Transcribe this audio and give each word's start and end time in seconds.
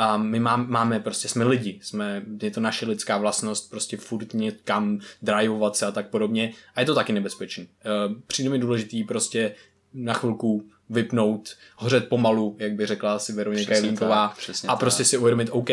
A 0.00 0.16
my 0.16 0.40
máme, 0.40 0.64
máme 0.68 1.00
prostě, 1.00 1.28
jsme 1.28 1.44
lidi, 1.44 1.80
jsme, 1.82 2.22
je 2.42 2.50
to 2.50 2.60
naše 2.60 2.86
lidská 2.86 3.18
vlastnost, 3.18 3.70
prostě 3.70 3.96
furt 3.96 4.34
někam 4.34 5.00
drivovat 5.22 5.76
se 5.76 5.86
a 5.86 5.90
tak 5.90 6.10
podobně. 6.10 6.52
A 6.74 6.80
je 6.80 6.86
to 6.86 6.94
taky 6.94 7.12
nebezpečný. 7.12 7.64
Uh, 7.64 8.14
přijde 8.26 8.50
mi 8.50 8.58
důležitý 8.58 9.04
prostě 9.04 9.54
na 9.94 10.12
chvilku 10.12 10.70
vypnout, 10.90 11.56
hořet 11.76 12.08
pomalu, 12.08 12.56
jak 12.58 12.72
by 12.72 12.86
řekla 12.86 13.14
asi 13.14 13.32
Veronika 13.32 13.74
Jelínková. 13.74 14.34
A 14.68 14.76
prostě 14.76 15.04
si 15.04 15.18
uvědomit, 15.18 15.48
OK, 15.52 15.68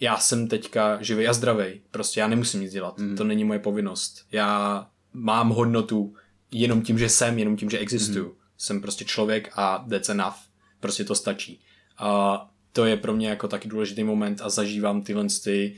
já 0.00 0.18
jsem 0.18 0.48
teďka 0.48 1.02
živý 1.02 1.28
a 1.28 1.32
zdravý. 1.32 1.80
Prostě 1.90 2.20
já 2.20 2.28
nemusím 2.28 2.60
nic 2.60 2.72
dělat. 2.72 2.98
Mm. 2.98 3.16
To 3.16 3.24
není 3.24 3.44
moje 3.44 3.58
povinnost. 3.58 4.26
Já 4.32 4.86
mám 5.12 5.48
hodnotu 5.48 6.14
jenom 6.50 6.82
tím, 6.82 6.98
že 6.98 7.08
jsem, 7.08 7.38
jenom 7.38 7.56
tím, 7.56 7.70
že 7.70 7.78
existuju. 7.78 8.26
Mm. 8.26 8.34
Jsem 8.58 8.80
prostě 8.80 9.04
člověk 9.04 9.50
a 9.54 9.86
that's 9.90 10.08
enough. 10.08 10.36
Prostě 10.80 11.04
to 11.04 11.14
stačí. 11.14 11.60
A 11.98 12.51
to 12.72 12.84
je 12.84 12.96
pro 12.96 13.12
mě 13.12 13.28
jako 13.28 13.48
taky 13.48 13.68
důležitý 13.68 14.04
moment 14.04 14.40
a 14.40 14.48
zažívám 14.48 15.02
tyhle 15.02 15.26
ty, 15.44 15.76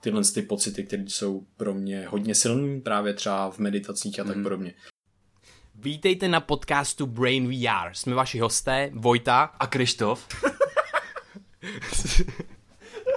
tyhle 0.00 0.22
ty 0.34 0.42
pocity, 0.42 0.84
které 0.84 1.04
jsou 1.06 1.46
pro 1.56 1.74
mě 1.74 2.06
hodně 2.08 2.34
silné, 2.34 2.80
právě 2.80 3.14
třeba 3.14 3.50
v 3.50 3.58
meditacích 3.58 4.20
a 4.20 4.24
tak 4.24 4.36
mm. 4.36 4.42
podobně. 4.42 4.74
Vítejte 5.74 6.28
na 6.28 6.40
podcastu 6.40 7.06
Brain 7.06 7.48
VR. 7.48 7.90
Jsme 7.92 8.14
vaši 8.14 8.38
hosté, 8.38 8.90
Vojta 8.94 9.42
a 9.42 9.66
Krištof. 9.66 10.28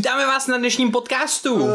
Vítáme 0.00 0.26
vás 0.26 0.46
na 0.46 0.58
dnešním 0.58 0.90
podcastu. 0.90 1.54
Uh, 1.54 1.70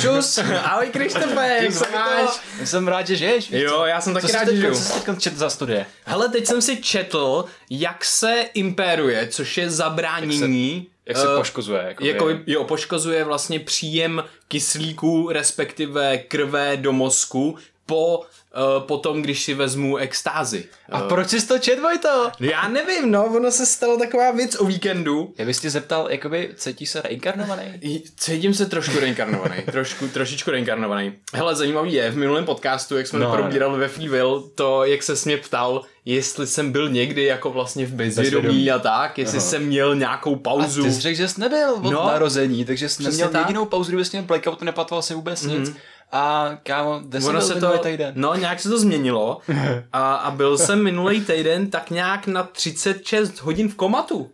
čus, 0.00 0.38
ahoj 0.38 0.86
Krištofe, 0.86 1.58
jak 1.62 1.72
se 1.72 1.84
máš? 1.92 2.40
Jsem 2.64 2.88
rád, 2.88 3.06
že 3.06 3.16
žiješ. 3.16 3.50
Jo, 3.50 3.84
já 3.84 4.00
jsem 4.00 4.14
taky 4.14 4.32
rád, 4.32 4.48
že 4.48 4.56
žiju. 4.56 4.74
Co 4.74 4.80
jsi 4.80 5.00
teď 5.00 5.18
četl 5.18 5.36
za 5.36 5.50
studie? 5.50 5.86
Hele, 6.04 6.28
teď 6.28 6.46
jsem 6.46 6.62
si 6.62 6.76
četl, 6.76 7.44
jak 7.70 8.04
se 8.04 8.44
imperuje, 8.54 9.28
což 9.28 9.56
je 9.56 9.70
zabránění 9.70 10.86
jak 11.06 11.16
se 11.16 11.28
uh, 11.28 11.36
poškozuje? 11.36 11.82
Jakoby. 11.82 12.08
Jako, 12.08 12.30
jo, 12.46 12.64
poškozuje 12.64 13.24
vlastně 13.24 13.60
příjem 13.60 14.24
kyslíku, 14.48 15.28
respektive 15.32 16.18
krve 16.18 16.76
do 16.76 16.92
mozku 16.92 17.58
po 17.86 18.18
uh, 18.18 18.86
potom, 18.86 19.22
když 19.22 19.42
si 19.42 19.54
vezmu 19.54 19.96
extázy. 19.96 20.64
A 20.90 21.02
uh, 21.02 21.08
proč 21.08 21.28
jsi 21.28 21.46
to 21.46 21.58
čet, 21.58 21.80
Vojto? 21.80 22.30
Já 22.40 22.68
nevím, 22.68 23.10
no, 23.10 23.24
ono 23.24 23.50
se 23.50 23.66
stalo 23.66 23.98
taková 23.98 24.30
věc 24.30 24.60
o 24.60 24.64
víkendu. 24.64 25.34
Já 25.38 25.46
bys 25.46 25.60
tě 25.60 25.70
zeptal, 25.70 26.06
jakoby, 26.10 26.50
cítí 26.56 26.86
se 26.86 27.02
reinkarnovaný? 27.02 27.80
Cítím 28.16 28.54
se 28.54 28.66
trošku 28.66 29.00
reinkarnovaný, 29.00 29.56
trošku, 29.72 30.08
trošičku 30.08 30.50
reinkarnovaný. 30.50 31.12
Hele, 31.34 31.54
zajímavý 31.54 31.92
je, 31.92 32.10
v 32.10 32.16
minulém 32.16 32.44
podcastu, 32.44 32.96
jak 32.96 33.06
jsme 33.06 33.18
no, 33.18 33.32
probírali 33.32 33.78
ve 33.78 33.88
Freeville, 33.88 34.42
to, 34.54 34.84
jak 34.84 35.02
se 35.02 35.14
mě 35.24 35.36
ptal, 35.36 35.82
jestli 36.04 36.46
jsem 36.46 36.72
byl 36.72 36.88
někdy 36.88 37.24
jako 37.24 37.50
vlastně 37.50 37.86
v 37.86 37.92
bezvědomí 37.92 38.70
a 38.70 38.78
tak, 38.78 39.18
jestli 39.18 39.38
Aha. 39.38 39.46
jsem 39.46 39.66
měl 39.66 39.94
nějakou 39.94 40.36
pauzu. 40.36 40.82
A 40.82 40.84
ty 40.84 40.92
jsi 40.92 41.00
řekl, 41.00 41.16
že 41.16 41.28
jsi 41.28 41.40
nebyl 41.40 41.70
od 41.70 41.92
no, 41.92 42.06
narození, 42.06 42.64
takže 42.64 42.88
jsi 42.88 43.02
neměl 43.02 43.28
tak. 43.28 43.40
jedinou 43.40 43.64
pauzu, 43.64 43.90
kdyby 43.90 44.04
jsi 44.04 44.16
měl 44.16 44.26
blackout, 44.26 44.62
nepatoval 44.62 45.02
se 45.02 45.14
vůbec 45.14 45.46
mm-hmm. 45.46 45.58
nic. 45.58 45.72
A 46.16 46.58
kámo, 46.62 47.00
kde 47.04 47.18
ono 47.20 47.40
se 47.40 47.60
to, 47.60 47.78
týden? 47.78 48.12
No, 48.16 48.34
nějak 48.34 48.60
se 48.60 48.68
to 48.68 48.78
změnilo 48.78 49.38
a, 49.92 50.14
a 50.14 50.30
byl 50.30 50.58
jsem 50.58 50.82
minulý 50.82 51.20
týden 51.20 51.70
tak 51.70 51.90
nějak 51.90 52.26
na 52.26 52.42
36 52.42 53.40
hodin 53.40 53.68
v 53.68 53.74
komatu. 53.74 54.16
Uh, 54.18 54.28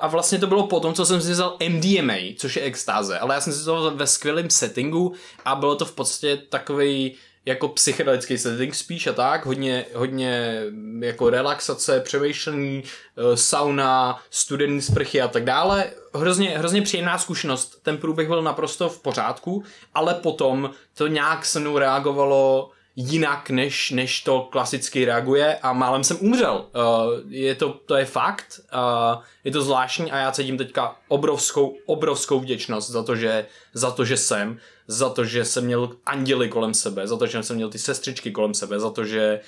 a 0.00 0.06
vlastně 0.06 0.38
to 0.38 0.46
bylo 0.46 0.66
potom, 0.66 0.94
co 0.94 1.06
jsem 1.06 1.20
si 1.20 1.30
vzal 1.30 1.56
MDMA, 1.68 2.14
což 2.36 2.56
je 2.56 2.62
extáze, 2.62 3.18
ale 3.18 3.34
já 3.34 3.40
jsem 3.40 3.52
si 3.52 3.64
to 3.64 3.76
vzal 3.76 3.96
ve 3.96 4.06
skvělém 4.06 4.50
settingu 4.50 5.12
a 5.44 5.54
bylo 5.54 5.76
to 5.76 5.84
v 5.84 5.92
podstatě 5.92 6.36
takový 6.36 7.14
jako 7.46 7.68
psychedelický 7.68 8.38
setting 8.38 8.74
spíš 8.74 9.06
a 9.06 9.12
tak, 9.12 9.46
hodně, 9.46 9.86
hodně 9.94 10.62
jako 11.00 11.30
relaxace, 11.30 12.00
přemýšlení, 12.00 12.82
eh, 12.84 13.36
sauna, 13.36 14.22
studený 14.30 14.82
sprchy 14.82 15.20
a 15.20 15.28
tak 15.28 15.44
dále. 15.44 15.90
Hrozně, 16.14 16.58
hrozně 16.58 16.82
příjemná 16.82 17.18
zkušenost. 17.18 17.78
Ten 17.82 17.98
průběh 17.98 18.28
byl 18.28 18.42
naprosto 18.42 18.88
v 18.88 19.02
pořádku, 19.02 19.64
ale 19.94 20.14
potom 20.14 20.70
to 20.94 21.06
nějak 21.06 21.44
se 21.44 21.60
mnou 21.60 21.78
reagovalo 21.78 22.70
jinak, 22.96 23.50
než, 23.50 23.90
než 23.90 24.22
to 24.22 24.48
klasicky 24.52 25.04
reaguje 25.04 25.58
a 25.58 25.72
málem 25.72 26.04
jsem 26.04 26.16
umřel. 26.20 26.66
Uh, 26.74 26.82
je 27.28 27.54
to, 27.54 27.72
to 27.86 27.96
je 27.96 28.04
fakt, 28.04 28.60
uh, 28.74 29.22
je 29.44 29.52
to 29.52 29.62
zvláštní 29.62 30.12
a 30.12 30.18
já 30.18 30.32
cítím 30.32 30.58
teďka 30.58 30.96
obrovskou, 31.08 31.76
obrovskou 31.86 32.40
vděčnost 32.40 32.90
za 32.90 33.02
to, 33.02 33.16
že, 33.16 33.46
za 33.74 33.90
to, 33.90 34.04
že 34.04 34.16
jsem, 34.16 34.58
za 34.86 35.10
to, 35.10 35.24
že 35.24 35.44
jsem 35.44 35.64
měl 35.64 35.96
anděly 36.06 36.48
kolem 36.48 36.74
sebe, 36.74 37.06
za 37.06 37.16
to, 37.16 37.26
že 37.26 37.42
jsem 37.42 37.56
měl 37.56 37.70
ty 37.70 37.78
sestřičky 37.78 38.30
kolem 38.30 38.54
sebe, 38.54 38.80
za 38.80 38.90
to, 38.90 39.04
že, 39.04 39.40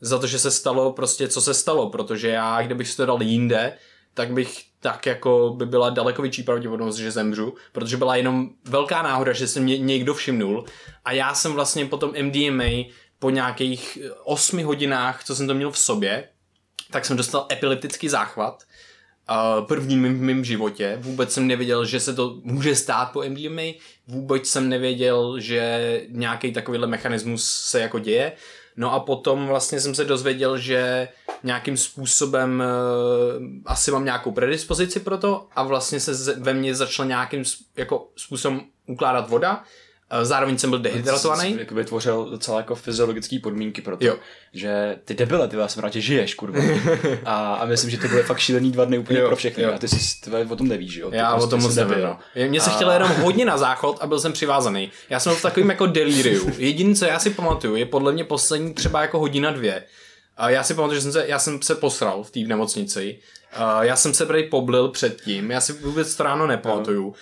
za 0.00 0.18
to, 0.18 0.26
že 0.26 0.38
se 0.38 0.50
stalo 0.50 0.92
prostě, 0.92 1.28
co 1.28 1.40
se 1.40 1.54
stalo, 1.54 1.90
protože 1.90 2.28
já, 2.28 2.62
kdybych 2.62 2.96
to 2.96 3.06
dal 3.06 3.22
jinde, 3.22 3.78
tak 4.14 4.32
bych 4.32 4.64
tak 4.80 5.06
jako 5.06 5.54
by 5.56 5.66
byla 5.66 5.90
daleko 5.90 6.22
větší 6.22 6.42
pravděpodobnost, 6.42 6.96
že 6.96 7.10
zemřu, 7.10 7.54
protože 7.72 7.96
byla 7.96 8.16
jenom 8.16 8.50
velká 8.64 9.02
náhoda, 9.02 9.32
že 9.32 9.48
se 9.48 9.60
mě 9.60 9.78
někdo 9.78 10.14
všimnul. 10.14 10.64
A 11.04 11.12
já 11.12 11.34
jsem 11.34 11.52
vlastně 11.52 11.86
potom 11.86 12.12
MDMA 12.22 12.94
po 13.18 13.30
nějakých 13.30 13.98
osmi 14.24 14.62
hodinách, 14.62 15.24
co 15.24 15.36
jsem 15.36 15.46
to 15.46 15.54
měl 15.54 15.70
v 15.70 15.78
sobě, 15.78 16.28
tak 16.90 17.04
jsem 17.04 17.16
dostal 17.16 17.46
epileptický 17.52 18.08
záchvat, 18.08 18.62
první 19.60 19.96
v 19.96 20.22
mém 20.22 20.44
životě. 20.44 20.98
Vůbec 21.00 21.32
jsem 21.32 21.46
nevěděl, 21.46 21.84
že 21.84 22.00
se 22.00 22.14
to 22.14 22.40
může 22.42 22.76
stát 22.76 23.12
po 23.12 23.22
MDMA, 23.28 23.62
vůbec 24.08 24.46
jsem 24.46 24.68
nevěděl, 24.68 25.40
že 25.40 26.00
nějaký 26.08 26.52
takovýhle 26.52 26.86
mechanismus 26.86 27.50
se 27.50 27.80
jako 27.80 27.98
děje. 27.98 28.32
No 28.76 28.92
a 28.92 29.00
potom 29.00 29.46
vlastně 29.46 29.80
jsem 29.80 29.94
se 29.94 30.04
dozvěděl, 30.04 30.58
že 30.58 31.08
nějakým 31.42 31.76
způsobem 31.76 32.62
uh, 33.38 33.44
asi 33.66 33.90
mám 33.90 34.04
nějakou 34.04 34.32
predispozici 34.32 35.00
pro 35.00 35.18
to 35.18 35.46
a 35.56 35.62
vlastně 35.62 36.00
se 36.00 36.34
ve 36.34 36.54
mně 36.54 36.74
začala 36.74 37.08
nějakým 37.08 37.42
jako 37.76 38.08
způsobem 38.16 38.60
ukládat 38.86 39.28
voda 39.28 39.64
zároveň 40.22 40.58
jsem 40.58 40.70
byl 40.70 40.78
dehydratovaný. 40.78 41.54
Jsi 41.54 41.74
vytvořil 41.74 42.30
docela 42.30 42.58
jako 42.58 42.74
fyziologické 42.74 43.38
podmínky 43.42 43.82
pro 43.82 43.96
to, 43.96 44.06
jo. 44.06 44.16
že 44.52 44.96
ty 45.04 45.14
debile, 45.14 45.48
ty 45.48 45.56
vás 45.56 45.76
rád 45.76 45.92
žiješ, 45.92 46.34
kurva. 46.34 46.60
a, 47.24 47.54
a, 47.54 47.66
myslím, 47.66 47.90
že 47.90 47.98
to 47.98 48.08
byly 48.08 48.22
fakt 48.22 48.38
šílený 48.38 48.72
dva 48.72 48.84
dny 48.84 48.98
úplně 48.98 49.18
jo, 49.18 49.26
pro 49.26 49.36
všechny. 49.36 49.62
Jo. 49.62 49.72
A 49.74 49.78
ty 49.78 49.88
si 49.88 50.20
ty 50.20 50.30
o 50.30 50.56
tom 50.56 50.68
nevíš, 50.68 50.96
jo? 50.96 51.10
Ty 51.10 51.16
Já 51.16 51.30
prostě 51.30 51.46
o 51.46 51.50
tom 51.50 51.62
moc 51.62 51.76
nevím. 51.76 52.04
No. 52.04 52.18
Mně 52.48 52.60
se 52.60 52.70
a... 52.70 52.74
chtělo 52.74 52.92
jenom 52.92 53.08
hodně 53.08 53.44
na 53.44 53.58
záchod 53.58 53.98
a 54.00 54.06
byl 54.06 54.20
jsem 54.20 54.32
přivázaný. 54.32 54.90
Já 55.10 55.20
jsem 55.20 55.34
v 55.34 55.42
takovým 55.42 55.70
jako 55.70 55.86
delíriu. 55.86 56.50
Jediné, 56.58 56.94
co 56.94 57.04
já 57.04 57.18
si 57.18 57.30
pamatuju, 57.30 57.76
je 57.76 57.86
podle 57.86 58.12
mě 58.12 58.24
poslední 58.24 58.74
třeba 58.74 59.00
jako 59.02 59.18
hodina 59.18 59.50
dvě. 59.50 59.84
A 60.36 60.50
já 60.50 60.62
si 60.62 60.74
pamatuju, 60.74 60.94
že 60.94 61.02
jsem 61.02 61.12
se, 61.12 61.24
já 61.28 61.38
jsem 61.38 61.62
se 61.62 61.74
posral 61.74 62.22
v 62.22 62.30
té 62.30 62.40
nemocnici. 62.40 63.18
A 63.52 63.84
já 63.84 63.96
jsem 63.96 64.14
se 64.14 64.26
prej 64.26 64.42
poblil 64.48 64.88
předtím, 64.88 65.50
já 65.50 65.60
si 65.60 65.72
vůbec 65.72 66.14
to 66.14 66.22
ráno 66.22 66.46
nepamatuju. 66.46 67.04
Jo 67.06 67.14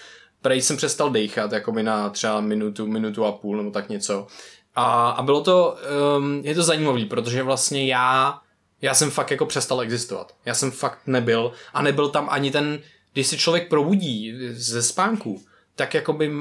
prej 0.43 0.63
jsem 0.63 0.77
přestal 0.77 1.11
dechat, 1.11 1.53
jako 1.53 1.73
mi 1.73 1.83
na 1.83 2.11
třeba 2.11 2.41
minutu, 2.41 2.87
minutu 2.87 3.25
a 3.25 3.33
půl 3.33 3.57
nebo 3.57 3.71
tak 3.71 3.89
něco. 3.89 4.27
A, 4.75 5.11
a 5.11 5.23
bylo 5.23 5.41
to, 5.41 5.77
um, 6.19 6.41
je 6.45 6.55
to 6.55 6.63
zajímavé, 6.63 7.05
protože 7.05 7.43
vlastně 7.43 7.87
já, 7.87 8.39
já 8.83 8.95
jsem 8.95 9.11
fakt 9.11 9.31
jako 9.31 9.47
přestal 9.47 9.81
existovat. 9.81 10.35
Já 10.45 10.55
jsem 10.55 10.71
fakt 10.71 10.99
nebyl 11.07 11.53
a 11.75 11.83
nebyl 11.83 12.09
tam 12.09 12.29
ani 12.31 12.51
ten, 12.51 12.79
když 13.13 13.27
si 13.27 13.39
člověk 13.39 13.69
probudí 13.69 14.35
ze 14.51 14.83
spánku, 14.83 15.43
tak 15.77 15.95
jakoby 15.95 16.33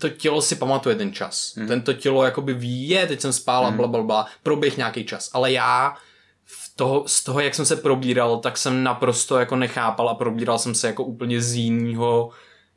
to 0.00 0.08
tělo 0.08 0.42
si 0.42 0.56
pamatuje 0.56 0.96
ten 0.96 1.12
čas. 1.12 1.54
Mm. 1.54 1.68
Tento 1.68 1.92
tělo 1.92 2.24
jakoby 2.24 2.54
ví, 2.54 2.88
je, 2.88 3.06
teď 3.06 3.20
jsem 3.20 3.32
spál 3.32 3.66
a 3.66 3.70
mm. 3.70 3.76
bla, 3.76 3.88
bla, 3.88 4.02
bla, 4.02 4.26
proběh 4.42 4.76
nějaký 4.76 5.04
čas. 5.04 5.30
Ale 5.32 5.52
já 5.52 5.96
v 6.44 6.76
toho, 6.76 7.04
z 7.06 7.24
toho, 7.24 7.40
jak 7.40 7.54
jsem 7.54 7.66
se 7.66 7.76
probíral, 7.76 8.38
tak 8.38 8.58
jsem 8.58 8.82
naprosto 8.82 9.38
jako 9.38 9.56
nechápal 9.56 10.08
a 10.08 10.14
probíral 10.14 10.58
jsem 10.58 10.74
se 10.74 10.86
jako 10.86 11.04
úplně 11.04 11.42
z 11.42 11.54
jiného 11.54 12.30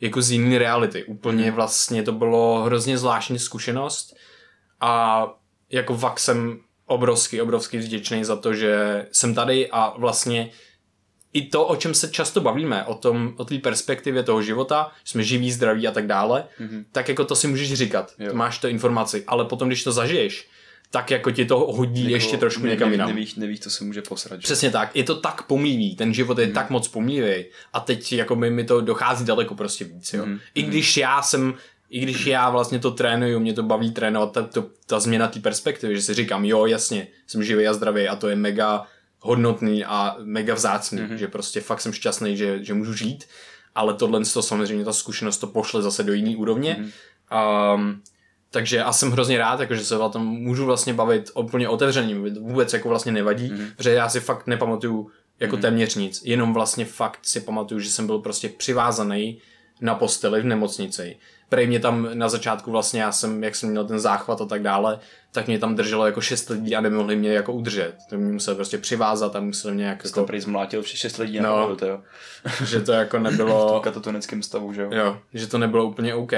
jako 0.04 0.22
z 0.22 0.32
jiné 0.32 0.58
reality. 0.58 1.04
Úplně 1.04 1.44
hmm. 1.44 1.56
vlastně 1.56 2.04
to 2.04 2.12
bylo 2.12 2.64
hrozně 2.64 2.98
zvláštní 2.98 3.40
zkušenost 3.40 4.16
a 4.82 5.26
jako 5.70 5.98
fakt 5.98 6.20
jsem 6.20 6.60
obrovský, 6.86 7.42
obrovský 7.42 7.78
vděčný 7.78 8.24
za 8.24 8.36
to, 8.36 8.54
že 8.54 9.06
jsem 9.12 9.36
tady 9.36 9.70
a 9.72 9.94
vlastně 9.98 10.50
i 11.34 11.48
to, 11.48 11.66
o 11.66 11.76
čem 11.76 11.94
se 11.94 12.12
často 12.12 12.42
bavíme, 12.42 12.86
o 12.86 12.96
tom, 12.96 13.34
o 13.38 13.46
té 13.46 13.58
perspektivě 13.58 14.24
toho 14.24 14.42
života, 14.42 14.92
že 15.04 15.12
jsme 15.12 15.24
živí, 15.24 15.52
zdraví 15.52 15.88
a 15.88 15.92
tak 15.92 16.08
dále, 16.08 16.48
mm-hmm. 16.60 16.86
tak 16.92 17.10
jako 17.10 17.26
to 17.26 17.36
si 17.36 17.48
můžeš 17.48 17.74
říkat, 17.74 18.14
jo. 18.20 18.34
máš 18.34 18.58
to 18.58 18.68
informaci, 18.68 19.24
ale 19.28 19.46
potom, 19.46 19.68
když 19.70 19.84
to 19.84 19.92
zažiješ, 19.92 20.48
tak 20.94 21.12
jako 21.12 21.32
ti 21.32 21.46
to 21.46 21.60
hodí 21.60 22.04
jako, 22.04 22.14
ještě 22.14 22.38
trošku 22.38 22.66
někam 22.66 22.92
jinam. 22.92 23.10
Nevíš, 23.10 23.36
nevíš, 23.36 23.60
to 23.60 23.70
se 23.70 23.84
může 23.84 24.02
posrat. 24.02 24.42
Že? 24.42 24.44
Přesně 24.44 24.72
tak, 24.72 24.96
je 24.96 25.04
to 25.04 25.16
tak 25.16 25.44
pomývý, 25.44 25.96
ten 25.96 26.14
život 26.14 26.38
je 26.38 26.48
mm. 26.48 26.54
tak 26.54 26.70
moc 26.70 26.88
pomývý 26.88 27.46
a 27.74 27.80
teď 27.80 28.14
jako 28.14 28.36
mi, 28.36 28.50
mi 28.50 28.64
to 28.64 28.82
dochází 28.82 29.26
daleko 29.26 29.56
prostě 29.56 29.86
víc, 29.86 30.14
jo. 30.14 30.26
Mm. 30.26 30.40
I 30.56 30.62
když 30.62 30.98
já 30.98 31.22
jsem 31.22 31.54
i 31.90 32.00
když 32.00 32.26
já 32.26 32.50
vlastně 32.50 32.80
to 32.80 32.92
trénuju, 32.92 33.40
mě 33.40 33.54
to 33.54 33.64
baví 33.64 33.92
trénovat, 33.92 34.32
ta, 34.32 34.42
to, 34.42 34.66
ta 34.86 35.00
změna 35.00 35.28
té 35.28 35.40
perspektivy, 35.40 35.96
že 35.96 36.02
si 36.02 36.14
říkám, 36.14 36.46
jo, 36.46 36.66
jasně, 36.66 37.08
jsem 37.28 37.44
živý 37.44 37.68
a 37.68 37.74
zdravý 37.74 38.08
a 38.08 38.16
to 38.16 38.30
je 38.30 38.36
mega 38.36 38.86
hodnotný 39.20 39.86
a 39.86 40.16
mega 40.24 40.54
vzácný, 40.54 41.02
mm-hmm. 41.02 41.16
že 41.16 41.28
prostě 41.28 41.62
fakt 41.62 41.82
jsem 41.82 41.94
šťastný, 41.94 42.38
že, 42.38 42.64
že 42.64 42.74
můžu 42.74 42.94
žít, 42.94 43.26
ale 43.76 43.94
tohle 43.94 44.22
to 44.34 44.42
samozřejmě 44.42 44.86
ta 44.86 44.94
zkušenost 44.94 45.38
to 45.38 45.48
pošle 45.48 45.82
zase 45.82 46.04
do 46.04 46.14
jiný 46.14 46.36
úrovně. 46.36 46.78
Mm-hmm. 46.80 47.76
Um, 47.76 48.02
takže 48.54 48.84
a 48.84 48.94
jsem 48.94 49.12
hrozně 49.12 49.38
rád, 49.38 49.60
jako, 49.60 49.76
že 49.76 49.86
se 49.86 49.98
o 49.98 50.10
tom 50.10 50.26
můžu 50.26 50.66
vlastně 50.66 50.94
bavit 50.94 51.32
úplně 51.36 51.70
otevřeně, 51.70 52.16
vůbec 52.40 52.74
jako 52.74 52.90
vlastně 52.90 53.12
nevadí, 53.12 53.52
mm-hmm. 53.52 53.76
protože 53.78 53.94
já 53.94 54.10
si 54.10 54.20
fakt 54.20 54.48
nepamatuju 54.48 55.10
jako 55.40 55.56
mm-hmm. 55.56 55.62
téměř 55.62 55.96
nic, 55.96 56.22
jenom 56.26 56.54
vlastně 56.54 56.86
fakt 56.86 57.20
si 57.22 57.40
pamatuju, 57.40 57.80
že 57.80 57.92
jsem 57.92 58.08
byl 58.08 58.20
prostě 58.20 58.50
přivázaný 58.50 59.42
na 59.82 59.96
posteli 59.96 60.42
v 60.42 60.46
nemocnici. 60.46 61.18
Prej 61.50 61.68
mě 61.68 61.80
tam 61.80 62.10
na 62.14 62.30
začátku 62.30 62.72
vlastně, 62.72 63.02
já 63.02 63.12
jsem, 63.12 63.44
jak 63.44 63.56
jsem 63.56 63.70
měl 63.70 63.86
ten 63.86 64.00
záchvat 64.00 64.42
a 64.42 64.46
tak 64.46 64.62
dále, 64.62 65.00
tak 65.32 65.48
mě 65.48 65.60
tam 65.60 65.76
drželo 65.76 66.06
jako 66.06 66.22
šest 66.22 66.50
lidí 66.50 66.76
a 66.76 66.82
nemohli 66.82 67.16
mě 67.16 67.34
jako 67.34 67.54
udržet. 67.54 67.96
To 68.10 68.18
mě 68.18 68.34
musel 68.34 68.56
prostě 68.56 68.78
přivázat 68.78 69.36
a 69.36 69.40
musel 69.40 69.74
mě 69.74 69.86
jako... 69.86 70.08
Jsi 70.08 70.22
prej 70.22 70.40
zmlátil 70.40 70.82
vše 70.82 70.98
šest 70.98 71.18
lidí 71.18 71.40
no, 71.40 71.76
to, 71.76 71.86
jo. 71.86 72.02
že 72.66 72.82
to 72.82 72.92
jako 72.92 73.20
nebylo... 73.20 73.68
v 73.68 73.72
tom 73.72 73.82
katatonickém 73.82 74.42
stavu, 74.42 74.74
že 74.74 74.82
jo. 74.82 74.90
Jo, 74.92 75.18
že 75.34 75.48
to 75.48 75.58
nebylo 75.58 75.86
úplně 75.86 76.16
OK. 76.16 76.34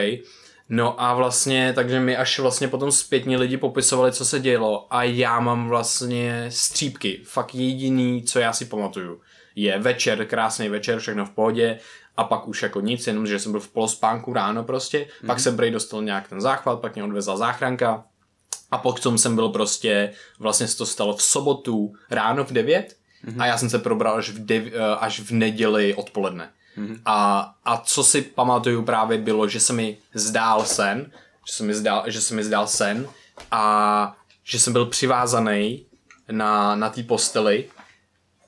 No 0.70 1.02
a 1.02 1.14
vlastně, 1.14 1.74
takže 1.74 2.00
mi 2.00 2.18
až 2.18 2.40
vlastně 2.40 2.68
potom 2.68 2.92
zpětně 2.92 3.38
lidi 3.38 3.58
popisovali, 3.58 4.12
co 4.12 4.26
se 4.26 4.40
dělo 4.40 4.88
a 4.90 5.04
já 5.04 5.40
mám 5.40 5.70
vlastně 5.70 6.46
střípky. 6.50 7.22
Fakt 7.24 7.56
jediný, 7.56 8.24
co 8.24 8.40
já 8.40 8.54
si 8.54 8.66
pamatuju, 8.66 9.22
je 9.56 9.80
večer, 9.80 10.26
krásný 10.26 10.70
večer, 10.70 11.00
všechno 11.00 11.26
v 11.26 11.30
pohodě 11.30 11.80
a 12.18 12.24
pak 12.24 12.48
už 12.48 12.64
jako 12.64 12.82
nic, 12.82 13.08
jenom 13.08 13.28
že 13.28 13.40
jsem 13.40 13.52
byl 13.52 13.62
v 13.62 13.68
polospánku 13.72 14.34
ráno 14.34 14.64
prostě, 14.64 15.00
mm-hmm. 15.00 15.28
pak 15.28 15.40
jsem 15.40 15.56
prej 15.56 15.72
dostal 15.72 16.02
nějak 16.02 16.28
ten 16.28 16.42
záchvat, 16.42 16.80
pak 16.80 16.96
mě 16.96 17.04
odvezla 17.04 17.38
záchranka 17.38 18.04
a 18.72 18.78
potom 18.78 19.18
jsem 19.18 19.36
byl 19.36 19.50
prostě, 19.50 20.14
vlastně 20.40 20.68
se 20.68 20.78
to 20.78 20.86
stalo 20.86 21.16
v 21.16 21.24
sobotu 21.24 21.94
ráno 22.10 22.44
v 22.44 22.52
9 22.52 22.96
mm-hmm. 23.26 23.42
a 23.42 23.46
já 23.46 23.58
jsem 23.58 23.70
se 23.70 23.80
probral 23.80 24.16
až 24.16 24.30
v, 24.30 24.46
dev, 24.46 24.64
až 25.00 25.20
v 25.20 25.32
neděli 25.32 25.94
odpoledne. 25.94 26.50
Mm-hmm. 26.78 27.00
A, 27.06 27.54
a 27.66 27.78
co 27.78 28.04
si 28.04 28.22
pamatuju 28.22 28.84
právě 28.84 29.18
bylo, 29.18 29.48
že 29.48 29.60
se 29.60 29.74
mi 29.74 29.98
zdál 30.14 30.66
sen, 30.66 31.12
že 31.48 31.54
se 31.54 31.64
mi 31.64 31.74
zdál, 31.74 32.04
že 32.08 32.22
se 32.22 32.34
mi 32.34 32.44
zdál 32.44 32.68
sen 32.68 33.08
a 33.52 34.18
že 34.44 34.60
jsem 34.60 34.74
byl 34.74 34.86
přivázaný 34.86 35.86
na, 36.32 36.76
na 36.76 36.90
té 36.90 37.04
posteli 37.04 37.70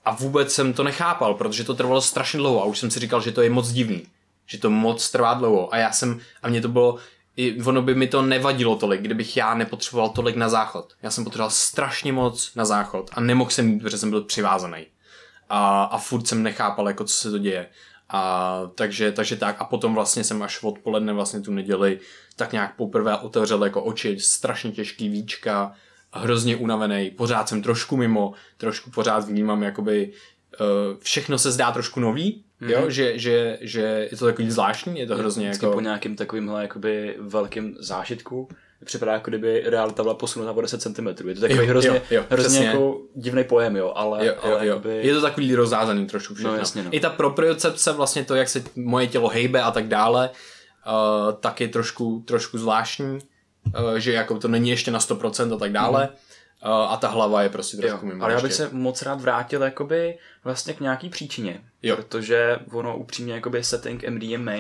a 0.05 0.11
vůbec 0.11 0.53
jsem 0.53 0.73
to 0.73 0.83
nechápal, 0.83 1.33
protože 1.33 1.63
to 1.63 1.73
trvalo 1.73 2.01
strašně 2.01 2.39
dlouho 2.39 2.61
a 2.61 2.65
už 2.65 2.79
jsem 2.79 2.91
si 2.91 2.99
říkal, 2.99 3.21
že 3.21 3.31
to 3.31 3.41
je 3.41 3.49
moc 3.49 3.71
divný, 3.71 4.07
že 4.45 4.57
to 4.57 4.69
moc 4.69 5.11
trvá 5.11 5.33
dlouho 5.33 5.73
a 5.73 5.77
já 5.77 5.91
jsem, 5.91 6.19
a 6.43 6.49
mě 6.49 6.61
to 6.61 6.67
bylo, 6.67 6.97
ono 7.65 7.81
by 7.81 7.95
mi 7.95 8.07
to 8.07 8.21
nevadilo 8.21 8.75
tolik, 8.75 9.01
kdybych 9.01 9.37
já 9.37 9.53
nepotřeboval 9.53 10.09
tolik 10.09 10.35
na 10.35 10.49
záchod. 10.49 10.93
Já 11.01 11.11
jsem 11.11 11.23
potřeboval 11.23 11.49
strašně 11.49 12.13
moc 12.13 12.55
na 12.55 12.65
záchod 12.65 13.09
a 13.13 13.21
nemohl 13.21 13.49
jsem 13.49 13.79
protože 13.79 13.97
jsem 13.97 14.09
byl 14.09 14.21
přivázaný. 14.21 14.85
A, 15.49 15.83
a 15.83 15.97
furt 15.97 16.27
jsem 16.27 16.43
nechápal, 16.43 16.87
jako 16.87 17.03
co 17.03 17.17
se 17.17 17.31
to 17.31 17.37
děje. 17.37 17.69
A 18.09 18.61
takže, 18.75 19.11
takže 19.11 19.35
tak. 19.35 19.55
A 19.59 19.63
potom 19.63 19.93
vlastně 19.95 20.23
jsem 20.23 20.43
až 20.43 20.63
odpoledne 20.63 21.13
vlastně 21.13 21.41
tu 21.41 21.53
neděli 21.53 21.99
tak 22.35 22.51
nějak 22.51 22.75
poprvé 22.75 23.17
otevřel 23.17 23.63
jako 23.63 23.83
oči, 23.83 24.19
strašně 24.19 24.71
těžký 24.71 25.09
víčka, 25.09 25.73
hrozně 26.13 26.55
unavený, 26.55 27.11
pořád 27.11 27.49
jsem 27.49 27.61
trošku 27.61 27.97
mimo, 27.97 28.33
trošku 28.57 28.91
pořád 28.91 29.25
vnímám 29.25 29.63
jakoby 29.63 30.11
uh, 30.59 30.67
všechno 30.99 31.37
se 31.37 31.51
zdá 31.51 31.71
trošku 31.71 31.99
nový, 31.99 32.43
mm-hmm. 32.61 32.69
jo, 32.69 32.89
že, 32.89 33.19
že, 33.19 33.57
že 33.61 34.07
je 34.11 34.17
to 34.17 34.25
takový 34.25 34.51
zvláštní, 34.51 34.99
je 34.99 35.07
to 35.07 35.15
hrozně 35.15 35.45
Vždycky 35.45 35.65
jako... 35.65 35.75
po 35.75 35.81
nějakým 35.81 36.15
takovýmhle 36.15 36.61
jakoby 36.61 37.15
velkým 37.19 37.75
zážitku 37.79 38.49
připadá, 38.85 39.13
jako 39.13 39.31
kdyby 39.31 39.63
realita 39.65 40.03
byla 40.03 40.15
posunuta 40.15 40.51
o 40.51 40.61
10 40.61 40.81
cm. 40.81 41.07
Je 41.07 41.35
to 41.35 41.41
takový 41.41 41.59
jo, 41.59 41.65
hrozně, 41.65 41.89
jo, 41.89 42.01
jo, 42.11 42.23
hrozně 42.29 42.65
jako 42.65 43.01
divný 43.15 43.43
pojem, 43.43 43.75
jo, 43.75 43.93
ale, 43.95 44.25
jo, 44.25 44.33
jo, 44.33 44.39
ale 44.43 44.67
jo. 44.67 44.73
Jakoby... 44.73 44.99
Je 45.07 45.13
to 45.13 45.21
takový 45.21 45.55
rozházaný 45.55 46.05
trošku 46.05 46.33
všechno. 46.33 46.51
No, 46.51 46.57
jasně, 46.57 46.83
no. 46.83 46.89
I 46.93 46.99
ta 46.99 47.09
propriocepce, 47.09 47.91
vlastně 47.91 48.25
to, 48.25 48.35
jak 48.35 48.49
se 48.49 48.63
moje 48.75 49.07
tělo 49.07 49.29
hejbe 49.29 49.61
a 49.61 49.71
tak 49.71 49.87
dále, 49.87 50.29
uh, 50.87 51.33
tak 51.39 51.61
je 51.61 51.67
trošku, 51.67 52.23
trošku 52.27 52.57
zvláštní, 52.57 53.19
uh, 53.65 53.95
že 53.95 54.13
jako 54.13 54.39
to 54.39 54.47
není 54.47 54.69
ještě 54.69 54.91
na 54.91 54.99
100% 54.99 55.55
a 55.55 55.57
tak 55.57 55.71
dále. 55.71 56.09
Mm 56.11 56.17
a 56.61 56.97
ta 56.97 57.07
hlava 57.07 57.43
je 57.43 57.49
prostě 57.49 57.77
trošku 57.77 58.05
mimo. 58.05 58.23
Ale 58.23 58.33
já 58.33 58.41
bych 58.41 58.53
se 58.53 58.69
moc 58.71 59.01
rád 59.01 59.21
vrátil 59.21 59.61
jakoby 59.63 60.17
vlastně 60.43 60.73
k 60.73 60.79
nějaký 60.79 61.09
příčině, 61.09 61.61
jo. 61.83 61.95
protože 61.95 62.59
ono 62.71 62.97
upřímně 62.97 63.33
jakoby 63.33 63.63
setting 63.63 64.09
MDMA 64.09 64.57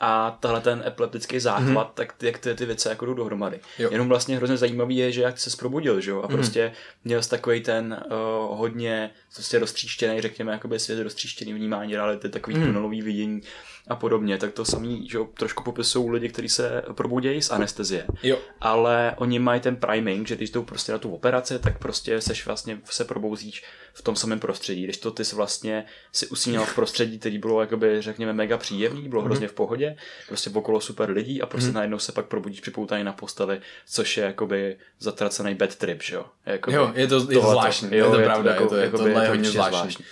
a 0.00 0.38
tahle 0.40 0.60
ten 0.60 0.84
epileptický 0.86 1.40
záchvat, 1.40 1.88
mm-hmm. 1.88 1.94
tak 1.94 2.12
ty, 2.12 2.26
jak 2.26 2.38
ty, 2.38 2.54
ty 2.54 2.66
věci 2.66 2.88
jako 2.88 3.06
jdou 3.06 3.14
dohromady. 3.14 3.60
Jo. 3.78 3.88
Jenom 3.92 4.08
vlastně 4.08 4.36
hrozně 4.36 4.56
zajímavý 4.56 4.96
je, 4.96 5.12
že 5.12 5.22
jak 5.22 5.38
se 5.38 5.56
probudil, 5.56 6.00
že 6.00 6.10
jo, 6.10 6.22
a 6.22 6.28
mm-hmm. 6.28 6.32
prostě 6.32 6.72
měl 7.04 7.22
jsi 7.22 7.30
takový 7.30 7.60
ten 7.60 8.04
uh, 8.06 8.58
hodně 8.58 9.10
prostě 9.34 9.58
roztříštěný, 9.58 10.20
řekněme, 10.20 10.52
jakoby 10.52 10.78
svět 10.78 11.02
roztříštěný 11.02 11.52
vnímání 11.52 11.94
reality, 11.94 12.28
takový 12.28 12.56
mm-hmm. 12.56 12.66
tunelový 12.66 13.02
vidění 13.02 13.40
a 13.88 13.96
podobně, 13.96 14.38
tak 14.38 14.52
to 14.52 14.64
samý, 14.64 15.08
že 15.08 15.18
jo, 15.18 15.28
trošku 15.34 15.62
popisují 15.62 16.10
lidi, 16.10 16.28
kteří 16.28 16.48
se 16.48 16.82
probudějí 16.92 17.42
z 17.42 17.50
anestezie. 17.50 18.06
Jo. 18.22 18.38
Ale 18.60 19.14
oni 19.16 19.38
mají 19.38 19.60
ten 19.60 19.76
priming, 19.76 20.28
že 20.28 20.36
když 20.36 20.50
jdou 20.50 20.62
prostě 20.62 20.92
na 20.92 20.98
tu 20.98 21.14
operaci, 21.14 21.58
tak 21.58 21.78
prostě 21.78 22.20
seš 22.20 22.46
vlastně 22.46 22.80
se 22.84 23.04
probouzíš 23.04 23.64
v 23.94 24.02
tom 24.02 24.16
samém 24.16 24.40
prostředí. 24.40 24.84
Když 24.84 24.96
to 24.96 25.10
ty 25.10 25.24
jsi 25.24 25.36
vlastně 25.36 25.84
si 26.12 26.26
usínal 26.26 26.64
v 26.64 26.74
prostředí, 26.74 27.18
který 27.18 27.38
bylo 27.38 27.60
jakoby, 27.60 28.02
řekněme, 28.02 28.32
mega 28.32 28.58
příjemný, 28.58 29.08
bylo 29.08 29.22
mm-hmm. 29.22 29.24
hrozně 29.24 29.48
v 29.48 29.52
pohodě, 29.52 29.96
prostě 30.28 30.50
okolo 30.50 30.80
super 30.80 31.10
lidí 31.10 31.42
a 31.42 31.46
prostě 31.46 31.70
mm-hmm. 31.70 31.74
najednou 31.74 31.98
se 31.98 32.12
pak 32.12 32.26
probudíš 32.26 32.60
připoutaný 32.60 33.04
na 33.04 33.12
posteli, 33.12 33.60
což 33.86 34.16
je 34.16 34.24
jakoby 34.24 34.76
zatracený 34.98 35.54
bad 35.54 35.74
trip, 35.74 36.02
že 36.02 36.14
jo? 36.14 36.26
Jakoby, 36.46 36.76
jo, 36.76 36.92
je 36.94 37.06
to, 37.06 37.16
je 37.30 37.40
to 37.40 37.50
zvláštní, 37.50 37.88
jo, 37.92 38.12
je 38.12 38.18
to 38.18 38.24
pravda, 38.24 38.52
je 38.52 38.56
to, 38.56 38.62
je 38.62 38.68
to, 38.68 38.76
je 38.76 38.90
to, 38.90 38.98
tohle 38.98 39.24
je 39.24 39.28
hodně 39.28 39.50
zvláštní. 39.50 39.78
zvláštní. 39.78 40.04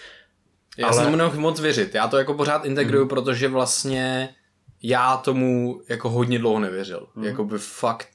Já 0.76 0.86
ale... 0.86 0.96
jsem 0.96 1.16
nemohl 1.16 1.40
moc 1.40 1.60
věřit. 1.60 1.94
Já 1.94 2.08
to 2.08 2.18
jako 2.18 2.34
pořád 2.34 2.64
integruju, 2.64 3.02
hmm. 3.02 3.08
protože 3.08 3.48
vlastně 3.48 4.34
já 4.82 5.16
tomu 5.16 5.80
jako 5.88 6.10
hodně 6.10 6.38
dlouho 6.38 6.60
nevěřil. 6.60 7.06
Hmm. 7.14 7.24
Jakoby 7.24 7.58
fakt 7.58 8.08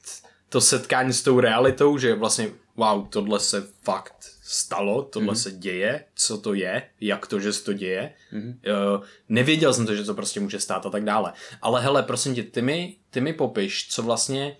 to 0.48 0.60
setkání 0.60 1.12
s 1.12 1.22
tou 1.22 1.40
realitou, 1.40 1.98
že 1.98 2.14
vlastně 2.14 2.50
wow, 2.76 3.08
tohle 3.08 3.40
se 3.40 3.66
fakt 3.82 4.37
stalo, 4.50 5.02
tohle 5.02 5.34
mm-hmm. 5.34 5.42
se 5.42 5.50
děje, 5.50 6.04
co 6.14 6.38
to 6.38 6.54
je, 6.54 6.82
jak 7.00 7.26
to, 7.26 7.40
že 7.40 7.52
se 7.52 7.64
to 7.64 7.72
děje. 7.72 8.12
Mm-hmm. 8.32 8.54
Uh, 8.96 9.04
nevěděl 9.28 9.74
jsem 9.74 9.86
to, 9.86 9.94
že 9.94 10.04
to 10.04 10.14
prostě 10.14 10.40
může 10.40 10.60
stát 10.60 10.86
a 10.86 10.90
tak 10.90 11.04
dále. 11.04 11.32
Ale 11.62 11.82
hele, 11.82 12.02
prosím 12.02 12.34
tě, 12.34 12.42
ty 12.42 12.62
mi, 12.62 12.96
ty 13.10 13.20
mi 13.20 13.32
popiš, 13.32 13.88
co 13.90 14.02
vlastně, 14.02 14.56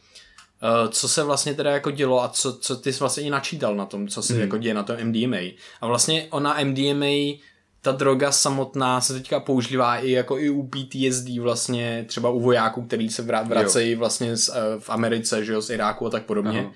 uh, 0.63 0.91
co 0.91 1.09
se 1.09 1.23
vlastně 1.23 1.55
teda 1.55 1.71
jako 1.71 1.91
dělo 1.91 2.23
a 2.23 2.29
co, 2.29 2.57
co 2.57 2.77
ty 2.77 2.93
jsi 2.93 3.01
vlastně 3.01 3.23
i 3.23 3.31
načítal 3.31 3.77
na 3.77 3.87
tom, 3.87 4.09
co 4.09 4.23
se 4.23 4.35
mm-hmm. 4.35 4.41
jako 4.41 4.59
děje 4.59 4.75
na 4.75 4.83
tom 4.83 4.97
MDMA. 5.05 5.37
A 5.81 5.87
vlastně 5.87 6.27
ona 6.31 6.65
MDMA 6.65 7.39
ta 7.83 7.93
droga 7.93 8.33
samotná 8.33 9.01
se 9.01 9.13
teďka 9.15 9.41
používá 9.41 9.99
i 9.99 10.11
jako 10.11 10.39
i 10.39 10.51
u 10.51 10.63
PTSD 10.63 11.39
vlastně, 11.41 12.05
třeba 12.09 12.31
u 12.31 12.41
vojáků, 12.41 12.83
který 12.83 13.11
se 13.11 13.23
vracejí 13.23 13.95
vlastně 13.95 14.37
z, 14.37 14.49
eh, 14.49 14.61
v 14.79 14.91
Americe, 14.91 15.45
že 15.45 15.53
jo, 15.53 15.63
z 15.63 15.71
Iráku 15.71 16.07
a 16.07 16.11
tak 16.11 16.23
podobně. 16.23 16.71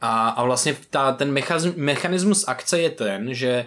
A, 0.00 0.28
a 0.28 0.44
vlastně 0.44 0.76
ta, 0.90 1.12
ten 1.12 1.38
mechanismus 1.76 2.44
akce 2.48 2.80
je 2.80 2.90
ten, 2.90 3.34
že 3.34 3.66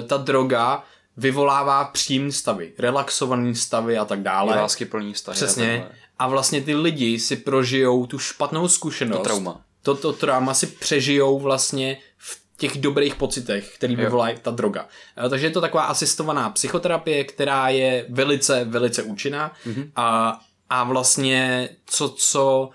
uh, 0.00 0.08
ta 0.08 0.16
droga 0.16 0.84
vyvolává 1.16 1.84
příjemné 1.84 2.32
stavy, 2.32 2.72
relaxované 2.78 3.54
stavy 3.54 3.98
a 3.98 4.04
tak 4.04 4.22
dále. 4.22 4.56
Lásky 4.56 4.84
plný 4.84 5.14
stavy. 5.14 5.36
Přesně. 5.36 5.86
A, 6.18 6.24
a 6.24 6.28
vlastně 6.28 6.60
ty 6.60 6.74
lidi 6.74 7.18
si 7.18 7.36
prožijou 7.36 8.06
tu 8.06 8.18
špatnou 8.18 8.68
zkušenost. 8.68 9.18
To 9.18 9.24
trauma. 9.24 9.60
Toto 9.82 10.12
trauma 10.12 10.54
si 10.54 10.66
přežijou 10.66 11.38
vlastně 11.38 11.98
v 12.18 12.42
těch 12.56 12.78
dobrých 12.78 13.14
pocitech, 13.14 13.74
který 13.74 13.96
vyvolá 13.96 14.28
ta 14.42 14.50
droga. 14.50 14.86
Eh, 15.26 15.28
takže 15.28 15.46
je 15.46 15.50
to 15.50 15.60
taková 15.60 15.82
asistovaná 15.82 16.50
psychoterapie, 16.50 17.24
která 17.24 17.68
je 17.68 18.06
velice, 18.08 18.64
velice 18.64 19.02
účinná 19.02 19.52
mm-hmm. 19.66 19.90
a, 19.96 20.40
a 20.70 20.84
vlastně 20.84 21.68
co, 21.86 22.08
co, 22.08 22.70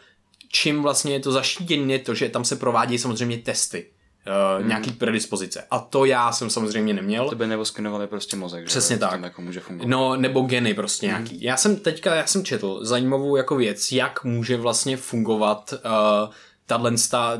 čím 0.57 0.81
vlastně 0.81 1.13
je 1.13 1.19
to 1.19 1.31
zaštítěné, 1.31 1.93
je 1.93 1.99
to, 1.99 2.13
že 2.13 2.29
tam 2.29 2.45
se 2.45 2.55
provádějí 2.55 2.99
samozřejmě 2.99 3.37
testy. 3.37 3.85
Uh, 4.27 4.61
mm. 4.61 4.67
nějaký 4.67 4.91
predispozice. 4.91 5.63
A 5.71 5.79
to 5.79 6.05
já 6.05 6.31
jsem 6.31 6.49
samozřejmě 6.49 6.93
neměl. 6.93 7.29
To 7.29 7.35
by 7.35 7.47
nebo 7.47 7.65
skenovali 7.65 8.07
prostě 8.07 8.35
mozek. 8.35 8.65
Přesně 8.65 8.95
že? 8.95 8.99
tak. 8.99 9.21
jako 9.21 9.41
může 9.41 9.59
fungovat. 9.59 9.89
No, 9.89 10.15
nebo 10.15 10.41
geny 10.41 10.73
prostě 10.73 11.07
mm. 11.07 11.11
nějaký. 11.13 11.43
Já 11.43 11.57
jsem 11.57 11.75
teďka, 11.75 12.15
já 12.15 12.27
jsem 12.27 12.45
četl 12.45 12.79
zajímavou 12.85 13.35
jako 13.35 13.55
věc, 13.55 13.91
jak 13.91 14.23
může 14.23 14.57
vlastně 14.57 14.97
fungovat 14.97 15.73
uh, 15.73 16.33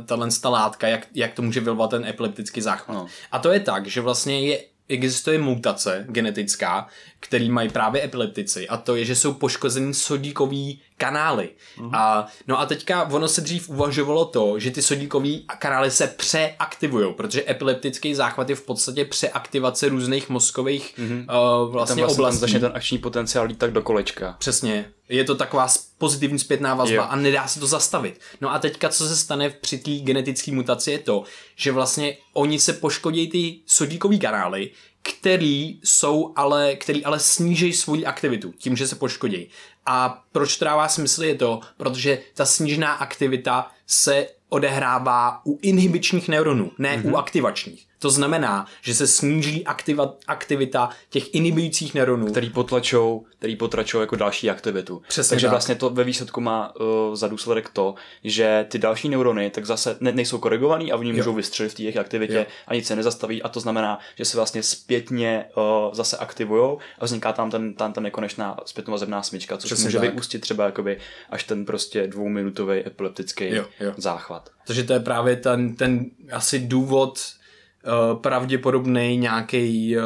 tato 0.07 0.49
látka, 0.49 0.87
jak, 0.87 1.07
jak 1.13 1.33
to 1.33 1.41
může 1.41 1.59
vyvolat 1.59 1.89
ten 1.89 2.05
epileptický 2.05 2.61
záchvat. 2.61 2.97
No. 2.97 3.07
A 3.31 3.39
to 3.39 3.51
je 3.51 3.59
tak, 3.59 3.87
že 3.87 4.01
vlastně 4.01 4.47
je 4.47 4.59
existuje 4.89 5.39
mutace 5.39 6.05
genetická, 6.09 6.87
který 7.19 7.49
mají 7.49 7.69
právě 7.69 8.03
epileptici 8.03 8.67
a 8.67 8.77
to 8.77 8.95
je, 8.95 9.05
že 9.05 9.15
jsou 9.15 9.33
poškozený 9.33 9.93
sodíkový 9.93 10.81
kanály. 10.97 11.49
Mm-hmm. 11.77 11.89
A, 11.93 12.27
no 12.47 12.59
a 12.59 12.65
teďka 12.65 13.03
ono 13.03 13.27
se 13.27 13.41
dřív 13.41 13.69
uvažovalo 13.69 14.25
to, 14.25 14.59
že 14.59 14.71
ty 14.71 14.81
sodíkový 14.81 15.45
kanály 15.59 15.91
se 15.91 16.07
přeaktivují, 16.07 17.13
protože 17.13 17.43
epileptický 17.49 18.15
záchvat 18.15 18.49
je 18.49 18.55
v 18.55 18.61
podstatě 18.61 19.05
přeaktivace 19.05 19.89
různých 19.89 20.29
mozkových 20.29 20.93
mm-hmm. 20.97 21.19
uh, 21.19 21.71
vlastně, 21.71 22.03
vlastně 22.03 22.15
oblastí. 22.15 22.39
začne 22.39 22.59
ten 22.59 22.71
akční 22.75 22.97
potenciál 22.97 23.45
lít 23.45 23.57
tak 23.57 23.71
do 23.71 23.81
kolečka. 23.81 24.35
Přesně. 24.39 24.91
Je 25.09 25.23
to 25.23 25.35
taková 25.35 25.67
pozitivní 25.97 26.39
zpětná 26.39 26.75
vazba 26.75 26.95
jo. 26.95 27.05
a 27.09 27.15
nedá 27.15 27.47
se 27.47 27.59
to 27.59 27.67
zastavit. 27.67 28.19
No 28.41 28.53
a 28.53 28.59
teďka, 28.59 28.89
co 28.89 29.07
se 29.07 29.17
stane 29.17 29.49
při 29.49 29.77
té 29.77 29.91
genetické 29.91 30.51
mutaci, 30.51 30.91
je 30.91 30.99
to, 30.99 31.23
že 31.55 31.71
vlastně 31.71 32.17
oni 32.33 32.59
se 32.59 32.73
poškodí 32.73 33.29
ty 33.29 33.59
sodíkový 33.65 34.19
kanály, 34.19 34.69
který 35.07 35.79
jsou 35.83 36.33
ale, 36.35 36.75
který 36.75 37.05
ale 37.05 37.19
sníží 37.19 37.73
svoji 37.73 38.05
aktivitu 38.05 38.51
tím, 38.57 38.75
že 38.75 38.87
se 38.87 38.95
poškodí. 38.95 39.49
A 39.85 40.23
proč 40.31 40.57
to 40.57 40.65
dává 40.65 40.87
smysl 40.87 41.23
je 41.23 41.35
to, 41.35 41.59
protože 41.77 42.19
ta 42.33 42.45
snížená 42.45 42.93
aktivita 42.93 43.71
se 43.87 44.27
odehrává 44.49 45.41
u 45.45 45.59
inhibičních 45.61 46.27
neuronů, 46.27 46.71
ne 46.77 46.97
mm-hmm. 46.97 47.05
u 47.05 47.07
mhm. 47.07 47.15
aktivačních. 47.15 47.86
To 47.99 48.09
znamená, 48.09 48.65
že 48.81 48.93
se 48.93 49.07
sníží 49.07 49.65
aktiva, 49.65 50.13
aktivita 50.27 50.89
těch 51.09 51.35
inhibujících 51.35 51.93
neuronů. 51.93 52.27
Který 52.27 52.49
potlačou, 52.49 53.25
který 53.39 53.55
potlačou 53.55 53.99
jako 53.99 54.15
další 54.15 54.49
aktivitu. 54.49 55.01
Přesně 55.07 55.29
Takže 55.29 55.45
tak. 55.45 55.51
vlastně 55.51 55.75
to 55.75 55.89
ve 55.89 56.03
výsledku 56.03 56.41
má 56.41 56.75
uh, 56.75 57.15
za 57.15 57.27
důsledek 57.27 57.69
to, 57.69 57.95
že 58.23 58.65
ty 58.69 58.77
další 58.77 59.09
neurony 59.09 59.49
tak 59.49 59.65
zase 59.65 59.97
ne, 59.99 60.11
nejsou 60.11 60.37
korigovaný 60.37 60.91
a 60.91 60.97
oni 60.97 61.13
můžou 61.13 61.33
vystřelit 61.33 61.71
v 61.71 61.75
té 61.75 61.81
jejich 61.81 61.97
aktivitě 61.97 62.37
jo. 62.37 62.45
a 62.67 62.75
nic 62.75 62.87
se 62.87 62.95
nezastaví 62.95 63.43
a 63.43 63.49
to 63.49 63.59
znamená, 63.59 63.99
že 64.15 64.25
se 64.25 64.37
vlastně 64.37 64.63
zpětně 64.63 65.45
uh, 65.57 65.93
zase 65.93 66.17
aktivují 66.17 66.77
a 66.99 67.05
vzniká 67.05 67.33
tam 67.33 67.51
ten, 67.51 67.73
tam 67.73 67.93
ta 67.93 68.01
nekonečná 68.01 68.57
zpětnovazebná 68.65 69.23
smyčka, 69.23 69.57
což 69.57 69.67
Přesně 69.67 69.85
může 69.85 69.99
tak. 69.99 70.11
vyústit 70.11 70.41
třeba 70.41 70.65
jakoby 70.65 70.97
až 71.29 71.43
ten 71.43 71.65
prostě 71.65 72.07
dvouminutový 72.07 72.87
epileptický 72.87 73.49
jo, 73.49 73.65
jo. 73.79 73.93
záchvat. 73.97 74.49
Takže 74.67 74.83
to 74.83 74.93
je 74.93 74.99
právě 74.99 75.35
ten, 75.35 75.75
ten 75.75 76.05
asi 76.31 76.59
důvod, 76.59 77.19
Uh, 77.87 78.19
pravděpodobný 78.19 79.17
nějaký 79.17 79.97
uh, 79.97 80.03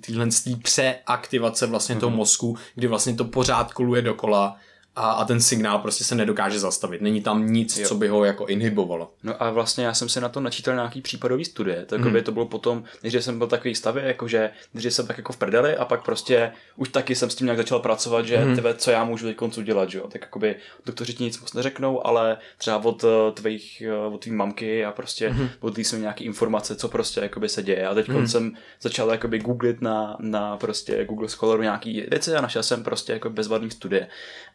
týhle 0.00 0.28
přeaktivace 0.62 1.66
vlastně 1.66 1.94
mm-hmm. 1.96 2.00
toho 2.00 2.10
mhm. 2.10 2.16
mozku, 2.16 2.56
kdy 2.74 2.86
vlastně 2.86 3.14
to 3.14 3.24
pořád 3.24 3.72
koluje 3.72 4.02
dokola 4.02 4.56
a, 4.96 5.10
a 5.10 5.24
ten 5.24 5.40
signál 5.40 5.78
prostě 5.78 6.04
se 6.04 6.14
nedokáže 6.14 6.58
zastavit. 6.58 7.00
Není 7.00 7.20
tam 7.20 7.46
nic, 7.46 7.78
jo. 7.78 7.88
co 7.88 7.94
by 7.94 8.08
ho 8.08 8.24
jako 8.24 8.46
inhibovalo. 8.46 9.12
No 9.22 9.42
a 9.42 9.50
vlastně 9.50 9.84
já 9.84 9.94
jsem 9.94 10.08
se 10.08 10.20
na 10.20 10.28
to 10.28 10.40
načítal 10.40 10.74
nějaký 10.74 11.02
případový 11.02 11.44
studie, 11.44 11.84
takže 11.86 12.10
mm. 12.10 12.22
to 12.22 12.32
bylo 12.32 12.46
potom, 12.46 12.84
než 13.02 13.14
jsem 13.14 13.38
byl 13.38 13.46
takový 13.46 13.74
stavě, 13.74 14.04
jakože 14.04 14.50
když 14.72 14.94
jsem 14.94 15.06
tak 15.06 15.18
jako 15.18 15.32
v 15.32 15.36
prdeli 15.36 15.76
a 15.76 15.84
pak 15.84 16.04
prostě 16.04 16.52
už 16.76 16.88
taky 16.88 17.14
jsem 17.14 17.30
s 17.30 17.34
tím 17.34 17.44
nějak 17.44 17.58
začal 17.58 17.78
pracovat, 17.78 18.26
že 18.26 18.44
mm. 18.44 18.54
tebe, 18.56 18.74
co 18.74 18.90
já 18.90 19.04
můžu 19.04 19.26
teď 19.26 19.36
koncu 19.36 19.62
dělat, 19.62 19.90
že 19.90 19.98
jo. 19.98 20.08
Tak 20.08 20.22
jakoby 20.22 20.56
doktoři 20.86 21.14
ti 21.14 21.24
nic 21.24 21.40
moc 21.40 21.52
neřeknou, 21.52 22.06
ale 22.06 22.38
třeba 22.58 22.84
od 22.84 23.04
eh, 23.04 23.32
tvých, 23.32 23.82
eh, 23.86 24.14
od 24.14 24.20
tvý 24.20 24.32
mamky 24.32 24.84
a 24.84 24.92
prostě 24.92 25.30
mm. 25.30 25.48
od 25.60 25.78
jsem 25.78 26.00
nějaký 26.00 26.24
informace, 26.24 26.76
co 26.76 26.88
prostě 26.88 27.20
jakoby 27.20 27.48
se 27.48 27.62
děje. 27.62 27.86
A 27.86 27.94
teď 27.94 28.08
mm. 28.08 28.26
jsem 28.26 28.52
začal 28.80 29.10
jakoby 29.10 29.38
googlit 29.38 29.80
na, 29.80 30.16
na 30.20 30.56
prostě 30.56 31.04
Google 31.04 31.28
Scholaru 31.28 31.62
nějaký 31.62 32.00
věci 32.00 32.34
a 32.34 32.40
našel 32.40 32.62
jsem 32.62 32.82
prostě 32.82 33.12
jako 33.12 33.30
bezvadný 33.30 33.70
studie. 33.70 34.08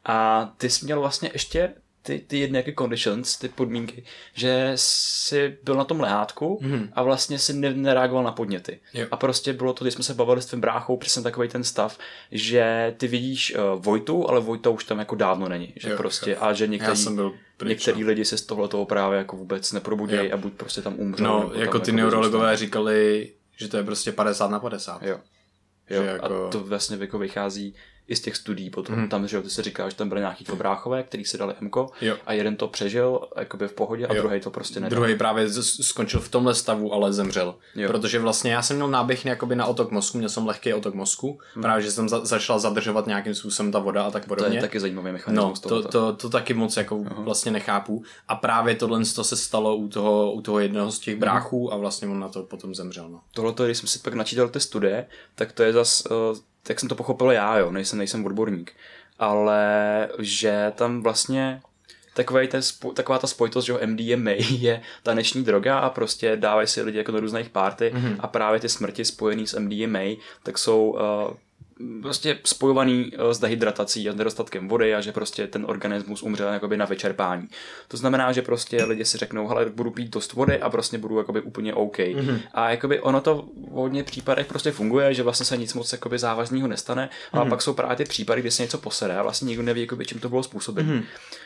A 0.05 0.30
ty 0.57 0.69
jsi 0.69 0.85
měl 0.85 1.00
vlastně 1.00 1.29
ještě 1.33 1.73
ty, 2.03 2.19
ty 2.27 2.50
jaké 2.53 2.73
conditions, 2.79 3.38
ty 3.38 3.50
podmínky, 3.50 4.03
že 4.33 4.71
jsi 4.75 5.57
byl 5.63 5.75
na 5.75 5.83
tom 5.83 6.00
lehátku 6.00 6.59
mm-hmm. 6.61 6.89
a 6.93 7.03
vlastně 7.03 7.39
si 7.39 7.53
ne, 7.53 7.73
nereagoval 7.73 8.23
na 8.23 8.31
podněty. 8.31 8.79
Jo. 8.93 9.07
A 9.11 9.17
prostě 9.17 9.53
bylo 9.53 9.73
to, 9.73 9.83
když 9.83 9.93
jsme 9.93 10.03
se 10.03 10.13
bavili 10.13 10.41
s 10.41 10.45
tvým 10.45 10.61
bráchou, 10.61 10.97
přesně 10.97 11.21
takový 11.23 11.47
ten 11.47 11.63
stav, 11.63 11.97
že 12.31 12.95
ty 12.97 13.07
vidíš 13.07 13.55
uh, 13.55 13.81
Vojtu, 13.83 14.29
ale 14.29 14.39
Vojta 14.39 14.69
už 14.69 14.83
tam 14.83 15.00
jako 15.00 15.15
dávno 15.15 15.50
není. 15.50 15.73
Že 15.75 15.89
jo, 15.89 15.97
prostě, 15.97 16.31
jo. 16.31 16.38
A 16.39 16.53
že 16.53 16.67
některý, 16.67 16.91
Já 16.91 16.95
jsem 16.95 17.15
byl 17.15 17.33
některý 17.65 18.01
no. 18.01 18.07
lidi 18.07 18.25
se 18.25 18.38
z 18.38 18.41
tohoto 18.41 18.85
právě 18.85 19.17
jako 19.17 19.38
vůbec 19.38 19.71
neprobudějí 19.71 20.31
a 20.31 20.38
buď 20.38 20.53
prostě 20.53 20.81
tam 20.81 21.00
umřou. 21.00 21.23
No, 21.23 21.51
jako 21.55 21.79
ty 21.79 21.91
jako 21.91 21.97
neurologové 21.97 22.57
říkali, 22.57 23.31
že 23.57 23.67
to 23.67 23.77
je 23.77 23.83
prostě 23.83 24.11
50 24.11 24.51
na 24.51 24.59
50. 24.59 25.03
Jo. 25.03 25.19
Jo, 25.89 26.03
jako... 26.03 26.45
a 26.45 26.50
to 26.50 26.59
vlastně 26.59 26.97
jako 27.00 27.19
vychází 27.19 27.75
i 28.08 28.15
z 28.15 28.22
těch 28.22 28.36
studií 28.36 28.70
potom. 28.70 28.96
Hmm. 28.96 29.10
Tam, 29.10 29.27
že 29.27 29.41
ty 29.41 29.50
se 29.50 29.63
říká, 29.63 29.89
že 29.89 29.96
tam 29.96 30.10
byly 30.10 30.22
nějaký 30.22 30.46
bráchové, 30.55 31.03
který 31.03 31.25
si 31.25 31.38
dali 31.38 31.53
MKO 31.62 31.89
jo. 32.01 32.17
a 32.25 32.34
jeden 32.34 32.55
to 32.55 32.67
přežil 32.67 33.20
jakoby 33.38 33.67
v 33.67 33.74
pohodě 33.74 34.08
a 34.08 34.13
druhý 34.13 34.39
to 34.39 34.51
prostě 34.51 34.79
nedal. 34.79 34.89
Druhý 34.89 35.15
právě 35.17 35.50
skončil 35.63 36.20
v 36.20 36.29
tomhle 36.29 36.55
stavu, 36.55 36.93
ale 36.93 37.13
zemřel. 37.13 37.55
Jo. 37.75 37.88
Protože 37.88 38.20
vlastně 38.20 38.51
já 38.51 38.62
jsem 38.62 38.75
měl 38.75 38.88
náběh 38.88 39.25
jakoby 39.25 39.55
na 39.55 39.65
otok 39.65 39.91
mozku, 39.91 40.17
měl 40.17 40.29
jsem 40.29 40.48
lehký 40.48 40.74
otok 40.74 40.93
mozku, 40.93 41.39
hmm. 41.53 41.62
právě 41.62 41.84
že 41.84 41.91
jsem 41.91 42.10
za, 42.10 42.25
začal 42.25 42.60
zadržovat 42.60 43.08
nějakým 43.08 43.36
způsobem 43.36 43.72
ta 43.72 43.79
voda 43.79 44.03
a 44.03 44.12
tak 44.12 44.25
podobně. 44.25 44.50
To 44.50 44.55
je 44.55 44.62
taky 44.62 44.79
zajímavý 44.79 45.12
mechanismus. 45.12 45.63
No, 45.63 45.70
to, 45.70 45.81
to, 45.81 45.89
to, 45.89 46.13
to, 46.13 46.29
taky 46.29 46.53
moc 46.53 46.77
jako 46.77 46.98
uh-huh. 46.98 47.24
vlastně 47.24 47.51
nechápu. 47.51 48.03
A 48.27 48.36
právě 48.36 48.75
tohle 48.75 49.01
to 49.15 49.24
se 49.24 49.38
stalo 49.38 49.75
u 49.75 49.88
toho, 49.88 50.31
u 50.31 50.41
toho 50.41 50.60
jednoho 50.60 50.91
z 50.91 51.00
těch 51.00 51.13
mhm. 51.13 51.20
bráchů 51.20 51.67
uh-huh. 51.67 51.74
a 51.74 51.77
vlastně 51.77 52.08
on 52.08 52.20
na 52.20 52.29
to 52.29 52.43
potom 52.43 52.75
zemřel. 52.75 53.10
No. 53.10 53.22
Tohle, 53.34 53.53
když 53.65 53.77
jsem 53.77 53.88
si 53.88 54.00
pak 54.00 54.13
načítal 54.13 54.50
ty 54.50 54.60
studie, 54.60 55.08
tak 55.36 55.51
to 55.51 55.63
je 55.63 55.74
zas 55.74 56.03
uh, 56.05 56.38
tak 56.63 56.80
jsem 56.80 56.89
to 56.89 56.96
pochopil 56.96 57.32
já, 57.32 57.58
jo, 57.58 57.72
nejsem, 57.72 57.98
nejsem 57.98 58.25
odborník, 58.25 58.72
ale 59.20 60.08
že 60.20 60.72
tam 60.75 61.03
vlastně 61.03 61.62
takový 62.13 62.48
ten, 62.48 62.62
taková 62.94 63.20
ta 63.20 63.27
spojitost, 63.27 63.68
že 63.68 63.86
MDMA 63.86 64.32
je 64.50 64.82
taneční 65.03 65.44
droga 65.44 65.80
a 65.80 65.89
prostě 65.89 66.38
dávají 66.38 66.68
si 66.68 66.82
lidi 66.82 66.98
jako 66.98 67.12
do 67.12 67.20
různých 67.20 67.50
párty 67.50 67.91
mm-hmm. 67.96 68.15
a 68.20 68.27
právě 68.27 68.60
ty 68.60 68.70
smrti 68.70 69.06
spojené 69.06 69.48
s 69.48 69.60
MDMA, 69.60 70.00
tak 70.44 70.58
jsou 70.58 70.89
uh, 70.89 71.34
prostě 72.01 72.38
spojovaný 72.43 73.11
eh, 73.13 73.33
s 73.33 73.39
dehydratací 73.39 74.09
a 74.09 74.13
nedostatkem 74.13 74.67
vody 74.67 74.95
a 74.95 75.01
že 75.01 75.11
prostě 75.11 75.47
ten 75.47 75.65
organismus 75.67 76.23
umřel 76.23 76.53
jakoby 76.53 76.77
na 76.77 76.85
vyčerpání. 76.85 77.47
To 77.88 77.97
znamená, 77.97 78.31
že 78.31 78.41
prostě 78.41 78.83
lidi 78.83 79.05
si 79.05 79.17
řeknou, 79.17 79.47
hele, 79.47 79.65
budu 79.65 79.91
pít 79.91 80.13
dost 80.13 80.33
vody 80.33 80.59
a 80.59 80.69
prostě 80.69 80.97
budu 80.97 81.17
jakoby 81.17 81.41
úplně 81.41 81.73
OK. 81.73 81.97
Mm-hmm. 81.97 82.39
A 82.53 82.69
jakoby 82.69 83.00
ono 83.00 83.21
to 83.21 83.35
v 83.35 83.71
hodně 83.71 84.03
případech 84.03 84.47
prostě 84.47 84.71
funguje, 84.71 85.13
že 85.13 85.23
vlastně 85.23 85.45
se 85.45 85.57
nic 85.57 85.73
moc 85.73 85.91
jakoby 85.91 86.19
závažného 86.19 86.67
nestane, 86.67 87.05
mm-hmm. 87.05 87.39
ale 87.39 87.50
pak 87.50 87.61
jsou 87.61 87.73
právě 87.73 87.95
ty 87.95 88.03
případy, 88.03 88.41
kdy 88.41 88.51
se 88.51 88.63
něco 88.63 88.77
posede 88.77 89.17
a 89.17 89.23
vlastně 89.23 89.45
nikdo 89.45 89.63
neví, 89.63 89.81
jakoby, 89.81 90.05
čím 90.05 90.19
to 90.19 90.29
bylo 90.29 90.43
způsobeno. 90.43 90.93
Mm-hmm. 90.93 91.03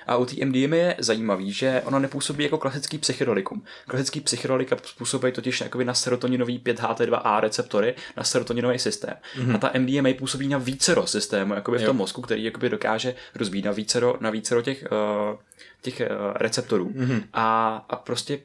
A 0.08 0.18
u 0.18 0.26
té 0.26 0.46
MDMA 0.46 0.76
je 0.76 0.96
zajímavý, 1.00 1.52
že 1.52 1.82
ono 1.86 2.00
nepůsobí 2.00 2.44
jako 2.44 2.58
klasický 2.58 2.98
psychedelikum. 2.98 3.64
Klasický 3.88 4.20
psychedelika 4.20 4.78
způsobí 4.84 5.32
totiž 5.32 5.62
jakoby 5.62 5.86
na 5.86 5.94
serotoninový 5.94 6.60
5HT2A 6.60 7.40
receptory, 7.40 7.96
na 8.18 8.24
serotoninový 8.24 8.80
systém. 8.80 9.14
Mm-hmm. 9.38 9.56
A 9.56 9.58
ta 9.58 9.72
MDMA 9.80 10.10
působí 10.26 10.48
na 10.48 10.58
vícero 10.58 11.08
systémů, 11.08 11.54
jakoby 11.54 11.78
v 11.78 11.86
tom 11.86 11.98
mozku, 11.98 12.22
který 12.22 12.44
jakoby 12.44 12.70
dokáže 12.70 13.16
rozbít 13.36 13.66
na 13.66 13.72
vícero, 13.72 14.18
na 14.20 14.30
vícero 14.30 14.62
těch, 14.62 14.84
uh, 14.92 15.38
těch 15.82 16.02
uh, 16.02 16.34
receptorů. 16.36 16.90
Mm-hmm. 16.90 17.24
A, 17.34 17.76
a 17.90 17.96
prostě 17.96 18.40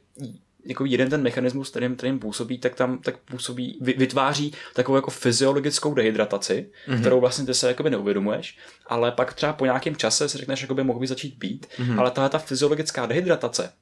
jako 0.65 0.85
jeden 0.85 1.11
ten 1.11 1.23
mechanismus, 1.23 1.71
kterým, 1.71 1.97
kterým 1.97 2.19
působí, 2.19 2.59
tak 2.59 2.75
tam 2.75 2.99
tak 2.99 3.17
působí, 3.17 3.79
vytváří 3.81 4.53
takovou 4.75 4.97
jako 4.97 5.11
fyziologickou 5.11 5.95
dehydrataci, 5.95 6.71
mm-hmm. 6.89 7.01
kterou 7.01 7.21
vlastně 7.21 7.47
ty 7.47 7.55
se 7.55 7.69
jakoby 7.69 7.91
neuvědomuješ, 7.91 8.59
ale 8.87 9.13
pak 9.13 9.35
třeba 9.35 9.53
po 9.53 9.65
nějakém 9.65 9.97
čase 9.97 10.29
si 10.29 10.39
řekneš, 10.39 10.63
jakoby 10.63 10.85
mohl 10.85 11.01
by 11.01 11.07
začít 11.07 11.39
pít, 11.39 11.67
mm-hmm. 11.67 12.01
ale 12.01 12.11
tahle 12.11 12.31
ta 12.31 12.39
fyziologická 12.39 13.07
dehydratace, 13.07 13.73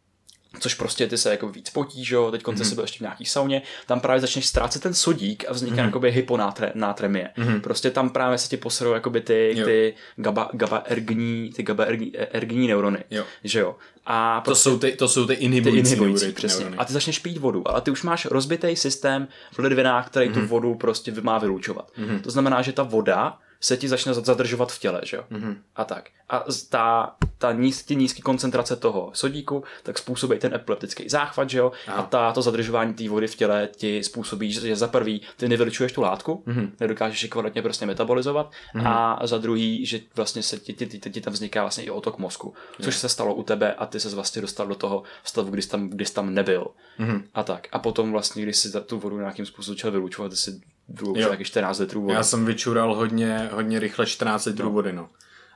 což 0.60 0.74
prostě 0.74 1.06
ty 1.06 1.18
se 1.18 1.30
jako 1.30 1.48
víc 1.48 1.70
potíš, 1.70 2.10
jo, 2.10 2.30
teď 2.30 2.42
konce 2.42 2.62
mm-hmm. 2.62 2.68
si 2.68 2.74
byl 2.74 2.84
ještě 2.84 2.98
v 2.98 3.00
nějaký 3.00 3.24
sauně, 3.24 3.62
tam 3.86 4.00
právě 4.00 4.20
začneš 4.20 4.46
ztrácet 4.46 4.82
ten 4.82 4.94
sodík 4.94 5.44
a 5.48 5.52
vzniká 5.52 5.76
mm-hmm. 5.76 5.84
jakoby 5.84 6.10
hyponátremie. 6.10 7.30
Mm-hmm. 7.38 7.60
Prostě 7.60 7.90
tam 7.90 8.10
právě 8.10 8.38
se 8.38 8.48
ti 8.48 8.56
poserou 8.56 8.92
jakoby 8.92 9.20
ty, 9.20 9.62
ty 9.64 9.94
GABA, 10.16 10.50
GABA 10.52 10.76
ergní, 10.76 11.52
ty 11.56 11.62
GABA 11.62 11.84
ergní, 11.84 12.16
ergní 12.16 12.68
neurony, 12.68 13.04
jo. 13.10 13.24
že 13.44 13.60
jo. 13.60 13.76
A 14.06 14.40
prostě, 14.40 14.70
to, 14.70 14.70
jsou 14.70 14.78
ty, 14.78 14.92
to 14.92 15.08
jsou 15.08 15.26
ty 15.26 15.34
inhibující, 15.34 15.82
ty 15.82 15.88
inhibující 15.88 16.24
neury, 16.24 16.34
přesně. 16.34 16.64
Neurony. 16.64 16.78
A 16.78 16.84
ty 16.84 16.92
začneš 16.92 17.18
pít 17.18 17.38
vodu, 17.38 17.68
ale 17.68 17.80
ty 17.80 17.90
už 17.90 18.02
máš 18.02 18.26
rozbitý 18.26 18.76
systém 18.76 19.28
v 19.52 19.58
ledvinách, 19.58 20.06
který 20.06 20.28
mm-hmm. 20.28 20.34
tu 20.34 20.38
mhm. 20.38 20.48
vodu 20.48 20.74
prostě 20.74 21.12
má 21.20 21.38
vylučovat. 21.38 21.90
Mm-hmm. 21.98 22.20
To 22.20 22.30
znamená, 22.30 22.62
že 22.62 22.72
ta 22.72 22.82
voda 22.82 23.38
se 23.60 23.76
ti 23.76 23.88
začne 23.88 24.14
zadržovat 24.14 24.72
v 24.72 24.78
těle, 24.78 25.00
že 25.04 25.16
jo? 25.16 25.24
Mm-hmm. 25.30 25.56
A 25.76 25.84
tak. 25.84 26.10
A 26.28 26.44
ta, 26.68 27.16
ta 27.38 27.52
níz, 27.52 27.84
ty 27.84 27.96
nízké 27.96 28.22
koncentrace 28.22 28.76
toho 28.76 29.10
sodíku, 29.14 29.64
tak 29.82 29.98
způsobí 29.98 30.38
ten 30.38 30.54
epileptický 30.54 31.08
záchvat, 31.08 31.50
že 31.50 31.58
jo? 31.58 31.72
Aha. 31.86 31.98
A 31.98 32.02
ta, 32.02 32.32
to 32.32 32.42
zadržování 32.42 32.94
té 32.94 33.08
vody 33.08 33.26
v 33.26 33.36
těle 33.36 33.68
ti 33.76 34.04
způsobí, 34.04 34.52
že 34.52 34.76
za 34.76 34.88
prvý 34.88 35.22
ty 35.36 35.48
nevylučuješ 35.48 35.92
tu 35.92 36.00
látku, 36.00 36.42
mm-hmm. 36.46 36.70
nedokážeš 36.80 37.22
ji 37.22 37.28
kvalitně 37.28 37.62
prostě 37.62 37.86
metabolizovat 37.86 38.50
mm-hmm. 38.74 38.88
a 38.88 39.26
za 39.26 39.38
druhý, 39.38 39.86
že 39.86 40.00
vlastně 40.16 40.42
se 40.42 40.58
ti, 40.58 40.72
ti, 40.72 40.86
ti, 40.86 41.10
ti 41.10 41.20
tam 41.20 41.32
vzniká 41.32 41.62
vlastně 41.62 41.84
i 41.84 41.90
otok 41.90 42.18
mozku, 42.18 42.54
což 42.82 42.94
je. 42.94 43.00
se 43.00 43.08
stalo 43.08 43.34
u 43.34 43.42
tebe 43.42 43.74
a 43.74 43.86
ty 43.86 44.00
se 44.00 44.14
vlastně 44.14 44.42
dostal 44.42 44.66
do 44.66 44.74
toho 44.74 45.02
stavu, 45.24 45.50
kdy 45.50 45.62
jsi 45.62 45.68
tam, 45.68 45.88
kdy 45.88 46.04
jsi 46.04 46.14
tam 46.14 46.34
nebyl. 46.34 46.66
Mm-hmm. 47.00 47.22
A 47.34 47.42
tak. 47.42 47.68
A 47.72 47.78
potom 47.78 48.12
vlastně, 48.12 48.42
když 48.42 48.56
si 48.56 48.80
tu 48.80 48.98
vodu 48.98 49.18
nějakým 49.18 49.46
způsobem 49.46 49.76
začal 49.76 49.90
vylučovat, 49.90 50.30
ty 50.30 50.36
si 50.36 50.60
druhou 50.88 51.28
taky 51.28 51.45
14 51.45 51.78
litrů 51.78 52.02
vody. 52.02 52.14
Já 52.14 52.23
jsem 52.23 52.45
vyčural 52.45 52.95
hodně, 52.95 53.50
hodně 53.52 53.78
rychle 53.78 54.07
14 54.07 54.45
litrů 54.45 54.64
no. 54.64 54.71
vody, 54.71 54.92
no. 54.92 55.09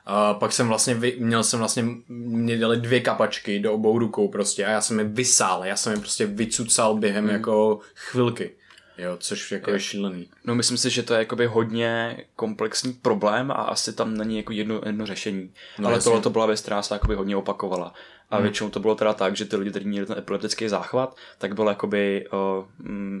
A 0.05 0.33
pak 0.33 0.51
jsem 0.51 0.67
vlastně, 0.67 0.95
vy, 0.95 1.15
měl 1.19 1.43
jsem 1.43 1.59
vlastně, 1.59 1.85
mě 2.07 2.57
dali 2.57 2.77
dvě 2.77 2.99
kapačky 2.99 3.59
do 3.59 3.73
obou 3.73 3.99
rukou 3.99 4.27
prostě 4.27 4.65
a 4.65 4.69
já 4.69 4.81
jsem 4.81 4.99
je 4.99 5.05
vysál, 5.05 5.65
já 5.65 5.75
jsem 5.75 5.93
je 5.93 5.99
prostě 5.99 6.25
vycucal 6.25 6.95
během 6.95 7.23
hmm. 7.23 7.33
jako 7.33 7.79
chvilky. 7.95 8.51
Jo, 8.97 9.17
což 9.19 9.51
jako 9.51 9.69
je, 9.69 9.75
je 9.75 9.79
šílený. 9.79 10.29
No 10.45 10.55
myslím 10.55 10.77
si, 10.77 10.89
že 10.89 11.03
to 11.03 11.13
je 11.13 11.19
jakoby 11.19 11.45
hodně 11.45 12.17
komplexní 12.35 12.93
problém 12.93 13.51
a 13.51 13.53
asi 13.53 13.93
tam 13.93 14.17
není 14.17 14.37
jako 14.37 14.51
jedno, 14.51 14.81
jedno 14.85 15.05
řešení. 15.05 15.53
No, 15.79 15.87
Ale 15.89 16.01
tohle 16.01 16.21
to 16.21 16.29
byla 16.29 16.45
věc, 16.45 16.61
která 16.61 16.81
se 16.81 16.95
jakoby 16.95 17.15
hodně 17.15 17.35
opakovala. 17.35 17.93
A 18.29 18.35
hmm. 18.35 18.43
většinou 18.43 18.69
to 18.69 18.79
bylo 18.79 18.95
teda 18.95 19.13
tak, 19.13 19.35
že 19.35 19.45
ty 19.45 19.55
lidi, 19.55 19.69
kteří 19.69 19.85
měli 19.85 20.05
ten 20.05 20.17
epileptický 20.17 20.69
záchvat, 20.69 21.17
tak 21.37 21.55
byl 21.55 21.67
jakoby 21.67 22.27
uh, 22.33 22.65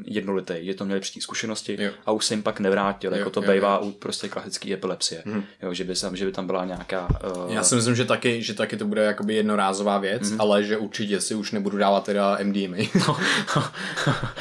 jednolitý, 0.05 0.53
že 0.61 0.73
to 0.73 0.85
měli 0.85 1.01
předtím 1.01 1.21
zkušenosti 1.21 1.77
jo. 1.79 1.91
a 2.05 2.11
už 2.11 2.25
se 2.25 2.33
jim 2.33 2.43
pak 2.43 2.59
nevrátil, 2.59 3.11
jo, 3.11 3.17
jako 3.17 3.29
to 3.29 3.43
jo, 3.43 3.51
bývá 3.53 3.79
jo. 3.81 3.87
u 3.87 3.91
prostě 3.91 4.29
klasické 4.29 4.73
epilepsie, 4.73 5.23
hmm. 5.25 5.43
jo, 5.61 5.73
že, 5.73 5.83
by 5.83 5.95
tam, 5.95 6.15
že 6.15 6.25
by 6.25 6.31
tam 6.31 6.45
byla 6.45 6.65
nějaká... 6.65 7.07
Uh... 7.35 7.53
Já 7.53 7.63
si 7.63 7.75
myslím, 7.75 7.95
že 7.95 8.05
taky, 8.05 8.43
že 8.43 8.53
taky 8.53 8.77
to 8.77 8.85
bude 8.85 9.03
jakoby 9.03 9.35
jednorázová 9.35 9.97
věc, 9.97 10.29
hmm. 10.29 10.41
ale 10.41 10.63
že 10.63 10.77
určitě 10.77 11.21
si 11.21 11.35
už 11.35 11.51
nebudu 11.51 11.77
dávat 11.77 12.05
teda 12.05 12.37
MDMA. 12.43 12.77
uh, 13.09 13.19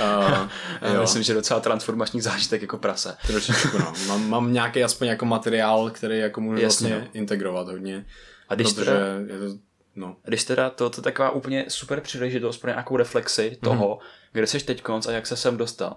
Já 0.92 1.00
myslím, 1.00 1.23
že 1.23 1.35
docela 1.35 1.61
transformační 1.61 2.21
zážitek 2.21 2.62
jako 2.62 2.78
prase. 2.78 3.16
Trošičku, 3.26 3.78
no. 3.78 3.92
Mám, 4.09 4.28
mám 4.28 4.52
nějaký 4.52 4.85
aspoň 4.85 5.09
jako 5.09 5.25
materiál, 5.25 5.90
který 5.90 6.19
jako 6.19 6.40
můžu 6.40 6.62
Jasně, 6.62 6.88
vlastně 6.88 7.09
no. 7.14 7.21
integrovat 7.21 7.69
hodně. 7.69 8.04
A 8.49 8.54
když 8.54 8.73
protože 8.73 8.85
teda... 8.85 9.35
je 9.35 9.38
to 9.38 9.59
No. 9.96 10.16
Když 10.25 10.44
teda 10.44 10.70
to, 10.70 10.90
to 10.90 11.00
je 11.00 11.02
taková 11.02 11.30
úplně 11.30 11.64
super 11.68 12.00
příležitost 12.00 12.58
pro 12.58 12.70
nějakou 12.70 12.96
reflexi 12.96 13.50
mm-hmm. 13.50 13.64
toho, 13.64 13.99
kde 14.32 14.46
jsi 14.46 14.64
teď 14.64 14.82
konc 14.82 15.06
a 15.06 15.12
jak 15.12 15.26
se 15.26 15.37
sem 15.37 15.56
dostal. 15.56 15.96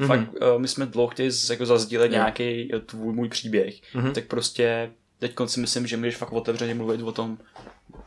Mm-hmm. 0.00 0.06
Fakt, 0.06 0.20
uh, 0.20 0.58
my 0.58 0.68
jsme 0.68 0.86
dlouho 0.86 1.08
chtěli 1.08 1.30
jako 1.50 1.66
zazdílet 1.66 2.12
yeah. 2.12 2.22
nějaký 2.22 2.74
eh, 2.74 2.80
tvůj 2.80 3.14
můj 3.14 3.28
příběh, 3.28 3.74
mm-hmm. 3.94 4.12
tak 4.12 4.24
prostě 4.24 4.90
teď 5.18 5.34
si 5.46 5.60
myslím, 5.60 5.86
že 5.86 5.96
můžeš 5.96 6.16
fakt 6.16 6.32
otevřeně 6.32 6.74
mluvit 6.74 7.02
o 7.02 7.12
tom, 7.12 7.38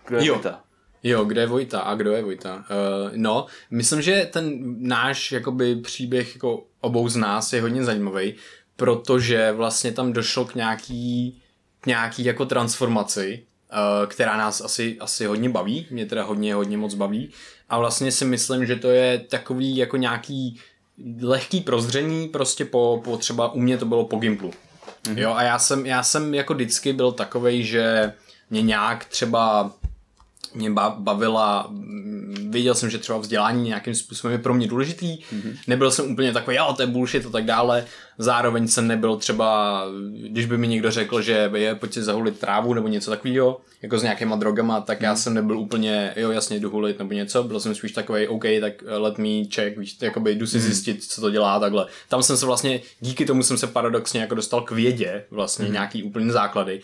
kdo 0.08 0.17
je 0.17 0.25
jo. 0.25 0.34
Vojta. 0.34 0.63
Jo, 1.03 1.25
kde 1.25 1.41
je 1.41 1.48
Vojta 1.48 1.79
a 1.79 1.96
kdo 1.96 2.12
je 2.12 2.24
Vojta. 2.24 2.56
Uh, 2.56 3.12
no, 3.15 3.46
myslím, 3.72 4.01
že 4.01 4.29
ten 4.34 4.75
náš 4.88 5.32
jakoby 5.32 5.75
příběh 5.75 6.36
jako 6.36 6.63
obou 6.82 7.10
z 7.10 7.15
nás 7.15 7.53
je 7.53 7.62
hodně 7.62 7.84
zajímavý, 7.84 8.36
protože 8.75 9.51
vlastně 9.51 9.91
tam 9.91 10.13
došlo 10.13 10.46
k 10.46 10.56
nějaký, 10.56 11.41
k 11.82 11.86
nějaký 11.86 12.25
jako 12.25 12.46
transformaci 12.46 13.47
která 14.08 14.38
nás 14.38 14.62
asi, 14.62 14.98
asi 15.00 15.26
hodně 15.26 15.50
baví, 15.50 15.88
mě 15.90 16.06
teda 16.06 16.24
hodně, 16.24 16.56
hodně 16.56 16.78
moc 16.78 16.94
baví 16.94 17.32
a 17.70 17.80
vlastně 17.80 18.12
si 18.12 18.26
myslím, 18.26 18.66
že 18.66 18.76
to 18.76 18.90
je 18.90 19.20
takový 19.20 19.78
jako 19.78 19.98
nějaký 19.98 20.60
lehký 21.22 21.62
prozření 21.62 22.28
prostě 22.28 22.66
po, 22.66 23.02
po 23.04 23.18
třeba 23.18 23.52
u 23.54 23.60
mě 23.60 23.78
to 23.78 23.86
bylo 23.86 24.06
po 24.06 24.18
Gimplu. 24.18 24.52
Mm-hmm. 25.04 25.18
Jo 25.18 25.34
a 25.34 25.44
já 25.44 25.60
jsem, 25.60 25.86
já 25.86 26.04
jsem 26.04 26.34
jako 26.34 26.54
vždycky 26.54 26.94
byl 26.94 27.12
takovej, 27.12 27.64
že 27.64 28.14
mě 28.50 28.62
nějak 28.62 29.06
třeba 29.06 29.72
mě 30.56 30.72
bavila, 30.98 31.72
věděl 32.50 32.75
jsem, 32.75 32.89
že 32.89 32.98
třeba 32.98 33.20
vzdělání 33.20 33.63
nějakým 33.63 33.96
způsobem 33.96 34.32
je 34.32 34.44
pro 34.44 34.54
mě 34.54 34.68
důležitý, 34.68 35.18
mm-hmm. 35.18 35.58
nebyl 35.68 35.92
jsem 35.92 36.12
úplně 36.12 36.34
takový, 36.34 36.58
jo, 36.58 36.74
to 36.75 36.82
je 36.82 36.88
bullshit 36.88 37.25
a 37.25 37.30
tak 37.30 37.46
dále, 37.46 37.86
zároveň 38.18 38.68
jsem 38.68 38.88
nebyl 38.88 39.18
třeba, 39.18 39.84
když 40.27 40.46
by 40.46 40.58
mi 40.58 40.68
někdo 40.68 40.92
řekl, 40.92 41.22
že 41.22 41.51
je, 41.56 41.75
pojď 41.75 41.94
si 41.94 42.04
zahulit 42.04 42.39
trávu 42.39 42.74
nebo 42.74 42.88
něco 42.88 43.12
takového, 43.12 43.62
jako 43.82 44.00
s 44.00 44.04
nějakýma 44.04 44.36
drogama, 44.36 44.82
tak 44.82 45.00
mm-hmm. 45.00 45.04
já 45.04 45.12
mhm. 45.12 45.18
jsem 45.18 45.34
nebyl 45.34 45.60
úplně, 45.60 46.13
jo, 46.16 46.32
jasně, 46.32 46.60
jdu 46.60 46.70
hulit 46.70 47.00
nebo 47.00 47.13
něco, 47.13 47.44
byl 47.44 47.60
jsem 47.60 47.75
spíš 47.75 47.92
takový, 47.92 48.27
OK, 48.27 48.44
tak 48.62 48.74
let 48.88 49.18
me 49.18 49.44
check, 49.54 49.77
víš, 49.77 49.98
jakoby 50.01 50.36
jdu 50.36 50.48
si 50.48 50.58
mm-hmm. 50.58 50.62
zjistit, 50.62 51.04
co 51.04 51.22
to 51.22 51.30
dělá 51.30 51.60
takhle. 51.60 51.86
Tam 52.10 52.24
jsem 52.24 52.38
se 52.38 52.46
vlastně, 52.46 52.82
díky 53.00 53.25
tomu 53.25 53.44
jsem 53.44 53.58
se 53.58 53.68
paradoxně 53.68 54.22
jako 54.22 54.36
dostal 54.36 54.62
k 54.62 54.72
vědě, 54.72 55.25
vlastně 55.32 55.66
mm-hmm. 55.66 55.72
nějaký 55.72 56.04
úplně 56.04 56.32
základy 56.32 56.82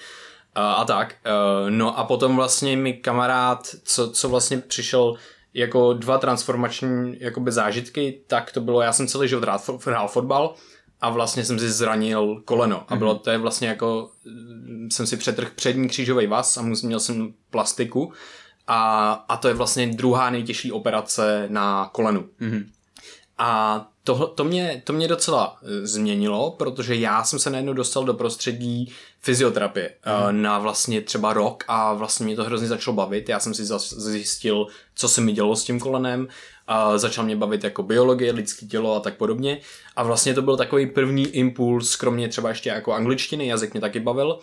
a, 0.55 0.73
a 0.73 0.85
tak. 0.85 1.15
Uh, 1.25 1.69
no 1.69 1.99
a 1.99 2.03
potom 2.03 2.35
vlastně 2.35 2.77
mi 2.77 2.93
kamarád, 2.93 3.67
co, 3.83 4.11
co 4.11 4.29
vlastně 4.29 4.57
přišel 4.57 5.15
jako 5.53 5.93
dva 5.93 6.17
transformační 6.17 7.17
jakoby 7.19 7.51
zážitky, 7.51 8.21
tak 8.27 8.51
to 8.51 8.61
bylo, 8.61 8.81
já 8.81 8.93
jsem 8.93 9.07
celý 9.07 9.27
život 9.27 9.43
rád 9.43 9.69
hrál 9.85 10.07
fotbal 10.07 10.53
a 11.01 11.09
vlastně 11.09 11.45
jsem 11.45 11.59
si 11.59 11.71
zranil 11.71 12.41
koleno 12.45 12.83
a 12.87 12.95
bylo 12.95 13.13
mhm. 13.13 13.19
to 13.19 13.29
je 13.29 13.37
vlastně 13.37 13.67
jako, 13.67 14.09
jsem 14.91 15.07
si 15.07 15.17
přetrh 15.17 15.51
přední 15.55 15.87
křížový 15.87 16.27
vaz 16.27 16.57
a 16.57 16.61
měl 16.61 16.99
jsem 16.99 17.33
plastiku 17.49 18.13
a, 18.67 19.11
a 19.11 19.37
to 19.37 19.47
je 19.47 19.53
vlastně 19.53 19.87
druhá 19.87 20.29
nejtěžší 20.29 20.71
operace 20.71 21.45
na 21.47 21.89
kolenu. 21.91 22.29
Mm-hmm. 22.41 22.65
A 23.37 23.87
to, 24.03 24.27
to, 24.27 24.43
mě, 24.43 24.81
to 24.85 24.93
mě 24.93 25.07
docela 25.07 25.57
e, 25.63 25.87
změnilo, 25.87 26.51
protože 26.51 26.95
já 26.95 27.23
jsem 27.23 27.39
se 27.39 27.49
najednou 27.49 27.73
dostal 27.73 28.03
do 28.03 28.13
prostředí 28.13 28.93
fyzioterapie 29.23 29.89
mm. 30.29 30.41
na 30.41 30.59
vlastně 30.59 31.01
třeba 31.01 31.33
rok 31.33 31.63
a 31.67 31.93
vlastně 31.93 32.25
mě 32.25 32.35
to 32.35 32.43
hrozně 32.43 32.67
začalo 32.67 32.95
bavit. 32.95 33.29
Já 33.29 33.39
jsem 33.39 33.53
si 33.53 33.65
zjistil, 33.97 34.67
co 34.95 35.09
se 35.09 35.21
mi 35.21 35.31
dělo 35.31 35.55
s 35.55 35.63
tím 35.63 35.79
kolenem, 35.79 36.27
a 36.67 36.97
začal 36.97 37.25
mě 37.25 37.35
bavit 37.35 37.63
jako 37.63 37.83
biologie, 37.83 38.31
lidské 38.31 38.65
tělo 38.65 38.95
a 38.95 38.99
tak 38.99 39.17
podobně. 39.17 39.59
A 39.95 40.03
vlastně 40.03 40.33
to 40.33 40.41
byl 40.41 40.57
takový 40.57 40.85
první 40.85 41.27
impuls, 41.27 41.95
kromě 41.95 42.29
třeba 42.29 42.49
ještě 42.49 42.69
jako 42.69 42.93
angličtiny, 42.93 43.47
jazyk 43.47 43.73
mě 43.73 43.81
taky 43.81 43.99
bavil, 43.99 44.39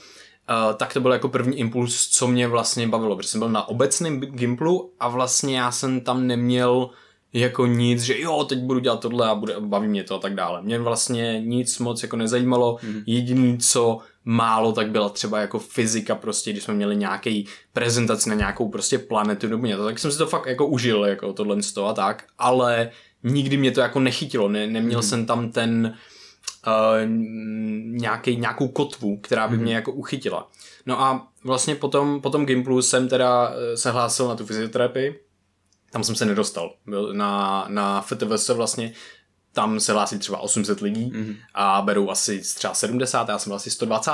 Uh, 0.51 0.77
tak 0.77 0.93
to 0.93 1.01
byl 1.01 1.13
jako 1.13 1.29
první 1.29 1.59
impuls, 1.59 2.09
co 2.09 2.29
mě 2.29 2.49
vlastně 2.49 2.89
bavilo, 2.89 3.17
protože 3.17 3.29
jsem 3.29 3.41
byl 3.41 3.49
na 3.49 3.69
obecném 3.69 4.21
Gimplu 4.21 4.93
a 5.01 5.09
vlastně 5.09 5.59
já 5.59 5.71
jsem 5.71 6.01
tam 6.01 6.27
neměl 6.27 6.91
jako 7.33 7.67
nic, 7.67 8.03
že 8.03 8.21
jo, 8.21 8.45
teď 8.45 8.59
budu 8.59 8.81
dělat 8.81 9.01
tohle 9.01 9.29
a 9.29 9.35
bude, 9.35 9.55
baví 9.61 9.89
mě 9.89 10.05
to 10.05 10.15
a 10.15 10.19
tak 10.19 10.35
dále. 10.35 10.63
Mě 10.63 10.79
vlastně 10.79 11.41
nic 11.41 11.79
moc 11.79 12.03
jako 12.03 12.17
nezajímalo, 12.17 12.79
mm. 12.83 13.03
jediný 13.07 13.59
co 13.59 13.99
málo, 14.25 14.73
tak 14.73 14.91
byla 14.91 15.09
třeba 15.09 15.41
jako 15.41 15.59
fyzika 15.59 16.15
prostě, 16.15 16.53
když 16.53 16.65
jsme 16.65 16.75
měli 16.75 16.97
nějaký 16.97 17.47
prezentaci 17.73 18.29
na 18.29 18.35
nějakou 18.35 18.69
prostě 18.69 18.99
planetu 18.99 19.49
nebo 19.49 19.67
něco, 19.67 19.85
tak 19.85 19.99
jsem 19.99 20.13
si 20.13 20.19
to 20.19 20.27
fakt 20.27 20.47
jako 20.47 20.67
užil, 20.67 21.05
jako 21.05 21.33
tohle 21.33 21.63
z 21.63 21.73
toho 21.73 21.89
a 21.89 21.95
tak, 21.95 22.25
ale 22.39 22.91
nikdy 23.23 23.57
mě 23.57 23.71
to 23.71 23.81
jako 23.81 24.01
nechytilo, 24.01 24.49
ne, 24.49 24.67
neměl 24.67 24.99
mm. 24.99 25.03
jsem 25.03 25.27
tam 25.27 25.53
ten 25.53 25.97
uh, 26.67 27.09
nějaký, 28.01 28.37
nějakou 28.37 28.69
kotvu, 28.69 29.17
která 29.17 29.49
by 29.49 29.57
mm. 29.57 29.63
mě 29.63 29.75
jako 29.75 29.93
uchytila. 29.93 30.51
No 30.87 31.01
a 31.01 31.29
vlastně 31.45 31.75
potom, 31.75 32.21
potom 32.21 32.47
Gimplu 32.47 32.83
jsem 32.83 33.09
teda 33.09 33.53
eh, 33.53 33.77
se 33.77 33.91
hlásil 33.91 34.29
na 34.29 34.37
tu 34.37 34.47
fyzioterapii, 34.47 35.21
tam 35.91 36.05
jsem 36.05 36.15
se 36.15 36.25
nedostal. 36.25 36.75
Byl 36.87 37.15
na, 37.15 37.65
na 37.69 38.01
FTVS 38.01 38.49
vlastně 38.49 38.93
tam 39.53 39.81
se 39.81 39.93
hlásí 39.93 40.19
třeba 40.19 40.39
800 40.39 40.81
lidí 40.81 41.13
mm-hmm. 41.13 41.37
a 41.55 41.83
berou 41.83 42.11
asi 42.11 42.41
třeba 42.55 42.75
70, 42.75 43.29
já 43.29 43.39
jsem 43.39 43.51
byl 43.51 43.57
asi 43.57 43.71
120. 43.71 44.11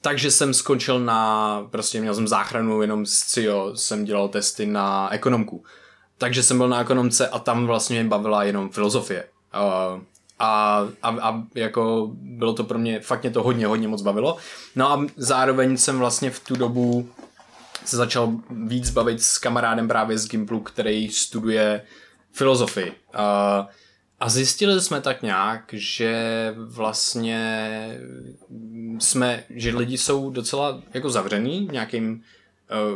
Takže 0.00 0.30
jsem 0.30 0.54
skončil 0.54 1.00
na, 1.00 1.62
prostě 1.70 2.00
měl 2.00 2.14
jsem 2.14 2.28
záchranu 2.28 2.82
jenom 2.82 3.06
z 3.06 3.26
CIO, 3.26 3.76
jsem 3.76 4.04
dělal 4.04 4.28
testy 4.28 4.66
na 4.66 5.12
ekonomku. 5.12 5.64
Takže 6.18 6.42
jsem 6.42 6.58
byl 6.58 6.68
na 6.68 6.80
ekonomce 6.80 7.28
a 7.28 7.38
tam 7.38 7.66
vlastně 7.66 8.00
mě 8.00 8.08
bavila 8.08 8.44
jenom 8.44 8.70
filozofie. 8.70 9.24
Uh, 9.54 10.02
a, 10.38 10.86
a, 11.02 11.08
a 11.08 11.42
jako 11.54 12.10
bylo 12.12 12.52
to 12.52 12.64
pro 12.64 12.78
mě, 12.78 13.00
fakt 13.00 13.22
mě 13.22 13.30
to 13.30 13.42
hodně, 13.42 13.66
hodně 13.66 13.88
moc 13.88 14.02
bavilo. 14.02 14.36
No 14.76 14.92
a 14.92 15.06
zároveň 15.16 15.76
jsem 15.76 15.98
vlastně 15.98 16.30
v 16.30 16.40
tu 16.40 16.56
dobu 16.56 17.08
se 17.84 17.96
začal 17.96 18.32
víc 18.50 18.90
bavit 18.90 19.22
s 19.22 19.38
kamarádem 19.38 19.88
právě 19.88 20.18
z 20.18 20.28
Gimplu, 20.28 20.60
který 20.60 21.08
studuje 21.08 21.82
filozofii. 22.32 22.92
A, 23.14 23.68
a 24.20 24.28
zjistili 24.28 24.80
jsme 24.80 25.00
tak 25.00 25.22
nějak, 25.22 25.64
že 25.72 26.14
vlastně 26.56 27.40
jsme, 28.98 29.44
že 29.50 29.76
lidi 29.76 29.98
jsou 29.98 30.30
docela 30.30 30.82
jako 30.94 31.10
zavřený 31.10 31.68
nějakým, 31.72 32.22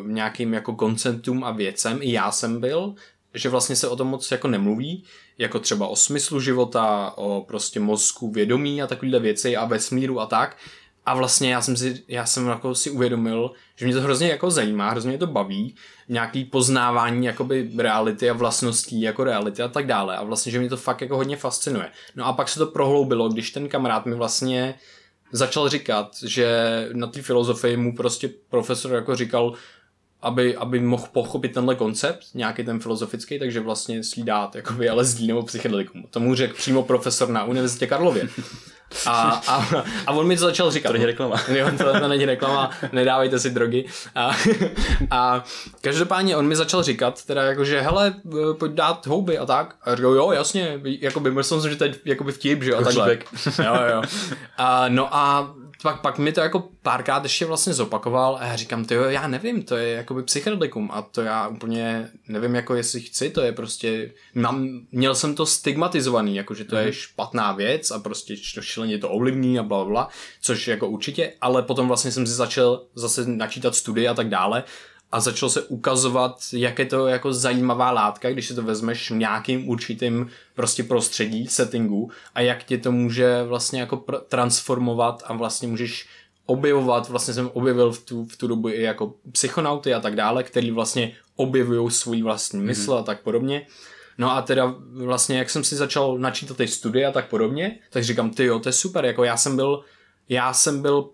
uh, 0.00 0.08
nějakým 0.08 0.54
jako 0.54 0.74
konceptům 0.74 1.44
a 1.44 1.50
věcem. 1.50 1.98
I 2.02 2.12
já 2.12 2.30
jsem 2.30 2.60
byl, 2.60 2.94
že 3.34 3.48
vlastně 3.48 3.76
se 3.76 3.88
o 3.88 3.96
tom 3.96 4.08
moc 4.08 4.30
jako 4.30 4.48
nemluví, 4.48 5.04
jako 5.38 5.60
třeba 5.60 5.86
o 5.86 5.96
smyslu 5.96 6.40
života, 6.40 7.12
o 7.16 7.44
prostě 7.48 7.80
mozku, 7.80 8.30
vědomí 8.30 8.82
a 8.82 8.86
takovýhle 8.86 9.20
věci 9.20 9.56
a 9.56 9.64
vesmíru 9.64 10.20
a 10.20 10.26
tak. 10.26 10.56
A 11.06 11.14
vlastně 11.14 11.52
já 11.52 11.60
jsem 11.60 11.76
si, 11.76 12.02
já 12.08 12.26
jsem 12.26 12.46
jako 12.46 12.74
si 12.74 12.90
uvědomil, 12.90 13.50
že 13.76 13.86
mě 13.86 13.94
to 13.94 14.00
hrozně 14.00 14.28
jako 14.28 14.50
zajímá, 14.50 14.90
hrozně 14.90 15.08
mě 15.08 15.18
to 15.18 15.26
baví, 15.26 15.74
nějaký 16.08 16.44
poznávání 16.44 17.26
jakoby 17.26 17.70
reality 17.78 18.30
a 18.30 18.32
vlastností 18.32 19.00
jako 19.00 19.24
reality 19.24 19.62
a 19.62 19.68
tak 19.68 19.86
dále. 19.86 20.16
A 20.16 20.24
vlastně, 20.24 20.52
že 20.52 20.58
mě 20.58 20.68
to 20.68 20.76
fakt 20.76 21.00
jako 21.00 21.16
hodně 21.16 21.36
fascinuje. 21.36 21.90
No 22.16 22.26
a 22.26 22.32
pak 22.32 22.48
se 22.48 22.58
to 22.58 22.66
prohloubilo, 22.66 23.28
když 23.28 23.50
ten 23.50 23.68
kamarád 23.68 24.06
mi 24.06 24.14
vlastně 24.14 24.74
začal 25.32 25.68
říkat, 25.68 26.16
že 26.24 26.88
na 26.92 27.06
té 27.06 27.22
filozofii 27.22 27.76
mu 27.76 27.96
prostě 27.96 28.30
profesor 28.48 28.92
jako 28.92 29.16
říkal, 29.16 29.54
aby, 30.22 30.56
aby 30.56 30.80
mohl 30.80 31.06
pochopit 31.12 31.52
tenhle 31.52 31.74
koncept, 31.74 32.26
nějaký 32.34 32.64
ten 32.64 32.80
filozofický, 32.80 33.38
takže 33.38 33.60
vlastně 33.60 34.04
slí 34.04 34.22
dát 34.22 34.56
jakoby 34.56 34.90
LSD 34.90 35.20
nebo 35.20 35.42
psychedelikum. 35.42 36.02
Tomu 36.10 36.34
řekl 36.34 36.54
přímo 36.54 36.82
profesor 36.82 37.28
na 37.28 37.44
Univerzitě 37.44 37.86
Karlově. 37.86 38.28
A, 39.06 39.42
a, 39.46 39.84
a 40.06 40.12
on 40.12 40.26
mi 40.26 40.36
to 40.36 40.44
začal 40.44 40.70
říkat. 40.70 40.88
To 40.88 40.92
není 40.92 41.04
reklama. 41.06 41.36
Jo, 41.54 41.70
to, 41.78 42.00
to 42.00 42.08
není 42.08 42.24
reklama, 42.24 42.70
nedávejte 42.92 43.38
si 43.38 43.50
drogy. 43.50 43.84
A, 44.14 44.36
a 45.10 45.44
každopádně 45.80 46.36
on 46.36 46.46
mi 46.46 46.56
začal 46.56 46.82
říkat, 46.82 47.24
teda 47.24 47.42
jako, 47.42 47.64
že 47.64 47.80
hele, 47.80 48.14
pojď 48.58 48.72
dát 48.72 49.06
houby 49.06 49.38
a 49.38 49.46
tak. 49.46 49.74
A 49.82 49.94
říkal, 49.94 50.12
jo, 50.12 50.32
jasně, 50.32 50.80
jako 50.84 51.20
by 51.20 51.30
myslel 51.30 51.60
jsem, 51.60 51.70
že 51.70 51.76
to 51.76 51.84
je 51.84 51.94
jakoby 52.04 52.32
vtip, 52.32 52.62
že 52.62 52.70
jo, 52.70 52.78
a 52.78 52.82
takhle. 52.82 53.18
jo, 53.64 53.74
jo. 53.90 54.02
A, 54.58 54.88
no 54.88 55.16
a 55.16 55.54
pak, 55.84 56.00
pak 56.00 56.18
mi 56.18 56.32
to 56.32 56.40
jako 56.40 56.68
párkrát 56.82 57.22
ještě 57.22 57.46
vlastně 57.46 57.74
zopakoval 57.74 58.36
a 58.40 58.46
já 58.46 58.56
říkám, 58.56 58.84
ty 58.84 58.94
já 59.08 59.28
nevím, 59.28 59.62
to 59.62 59.76
je 59.76 59.88
jakoby 59.88 60.22
psychedelikum 60.22 60.90
a 60.92 61.02
to 61.02 61.22
já 61.22 61.48
úplně 61.48 62.10
nevím, 62.28 62.54
jako 62.54 62.74
jestli 62.74 63.00
chci, 63.00 63.30
to 63.30 63.40
je 63.40 63.52
prostě, 63.52 64.12
mám, 64.34 64.80
měl 64.92 65.14
jsem 65.14 65.34
to 65.34 65.46
stigmatizovaný, 65.46 66.36
jako 66.36 66.54
že 66.54 66.64
to 66.64 66.76
mm. 66.76 66.80
je 66.80 66.86
mhm. 66.86 66.92
špatná 66.92 67.52
věc 67.52 67.90
a 67.90 67.98
prostě 67.98 68.36
šíleně 68.36 68.98
to 68.98 69.10
ovlivní 69.10 69.58
a 69.58 69.62
bla, 69.62 69.84
bla, 69.84 70.08
což 70.40 70.68
jako 70.68 70.88
určitě, 70.88 71.32
ale 71.40 71.62
potom 71.62 71.88
vlastně 71.88 72.12
jsem 72.12 72.26
si 72.26 72.32
začal 72.32 72.82
zase 72.94 73.26
načítat 73.26 73.74
studie 73.74 74.08
a 74.08 74.14
tak 74.14 74.28
dále 74.28 74.64
a 75.14 75.20
začalo 75.20 75.50
se 75.50 75.62
ukazovat, 75.62 76.38
jak 76.52 76.78
je 76.78 76.86
to 76.86 77.06
jako 77.06 77.32
zajímavá 77.32 77.90
látka, 77.90 78.30
když 78.30 78.46
si 78.46 78.54
to 78.54 78.62
vezmeš 78.62 79.10
v 79.10 79.14
nějakým 79.14 79.68
určitým 79.68 80.30
prostě 80.54 80.82
prostředí, 80.82 81.46
settingu 81.46 82.10
a 82.34 82.40
jak 82.40 82.64
tě 82.64 82.78
to 82.78 82.92
může 82.92 83.42
vlastně 83.42 83.80
jako 83.80 83.96
pr- 83.96 84.20
transformovat 84.28 85.22
a 85.26 85.32
vlastně 85.32 85.68
můžeš 85.68 86.08
objevovat, 86.46 87.08
vlastně 87.08 87.34
jsem 87.34 87.50
objevil 87.52 87.92
v 87.92 87.98
tu, 87.98 88.24
v 88.24 88.36
tu 88.36 88.46
dobu 88.46 88.68
i 88.68 88.82
jako 88.82 89.14
psychonauty 89.32 89.94
a 89.94 90.00
tak 90.00 90.16
dále, 90.16 90.42
který 90.42 90.70
vlastně 90.70 91.12
objevují 91.36 91.90
svůj 91.90 92.22
vlastní 92.22 92.58
mhm. 92.58 92.66
mysl 92.66 92.90
mm-hmm. 92.90 93.00
a 93.00 93.02
tak 93.02 93.22
podobně. 93.22 93.66
No 94.18 94.30
a 94.30 94.42
teda 94.42 94.74
vlastně, 94.92 95.38
jak 95.38 95.50
jsem 95.50 95.64
si 95.64 95.76
začal 95.76 96.18
načítat 96.18 96.56
ty 96.56 96.68
studie 96.68 97.06
a 97.06 97.12
tak 97.12 97.28
podobně, 97.28 97.78
tak 97.90 98.04
říkám, 98.04 98.30
ty 98.30 98.44
jo, 98.44 98.58
to 98.58 98.68
je 98.68 98.72
super, 98.72 99.04
jako 99.04 99.24
já 99.24 99.36
jsem 99.36 99.56
byl, 99.56 99.84
já 100.28 100.52
jsem 100.52 100.82
byl 100.82 101.10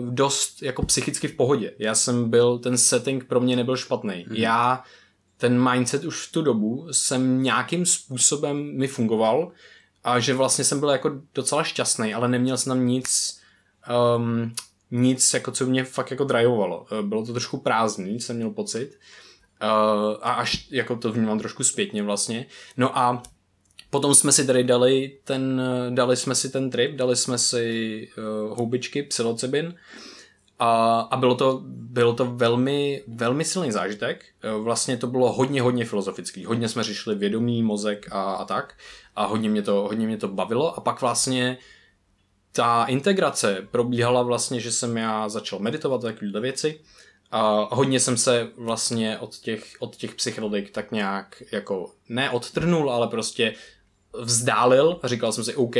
dost 0.00 0.62
jako 0.62 0.82
psychicky 0.82 1.28
v 1.28 1.36
pohodě. 1.36 1.72
Já 1.78 1.94
jsem 1.94 2.30
byl, 2.30 2.58
ten 2.58 2.78
setting 2.78 3.24
pro 3.24 3.40
mě 3.40 3.56
nebyl 3.56 3.76
špatný. 3.76 4.26
Mm. 4.28 4.36
Já 4.36 4.82
ten 5.36 5.70
mindset 5.70 6.04
už 6.04 6.26
v 6.26 6.32
tu 6.32 6.42
dobu 6.42 6.88
jsem 6.92 7.42
nějakým 7.42 7.86
způsobem 7.86 8.78
mi 8.78 8.88
fungoval 8.88 9.52
a 10.04 10.18
že 10.18 10.34
vlastně 10.34 10.64
jsem 10.64 10.80
byl 10.80 10.90
jako 10.90 11.10
docela 11.34 11.64
šťastný, 11.64 12.14
ale 12.14 12.28
neměl 12.28 12.56
jsem 12.56 12.70
tam 12.70 12.86
nic 12.86 13.40
um, 14.16 14.54
nic, 14.90 15.34
jako 15.34 15.50
co 15.50 15.66
mě 15.66 15.84
fakt 15.84 16.10
jako 16.10 16.24
drajovalo. 16.24 16.86
Eh, 16.98 17.02
bylo 17.02 17.26
to 17.26 17.32
trošku 17.32 17.56
prázdný, 17.56 18.20
jsem 18.20 18.36
měl 18.36 18.50
pocit. 18.50 18.98
Uh, 19.62 20.16
a 20.22 20.32
až 20.32 20.68
jako 20.70 20.96
to 20.96 21.12
vnímám 21.12 21.38
trošku 21.38 21.64
zpětně 21.64 22.02
vlastně. 22.02 22.46
No 22.76 22.98
a 22.98 23.22
Potom 23.92 24.14
jsme 24.14 24.32
si 24.32 24.46
tady 24.46 24.64
dali 24.64 25.18
ten, 25.24 25.62
dali 25.90 26.16
jsme 26.16 26.34
si 26.34 26.50
ten 26.50 26.70
trip, 26.70 26.96
dali 26.96 27.16
jsme 27.16 27.38
si 27.38 28.08
uh, 28.18 28.58
houbičky, 28.58 29.02
psilocybin 29.02 29.74
a, 30.58 31.00
a 31.00 31.16
bylo, 31.16 31.34
to, 31.34 31.60
bylo 31.66 32.14
to 32.14 32.24
velmi, 32.24 33.02
velmi 33.06 33.44
silný 33.44 33.72
zážitek. 33.72 34.24
Uh, 34.56 34.64
vlastně 34.64 34.96
to 34.96 35.06
bylo 35.06 35.32
hodně, 35.32 35.62
hodně 35.62 35.84
filozofický. 35.84 36.44
Hodně 36.44 36.68
jsme 36.68 36.82
řešili 36.82 37.16
vědomí, 37.16 37.62
mozek 37.62 38.08
a, 38.12 38.22
a 38.22 38.44
tak. 38.44 38.74
A 39.16 39.26
hodně 39.26 39.48
mě, 39.50 39.62
to, 39.62 39.74
hodně 39.74 40.06
mě 40.06 40.16
to 40.16 40.28
bavilo. 40.28 40.76
A 40.76 40.80
pak 40.80 41.00
vlastně 41.00 41.58
ta 42.52 42.84
integrace 42.84 43.68
probíhala 43.70 44.22
vlastně, 44.22 44.60
že 44.60 44.72
jsem 44.72 44.96
já 44.96 45.28
začal 45.28 45.58
meditovat 45.58 46.02
takové 46.02 46.40
věci. 46.40 46.80
A 47.30 47.68
hodně 47.74 48.00
jsem 48.00 48.16
se 48.16 48.48
vlastně 48.56 49.18
od 49.18 49.36
těch, 49.36 49.76
od 49.78 49.96
těch 49.96 50.14
psychedelik 50.14 50.70
tak 50.70 50.92
nějak 50.92 51.42
jako 51.52 51.90
ne 52.08 52.30
odtrhnul, 52.30 52.90
ale 52.90 53.08
prostě 53.08 53.54
vzdálil 54.20 54.98
a 55.02 55.08
říkal 55.08 55.32
jsem 55.32 55.44
si, 55.44 55.54
OK, 55.54 55.76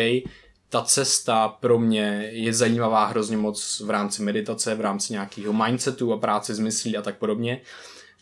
ta 0.68 0.82
cesta 0.82 1.48
pro 1.48 1.78
mě 1.78 2.28
je 2.32 2.54
zajímavá 2.54 3.06
hrozně 3.06 3.36
moc 3.36 3.80
v 3.80 3.90
rámci 3.90 4.22
meditace, 4.22 4.74
v 4.74 4.80
rámci 4.80 5.12
nějakého 5.12 5.52
mindsetu 5.52 6.12
a 6.12 6.16
práce 6.16 6.54
s 6.54 6.58
myslí 6.58 6.96
a 6.96 7.02
tak 7.02 7.18
podobně. 7.18 7.60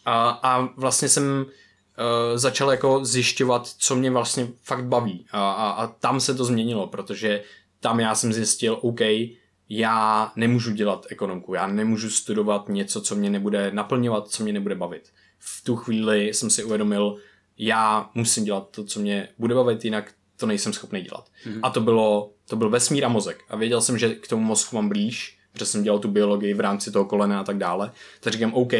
A, 0.04 0.30
a 0.42 0.68
vlastně 0.76 1.08
jsem 1.08 1.46
uh, 1.46 2.38
začal 2.38 2.70
jako 2.70 3.04
zjišťovat, 3.04 3.68
co 3.78 3.96
mě 3.96 4.10
vlastně 4.10 4.48
fakt 4.62 4.84
baví. 4.84 5.26
A, 5.32 5.52
a, 5.52 5.70
a 5.70 5.86
tam 5.86 6.20
se 6.20 6.34
to 6.34 6.44
změnilo, 6.44 6.86
protože 6.86 7.42
tam 7.80 8.00
já 8.00 8.14
jsem 8.14 8.32
zjistil, 8.32 8.78
OK, 8.80 9.00
já 9.68 10.32
nemůžu 10.36 10.72
dělat 10.72 11.06
ekonomku, 11.08 11.54
já 11.54 11.66
nemůžu 11.66 12.10
studovat 12.10 12.68
něco, 12.68 13.00
co 13.00 13.14
mě 13.14 13.30
nebude 13.30 13.70
naplňovat, 13.72 14.28
co 14.28 14.42
mě 14.42 14.52
nebude 14.52 14.74
bavit. 14.74 15.10
V 15.38 15.64
tu 15.64 15.76
chvíli 15.76 16.28
jsem 16.28 16.50
si 16.50 16.64
uvědomil, 16.64 17.16
já 17.62 18.10
musím 18.14 18.44
dělat 18.44 18.68
to, 18.70 18.84
co 18.84 19.00
mě 19.00 19.28
bude 19.38 19.54
bavit, 19.54 19.84
jinak 19.84 20.12
to 20.36 20.46
nejsem 20.46 20.72
schopný 20.72 21.02
dělat. 21.02 21.28
Mm-hmm. 21.46 21.60
A 21.62 21.70
to 21.70 21.80
bylo, 21.80 22.32
to 22.48 22.56
byl 22.56 22.70
vesmír 22.70 23.04
a 23.04 23.08
mozek. 23.08 23.44
A 23.48 23.56
věděl 23.56 23.80
jsem, 23.80 23.98
že 23.98 24.14
k 24.14 24.28
tomu 24.28 24.44
mozku 24.44 24.76
mám 24.76 24.88
blíž, 24.88 25.38
protože 25.52 25.66
jsem 25.66 25.82
dělal 25.82 25.98
tu 25.98 26.08
biologii 26.08 26.54
v 26.54 26.60
rámci 26.60 26.92
toho 26.92 27.04
kolena 27.04 27.40
a 27.40 27.44
tak 27.44 27.58
dále. 27.58 27.92
Tak 28.20 28.32
říkám, 28.32 28.54
OK, 28.54 28.72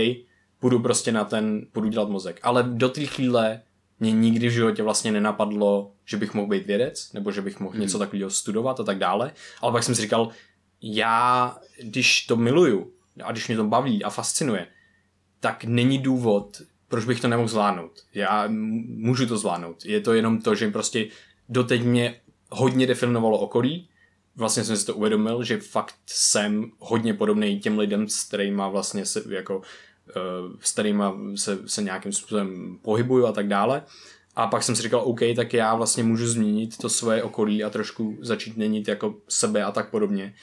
půjdu 0.58 0.78
prostě 0.80 1.12
na 1.12 1.24
ten, 1.24 1.66
půjdu 1.72 1.88
dělat 1.88 2.08
mozek. 2.08 2.40
Ale 2.42 2.62
do 2.62 2.88
té 2.88 3.06
chvíle 3.06 3.62
mě 4.00 4.12
nikdy 4.12 4.48
v 4.48 4.52
životě 4.52 4.82
vlastně 4.82 5.12
nenapadlo, 5.12 5.92
že 6.04 6.16
bych 6.16 6.34
mohl 6.34 6.48
být 6.48 6.66
vědec, 6.66 7.12
nebo 7.12 7.32
že 7.32 7.42
bych 7.42 7.60
mohl 7.60 7.74
mm. 7.74 7.80
něco 7.80 7.98
takového 7.98 8.30
studovat 8.30 8.80
a 8.80 8.84
tak 8.84 8.98
dále. 8.98 9.32
Ale 9.60 9.72
pak 9.72 9.82
jsem 9.82 9.94
si 9.94 10.02
říkal, 10.02 10.28
já, 10.82 11.56
když 11.82 12.26
to 12.26 12.36
miluju 12.36 12.92
a 13.24 13.32
když 13.32 13.48
mě 13.48 13.56
to 13.56 13.64
baví 13.64 14.04
a 14.04 14.10
fascinuje, 14.10 14.66
tak 15.40 15.64
není 15.64 15.98
důvod, 15.98 16.62
proč 16.90 17.04
bych 17.04 17.20
to 17.20 17.28
nemohl 17.28 17.48
zvládnout. 17.48 17.92
Já 18.14 18.44
můžu 18.86 19.26
to 19.26 19.36
zvládnout. 19.36 19.84
Je 19.84 20.00
to 20.00 20.14
jenom 20.14 20.40
to, 20.40 20.54
že 20.54 20.70
prostě 20.70 21.06
doteď 21.48 21.82
mě 21.82 22.20
hodně 22.48 22.86
definovalo 22.86 23.38
okolí. 23.38 23.88
Vlastně 24.36 24.64
jsem 24.64 24.76
si 24.76 24.86
to 24.86 24.94
uvědomil, 24.94 25.44
že 25.44 25.60
fakt 25.60 25.94
jsem 26.06 26.70
hodně 26.78 27.14
podobný 27.14 27.60
těm 27.60 27.78
lidem, 27.78 28.08
s 28.08 28.24
kterými 28.24 28.62
vlastně 28.70 29.06
se 29.06 29.22
jako 29.28 29.62
eh, 30.10 30.58
s 30.60 30.72
kterými 30.72 31.04
se, 31.34 31.58
se 31.66 31.82
nějakým 31.82 32.12
způsobem 32.12 32.78
pohybuju 32.82 33.26
a 33.26 33.32
tak 33.32 33.48
dále. 33.48 33.82
A 34.36 34.46
pak 34.46 34.62
jsem 34.62 34.76
si 34.76 34.82
říkal, 34.82 35.02
OK, 35.04 35.20
tak 35.36 35.54
já 35.54 35.74
vlastně 35.74 36.02
můžu 36.02 36.26
změnit 36.26 36.76
to 36.76 36.88
svoje 36.88 37.22
okolí 37.22 37.64
a 37.64 37.70
trošku 37.70 38.18
začít 38.20 38.56
měnit 38.56 38.88
jako 38.88 39.14
sebe 39.28 39.64
a 39.64 39.72
tak 39.72 39.90
podobně. 39.90 40.34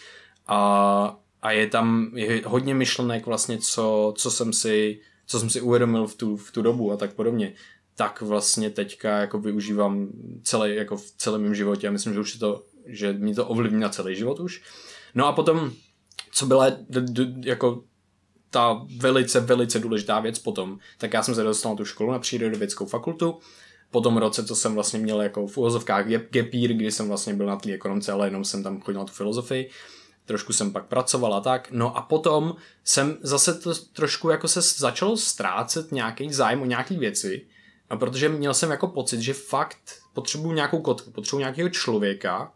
A, 0.48 1.20
a 1.42 1.52
je 1.52 1.68
tam 1.68 2.12
je 2.16 2.42
hodně 2.46 2.76
myšlenek 2.76 3.26
vlastně, 3.26 3.58
co, 3.58 4.14
co 4.18 4.32
jsem 4.32 4.54
si 4.54 5.00
co 5.28 5.40
jsem 5.40 5.50
si 5.50 5.62
uvědomil 5.62 6.08
v 6.08 6.16
tu, 6.16 6.38
v 6.38 6.52
tu 6.52 6.62
dobu 6.62 6.92
a 6.92 6.98
tak 6.98 7.13
podobně, 7.13 7.54
tak 7.96 8.22
vlastně 8.22 8.70
teďka 8.70 9.18
jako 9.18 9.40
využívám 9.40 10.08
celé, 10.44 10.70
jako 10.70 10.98
v 10.98 11.12
celém 11.18 11.42
mém 11.42 11.56
životě 11.56 11.88
a 11.88 11.92
myslím, 11.92 12.13
že 12.13 12.20
už 12.20 12.34
je 12.34 12.40
to, 12.40 12.63
že 12.86 13.13
mi 13.13 13.36
to 13.36 13.48
ovlivní 13.48 13.80
na 13.80 13.90
celý 13.90 14.16
život 14.16 14.40
už. 14.40 14.62
No 15.16 15.26
a 15.28 15.32
potom, 15.32 15.72
co 16.32 16.46
byla 16.46 16.70
d- 16.70 17.02
d- 17.02 17.50
jako 17.50 17.84
ta 18.50 18.86
velice, 18.98 19.40
velice 19.40 19.80
důležitá 19.80 20.20
věc 20.20 20.40
potom, 20.40 20.80
tak 20.98 21.13
já 21.13 21.24
jsem 21.24 21.36
se 21.36 21.44
dostal 21.44 21.72
na 21.72 21.76
tu 21.76 21.86
školu 21.86 22.12
na 22.12 22.20
přírodovědeckou 22.20 22.86
fakultu, 22.86 23.40
po 23.92 24.02
tom 24.02 24.18
roce, 24.18 24.46
co 24.46 24.56
jsem 24.56 24.74
vlastně 24.74 25.00
měl 25.00 25.22
jako 25.22 25.48
v 25.48 25.58
úvozovkách 25.58 26.08
gapír, 26.08 26.74
kdy 26.74 26.92
jsem 26.92 27.08
vlastně 27.08 27.34
byl 27.34 27.46
na 27.46 27.56
té 27.56 27.74
ekonomce, 27.74 28.12
ale 28.12 28.28
jenom 28.28 28.46
jsem 28.46 28.63
tam 28.63 28.82
chodil 28.82 29.00
na 29.00 29.06
tu 29.06 29.13
filozofii, 29.13 29.70
trošku 30.28 30.54
jsem 30.54 30.72
pak 30.72 30.86
pracoval 30.86 31.34
a 31.34 31.42
tak. 31.42 31.68
No 31.72 31.98
a 31.98 32.02
potom 32.02 32.56
jsem 32.84 33.18
zase 33.22 33.54
to 33.54 33.76
trošku 33.76 34.30
jako 34.30 34.48
se 34.48 34.62
začal 34.62 35.18
ztrácet 35.18 35.92
nějaký 35.92 36.34
zájem 36.34 36.62
o 36.62 36.66
nějaký 36.66 36.98
věci, 36.98 37.46
a 37.90 37.96
protože 37.96 38.30
měl 38.30 38.54
jsem 38.54 38.72
jako 38.72 38.88
pocit, 38.88 39.22
že 39.22 39.34
fakt 39.34 39.78
potřebuju 40.13 40.54
nějakou 40.54 40.82
kotku, 40.82 41.12
potřebuju 41.12 41.40
nějakého 41.40 41.70
člověka, 41.70 42.52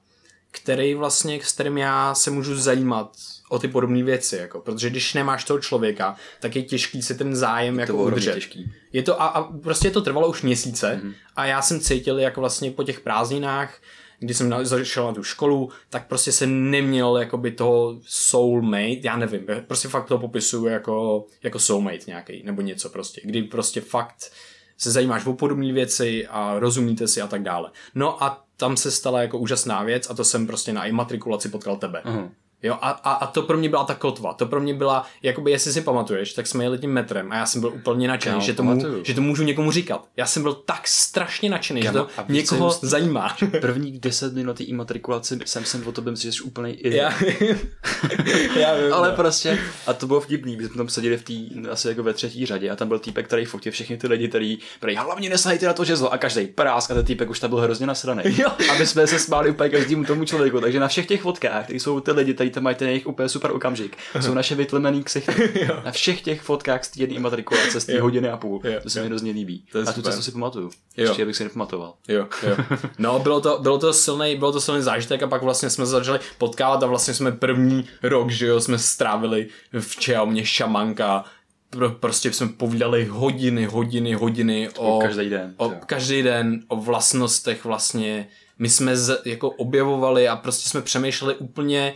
který 0.52 0.96
vlastně, 0.96 1.40
s 1.44 1.52
kterým 1.52 1.78
já 1.78 2.16
se 2.16 2.32
můžu 2.32 2.56
zajímat 2.56 3.12
o 3.50 3.60
ty 3.60 3.68
podobné 3.68 4.04
věci, 4.04 4.36
jako, 4.36 4.60
protože 4.60 4.90
když 4.90 5.14
nemáš 5.14 5.44
toho 5.44 5.60
člověka, 5.60 6.16
tak 6.40 6.56
je 6.56 6.64
těžký 6.64 7.02
si 7.02 7.16
ten 7.16 7.36
zájem 7.36 7.80
jako 7.80 8.04
udržet. 8.04 8.34
Těžký. 8.34 8.72
Je 8.94 9.04
to 9.04 9.22
a, 9.22 9.28
a 9.28 9.44
prostě 9.44 9.92
to 9.92 10.02
trvalo 10.02 10.30
už 10.30 10.42
měsíce 10.42 11.02
mm-hmm. 11.04 11.14
a 11.36 11.46
já 11.46 11.62
jsem 11.62 11.80
cítil, 11.80 12.20
jak 12.20 12.38
vlastně 12.38 12.72
po 12.72 12.84
těch 12.84 13.00
prázdninách 13.00 13.82
když 14.24 14.38
jsem 14.38 14.66
zašel 14.66 15.06
na 15.06 15.14
tu 15.14 15.24
školu, 15.24 15.70
tak 15.90 16.08
prostě 16.08 16.32
se 16.32 16.48
neměl 16.48 17.18
jakoby 17.18 17.52
toho 17.52 18.00
soulmate, 18.06 19.00
já 19.02 19.18
nevím, 19.18 19.46
prostě 19.68 19.88
fakt 19.88 20.08
to 20.08 20.18
popisuju 20.18 20.66
jako, 20.66 21.26
jako 21.44 21.60
soulmate 21.60 22.00
nějaký, 22.08 22.44
nebo 22.44 22.62
něco 22.62 22.90
prostě, 22.90 23.22
kdy 23.24 23.44
prostě 23.44 23.82
fakt 23.82 24.32
se 24.78 24.92
zajímáš 24.92 25.26
o 25.26 25.34
podobné 25.34 25.74
věci 25.74 26.28
a 26.28 26.60
rozumíte 26.60 27.08
si 27.08 27.22
a 27.22 27.28
tak 27.28 27.44
dále. 27.44 27.72
No 27.96 28.24
a 28.24 28.46
tam 28.58 28.78
se 28.78 28.92
stala 28.92 29.22
jako 29.22 29.38
úžasná 29.38 29.84
věc 29.84 30.10
a 30.10 30.14
to 30.14 30.24
jsem 30.24 30.48
prostě 30.48 30.74
na 30.74 30.86
imatrikulaci 30.86 31.50
potkal 31.50 31.78
tebe. 31.78 32.02
Uh-huh. 32.06 32.30
Jo, 32.64 32.78
a, 32.82 32.90
a, 32.90 33.12
a, 33.12 33.28
to 33.28 33.42
pro 33.42 33.58
mě 33.58 33.70
byla 33.70 33.84
ta 33.84 33.96
kotva. 33.96 34.34
To 34.34 34.46
pro 34.46 34.62
mě 34.62 34.74
byla, 34.74 35.06
jakoby, 35.24 35.52
jestli 35.52 35.74
si 35.74 35.82
pamatuješ, 35.82 36.34
tak 36.34 36.48
jsme 36.48 36.64
jeli 36.64 36.78
tím 36.78 36.92
metrem 36.92 37.32
a 37.32 37.36
já 37.36 37.46
jsem 37.46 37.62
byl 37.62 37.70
úplně 37.74 38.08
nadšený, 38.08 38.36
no, 38.36 38.42
že, 38.42 38.54
to 38.54 38.64
můžu, 38.64 39.04
že 39.04 39.14
to 39.14 39.22
můžu 39.22 39.44
někomu 39.44 39.72
říkat. 39.72 40.06
Já 40.18 40.26
jsem 40.26 40.44
byl 40.44 40.54
tak 40.54 40.88
strašně 40.88 41.50
nadšený, 41.50 41.82
že 41.82 41.92
to 41.92 42.08
někoho 42.30 42.66
just, 42.66 42.84
zajímá. 42.84 43.38
První 43.62 44.00
deset 44.00 44.34
minut 44.34 44.58
té 44.58 44.64
imatrikulaci 44.64 45.40
jsem 45.46 45.66
jsem 45.66 45.88
o 45.88 45.92
tobě 45.92 46.12
myslel, 46.12 46.32
že 46.32 46.38
jsi 46.38 46.44
úplný 46.44 46.74
idiot. 46.74 46.96
Já, 46.96 47.14
já 48.60 48.76
vím, 48.76 48.94
Ale 48.94 49.10
no. 49.10 49.16
prostě, 49.16 49.60
a 49.88 49.94
to 49.94 50.08
bylo 50.08 50.22
vtipný, 50.22 50.56
když 50.56 50.68
jsme 50.68 50.78
tam 50.78 50.90
seděli 50.90 51.18
v 51.18 51.24
té, 51.24 51.70
asi 51.70 51.88
jako 51.88 52.04
ve 52.04 52.14
třetí 52.14 52.46
řadě 52.46 52.70
a 52.70 52.76
tam 52.76 52.88
byl 52.88 53.00
týpek, 53.00 53.28
který 53.28 53.46
fotil 53.46 53.72
všechny 53.72 53.98
ty 53.98 54.08
lidi, 54.08 54.28
který 54.28 54.58
prý, 54.80 54.96
hlavně 54.96 55.30
nesahejte 55.30 55.66
na 55.66 55.74
to 55.74 55.86
žezlo 55.86 56.14
a 56.14 56.18
každý 56.18 56.48
prásk 56.48 56.92
a 56.92 56.94
ten 56.94 57.06
týpek 57.06 57.30
už 57.30 57.40
tam 57.40 57.50
byl 57.50 57.60
hrozně 57.60 57.88
nasraný. 57.88 58.24
Jo. 58.26 58.50
Aby 58.72 58.88
jsme 58.88 59.08
se 59.08 59.20
smáli 59.20 59.50
úplně 59.50 59.70
každému 59.70 60.06
tomu 60.06 60.26
člověku, 60.26 60.62
takže 60.62 60.80
na 60.80 60.88
všech 60.88 61.08
těch 61.08 61.22
fotkách, 61.22 61.70
jsou 61.70 62.00
ty 62.00 62.12
lidi, 62.12 62.34
tady 62.34 62.51
tam 62.52 62.64
mají 62.64 62.76
ten 62.76 62.88
jejich 62.88 63.08
úplně 63.08 63.30
super 63.30 63.52
okamžik. 63.52 63.98
Jsou 64.20 64.34
naše 64.34 64.56
vytlemený 64.56 65.04
ksichty. 65.04 65.68
na 65.86 65.92
všech 65.92 66.22
těch 66.22 66.42
fotkách 66.42 66.86
z 66.86 66.90
té 66.90 67.00
jedné 67.00 67.20
matrikulace 67.20 67.80
z 67.80 67.86
té 67.86 68.02
hodiny 68.02 68.30
a 68.30 68.38
půl. 68.38 68.62
Jo. 68.64 68.80
To 68.84 68.90
se 68.90 69.02
mi 69.02 69.08
hrozně 69.08 69.32
líbí. 69.32 69.66
To 69.72 69.80
a 69.88 69.94
tu 69.94 70.02
cestu 70.02 70.22
si 70.22 70.32
pamatuju. 70.32 70.70
Jo. 70.98 71.08
Ještě 71.08 71.26
bych 71.26 71.36
si 71.36 71.44
nepamatoval. 71.44 71.94
Jo, 72.08 72.28
jo. 72.48 72.56
No, 73.00 73.20
bylo 73.20 73.42
to, 73.42 73.60
bylo 73.62 73.78
to 73.78 73.94
silný, 73.94 74.36
bylo 74.36 74.52
to 74.52 74.62
silný 74.62 74.82
zážitek 74.82 75.24
a 75.24 75.28
pak 75.28 75.42
vlastně 75.42 75.70
jsme 75.70 75.86
začali 75.86 76.20
potkávat 76.38 76.84
a 76.84 76.88
vlastně 76.88 77.14
jsme 77.14 77.32
první 77.32 77.88
rok, 78.04 78.32
že 78.32 78.48
jo, 78.48 78.60
jsme 78.60 78.80
strávili 78.80 79.48
v 79.80 79.96
Čeaumě 79.96 80.46
šamanka, 80.46 81.26
prostě 82.00 82.34
jsme 82.34 82.48
povídali 82.48 83.06
hodiny, 83.06 83.66
hodiny, 83.66 84.14
hodiny 84.14 84.70
o, 84.78 84.98
o 84.98 85.02
každý 85.02 85.30
den. 85.30 85.54
O, 85.58 85.70
každý 85.86 86.24
den 86.24 86.64
o 86.68 86.76
vlastnostech 86.76 87.66
vlastně. 87.66 88.28
My 88.60 88.70
jsme 88.70 88.98
z, 88.98 89.22
jako 89.26 89.50
objevovali 89.50 90.28
a 90.28 90.36
prostě 90.36 90.70
jsme 90.70 90.82
přemýšleli 90.82 91.36
úplně 91.36 91.94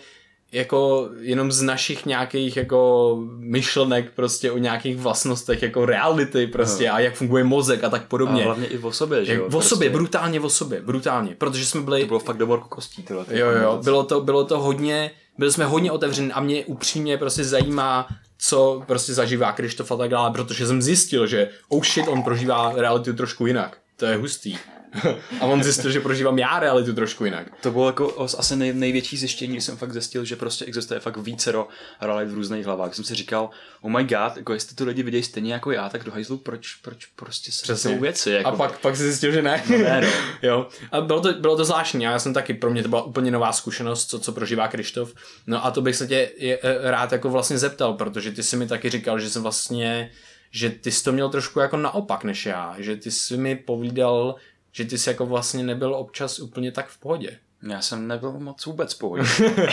jako 0.55 1.09
jenom 1.19 1.51
z 1.51 1.61
našich 1.61 2.05
nějakých 2.05 2.57
jako 2.57 3.17
myšlenek 3.37 4.11
prostě 4.15 4.51
o 4.51 4.57
nějakých 4.57 4.97
vlastnostech 4.97 5.61
jako 5.61 5.85
reality 5.85 6.47
prostě 6.47 6.87
no. 6.87 6.93
a 6.93 6.99
jak 6.99 7.15
funguje 7.15 7.43
mozek 7.43 7.83
a 7.83 7.89
tak 7.89 8.07
podobně. 8.07 8.41
A 8.41 8.45
hlavně 8.45 8.67
i 8.67 8.77
o 8.77 8.91
sobě, 8.91 9.25
že 9.25 9.35
jo? 9.35 9.45
O 9.45 9.49
prostě. 9.49 9.69
sobě, 9.69 9.89
brutálně 9.89 10.39
o 10.39 10.49
sobě, 10.49 10.81
brutálně, 10.81 11.35
protože 11.37 11.65
jsme 11.65 11.81
byli... 11.81 12.01
To 12.01 12.07
bylo 12.07 12.19
fakt 12.19 12.37
do 12.37 12.47
morku 12.47 12.69
kostí, 12.69 13.03
tyhle. 13.03 13.25
Jo, 13.29 13.51
jo, 13.51 13.79
bylo 13.83 14.03
to, 14.03 14.21
bylo 14.21 14.45
to 14.45 14.59
hodně, 14.59 15.11
byli 15.37 15.51
jsme 15.51 15.65
hodně 15.65 15.91
otevření 15.91 16.31
a 16.31 16.41
mě 16.41 16.65
upřímně 16.65 17.17
prostě 17.17 17.43
zajímá 17.43 18.07
co 18.37 18.83
prostě 18.87 19.13
zažívá 19.13 19.51
Krištof 19.51 19.91
a 19.91 19.97
tak 19.97 20.09
dále, 20.09 20.31
protože 20.31 20.67
jsem 20.67 20.81
zjistil, 20.81 21.27
že 21.27 21.49
oh 21.69 21.83
shit, 21.83 22.07
on 22.07 22.23
prožívá 22.23 22.73
realitu 22.75 23.13
trošku 23.13 23.45
jinak. 23.45 23.77
To 23.97 24.05
je 24.05 24.17
hustý. 24.17 24.57
a 25.41 25.45
on 25.45 25.63
zjistil, 25.63 25.91
že 25.91 25.99
prožívám 25.99 26.39
já 26.39 26.59
realitu 26.59 26.93
trošku 26.93 27.25
jinak. 27.25 27.47
To 27.61 27.71
bylo 27.71 27.87
jako 27.87 28.27
asi 28.37 28.55
nej, 28.55 28.73
největší 28.73 29.17
zjištění, 29.17 29.61
jsem 29.61 29.77
fakt 29.77 29.93
zjistil, 29.93 30.25
že 30.25 30.35
prostě 30.35 30.65
existuje 30.65 30.99
fakt 30.99 31.17
vícero 31.17 31.67
realit 32.01 32.29
v 32.29 32.33
různých 32.33 32.65
hlavách. 32.65 32.95
Jsem 32.95 33.03
si 33.03 33.15
říkal, 33.15 33.49
oh 33.81 33.91
my 33.91 34.03
god, 34.03 34.37
jako 34.37 34.53
jestli 34.53 34.75
ty 34.75 34.83
lidi 34.83 35.03
vidějí 35.03 35.23
stejně 35.23 35.53
jako 35.53 35.71
já, 35.71 35.89
tak 35.89 36.03
do 36.03 36.11
hajzlu, 36.11 36.37
proč, 36.37 36.75
proč 36.75 37.05
prostě 37.05 37.51
se 37.51 37.63
Přesně. 37.63 37.97
věci. 37.97 38.31
Jako... 38.31 38.49
A 38.49 38.55
pak, 38.55 38.79
pak 38.79 38.95
si 38.95 39.03
zjistil, 39.03 39.31
že 39.31 39.41
ne. 39.41 39.63
No 39.69 39.77
ne 39.77 40.01
no. 40.01 40.07
jo. 40.49 40.67
A 40.91 41.01
bylo 41.01 41.21
to, 41.21 41.33
bylo 41.33 41.57
to 41.57 41.65
zvláštní, 41.65 42.03
já 42.03 42.19
jsem 42.19 42.33
taky, 42.33 42.53
pro 42.53 42.71
mě 42.71 42.83
to 42.83 42.89
byla 42.89 43.03
úplně 43.03 43.31
nová 43.31 43.51
zkušenost, 43.51 44.09
co, 44.09 44.19
co 44.19 44.31
prožívá 44.31 44.67
Krištof. 44.67 45.13
No 45.47 45.65
a 45.65 45.71
to 45.71 45.81
bych 45.81 45.95
se 45.95 46.07
tě 46.07 46.31
je, 46.37 46.59
e, 46.63 46.91
rád 46.91 47.11
jako 47.11 47.29
vlastně 47.29 47.57
zeptal, 47.57 47.93
protože 47.93 48.31
ty 48.31 48.43
si 48.43 48.57
mi 48.57 48.67
taky 48.67 48.89
říkal, 48.89 49.19
že 49.19 49.29
jsem 49.29 49.43
vlastně 49.43 50.11
že 50.51 50.69
ty 50.69 50.91
jsi 50.91 51.03
to 51.03 51.11
měl 51.11 51.29
trošku 51.29 51.59
jako 51.59 51.77
naopak 51.77 52.23
než 52.23 52.45
já, 52.45 52.75
že 52.77 52.95
ty 52.95 53.11
jsi 53.11 53.37
mi 53.37 53.55
povídal, 53.55 54.35
že 54.75 54.85
ty 54.85 54.97
jsi 54.97 55.09
jako 55.09 55.25
vlastně 55.25 55.63
nebyl 55.63 55.95
občas 55.95 56.39
úplně 56.39 56.71
tak 56.71 56.87
v 56.87 56.97
pohodě. 56.97 57.37
Já 57.69 57.81
jsem 57.81 58.07
nebyl 58.07 58.31
moc 58.31 58.65
vůbec 58.65 58.93
v 58.93 58.99
pohodě. 58.99 59.23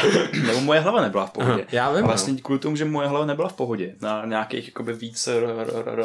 Nebo 0.46 0.60
moje 0.60 0.80
hlava 0.80 1.02
nebyla 1.02 1.26
v 1.26 1.30
pohodě. 1.30 1.66
Já 1.72 1.92
vím. 1.92 2.04
A 2.04 2.06
vlastně 2.06 2.40
kvůli 2.40 2.58
tomu, 2.58 2.76
že 2.76 2.84
moje 2.84 3.08
hlava 3.08 3.26
nebyla 3.26 3.48
v 3.48 3.52
pohodě 3.52 3.94
na 4.00 4.26
nějakých 4.26 4.66
jakoby 4.66 4.92
víc 4.92 5.28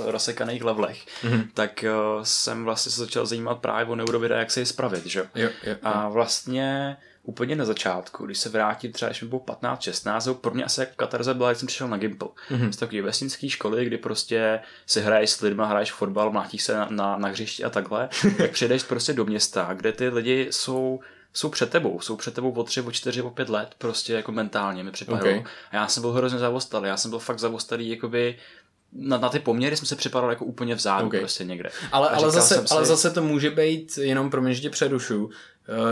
rozsekaných 0.06 0.64
levelech, 0.64 1.06
mm-hmm. 1.24 1.48
tak 1.54 1.86
uh, 2.18 2.24
jsem 2.24 2.64
vlastně 2.64 2.92
se 2.92 3.00
začal 3.02 3.26
zajímat 3.26 3.60
právě 3.60 3.86
o 3.86 3.96
neurovida, 3.96 4.38
jak 4.38 4.52
se 4.52 4.60
je 4.60 4.66
spravit, 4.66 5.06
že? 5.06 5.28
Jo, 5.36 5.50
jo, 5.64 5.76
A 5.84 6.10
vlastně 6.10 6.98
úplně 7.28 7.56
na 7.56 7.66
začátku, 7.66 8.26
když 8.26 8.38
se 8.38 8.50
vrátím 8.50 8.92
třeba, 8.92 9.10
když 9.10 9.22
mi 9.22 9.28
bylo 9.28 9.40
15, 9.40 9.82
16, 9.82 10.30
pro 10.42 10.54
mě 10.54 10.64
asi 10.64 10.80
jako 10.80 10.94
katarze 10.96 11.34
byla, 11.34 11.50
když 11.50 11.60
jsem 11.60 11.68
přišel 11.68 11.88
na 11.88 11.98
Gimple. 11.98 12.28
Mm-hmm. 12.28 12.70
Z 12.70 12.78
takové 12.78 13.02
vesnické 13.02 13.50
školy, 13.50 13.86
kdy 13.86 13.98
prostě 13.98 14.60
se 14.86 15.02
hraješ 15.02 15.30
s 15.30 15.42
lidmi, 15.42 15.64
hraješ 15.66 15.92
fotbal, 15.92 16.32
mlátíš 16.32 16.64
se 16.64 16.74
na, 16.74 16.88
na, 16.90 17.18
na 17.18 17.28
hřišti 17.28 17.64
a 17.64 17.70
takhle, 17.70 18.10
tak 18.38 18.52
přijdeš 18.52 18.84
prostě 18.84 19.14
do 19.14 19.26
města, 19.26 19.74
kde 19.74 19.92
ty 19.92 20.10
lidi 20.10 20.48
jsou 20.52 21.00
jsou 21.34 21.50
před 21.50 21.70
tebou, 21.70 22.00
jsou 22.00 22.16
před 22.16 22.34
tebou 22.34 22.52
o 22.52 22.64
tři, 22.64 22.82
o 22.82 22.92
čtyři, 22.92 23.22
o 23.22 23.30
pět 23.30 23.50
let, 23.50 23.76
prostě 23.78 24.14
jako 24.14 24.32
mentálně 24.32 24.84
mi 24.84 24.92
připadalo. 24.92 25.30
Okay. 25.30 25.44
A 25.72 25.76
já 25.76 25.88
jsem 25.88 26.02
byl 26.02 26.12
hrozně 26.12 26.40
zavostalý, 26.40 26.88
já 26.88 26.98
jsem 26.98 27.12
byl 27.12 27.20
fakt 27.20 27.40
zavostalý, 27.40 27.90
jakoby 27.90 28.38
na, 28.94 29.18
na 29.18 29.30
ty 29.30 29.40
poměry 29.40 29.78
jsem 29.78 29.86
se 29.86 29.96
připadal 29.96 30.30
jako 30.30 30.46
úplně 30.46 30.76
vzadu 30.76 31.08
okay. 31.08 31.20
prostě 31.20 31.44
někde. 31.44 31.70
Ale, 31.92 32.10
ale, 32.10 32.32
zase, 32.32 32.56
si... 32.56 32.74
ale 32.74 32.86
zase 32.86 33.12
to 33.12 33.24
může 33.24 33.50
být, 33.50 33.98
jenom 33.98 34.30
pro 34.30 34.42
mě, 34.42 34.54
že 34.54 34.62
tě 34.62 34.70
přerušu, 34.70 35.30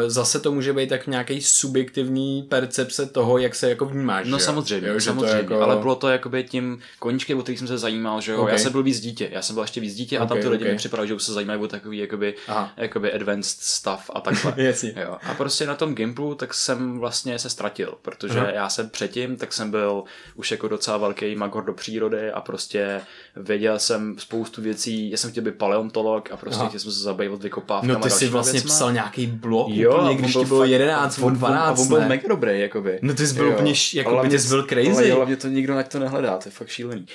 zase 0.07 0.39
to 0.39 0.51
může 0.51 0.73
být 0.73 0.89
tak 0.89 1.07
nějaký 1.07 1.41
subjektivní 1.41 2.43
percepce 2.43 3.05
toho, 3.05 3.37
jak 3.37 3.55
se 3.55 3.69
jako 3.69 3.85
vnímáš. 3.85 4.27
No 4.27 4.39
samozřejmě, 4.39 4.87
jo, 4.87 4.99
samozřejmě, 4.99 5.35
jako... 5.35 5.61
ale 5.61 5.75
bylo 5.75 5.95
to 5.95 6.09
jakoby 6.09 6.43
tím 6.43 6.79
koníčkem, 6.99 7.39
o 7.39 7.43
který 7.43 7.57
jsem 7.57 7.67
se 7.67 7.77
zajímal, 7.77 8.21
že 8.21 8.31
jo, 8.31 8.41
okay. 8.41 8.53
já 8.53 8.57
jsem 8.57 8.71
byl 8.71 8.83
víc 8.83 8.99
dítě, 8.99 9.29
já 9.31 9.41
jsem 9.41 9.53
byl 9.53 9.63
ještě 9.63 9.81
víc 9.81 9.95
dítě 9.95 10.17
okay, 10.17 10.25
a 10.25 10.27
tam 10.27 10.37
ty 10.37 10.47
lidi 10.47 10.63
okay. 10.63 10.71
mi 10.71 10.77
připadali, 10.77 11.07
že 11.07 11.13
už 11.13 11.23
se 11.23 11.33
zajímají 11.33 11.61
o 11.61 11.67
takový 11.67 11.97
jakoby, 11.97 12.35
jakoby 12.77 13.13
advanced 13.13 13.61
stuff 13.61 14.09
a 14.13 14.21
takhle. 14.21 14.53
jo. 14.95 15.17
A 15.23 15.33
prostě 15.33 15.65
na 15.65 15.75
tom 15.75 15.95
Gimplu 15.95 16.35
tak 16.35 16.53
jsem 16.53 16.99
vlastně 16.99 17.39
se 17.39 17.49
ztratil, 17.49 17.93
protože 18.01 18.39
Aha. 18.39 18.49
já 18.49 18.69
jsem 18.69 18.89
předtím, 18.89 19.37
tak 19.37 19.53
jsem 19.53 19.71
byl 19.71 20.03
už 20.35 20.51
jako 20.51 20.67
docela 20.67 20.97
velký 20.97 21.35
magor 21.35 21.65
do 21.65 21.73
přírody 21.73 22.31
a 22.31 22.41
prostě 22.41 23.01
věděl 23.35 23.79
jsem 23.79 24.15
spoustu 24.19 24.61
věcí, 24.61 25.11
já 25.11 25.17
jsem 25.17 25.31
chtěl 25.31 25.43
být 25.43 25.55
paleontolog 25.55 26.31
a 26.31 26.37
prostě 26.37 26.65
chtěl 26.67 26.79
jsem 26.79 26.91
se 26.91 26.99
zabývat 26.99 27.43
vykopávkama. 27.43 27.93
No 27.93 27.99
ty 27.99 28.09
jsi 28.09 28.27
vlastně 28.27 28.59
věcma. 28.59 28.75
psal 28.75 28.93
nějaký 28.93 29.27
blog 29.27 29.64
jo, 29.67 29.97
úplně, 29.97 30.15
když 30.15 30.33
ti 30.33 30.45
bylo 30.45 30.65
11 30.65 31.17
nebo 31.17 31.29
12. 31.29 31.79
A 31.79 31.81
on 31.81 31.87
byl 31.87 32.01
mega 32.07 32.27
dobrý, 32.27 32.59
jakoby. 32.59 32.99
No 33.01 33.13
ty 33.13 33.27
jsi 33.27 33.33
byl 33.33 33.45
jo. 33.45 33.53
úplně, 33.53 33.73
jako 33.93 34.21
by 34.23 34.39
jsi 34.39 34.47
byl 34.47 34.63
crazy. 34.63 34.91
Ale 34.91 35.11
hlavně 35.11 35.35
to 35.35 35.47
nikdo 35.47 35.75
na 35.75 35.83
to 35.83 35.99
nehledá, 35.99 36.37
to 36.37 36.47
je 36.47 36.51
fakt 36.51 36.67
šílený. 36.67 37.05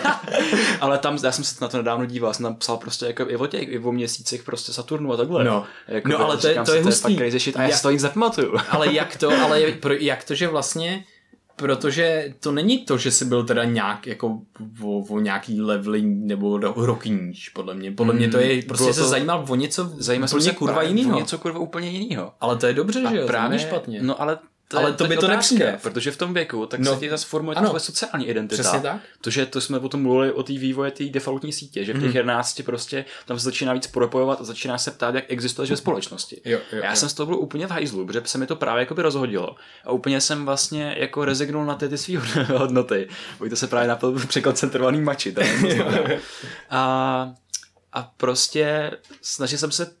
ale 0.80 0.98
tam, 0.98 1.18
já 1.24 1.32
jsem 1.32 1.44
se 1.44 1.56
na 1.60 1.68
to 1.68 1.76
nedávno 1.76 2.06
díval, 2.06 2.34
jsem 2.34 2.44
tam 2.44 2.54
psal 2.54 2.76
prostě 2.76 3.06
jako 3.06 3.30
i 3.30 3.36
o 3.36 3.46
těch, 3.46 3.68
i 3.68 3.78
o 3.78 3.92
měsících 3.92 4.42
prostě 4.42 4.72
Saturnu 4.72 5.12
a 5.12 5.16
takhle. 5.16 5.44
No, 5.44 5.64
jako, 5.88 6.08
no 6.08 6.18
ale 6.18 6.36
to, 6.36 6.48
je, 6.48 6.62
to 6.64 6.74
je 6.74 6.82
hustý. 6.82 7.02
To 7.02 7.10
je 7.10 7.16
crazy 7.16 7.38
shit 7.38 7.56
a 7.56 7.62
já, 7.62 7.68
já 7.68 7.76
si 7.76 7.82
to 7.82 7.90
nic 7.90 8.02
nepamatuju. 8.02 8.54
ale 8.70 8.92
jak 8.92 9.16
to, 9.16 9.30
ale 9.42 9.60
jak 9.98 10.24
to, 10.24 10.34
že 10.34 10.48
vlastně 10.48 11.04
protože 11.58 12.34
to 12.40 12.52
není 12.52 12.78
to, 12.78 12.98
že 12.98 13.10
jsi 13.10 13.24
byl 13.24 13.44
teda 13.44 13.64
nějak 13.64 14.06
jako 14.06 14.40
o, 14.82 14.98
o 14.98 15.20
nějaký 15.20 15.60
levely 15.60 16.02
nebo 16.02 16.58
roky 16.58 17.10
níž, 17.10 17.48
podle 17.48 17.74
mě. 17.74 17.92
Podle 17.92 18.14
mě 18.14 18.28
to 18.28 18.38
je, 18.38 18.52
hmm, 18.52 18.62
prostě 18.62 18.92
se 18.92 19.00
to, 19.00 19.08
zajímal 19.08 19.44
o 19.48 19.54
něco 19.54 19.92
zajímal 19.96 20.28
úplně 20.32 20.52
kurva 20.52 20.82
jinýho. 20.82 21.16
O 21.16 21.20
něco 21.20 21.38
kurva 21.38 21.58
úplně 21.58 21.90
jinýho. 21.90 22.32
Ale 22.40 22.56
to 22.56 22.66
je 22.66 22.72
dobře, 22.72 23.02
a 23.02 23.10
že 23.10 23.16
jo, 23.16 23.26
právě, 23.26 23.58
to 23.58 23.64
špatně. 23.64 24.02
No 24.02 24.22
ale 24.22 24.38
to 24.68 24.78
ale 24.78 24.92
to 24.92 25.04
by 25.04 25.16
to 25.16 25.28
nepřijde. 25.28 25.78
Protože 25.82 26.10
v 26.10 26.16
tom 26.16 26.34
věku 26.34 26.66
tak 26.66 26.80
no, 26.80 26.94
se 26.94 27.00
ti 27.00 27.10
zase 27.10 27.26
formuje 27.26 27.56
tvoje 27.56 27.80
sociální 27.80 28.28
identita. 28.28 28.62
Přesně 28.62 28.80
tak. 28.80 29.00
To, 29.20 29.30
že 29.30 29.46
to 29.46 29.60
jsme 29.60 29.80
potom 29.80 30.02
mluvili 30.02 30.32
o 30.32 30.42
té 30.42 30.52
vývoje 30.52 30.90
té 30.90 31.04
defaultní 31.04 31.52
sítě, 31.52 31.84
že 31.84 31.92
v 31.92 32.00
těch 32.00 32.10
mm. 32.10 32.16
11 32.16 32.62
prostě 32.64 33.04
tam 33.26 33.38
se 33.38 33.44
začíná 33.44 33.72
víc 33.72 33.86
propojovat 33.86 34.40
a 34.40 34.44
začíná 34.44 34.78
se 34.78 34.90
ptát, 34.90 35.14
jak 35.14 35.24
existuješ 35.28 35.70
ve 35.70 35.76
společnosti. 35.76 36.40
Jo, 36.44 36.58
jo, 36.72 36.80
Já 36.82 36.90
jo. 36.90 36.96
jsem 36.96 37.08
z 37.08 37.14
toho 37.14 37.26
byl 37.26 37.38
úplně 37.38 37.66
v 37.66 37.70
hajzlu, 37.70 38.06
protože 38.06 38.22
se 38.24 38.38
mi 38.38 38.46
to 38.46 38.56
právě 38.56 38.80
jako 38.80 38.94
by 38.94 39.02
rozhodilo. 39.02 39.56
A 39.84 39.92
úplně 39.92 40.20
jsem 40.20 40.44
vlastně 40.44 40.94
jako 40.98 41.24
rezignul 41.24 41.64
na 41.64 41.74
ty, 41.74 41.88
ty 41.88 41.98
své 41.98 42.18
hodnoty. 42.56 43.08
Bojte 43.38 43.56
se 43.56 43.66
právě 43.66 43.88
na 43.88 43.98
překoncentrovaný 44.28 45.00
mači. 45.00 45.34
a, 46.70 47.34
a 47.92 48.02
prostě 48.16 48.90
snažil 49.22 49.58
jsem 49.58 49.70
se 49.70 49.98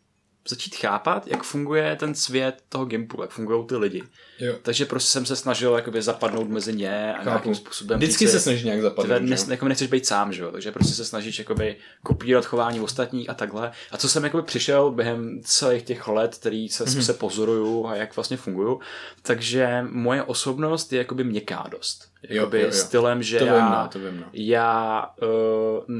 začít 0.48 0.76
chápat, 0.76 1.26
jak 1.26 1.42
funguje 1.42 1.96
ten 1.96 2.14
svět 2.14 2.62
toho 2.68 2.84
Gimplu, 2.84 3.22
jak 3.22 3.30
fungují 3.30 3.66
ty 3.66 3.76
lidi. 3.76 4.02
Jo. 4.38 4.54
Takže 4.62 4.84
prostě 4.84 5.10
jsem 5.10 5.26
se 5.26 5.36
snažil 5.36 5.74
jakoby 5.74 6.02
zapadnout 6.02 6.48
mezi 6.48 6.72
ně 6.72 7.12
a 7.12 7.16
Chápu. 7.16 7.28
nějakým 7.28 7.54
způsobem. 7.54 7.98
Vždycky 7.98 8.28
se 8.28 8.40
snažíš 8.40 8.64
nějak 8.64 8.82
zapadnout. 8.82 9.22
Ne, 9.22 9.36
jako 9.48 9.68
nechceš 9.68 9.88
být 9.88 10.06
sám, 10.06 10.32
že 10.32 10.42
jo? 10.42 10.52
takže 10.52 10.72
prostě 10.72 10.94
se 10.94 11.04
snažíš 11.04 11.38
jakoby 11.38 11.76
kopírovat 12.02 12.46
chování 12.46 12.80
ostatních 12.80 13.30
a 13.30 13.34
takhle. 13.34 13.72
A 13.90 13.96
co 13.96 14.08
jsem 14.08 14.24
jakoby 14.24 14.42
přišel 14.42 14.90
během 14.90 15.40
celých 15.44 15.82
těch 15.82 16.08
let, 16.08 16.36
který 16.40 16.68
se, 16.68 16.84
mm-hmm. 16.84 17.00
se 17.00 17.12
pozoruju 17.12 17.86
a 17.86 17.96
jak 17.96 18.16
vlastně 18.16 18.36
fungují, 18.36 18.78
takže 19.22 19.84
moje 19.90 20.22
osobnost 20.22 20.92
je 20.92 20.98
jakoby 20.98 21.24
měkká 21.24 21.66
dost. 21.70 22.08
Jakoby 22.28 22.58
jo, 22.58 22.62
jo, 22.62 22.68
jo. 22.68 22.72
stylem, 22.72 23.22
že 23.22 23.38
to 23.38 23.44
já, 23.44 23.54
vím, 23.54 23.64
no, 23.64 23.88
to 23.92 23.98
vím, 23.98 24.20
no. 24.20 24.26
já 24.32 25.06
uh, 25.22 25.96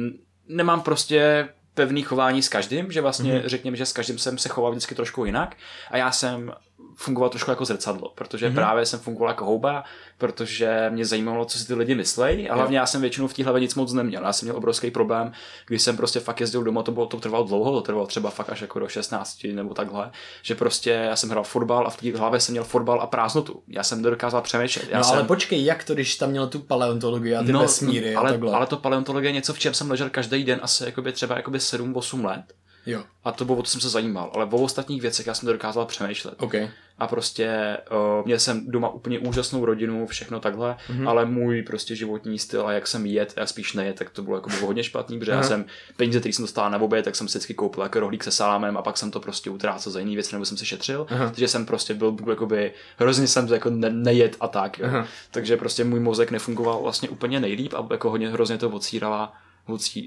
nemám 0.49 0.81
prostě 0.81 1.49
pevný 1.79 2.03
chování 2.03 2.43
s 2.43 2.49
každým, 2.49 2.93
že 2.93 3.01
vlastně 3.01 3.35
mm-hmm. 3.35 3.47
řekněme, 3.47 3.77
že 3.77 3.87
s 3.87 3.93
každým 3.93 4.19
jsem 4.19 4.39
se 4.39 4.49
choval 4.49 4.71
vždycky 4.71 4.95
trošku 4.95 5.25
jinak 5.25 5.57
a 5.91 5.97
já 5.97 6.13
jsem 6.13 6.53
fungoval 6.99 7.31
trošku 7.31 7.51
jako 7.51 7.65
zrcadlo, 7.65 8.13
protože 8.15 8.49
mm-hmm. 8.49 8.55
právě 8.55 8.87
jsem 8.87 9.01
fungoval 9.01 9.31
jako 9.31 9.45
houba, 9.45 9.85
protože 10.19 10.87
mě 10.91 11.05
zajímalo, 11.05 11.45
co 11.45 11.59
si 11.59 11.67
ty 11.67 11.75
lidi 11.75 11.95
myslejí 11.95 12.51
a 12.51 12.55
hlavně 12.55 12.79
já 12.79 12.87
jsem 12.87 13.01
většinou 13.01 13.29
v 13.29 13.35
té 13.35 13.45
hlavě 13.45 13.61
nic 13.61 13.75
moc 13.75 13.93
neměl. 13.93 14.23
Já 14.23 14.33
jsem 14.33 14.47
měl 14.47 14.57
obrovský 14.57 14.91
problém, 14.91 15.33
když 15.67 15.83
jsem 15.83 15.97
prostě 15.97 16.21
fakt 16.21 16.41
jezdil 16.41 16.63
doma, 16.63 16.83
to 16.83 16.93
bylo, 16.93 17.07
to 17.07 17.21
trvalo 17.21 17.45
dlouho, 17.45 17.73
to 17.73 17.81
trvalo 17.81 18.07
třeba 18.07 18.31
fakt 18.31 18.51
až 18.51 18.61
jako 18.61 18.79
do 18.79 18.89
16 18.89 19.47
nebo 19.53 19.75
takhle, 19.75 20.11
že 20.43 20.55
prostě 20.55 20.91
já 20.91 21.17
jsem 21.17 21.31
hrál 21.31 21.45
fotbal 21.45 21.87
a 21.87 21.91
v 21.91 21.97
té 21.97 22.19
hlavě 22.19 22.41
jsem 22.41 22.53
měl 22.53 22.65
fotbal 22.65 23.01
a 23.01 23.07
prázdnotu. 23.07 23.63
Já 23.69 23.83
jsem 23.83 24.03
dokázal 24.03 24.43
přemýšlet. 24.43 24.89
Já 24.91 24.99
no 24.99 25.05
jsem... 25.05 25.17
ale 25.17 25.25
počkej, 25.25 25.65
jak 25.65 25.85
to, 25.85 25.95
když 25.95 26.17
tam 26.17 26.31
měl 26.31 26.47
tu 26.47 26.59
paleontologii 26.59 27.35
a 27.35 27.43
ty 27.43 27.53
no, 27.53 27.61
vesmíry 27.61 28.15
ale, 28.15 28.29
a 28.29 28.33
takhle? 28.33 28.53
ale 28.53 28.67
to 28.67 28.77
paleontologie 28.77 29.29
je 29.29 29.33
něco, 29.33 29.55
v 29.55 29.59
čem 29.59 29.75
jsem 29.75 29.91
ležel 29.91 30.11
každý 30.11 30.45
den 30.45 30.61
asi 30.63 30.85
jakoby 30.85 31.13
třeba 31.13 31.37
jakoby 31.37 31.59
7-8 31.59 32.25
let 32.25 32.45
Jo. 32.89 33.05
A 33.25 33.33
to 33.33 33.45
bylo, 33.45 33.59
o 33.59 33.63
to 33.63 33.69
jsem 33.69 33.81
se 33.81 33.89
zajímal. 33.89 34.31
Ale 34.35 34.45
o 34.45 34.57
ostatních 34.57 35.03
věcech 35.03 35.27
já 35.27 35.35
jsem 35.35 35.47
to 35.47 35.53
dokázal 35.53 35.87
přemýšlet. 35.87 36.35
Okay. 36.43 36.71
A 36.99 37.07
prostě 37.07 37.77
uh, 37.91 38.27
měl 38.27 38.39
jsem 38.39 38.71
doma 38.71 38.89
úplně 38.89 39.19
úžasnou 39.19 39.65
rodinu, 39.65 40.07
všechno 40.07 40.41
takhle, 40.41 40.77
mm-hmm. 40.89 41.09
ale 41.09 41.25
můj 41.25 41.63
prostě 41.63 41.97
životní 41.97 42.39
styl 42.39 42.67
a 42.67 42.73
jak 42.73 42.87
jsem 42.87 43.07
jet 43.07 43.35
a 43.37 43.47
spíš 43.47 43.73
nejet, 43.73 43.97
tak 43.97 44.11
to 44.11 44.23
bylo 44.23 44.37
jako 44.37 44.51
hodně 44.67 44.85
špatný, 44.85 45.19
protože 45.19 45.33
já 45.33 45.43
jsem 45.43 45.65
peníze, 45.97 46.21
které 46.21 46.33
jsem 46.33 46.43
dostal 46.43 46.71
na 46.71 46.79
oběd, 46.79 47.05
tak 47.05 47.17
jsem 47.17 47.29
si 47.29 47.39
vždycky 47.39 47.55
koupil 47.55 47.83
jako 47.83 48.01
rohlík 48.01 48.25
se 48.25 48.31
salámem 48.31 48.77
a 48.77 48.83
pak 48.83 48.97
jsem 48.97 49.11
to 49.11 49.21
prostě 49.21 49.51
utrácel 49.51 49.93
za 49.93 49.99
jiný 49.99 50.15
věci, 50.15 50.35
nebo 50.35 50.45
jsem 50.45 50.57
si 50.57 50.67
šetřil. 50.67 51.07
Aha. 51.11 51.27
Takže 51.27 51.49
jsem 51.49 51.67
prostě 51.67 51.95
byl 51.95 52.17
jakoby, 52.29 52.73
hrozně 52.97 53.27
jsem 53.27 53.49
jako 53.49 53.71
ne, 53.71 53.91
nejet 53.91 54.37
a 54.41 54.49
tak. 54.49 54.79
Jo. 54.79 54.89
Takže 55.31 55.57
prostě 55.57 55.85
můj 55.85 56.01
mozek 56.01 56.31
nefungoval 56.31 56.83
vlastně 56.83 57.09
úplně 57.09 57.41
nejlíp 57.41 57.75
a 57.75 57.87
jako 57.91 58.11
hodně 58.11 58.29
hrozně 58.29 58.59
to 58.59 58.71
odsírala, 58.71 59.33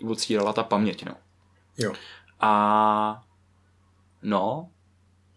odsírala 0.04 0.54
ta 0.54 0.64
paměť. 0.64 1.06
No. 1.06 1.16
Jo. 1.78 1.94
A 2.42 3.24
no, 4.22 4.70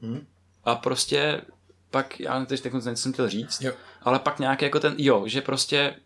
hmm. 0.00 0.26
a 0.64 0.74
prostě 0.74 1.42
pak, 1.90 2.20
já 2.20 2.44
teď 2.44 2.62
tak 2.62 2.72
jsem 2.94 3.12
chtěl 3.12 3.28
říct, 3.28 3.60
jo. 3.60 3.72
ale 4.02 4.18
pak 4.18 4.38
nějak 4.38 4.62
jako 4.62 4.80
ten, 4.80 4.94
jo, 4.98 5.22
že 5.26 5.40
prostě 5.40 5.96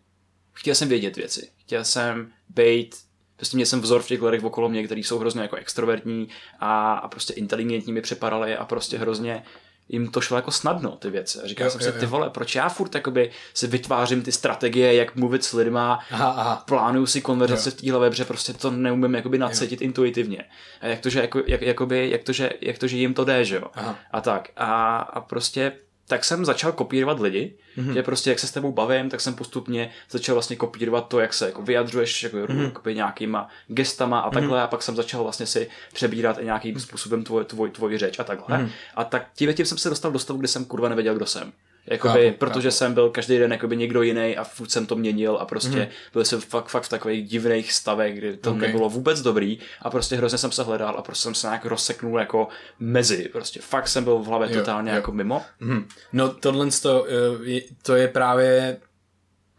chtěl 0.53 0.75
jsem 0.75 0.89
vědět 0.89 1.17
věci, 1.17 1.51
chtěl 1.57 1.85
jsem 1.85 2.31
být, 2.49 2.95
prostě 3.35 3.57
měl 3.57 3.65
jsem 3.65 3.81
vzor 3.81 4.01
v 4.01 4.07
těch 4.07 4.21
lidech 4.21 4.43
okolo 4.43 4.69
mě, 4.69 4.83
kteří 4.83 5.03
jsou 5.03 5.19
hrozně 5.19 5.41
jako 5.41 5.55
extrovertní 5.55 6.29
a, 6.59 6.93
a 6.93 7.07
prostě 7.07 7.33
inteligentní 7.33 7.93
mi 7.93 8.01
připadali 8.01 8.57
a 8.57 8.65
prostě 8.65 8.97
hrozně 8.97 9.43
jim 9.89 10.07
to 10.11 10.21
šlo 10.21 10.37
jako 10.37 10.51
snadno, 10.51 10.91
ty 10.91 11.09
věci. 11.09 11.39
A 11.43 11.47
říkal 11.47 11.65
jo, 11.67 11.71
jsem 11.71 11.81
jo, 11.81 11.93
si, 11.93 11.99
ty 11.99 12.05
vole, 12.05 12.29
proč 12.29 12.55
já 12.55 12.69
furt 12.69 12.95
jakoby 12.95 13.31
si 13.53 13.67
vytvářím 13.67 14.21
ty 14.21 14.31
strategie, 14.31 14.93
jak 14.93 15.15
mluvit 15.15 15.43
s 15.43 15.53
lidma, 15.53 15.99
aha, 16.11 16.29
aha. 16.29 16.63
plánuju 16.65 17.05
si 17.05 17.21
konverzace 17.21 17.69
jo. 17.69 17.75
v 17.77 17.81
té 17.81 17.91
hlavě, 17.91 18.09
protože 18.09 18.25
prostě 18.25 18.53
to 18.53 18.71
neumím 18.71 19.15
jakoby 19.15 19.37
nacítit 19.37 19.81
intuitivně. 19.81 20.45
A 20.81 20.87
jak 20.87 20.99
to, 20.99 21.09
že, 21.09 21.21
jako, 21.21 21.41
jak, 21.47 21.61
jakoby, 21.61 22.09
jak, 22.09 22.23
to, 22.23 22.33
že, 22.33 22.49
jak 22.61 22.77
to, 22.77 22.87
že 22.87 22.97
jim 22.97 23.13
to 23.13 23.25
jde, 23.25 23.45
že 23.45 23.55
jo? 23.55 23.63
Aha. 23.73 23.99
A 24.11 24.21
tak. 24.21 24.49
A, 24.55 24.97
a 24.97 25.21
prostě 25.21 25.71
tak 26.09 26.25
jsem 26.25 26.45
začal 26.45 26.71
kopírovat 26.71 27.19
lidi, 27.19 27.53
mm-hmm. 27.77 27.93
že 27.93 28.03
prostě 28.03 28.29
jak 28.29 28.39
se 28.39 28.47
s 28.47 28.51
tebou 28.51 28.71
bavím, 28.71 29.09
tak 29.09 29.21
jsem 29.21 29.33
postupně 29.33 29.89
začal 30.09 30.35
vlastně 30.35 30.55
kopírovat 30.55 31.07
to, 31.07 31.19
jak 31.19 31.33
se 31.33 31.45
jako 31.45 31.61
vyjadřuješ 31.61 32.23
jako, 32.23 32.37
mm-hmm. 32.37 32.95
nějakýma 32.95 33.49
gestama 33.67 34.19
a 34.19 34.29
takhle 34.29 34.59
mm-hmm. 34.59 34.63
a 34.63 34.67
pak 34.67 34.83
jsem 34.83 34.95
začal 34.95 35.23
vlastně 35.23 35.45
si 35.45 35.69
přebírat 35.93 36.37
i 36.41 36.45
nějakým 36.45 36.79
způsobem 36.79 37.23
tvoj, 37.23 37.45
tvoj, 37.45 37.69
tvoj 37.69 37.97
řeč 37.97 38.19
a 38.19 38.23
takhle. 38.23 38.57
Mm-hmm. 38.57 38.69
A 38.95 39.03
tak 39.03 39.27
tím, 39.35 39.53
tím 39.53 39.65
jsem 39.65 39.77
se 39.77 39.89
dostal 39.89 40.11
do 40.11 40.19
stavu, 40.19 40.39
kdy 40.39 40.47
jsem 40.47 40.65
kurva 40.65 40.89
nevěděl, 40.89 41.15
kdo 41.15 41.25
jsem. 41.25 41.51
Jakoby, 41.89 42.25
chápu, 42.25 42.37
protože 42.37 42.69
chápu. 42.69 42.77
jsem 42.77 42.93
byl 42.93 43.09
každý 43.09 43.37
den 43.37 43.51
jakoby 43.51 43.77
někdo 43.77 44.01
jiný 44.01 44.37
a 44.37 44.43
furt 44.43 44.71
jsem 44.71 44.85
to 44.85 44.95
měnil 44.95 45.37
a 45.37 45.45
prostě 45.45 45.79
mm. 45.79 45.87
byl 46.13 46.25
jsem 46.25 46.41
fakt, 46.41 46.67
fakt 46.67 46.83
v 46.83 46.89
takových 46.89 47.29
divných 47.29 47.73
stavech, 47.73 48.17
kdy 48.17 48.37
to 48.37 48.51
okay. 48.51 48.61
nebylo 48.61 48.89
vůbec 48.89 49.21
dobrý 49.21 49.59
a 49.81 49.89
prostě 49.89 50.15
hrozně 50.15 50.37
jsem 50.37 50.51
se 50.51 50.63
hledal 50.63 50.95
a 50.97 51.01
prostě 51.01 51.23
jsem 51.23 51.35
se 51.35 51.47
nějak 51.47 51.65
rozseknul 51.65 52.19
jako 52.19 52.47
mezi. 52.79 53.29
Prostě 53.31 53.59
fakt 53.61 53.87
jsem 53.87 54.03
byl 54.03 54.19
v 54.19 54.25
hlavě 54.25 54.47
jo, 54.51 54.59
totálně 54.59 54.91
jo. 54.91 54.95
jako 54.95 55.11
mimo. 55.11 55.41
Mm. 55.59 55.87
No 56.13 56.29
tohle 56.29 56.67
to, 56.81 57.07
eh, 57.47 57.61
to 57.81 57.95
je 57.95 58.07
právě 58.07 58.77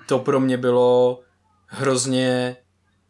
to 0.07 0.19
pro 0.19 0.41
mě 0.41 0.57
bylo 0.57 1.21
hrozně 1.67 2.57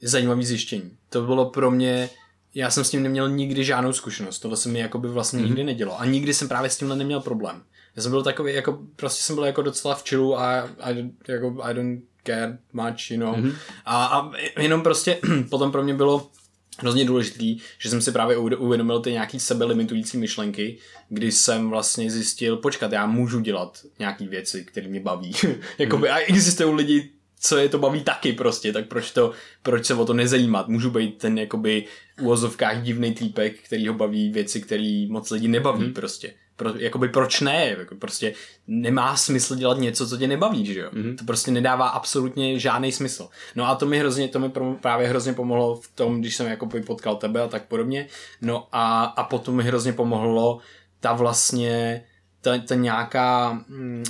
zajímavé 0.02 0.42
zjištění. 0.42 0.90
To 1.08 1.22
bylo 1.22 1.50
pro 1.50 1.70
mě 1.70 2.10
já 2.54 2.70
jsem 2.70 2.84
s 2.84 2.90
tím 2.90 3.02
neměl 3.02 3.28
nikdy 3.28 3.64
žádnou 3.64 3.92
zkušenost, 3.92 4.38
tohle 4.38 4.56
se 4.56 4.68
mi 4.68 4.78
jako 4.78 4.98
by 4.98 5.08
vlastně 5.08 5.38
mm. 5.38 5.44
nikdy 5.44 5.64
nedělo 5.64 6.00
a 6.00 6.04
nikdy 6.04 6.34
jsem 6.34 6.48
právě 6.48 6.70
s 6.70 6.76
tímhle 6.76 6.96
neměl 6.96 7.20
problém. 7.20 7.62
Já 8.00 8.02
jsem 8.02 8.12
byl 8.12 8.22
takový, 8.22 8.54
jako, 8.54 8.78
prostě 8.96 9.22
jsem 9.22 9.34
byl 9.34 9.44
jako 9.44 9.62
docela 9.62 9.94
v 9.94 10.04
chillu 10.08 10.38
a 10.38 10.68
I, 10.78 11.10
jako, 11.28 11.56
I 11.62 11.74
don't 11.74 12.02
care 12.26 12.58
much, 12.72 13.10
you 13.10 13.20
know. 13.20 13.34
Mm-hmm. 13.34 13.54
A, 13.84 14.06
a 14.06 14.32
jenom 14.60 14.82
prostě 14.82 15.18
potom 15.50 15.72
pro 15.72 15.82
mě 15.82 15.94
bylo 15.94 16.30
hrozně 16.78 17.04
důležitý, 17.04 17.58
že 17.78 17.90
jsem 17.90 18.00
si 18.00 18.12
právě 18.12 18.36
uvědomil 18.36 19.00
ty 19.00 19.12
nějaký 19.12 19.40
sebelimitující 19.40 20.16
myšlenky, 20.16 20.78
kdy 21.08 21.32
jsem 21.32 21.70
vlastně 21.70 22.10
zjistil, 22.10 22.56
počkat, 22.56 22.92
já 22.92 23.06
můžu 23.06 23.40
dělat 23.40 23.78
nějaký 23.98 24.28
věci, 24.28 24.64
které 24.64 24.88
mě 24.88 25.00
baví. 25.00 25.32
Jakoby, 25.78 26.08
mm. 26.08 26.14
a 26.14 26.18
existují 26.18 26.74
lidi, 26.74 27.10
co 27.40 27.56
je 27.56 27.68
to 27.68 27.78
baví 27.78 28.02
taky 28.02 28.32
prostě, 28.32 28.72
tak 28.72 28.88
proč 28.88 29.10
to, 29.10 29.32
proč 29.62 29.86
se 29.86 29.94
o 29.94 30.04
to 30.04 30.14
nezajímat? 30.14 30.68
Můžu 30.68 30.90
být 30.90 31.18
ten 31.18 31.38
jakoby 31.38 31.84
uvozovkách 32.20 32.82
divný 32.82 33.14
týpek, 33.14 33.58
který 33.58 33.88
ho 33.88 33.94
baví 33.94 34.30
věci, 34.30 34.60
který 34.60 35.06
moc 35.06 35.30
lidí 35.30 35.48
nebaví 35.48 35.86
mm. 35.86 35.92
prostě. 35.92 36.34
Pro, 36.60 36.72
jakoby 36.76 37.08
proč 37.08 37.40
ne? 37.40 37.74
Jako 37.78 37.94
prostě 37.94 38.34
nemá 38.66 39.16
smysl 39.16 39.56
dělat 39.56 39.78
něco, 39.78 40.08
co 40.08 40.16
tě 40.16 40.28
nebaví, 40.28 40.66
že 40.66 40.80
jo? 40.80 40.90
Mm-hmm. 40.92 41.16
To 41.16 41.24
prostě 41.24 41.50
nedává 41.50 41.88
absolutně 41.88 42.58
žádný 42.58 42.92
smysl. 42.92 43.28
No 43.56 43.68
a 43.68 43.74
to 43.74 43.86
mi 43.86 43.98
hrozně, 43.98 44.28
to 44.28 44.38
mi 44.38 44.52
právě 44.80 45.08
hrozně 45.08 45.32
pomohlo 45.32 45.76
v 45.76 45.88
tom, 45.94 46.20
když 46.20 46.36
jsem 46.36 46.46
jako 46.46 46.68
potkal 46.86 47.16
tebe 47.16 47.42
a 47.42 47.48
tak 47.48 47.64
podobně. 47.64 48.08
No 48.40 48.68
a, 48.72 49.04
a 49.04 49.24
potom 49.24 49.56
mi 49.56 49.62
hrozně 49.62 49.92
pomohlo 49.92 50.58
ta 51.00 51.12
vlastně, 51.12 52.04
ta, 52.40 52.58
ta 52.58 52.74
nějaká, 52.74 53.52
hm, 53.68 54.04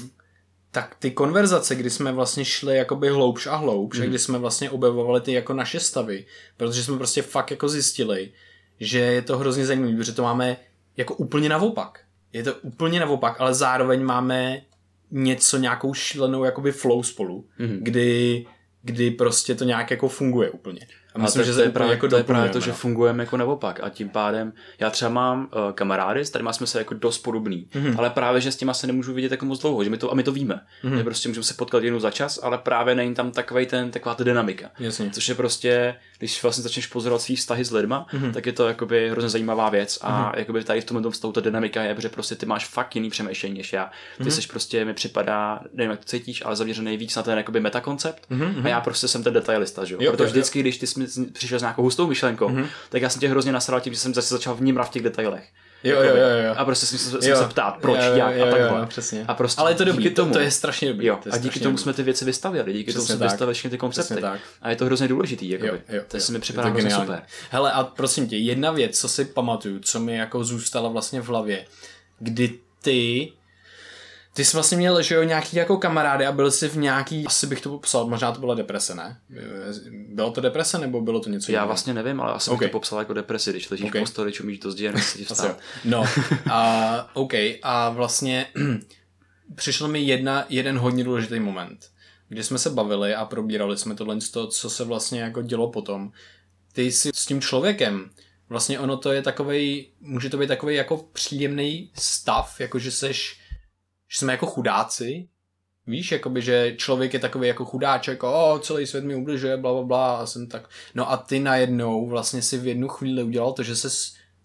tak 0.71 0.97
ty 0.99 1.11
konverzace, 1.11 1.75
kdy 1.75 1.91
jsme 1.91 2.13
vlastně 2.13 2.45
šli 2.45 2.77
jakoby 2.77 3.09
hloubš 3.09 3.47
a 3.47 3.57
hloubš 3.57 3.97
mm. 3.97 4.03
a 4.03 4.05
mhm. 4.05 4.11
kdy 4.11 4.19
jsme 4.19 4.39
vlastně 4.39 4.71
objevovali 4.71 5.21
ty 5.21 5.33
jako 5.33 5.55
naše 5.55 5.81
stavy, 5.81 6.27
protože 6.57 6.85
jsme 6.85 6.97
prostě 6.97 7.23
fakt 7.23 7.51
jako 7.51 7.69
zjistili, 7.69 8.33
že 8.81 8.99
je 8.99 9.23
to 9.23 9.39
hrozně 9.39 9.67
zajímavé, 9.67 9.97
protože 9.97 10.13
to 10.13 10.23
máme 10.23 10.57
jako 10.97 11.15
úplně 11.15 11.49
naopak 11.49 12.10
je 12.33 12.43
to 12.43 12.55
úplně 12.55 13.01
naopak, 13.01 13.41
ale 13.41 13.55
zároveň 13.55 14.05
máme 14.05 14.61
něco, 15.11 15.59
nějakou 15.59 15.95
šílenou 15.95 16.45
jakoby 16.45 16.73
flow 16.73 17.03
spolu, 17.03 17.47
mm-hmm. 17.61 17.79
kdy, 17.81 18.47
kdy 18.83 19.11
prostě 19.11 19.55
to 19.55 19.65
nějak 19.65 19.91
jako 19.91 20.09
funguje 20.09 20.51
úplně. 20.51 20.81
A 21.15 21.19
myslím, 21.19 21.43
a 21.43 21.45
že 21.45 21.55
to 21.55 21.61
je 21.61 21.71
právě, 21.71 21.93
jako 21.93 22.09
to 22.09 22.17
je 22.17 22.25
právě 22.25 22.51
to, 22.51 22.61
že 22.61 22.71
no. 22.71 22.77
fungujeme 22.77 23.23
jako 23.23 23.37
naopak 23.37 23.81
a 23.83 23.89
tím 23.89 24.09
pádem 24.09 24.53
já 24.79 24.91
třeba 24.91 25.11
mám 25.11 25.41
uh, 25.41 25.73
kamarády, 25.73 26.25
s 26.25 26.29
kterými 26.29 26.51
jsme 26.53 26.67
se 26.67 26.79
jako 26.79 26.95
dost 26.95 27.19
podobný, 27.19 27.69
mm-hmm. 27.73 27.95
ale 27.99 28.11
právě, 28.11 28.41
že 28.41 28.53
s 28.53 28.57
těma 28.57 28.75
se 28.75 28.87
nemůžu 28.87 29.15
vidět 29.15 29.31
jako 29.31 29.47
moc 29.47 29.61
dlouho, 29.61 29.85
že 29.85 29.91
my 29.91 29.99
to, 29.99 30.13
a 30.13 30.15
my 30.15 30.23
to 30.23 30.33
víme. 30.33 30.61
Mm-hmm. 30.85 31.05
Prostě 31.05 31.29
můžeme 31.29 31.45
se 31.45 31.55
potkat 31.55 31.83
jednou 31.83 32.01
za 32.01 32.11
čas, 32.11 32.41
ale 32.43 32.59
právě 32.59 32.95
není 32.95 33.15
tam 33.15 33.31
takový 33.31 33.67
ten, 33.67 33.91
taková 33.91 34.15
ta 34.15 34.25
dynamika. 34.25 34.71
Jasně. 34.79 35.11
Což 35.11 35.29
je 35.29 35.35
prostě, 35.35 35.95
když 36.21 36.43
vlastně 36.43 36.63
začneš 36.63 36.87
pozorovat 36.87 37.23
svý 37.23 37.37
vztahy 37.37 37.65
s 37.65 37.73
lidma, 37.73 38.07
mm-hmm. 38.13 38.33
tak 38.33 38.47
je 38.47 38.53
to 38.53 38.69
jakoby 38.69 39.11
hrozně 39.11 39.31
zajímavá 39.31 39.71
věc 39.71 39.99
a 40.03 40.33
mm-hmm. 40.33 40.39
jakoby 40.39 40.65
tady 40.65 40.81
v 40.81 40.85
tom 40.85 41.11
vztahu 41.11 41.33
ta 41.33 41.41
dynamika 41.41 41.83
je, 41.83 41.95
protože 41.95 42.09
prostě 42.09 42.35
ty 42.35 42.47
máš 42.47 42.67
fakt 42.67 42.95
jiný 42.95 43.11
přemýšlení 43.11 43.59
než 43.59 43.73
já. 43.73 43.91
Ty 44.19 44.25
mm-hmm. 44.25 44.31
jsi 44.31 44.49
prostě 44.49 44.85
mi 44.85 44.95
připadá, 44.95 45.61
nevím 45.73 45.91
jak 45.91 46.01
to 46.01 46.05
cítíš, 46.05 46.43
ale 46.45 46.57
zaměřený 46.57 46.97
víc 46.97 47.17
na 47.17 47.23
ten 47.23 47.39
jakoby 47.39 47.61
metakoncept 47.61 48.31
mm-hmm. 48.31 48.65
a 48.65 48.69
já 48.69 48.81
prostě 48.81 49.09
jsem 49.09 49.23
ten 49.23 49.33
detailista, 49.33 49.85
že 49.85 49.95
jo? 49.95 50.11
Protože 50.11 50.25
jo, 50.25 50.31
vždycky, 50.31 50.59
jo. 50.59 50.63
když 50.63 50.79
ty 50.79 50.87
jsi 50.87 51.27
přišel 51.33 51.59
s 51.59 51.63
nějakou 51.63 51.83
hustou 51.83 52.07
myšlenkou, 52.07 52.49
mm-hmm. 52.49 52.67
tak 52.89 53.03
já 53.03 53.09
jsem 53.09 53.21
tě 53.21 53.29
hrozně 53.29 53.53
nasral 53.53 53.81
tím, 53.81 53.93
že 53.93 53.99
jsem 53.99 54.15
zase 54.15 54.35
začal 54.35 54.55
vnímat 54.55 54.85
v 54.85 54.91
těch 54.91 55.03
detailech. 55.03 55.49
Jo, 55.85 56.03
jo, 56.03 56.17
jo, 56.17 56.29
jo. 56.47 56.55
A 56.57 56.65
prostě 56.65 56.87
jsem, 56.87 57.23
jsem 57.23 57.37
se 57.37 57.45
ptát, 57.45 57.77
proč, 57.81 57.99
jo, 57.99 58.05
jo, 58.05 58.17
jak 58.17 58.37
jo, 58.37 58.47
a 58.47 58.51
takhle. 58.51 58.81
Jo, 58.81 58.87
přesně. 58.87 59.25
A 59.29 59.35
prostě 59.35 59.61
Ale 59.61 59.71
je 59.71 59.75
to 59.75 59.85
dobrý, 59.85 60.11
tomu, 60.11 60.33
to, 60.33 60.39
to, 60.39 60.45
je 60.45 60.51
strašně 60.51 60.89
dobrý. 60.89 61.07
Jo, 61.07 61.19
a 61.31 61.39
díky 61.39 61.61
tomu 61.61 61.79
jsme 61.79 61.93
ty 61.93 62.03
věci 62.03 62.25
vystavili, 62.25 62.73
díky 62.73 62.91
přesně 62.91 63.07
tomu 63.07 63.19
jsme 63.19 63.27
vystavili 63.27 63.55
všechny 63.55 63.71
ty 63.71 63.79
koncepty. 63.79 64.23
A 64.63 64.71
je 64.71 64.77
to 64.77 64.85
hrozně 64.85 65.09
důležitý, 65.09 65.49
jako 65.49 65.67
jo, 65.67 65.79
jo, 65.89 66.03
to 66.09 66.21
si 66.21 66.33
mi 66.33 66.39
připadá 66.39 66.69
hrozně 66.69 66.91
super. 66.91 67.23
Hele, 67.51 67.73
a 67.73 67.85
prosím 67.85 68.29
tě, 68.29 68.37
jedna 68.37 68.71
věc, 68.71 69.01
co 69.01 69.09
si 69.09 69.25
pamatuju, 69.25 69.81
co 69.81 70.01
mi 70.01 70.17
jako 70.17 70.45
zůstala 70.45 70.89
vlastně 70.89 71.21
v 71.21 71.29
hlavě, 71.29 71.67
kdy 72.19 72.59
ty 72.83 73.33
ty 74.35 74.45
jsi 74.45 74.57
vlastně 74.57 74.77
měl, 74.77 75.03
že 75.03 75.15
jo, 75.15 75.23
nějaký 75.23 75.57
jako 75.57 75.77
kamarády 75.77 76.27
a 76.27 76.33
byl 76.33 76.51
jsi 76.51 76.69
v 76.69 76.77
nějaký, 76.77 77.27
asi 77.27 77.47
bych 77.47 77.61
to 77.61 77.69
popsal, 77.69 78.07
možná 78.07 78.33
to 78.33 78.41
byla 78.41 78.55
deprese, 78.55 78.95
ne? 78.95 79.21
Bylo 80.09 80.31
to 80.31 80.41
deprese 80.41 80.79
nebo 80.79 81.01
bylo 81.01 81.21
to 81.21 81.31
něco 81.31 81.53
Já 81.53 81.57
jiného? 81.57 81.67
vlastně 81.67 81.95
nevím, 81.95 82.21
ale 82.21 82.33
asi 82.33 82.51
okay. 82.51 82.59
bych 82.59 82.73
to 82.73 82.79
popsal 82.79 82.99
jako 82.99 83.13
depresi, 83.13 83.51
když 83.51 83.71
ležíš 83.71 83.89
okay. 83.89 84.01
v 84.01 84.03
posteli, 84.03 84.33
čumíš 84.33 84.59
do 84.59 84.71
zdi 84.71 84.89
a 84.89 84.93
ti 85.17 85.25
vstát. 85.25 85.59
No, 85.85 86.05
a, 86.51 87.11
OK, 87.13 87.33
a 87.63 87.91
vlastně 87.91 88.47
přišel 89.55 89.89
mi 89.89 90.01
jedna, 90.01 90.47
jeden 90.49 90.79
hodně 90.79 91.05
důležitý 91.05 91.41
moment, 91.41 91.91
kdy 92.29 92.45
jsme 92.45 92.59
se 92.59 92.71
bavili 92.71 93.15
a 93.15 93.25
probírali 93.25 93.77
jsme 93.77 93.95
tohle, 93.95 94.19
co 94.51 94.71
se 94.71 94.85
vlastně 94.85 95.21
jako 95.21 95.43
dělo 95.43 95.71
potom. 95.71 96.13
Ty 96.73 96.93
jsi 96.93 97.11
s 97.15 97.27
tím 97.27 97.41
člověkem, 97.41 98.11
vlastně 98.49 98.79
ono 98.79 98.97
to 98.97 99.13
je 99.13 99.23
takovej, 99.23 99.91
může 100.01 100.31
to 100.31 100.39
být 100.39 100.47
takový 100.47 100.75
jako 100.75 100.97
příjemný 101.13 101.91
stav, 101.95 102.61
jako 102.61 102.79
že 102.79 102.91
seš 102.91 103.41
že 104.11 104.19
jsme 104.19 104.33
jako 104.33 104.47
chudáci, 104.47 105.29
víš, 105.87 106.13
jakoby, 106.13 106.43
že 106.43 106.75
člověk 106.77 107.15
je 107.15 107.21
takový 107.21 107.49
jako 107.49 107.65
chudáček, 107.65 108.23
o, 108.23 108.61
celý 108.63 108.87
svět 108.87 109.05
mi 109.05 109.15
ubližuje, 109.15 109.57
bla, 109.57 109.73
bla, 109.73 109.83
bla, 109.83 110.17
a 110.17 110.27
jsem 110.27 110.47
tak, 110.47 110.71
no 110.95 111.11
a 111.11 111.17
ty 111.17 111.41
najednou 111.41 112.09
vlastně 112.09 112.43
si 112.43 112.59
v 112.59 112.67
jednu 112.67 112.89
chvíli 112.89 113.23
udělal 113.23 113.53
to, 113.53 113.63
že 113.63 113.77
se 113.77 113.89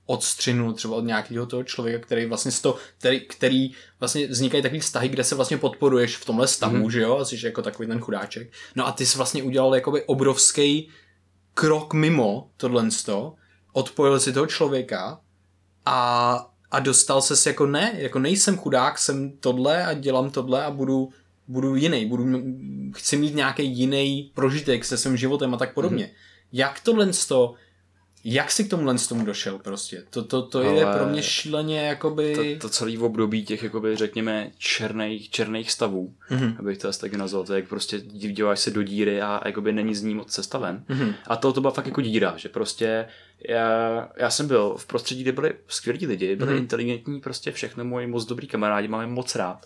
odstřinul 0.05 0.73
třeba 0.73 0.95
od 0.95 1.01
nějakého 1.01 1.45
toho 1.45 1.63
člověka, 1.63 2.05
který 2.05 2.25
vlastně 2.25 2.51
to, 2.61 2.77
který, 2.97 3.19
který 3.19 3.71
vlastně 3.99 4.27
vznikají 4.27 4.63
takový 4.63 4.79
vztahy, 4.79 5.09
kde 5.09 5.23
se 5.23 5.35
vlastně 5.35 5.57
podporuješ 5.57 6.17
v 6.17 6.25
tomhle 6.25 6.47
stavu, 6.47 6.75
mm-hmm. 6.75 6.89
že 6.89 7.01
jo, 7.01 7.17
a 7.17 7.25
jsi 7.25 7.45
jako 7.45 7.61
takový 7.61 7.87
ten 7.87 7.99
chudáček. 7.99 8.51
No 8.75 8.87
a 8.87 8.91
ty 8.91 9.05
jsi 9.05 9.17
vlastně 9.17 9.43
udělal 9.43 9.75
jakoby 9.75 10.03
obrovský 10.03 10.89
krok 11.53 11.93
mimo 11.93 12.49
tohle 12.57 12.89
odpojil 13.73 14.19
si 14.19 14.33
toho 14.33 14.47
člověka 14.47 15.19
a 15.85 16.51
a 16.75 16.79
dostal 16.79 17.21
ses 17.21 17.45
jako 17.45 17.65
ne, 17.65 17.93
jako 17.97 18.19
nejsem 18.19 18.57
chudák, 18.57 18.97
jsem 18.97 19.31
tohle 19.39 19.85
a 19.85 19.93
dělám 19.93 20.31
tohle 20.31 20.63
a 20.63 20.71
budu, 20.71 21.09
budu 21.47 21.75
jiný, 21.75 22.05
budu, 22.05 22.25
chci 22.95 23.17
mít 23.17 23.35
nějaký 23.35 23.65
jiný 23.65 24.31
prožitek 24.33 24.85
se 24.85 24.97
svým 24.97 25.17
životem 25.17 25.53
a 25.53 25.57
tak 25.57 25.73
podobně. 25.73 26.03
Mm. 26.03 26.09
Jak 26.53 26.79
tohle 26.79 27.09
to, 27.27 27.53
Jak 28.27 28.51
jsi 28.51 28.63
k 28.63 28.69
tomu 28.69 28.97
z 28.97 29.07
tomu 29.07 29.25
došel 29.25 29.59
prostě? 29.59 30.03
To, 30.09 30.23
to, 30.23 30.41
to 30.41 30.59
Ale 30.59 30.73
je 30.73 30.85
pro 30.85 31.05
mě 31.05 31.23
šíleně 31.23 31.87
jakoby... 31.87 32.35
To, 32.35 32.67
to 32.67 32.69
celý 32.69 32.97
v 32.97 33.03
období 33.03 33.45
těch 33.45 33.63
jakoby 33.63 33.95
řekněme 33.95 34.51
černých, 34.57 35.29
černých 35.29 35.71
stavů, 35.71 36.13
mm-hmm. 36.31 36.55
abych 36.59 36.77
to 36.77 36.89
asi 36.89 37.01
taky 37.01 37.17
nazval, 37.17 37.43
to 37.43 37.53
je 37.53 37.59
jak 37.59 37.69
prostě 37.69 37.99
díváš 37.99 38.59
se 38.59 38.71
do 38.71 38.83
díry 38.83 39.21
a 39.21 39.41
jakoby 39.45 39.73
není 39.73 39.95
z 39.95 40.03
ní 40.03 40.15
moc 40.15 40.31
cesta 40.31 40.57
ven. 40.57 40.83
Mm-hmm. 40.89 41.13
A 41.27 41.35
to, 41.35 41.53
to 41.53 41.61
byla 41.61 41.73
fakt 41.73 41.85
jako 41.85 42.01
díra, 42.01 42.33
že 42.37 42.49
prostě 42.49 43.05
já, 43.49 44.09
já 44.17 44.29
jsem 44.29 44.47
byl 44.47 44.75
v 44.77 44.85
prostředí, 44.85 45.21
kde 45.21 45.31
byli 45.31 45.53
skvělí 45.67 46.07
lidi, 46.07 46.35
byli 46.35 46.53
mm-hmm. 46.53 46.57
inteligentní, 46.57 47.21
prostě 47.21 47.51
všechno 47.51 47.85
moji 47.85 48.07
moc 48.07 48.25
dobrý 48.25 48.47
kamarádi, 48.47 48.87
máme 48.87 49.07
moc 49.07 49.35
rád. 49.35 49.65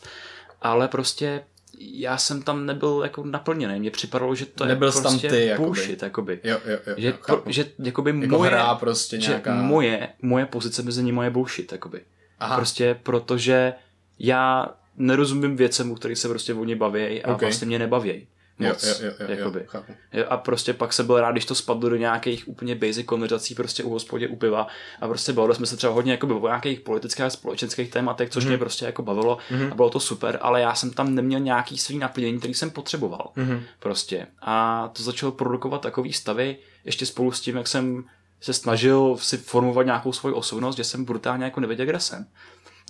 Ale 0.61 0.87
prostě 0.87 1.43
já 1.79 2.17
jsem 2.17 2.41
tam 2.41 2.65
nebyl 2.65 3.01
jako 3.03 3.23
naplněný. 3.23 3.79
Mně 3.79 3.91
připadalo, 3.91 4.35
že 4.35 4.45
to 4.45 4.65
Nebyl 4.65 4.87
je 4.87 4.91
prostě 4.91 5.27
tam 5.27 5.31
ty, 5.31 5.53
bullshit, 5.57 6.03
jakoby. 6.03 6.39
Jo, 6.43 6.57
jo, 6.65 6.77
jo, 6.87 6.93
že, 6.97 7.13
pro, 7.25 7.43
že 7.45 7.65
jakoby 7.79 8.19
jako 8.21 8.37
moje, 8.37 8.51
hra 8.51 8.75
prostě 8.75 9.17
nějaká... 9.17 9.55
že 9.55 9.61
moje, 9.61 10.09
moje 10.21 10.45
pozice 10.45 10.81
mezi 10.81 11.03
nimi 11.03 11.23
je 11.23 11.29
bullshit, 11.29 11.71
jakoby. 11.71 12.01
Aha. 12.39 12.55
Prostě 12.55 12.99
protože 13.03 13.73
já 14.19 14.75
nerozumím 14.97 15.55
věcem, 15.55 15.91
u 15.91 15.95
kterých 15.95 16.17
se 16.17 16.29
prostě 16.29 16.53
oni 16.53 16.75
baví 16.75 17.23
a 17.23 17.33
okay. 17.33 17.47
vlastně 17.47 17.67
mě 17.67 17.79
nebaví 17.79 18.27
moc. 18.59 18.83
Jo, 18.83 18.93
jo, 19.01 19.11
jo, 19.19 19.25
jakoby. 19.29 19.65
jo, 19.73 19.83
jo, 20.13 20.25
a 20.29 20.37
prostě 20.37 20.73
pak 20.73 20.93
se 20.93 21.03
byl 21.03 21.21
rád, 21.21 21.31
když 21.31 21.45
to 21.45 21.55
spadlo 21.55 21.89
do 21.89 21.95
nějakých 21.95 22.47
úplně 22.47 22.75
basic 22.75 23.05
konverzací 23.05 23.55
prostě 23.55 23.83
u 23.83 23.89
hospodě, 23.89 24.27
u 24.27 24.35
piva 24.35 24.67
a 25.01 25.07
prostě 25.07 25.33
bavili 25.33 25.55
jsme 25.55 25.65
se 25.65 25.77
třeba 25.77 25.93
hodně 25.93 26.11
jakoby, 26.11 26.33
o 26.33 26.47
nějakých 26.47 26.79
politických 26.79 27.25
a 27.25 27.29
společenských 27.29 27.91
tématech, 27.91 28.29
což 28.29 28.43
mm. 28.43 28.49
mě 28.49 28.57
prostě 28.57 28.85
jako 28.85 29.01
bavilo 29.03 29.37
mm. 29.51 29.71
a 29.71 29.75
bylo 29.75 29.89
to 29.89 29.99
super, 29.99 30.39
ale 30.41 30.61
já 30.61 30.75
jsem 30.75 30.91
tam 30.91 31.15
neměl 31.15 31.39
nějaký 31.39 31.77
svý 31.77 31.97
naplnění, 31.97 32.37
který 32.39 32.53
jsem 32.53 32.71
potřeboval. 32.71 33.31
Mm. 33.35 33.61
Prostě. 33.79 34.27
A 34.41 34.87
to 34.93 35.03
začalo 35.03 35.31
produkovat 35.31 35.81
takový 35.81 36.13
stavy, 36.13 36.57
ještě 36.85 37.05
spolu 37.05 37.31
s 37.31 37.41
tím, 37.41 37.57
jak 37.57 37.67
jsem 37.67 38.03
se 38.41 38.53
snažil 38.53 39.17
si 39.19 39.37
formovat 39.37 39.85
nějakou 39.85 40.13
svoji 40.13 40.35
osobnost, 40.35 40.75
že 40.75 40.83
jsem 40.83 41.05
brutálně 41.05 41.43
jako 41.43 41.59
nevěděl, 41.59 41.85
kde 41.85 41.99
jsem 41.99 42.25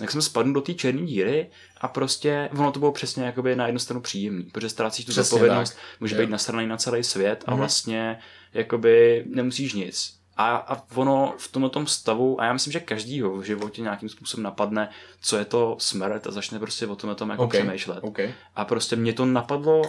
tak 0.00 0.10
jsem 0.10 0.22
spadl 0.22 0.52
do 0.52 0.60
té 0.60 0.74
černé 0.74 1.06
díry 1.06 1.50
a 1.80 1.88
prostě 1.88 2.48
ono 2.52 2.72
to 2.72 2.78
bylo 2.78 2.92
přesně 2.92 3.24
jakoby 3.24 3.56
na 3.56 3.66
jednu 3.66 3.78
stranu 3.78 4.00
příjemný, 4.00 4.42
protože 4.42 4.68
ztrácíš 4.68 5.04
tu 5.04 5.12
zodpovědnost, 5.12 5.78
můžeš 6.00 6.18
být 6.18 6.30
nasraný 6.30 6.66
na 6.66 6.76
celý 6.76 7.04
svět 7.04 7.44
a 7.46 7.50
mm-hmm. 7.50 7.56
vlastně 7.56 8.18
jakoby 8.54 9.24
nemusíš 9.28 9.74
nic. 9.74 10.20
A, 10.36 10.56
a 10.56 10.82
ono 10.94 11.34
v 11.38 11.48
tomto 11.48 11.68
tom 11.68 11.86
stavu, 11.86 12.40
a 12.40 12.44
já 12.44 12.52
myslím, 12.52 12.72
že 12.72 12.80
každýho 12.80 13.36
v 13.36 13.42
životě 13.42 13.82
nějakým 13.82 14.08
způsobem 14.08 14.44
napadne, 14.44 14.88
co 15.20 15.36
je 15.36 15.44
to 15.44 15.76
smrt 15.78 16.26
a 16.26 16.30
začne 16.30 16.58
prostě 16.58 16.86
o 16.86 16.96
tom, 16.96 17.14
tom 17.14 17.30
jako 17.30 17.44
okay. 17.44 17.60
přemýšlet. 17.60 17.98
Okay. 18.02 18.34
A 18.56 18.64
prostě 18.64 18.96
mě 18.96 19.12
to 19.12 19.24
napadlo 19.24 19.82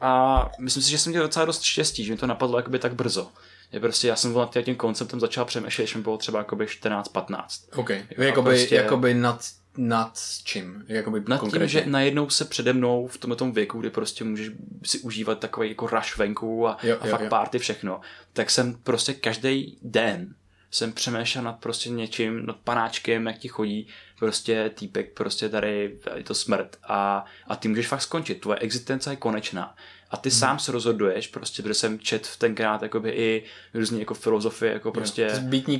a 0.00 0.50
myslím 0.58 0.82
si, 0.82 0.90
že 0.90 0.98
jsem 0.98 1.10
měl 1.10 1.22
docela 1.22 1.44
dost 1.44 1.62
štěstí, 1.62 2.04
že 2.04 2.12
mi 2.12 2.18
to 2.18 2.26
napadlo 2.26 2.58
jakoby 2.58 2.78
tak 2.78 2.94
brzo. 2.94 3.30
Je 3.74 3.80
prostě, 3.80 4.08
já 4.08 4.16
jsem 4.16 4.34
nad 4.34 4.56
tím 4.62 4.76
konceptem 4.76 5.20
začal 5.20 5.44
přemýšlet, 5.44 5.84
když 5.84 5.94
mi 5.94 6.02
bylo 6.02 6.18
třeba 6.18 6.38
jakoby 6.38 6.64
14-15. 6.64 7.46
OK, 7.76 7.90
jakoby, 8.18 8.50
prostě, 8.50 8.74
jakoby 8.74 9.14
nad 9.14 9.44
nad 9.76 10.18
čím? 10.44 10.84
Jakoby 10.88 11.22
nad 11.28 11.40
konkrétně? 11.40 11.68
tím, 11.68 11.68
že 11.68 11.90
najednou 11.90 12.30
se 12.30 12.44
přede 12.44 12.72
mnou 12.72 13.06
v 13.06 13.18
tomhle 13.18 13.50
věku, 13.52 13.80
kdy 13.80 13.90
prostě 13.90 14.24
můžeš 14.24 14.50
si 14.84 14.98
užívat 14.98 15.38
takový 15.38 15.68
jako 15.68 15.86
rush 15.86 16.16
venku 16.16 16.68
a, 16.68 16.78
jo, 16.82 16.98
a 17.00 17.06
jo, 17.06 17.10
fakt 17.10 17.20
jo. 17.20 17.28
party 17.28 17.58
všechno, 17.58 18.00
tak 18.32 18.50
jsem 18.50 18.74
prostě 18.74 19.14
každý 19.14 19.78
den 19.82 20.34
jsem 20.70 20.92
přemýšlel 20.92 21.44
nad 21.44 21.52
prostě 21.52 21.90
něčím, 21.90 22.46
nad 22.46 22.56
panáčkem, 22.56 23.26
jak 23.26 23.38
ti 23.38 23.48
chodí 23.48 23.88
prostě 24.18 24.70
týpek, 24.74 25.12
prostě 25.12 25.48
tady 25.48 25.98
je 26.14 26.24
to 26.24 26.34
smrt 26.34 26.76
a, 26.88 27.24
a 27.46 27.56
ty 27.56 27.68
můžeš 27.68 27.86
fakt 27.86 28.02
skončit, 28.02 28.40
tvoje 28.40 28.58
existence 28.58 29.12
je 29.12 29.16
konečná 29.16 29.76
a 30.14 30.16
ty 30.16 30.30
hmm. 30.30 30.38
sám 30.38 30.58
se 30.58 30.72
rozhoduješ, 30.72 31.26
prostě, 31.26 31.62
protože 31.62 31.74
jsem 31.74 31.98
čet 31.98 32.26
v 32.26 32.36
tenkrát 32.36 32.82
jakoby 32.82 33.10
i 33.10 33.44
různé 33.74 33.98
jako 33.98 34.14
filozofie, 34.14 34.72
jako 34.72 34.92
prostě 34.92 35.28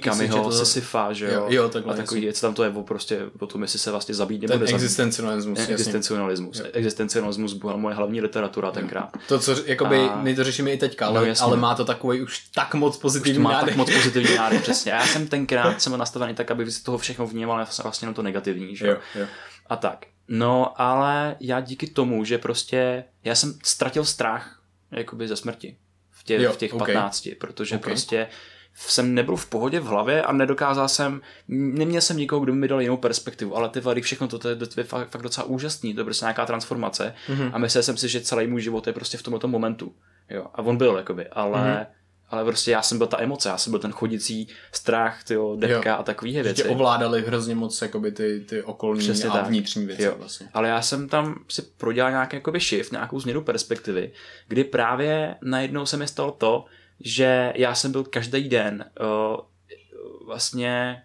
Kamiho, 0.00 0.52
Sisyfa, 0.52 1.12
že 1.12 1.26
jo, 1.26 1.32
jo, 1.32 1.46
jo 1.50 1.68
takhle, 1.68 1.94
a 1.94 1.96
takový 1.96 2.20
věc, 2.20 2.40
tam 2.40 2.54
to 2.54 2.64
je 2.64 2.70
o 2.70 2.82
prostě 2.82 3.20
o 3.38 3.46
tom, 3.46 3.62
jestli 3.62 3.78
se 3.78 3.90
vlastně 3.90 4.14
zabít 4.14 4.42
nebo 4.42 4.52
Ten 4.52 4.74
existencialismus, 4.74 5.58
jasně. 5.58 5.74
Existencialismus, 5.74 6.58
jo. 6.58 6.66
existencialismus 6.72 7.52
byla 7.52 7.76
moje 7.76 7.94
hlavní 7.94 8.20
literatura 8.20 8.70
tenkrát. 8.70 9.10
To, 9.28 9.38
co 9.38 9.56
jakoby, 9.66 9.98
a... 9.98 10.16
my 10.16 10.34
to 10.34 10.44
řešíme 10.44 10.70
i 10.70 10.76
teďka, 10.76 11.06
ale, 11.06 11.28
no, 11.28 11.34
ale 11.40 11.56
má 11.56 11.74
to 11.74 11.84
takový 11.84 12.22
už 12.22 12.38
tak 12.54 12.74
moc 12.74 12.96
pozitivní 12.96 13.38
má 13.42 13.52
nádech. 13.52 13.68
tak 13.68 13.76
moc 13.76 13.90
pozitivní 13.90 14.34
nádech, 14.36 14.62
přesně. 14.62 14.92
Já 14.92 15.06
jsem 15.06 15.28
tenkrát 15.28 15.82
jsem 15.82 15.98
nastavený 15.98 16.34
tak, 16.34 16.50
aby 16.50 16.70
z 16.70 16.82
toho 16.82 16.98
všechno 16.98 17.26
vnímal 17.26 17.66
vlastně 17.82 18.12
to 18.12 18.22
negativní, 18.22 18.76
že 18.76 18.86
jo. 18.86 18.96
jo. 19.14 19.26
A 19.66 19.76
tak. 19.76 20.06
No, 20.28 20.80
ale 20.80 21.36
já 21.40 21.60
díky 21.60 21.86
tomu, 21.86 22.24
že 22.24 22.38
prostě 22.38 23.04
já 23.24 23.34
jsem 23.34 23.58
ztratil 23.62 24.04
strach 24.04 24.62
jakoby 24.90 25.28
ze 25.28 25.36
smrti 25.36 25.76
v, 26.10 26.24
tě, 26.24 26.42
jo, 26.42 26.52
v 26.52 26.56
těch 26.56 26.74
okay. 26.74 26.94
15, 26.94 27.28
protože 27.38 27.76
okay. 27.76 27.92
prostě 27.92 28.28
jsem 28.74 29.14
nebyl 29.14 29.36
v 29.36 29.46
pohodě 29.46 29.80
v 29.80 29.84
hlavě 29.84 30.22
a 30.22 30.32
nedokázal 30.32 30.88
jsem, 30.88 31.20
neměl 31.48 32.00
jsem 32.00 32.16
nikoho, 32.16 32.40
kdo 32.40 32.52
by 32.52 32.58
mi 32.58 32.68
dal 32.68 32.80
jinou 32.80 32.96
perspektivu, 32.96 33.56
ale 33.56 33.68
ty 33.68 33.80
vady, 33.80 34.00
všechno 34.00 34.28
to, 34.28 34.38
to 34.38 34.48
je, 34.48 34.56
to 34.56 34.80
je 34.80 34.84
fakt, 34.84 35.10
fakt 35.10 35.22
docela 35.22 35.46
úžasný, 35.46 35.94
to 35.94 36.00
je 36.00 36.04
prostě 36.04 36.24
nějaká 36.24 36.46
transformace 36.46 37.14
mm-hmm. 37.28 37.50
a 37.52 37.58
myslel 37.58 37.82
jsem 37.82 37.96
si, 37.96 38.08
že 38.08 38.20
celý 38.20 38.46
můj 38.46 38.60
život 38.60 38.86
je 38.86 38.92
prostě 38.92 39.18
v 39.18 39.22
tomto 39.22 39.48
momentu. 39.48 39.94
Jo, 40.30 40.46
a 40.54 40.62
on 40.62 40.76
byl, 40.76 40.96
jakoby, 40.96 41.28
ale 41.28 41.58
mm-hmm 41.58 42.03
ale 42.30 42.44
prostě 42.44 42.70
já 42.70 42.82
jsem 42.82 42.98
byl 42.98 43.06
ta 43.06 43.22
emoce, 43.22 43.48
já 43.48 43.58
jsem 43.58 43.70
byl 43.70 43.80
ten 43.80 43.92
chodící 43.92 44.48
strach, 44.72 45.24
tyjo, 45.24 45.56
depka 45.56 45.90
jo. 45.90 45.96
a 45.98 46.02
takový 46.02 46.32
věci. 46.32 46.62
Že 46.62 46.68
ovládali 46.68 47.22
hrozně 47.22 47.54
moc 47.54 47.82
jakoby 47.82 48.12
ty, 48.12 48.40
ty 48.40 48.62
okolní 48.62 49.00
Přesně 49.00 49.28
a 49.28 49.32
tak. 49.32 49.46
vnitřní 49.46 49.86
věci. 49.86 50.02
Jo. 50.02 50.14
Vlastně. 50.18 50.48
Ale 50.54 50.68
já 50.68 50.82
jsem 50.82 51.08
tam 51.08 51.44
si 51.48 51.62
prodělal 51.62 52.10
nějaký 52.10 52.36
jakoby 52.36 52.60
shift, 52.60 52.92
nějakou 52.92 53.20
změnu 53.20 53.42
perspektivy, 53.42 54.12
kdy 54.48 54.64
právě 54.64 55.36
najednou 55.42 55.86
se 55.86 55.96
mi 55.96 56.08
stalo 56.08 56.30
to, 56.32 56.64
že 57.00 57.52
já 57.56 57.74
jsem 57.74 57.92
byl 57.92 58.04
každý 58.04 58.48
den 58.48 58.84
uh, 59.00 60.26
vlastně 60.26 61.02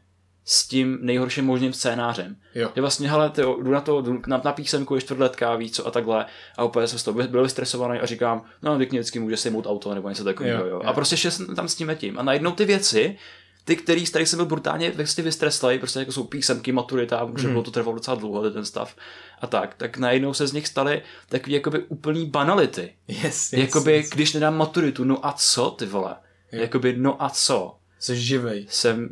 s 0.51 0.67
tím 0.67 0.97
nejhorším 1.01 1.45
možným 1.45 1.73
scénářem. 1.73 2.35
Jo. 2.55 2.71
Je 2.75 2.81
vlastně, 2.81 3.09
hele, 3.09 3.29
ty, 3.29 3.41
jdu 3.41 3.71
na 3.71 3.81
to, 3.81 4.01
jdu 4.01 4.21
na, 4.27 4.41
na 4.43 4.51
písemku, 4.51 4.95
je 4.95 5.01
čtvrtletka, 5.01 5.55
víc 5.55 5.75
co 5.75 5.87
a 5.87 5.91
takhle. 5.91 6.25
A 6.57 6.63
úplně 6.63 6.87
jsem 6.87 6.99
z 6.99 7.03
toho 7.03 7.27
byl 7.27 7.43
vystresovaný 7.43 7.99
a 7.99 8.05
říkám, 8.05 8.43
no, 8.61 8.77
teď 8.77 8.89
vždycky 8.89 9.19
může 9.19 9.37
sejmout 9.37 9.67
auto 9.67 9.93
nebo 9.93 10.09
něco 10.09 10.23
takového. 10.23 10.65
Jo, 10.65 10.69
jo. 10.69 10.81
A 10.85 10.93
prostě 10.93 11.17
šel 11.17 11.31
jsem 11.31 11.55
tam 11.55 11.67
s 11.67 11.75
tím 11.75 11.95
tím. 11.95 12.19
A 12.19 12.23
najednou 12.23 12.51
ty 12.51 12.65
věci, 12.65 13.17
ty, 13.65 13.75
který, 13.75 14.05
z 14.05 14.09
kterých 14.09 14.29
jsem 14.29 14.37
byl 14.37 14.45
brutálně 14.45 14.91
vlastně 14.91 15.23
vystreslej, 15.23 15.79
prostě 15.79 15.99
jako 15.99 16.11
jsou 16.11 16.23
písemky, 16.23 16.71
maturita, 16.71 17.25
mm. 17.25 17.37
že 17.37 17.47
bylo 17.47 17.63
to 17.63 17.71
trvalo 17.71 17.95
docela 17.95 18.15
dlouho, 18.15 18.51
ten 18.51 18.65
stav 18.65 18.95
a 19.41 19.47
tak, 19.47 19.75
tak 19.75 19.97
najednou 19.97 20.33
se 20.33 20.47
z 20.47 20.53
nich 20.53 20.67
staly 20.67 21.01
takový 21.29 21.53
jakoby 21.53 21.83
úplný 21.83 22.25
banality. 22.25 22.93
Yes, 23.07 23.23
yes, 23.23 23.53
jakoby, 23.53 23.93
yes. 23.93 24.09
když 24.09 24.33
nedám 24.33 24.57
maturitu, 24.57 25.03
no 25.03 25.25
a 25.25 25.33
co 25.37 25.71
ty 25.71 25.85
vole? 25.85 26.15
Jo. 26.51 26.61
Jakoby, 26.61 26.95
no 26.97 27.23
a 27.23 27.29
co? 27.29 27.75
Jsi 27.99 28.15
živej. 28.15 28.65
Jsem 28.69 29.09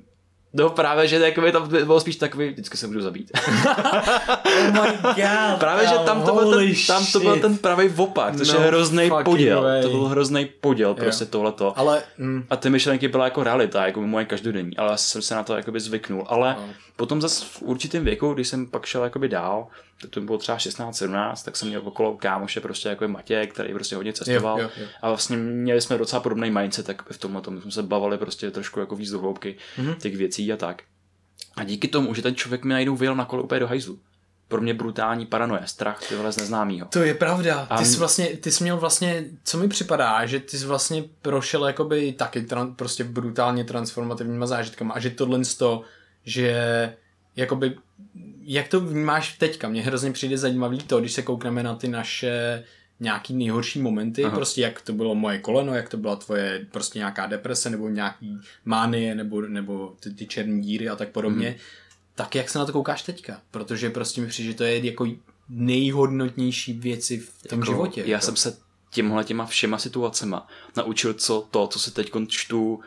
No 0.57 0.69
právě, 0.69 1.07
že 1.07 1.15
jakoby 1.15 1.51
tam 1.51 1.69
bylo 1.69 1.99
spíš 1.99 2.15
takový, 2.15 2.49
vždycky 2.49 2.77
se 2.77 2.87
můžu 2.87 3.01
zabít. 3.01 3.31
oh 4.45 4.71
my 4.71 4.97
god. 5.03 5.59
právě, 5.59 5.87
že 5.87 5.95
tam 6.05 6.23
to, 6.23 6.33
byl 6.33 6.51
ten, 6.51 6.73
tam 6.87 7.05
to 7.13 7.19
byl 7.19 7.39
ten 7.39 7.57
pravý 7.57 7.89
opak, 7.97 8.35
což 8.35 8.53
no, 8.53 8.59
je 8.59 8.65
hrozný 8.65 9.11
poděl. 9.23 9.61
Way. 9.61 9.81
To 9.81 9.89
byl 9.89 10.05
hrozný 10.05 10.45
poděl 10.61 10.89
yeah. 10.89 10.99
prostě 10.99 11.25
tohleto. 11.25 11.79
Ale, 11.79 12.03
mm. 12.17 12.45
A 12.49 12.55
ty 12.55 12.69
myšlenky 12.69 13.07
byla 13.07 13.25
jako 13.25 13.43
realita, 13.43 13.85
jako 13.85 14.01
moje 14.01 14.25
každodenní, 14.25 14.77
ale 14.77 14.91
já 14.91 14.97
jsem 14.97 15.21
se 15.21 15.35
na 15.35 15.43
to 15.43 15.55
jakoby 15.55 15.79
zvyknul. 15.79 16.23
Ale 16.27 16.55
no. 16.59 16.65
potom 16.95 17.21
zase 17.21 17.45
v 17.45 17.61
určitém 17.61 18.03
věku, 18.03 18.33
když 18.33 18.47
jsem 18.47 18.67
pak 18.67 18.85
šel 18.85 19.03
jakoby 19.03 19.29
dál, 19.29 19.67
tak 20.01 20.09
to 20.09 20.21
bylo 20.21 20.37
třeba 20.37 20.57
16-17, 20.57 21.45
tak 21.45 21.57
jsem 21.57 21.67
měl 21.67 21.81
okolo 21.85 22.17
kámoše 22.17 22.61
prostě 22.61 22.89
jako 22.89 23.07
Matěj, 23.07 23.47
který 23.47 23.73
prostě 23.73 23.95
hodně 23.95 24.13
cestoval. 24.13 24.59
Jo, 24.59 24.63
jo, 24.63 24.83
jo. 24.83 24.87
A 25.01 25.09
vlastně 25.09 25.37
měli 25.37 25.81
jsme 25.81 25.97
docela 25.97 26.19
podobný 26.19 26.51
mindset, 26.51 26.85
tak 26.85 27.09
v 27.11 27.17
tomhle 27.17 27.41
tom 27.41 27.61
jsme 27.61 27.71
se 27.71 27.83
bavili 27.83 28.17
prostě 28.17 28.51
trošku 28.51 28.79
jako 28.79 28.95
víc 28.95 29.11
do 29.11 29.19
hloubky 29.19 29.57
mm-hmm. 29.77 29.95
těch 29.95 30.17
věcí 30.17 30.53
a 30.53 30.57
tak. 30.57 30.83
A 31.55 31.63
díky 31.63 31.87
tomu, 31.87 32.13
že 32.13 32.21
ten 32.21 32.35
člověk 32.35 32.63
mi 32.63 32.73
najednou 32.73 32.95
vyjel 32.95 33.15
na 33.15 33.25
kole 33.25 33.43
úplně 33.43 33.59
do 33.59 33.67
hajzlu. 33.67 33.99
Pro 34.47 34.61
mě 34.61 34.73
brutální 34.73 35.25
paranoje, 35.25 35.61
strach 35.65 36.07
tyhle 36.09 36.31
z 36.31 36.37
neznámého. 36.37 36.87
To 36.87 36.99
je 36.99 37.13
pravda. 37.13 37.67
A 37.69 37.77
ty 37.77 37.85
jsi 37.85 37.97
vlastně, 37.97 38.27
ty 38.27 38.51
jsi 38.51 38.63
měl 38.63 38.77
vlastně, 38.77 39.25
co 39.43 39.57
mi 39.57 39.67
připadá, 39.67 40.25
že 40.25 40.39
ty 40.39 40.57
jsi 40.57 40.65
vlastně 40.65 41.03
prošel 41.21 41.67
jakoby 41.67 42.13
taky 42.13 42.41
tran, 42.41 42.75
prostě 42.75 43.03
brutálně 43.03 43.63
transformativníma 43.63 44.45
zážitkama 44.45 44.93
a 44.93 44.99
že 44.99 45.09
tohle 45.09 45.45
z 45.45 45.55
to, 45.55 45.81
že 46.23 46.53
jakoby 47.35 47.77
jak 48.49 48.67
to 48.67 48.79
vnímáš 48.79 49.37
teďka? 49.37 49.69
Mně 49.69 49.81
hrozně 49.81 50.11
přijde 50.11 50.37
zajímavý 50.37 50.77
to, 50.77 50.99
když 50.99 51.13
se 51.13 51.21
koukneme 51.21 51.63
na 51.63 51.75
ty 51.75 51.87
naše 51.87 52.63
nějaký 52.99 53.33
nejhorší 53.33 53.79
momenty, 53.79 54.23
Aha. 54.23 54.35
prostě 54.35 54.61
jak 54.61 54.81
to 54.81 54.93
bylo 54.93 55.15
moje 55.15 55.39
koleno, 55.39 55.75
jak 55.75 55.89
to 55.89 55.97
byla 55.97 56.15
tvoje 56.15 56.65
prostě 56.71 56.99
nějaká 56.99 57.25
deprese 57.25 57.69
nebo 57.69 57.89
nějaký 57.89 58.37
mánie 58.65 59.15
nebo, 59.15 59.41
nebo 59.41 59.95
ty, 59.99 60.11
ty 60.11 60.25
černé 60.25 60.61
díry 60.61 60.89
a 60.89 60.95
tak 60.95 61.09
podobně, 61.09 61.49
mm. 61.49 61.55
tak 62.15 62.35
jak 62.35 62.49
se 62.49 62.59
na 62.59 62.65
to 62.65 62.73
koukáš 62.73 63.01
teďka? 63.01 63.41
Protože 63.51 63.89
prostě 63.89 64.21
mi 64.21 64.27
přijde, 64.27 64.51
že 64.51 64.57
to 64.57 64.63
je 64.63 64.85
jako 64.85 65.07
nejhodnotnější 65.49 66.73
věci 66.73 67.17
v 67.17 67.47
tom 67.47 67.59
jako, 67.59 67.71
životě. 67.71 68.01
Já 68.01 68.07
jako. 68.07 68.25
jsem 68.25 68.35
se 68.35 68.57
těmhle 68.91 69.23
těma 69.23 69.45
všema 69.45 69.77
situacema 69.77 70.47
naučil 70.75 71.13
co 71.13 71.47
to, 71.51 71.67
co 71.67 71.79
se 71.79 71.91
teď 71.91 72.11
čtu 72.27 72.79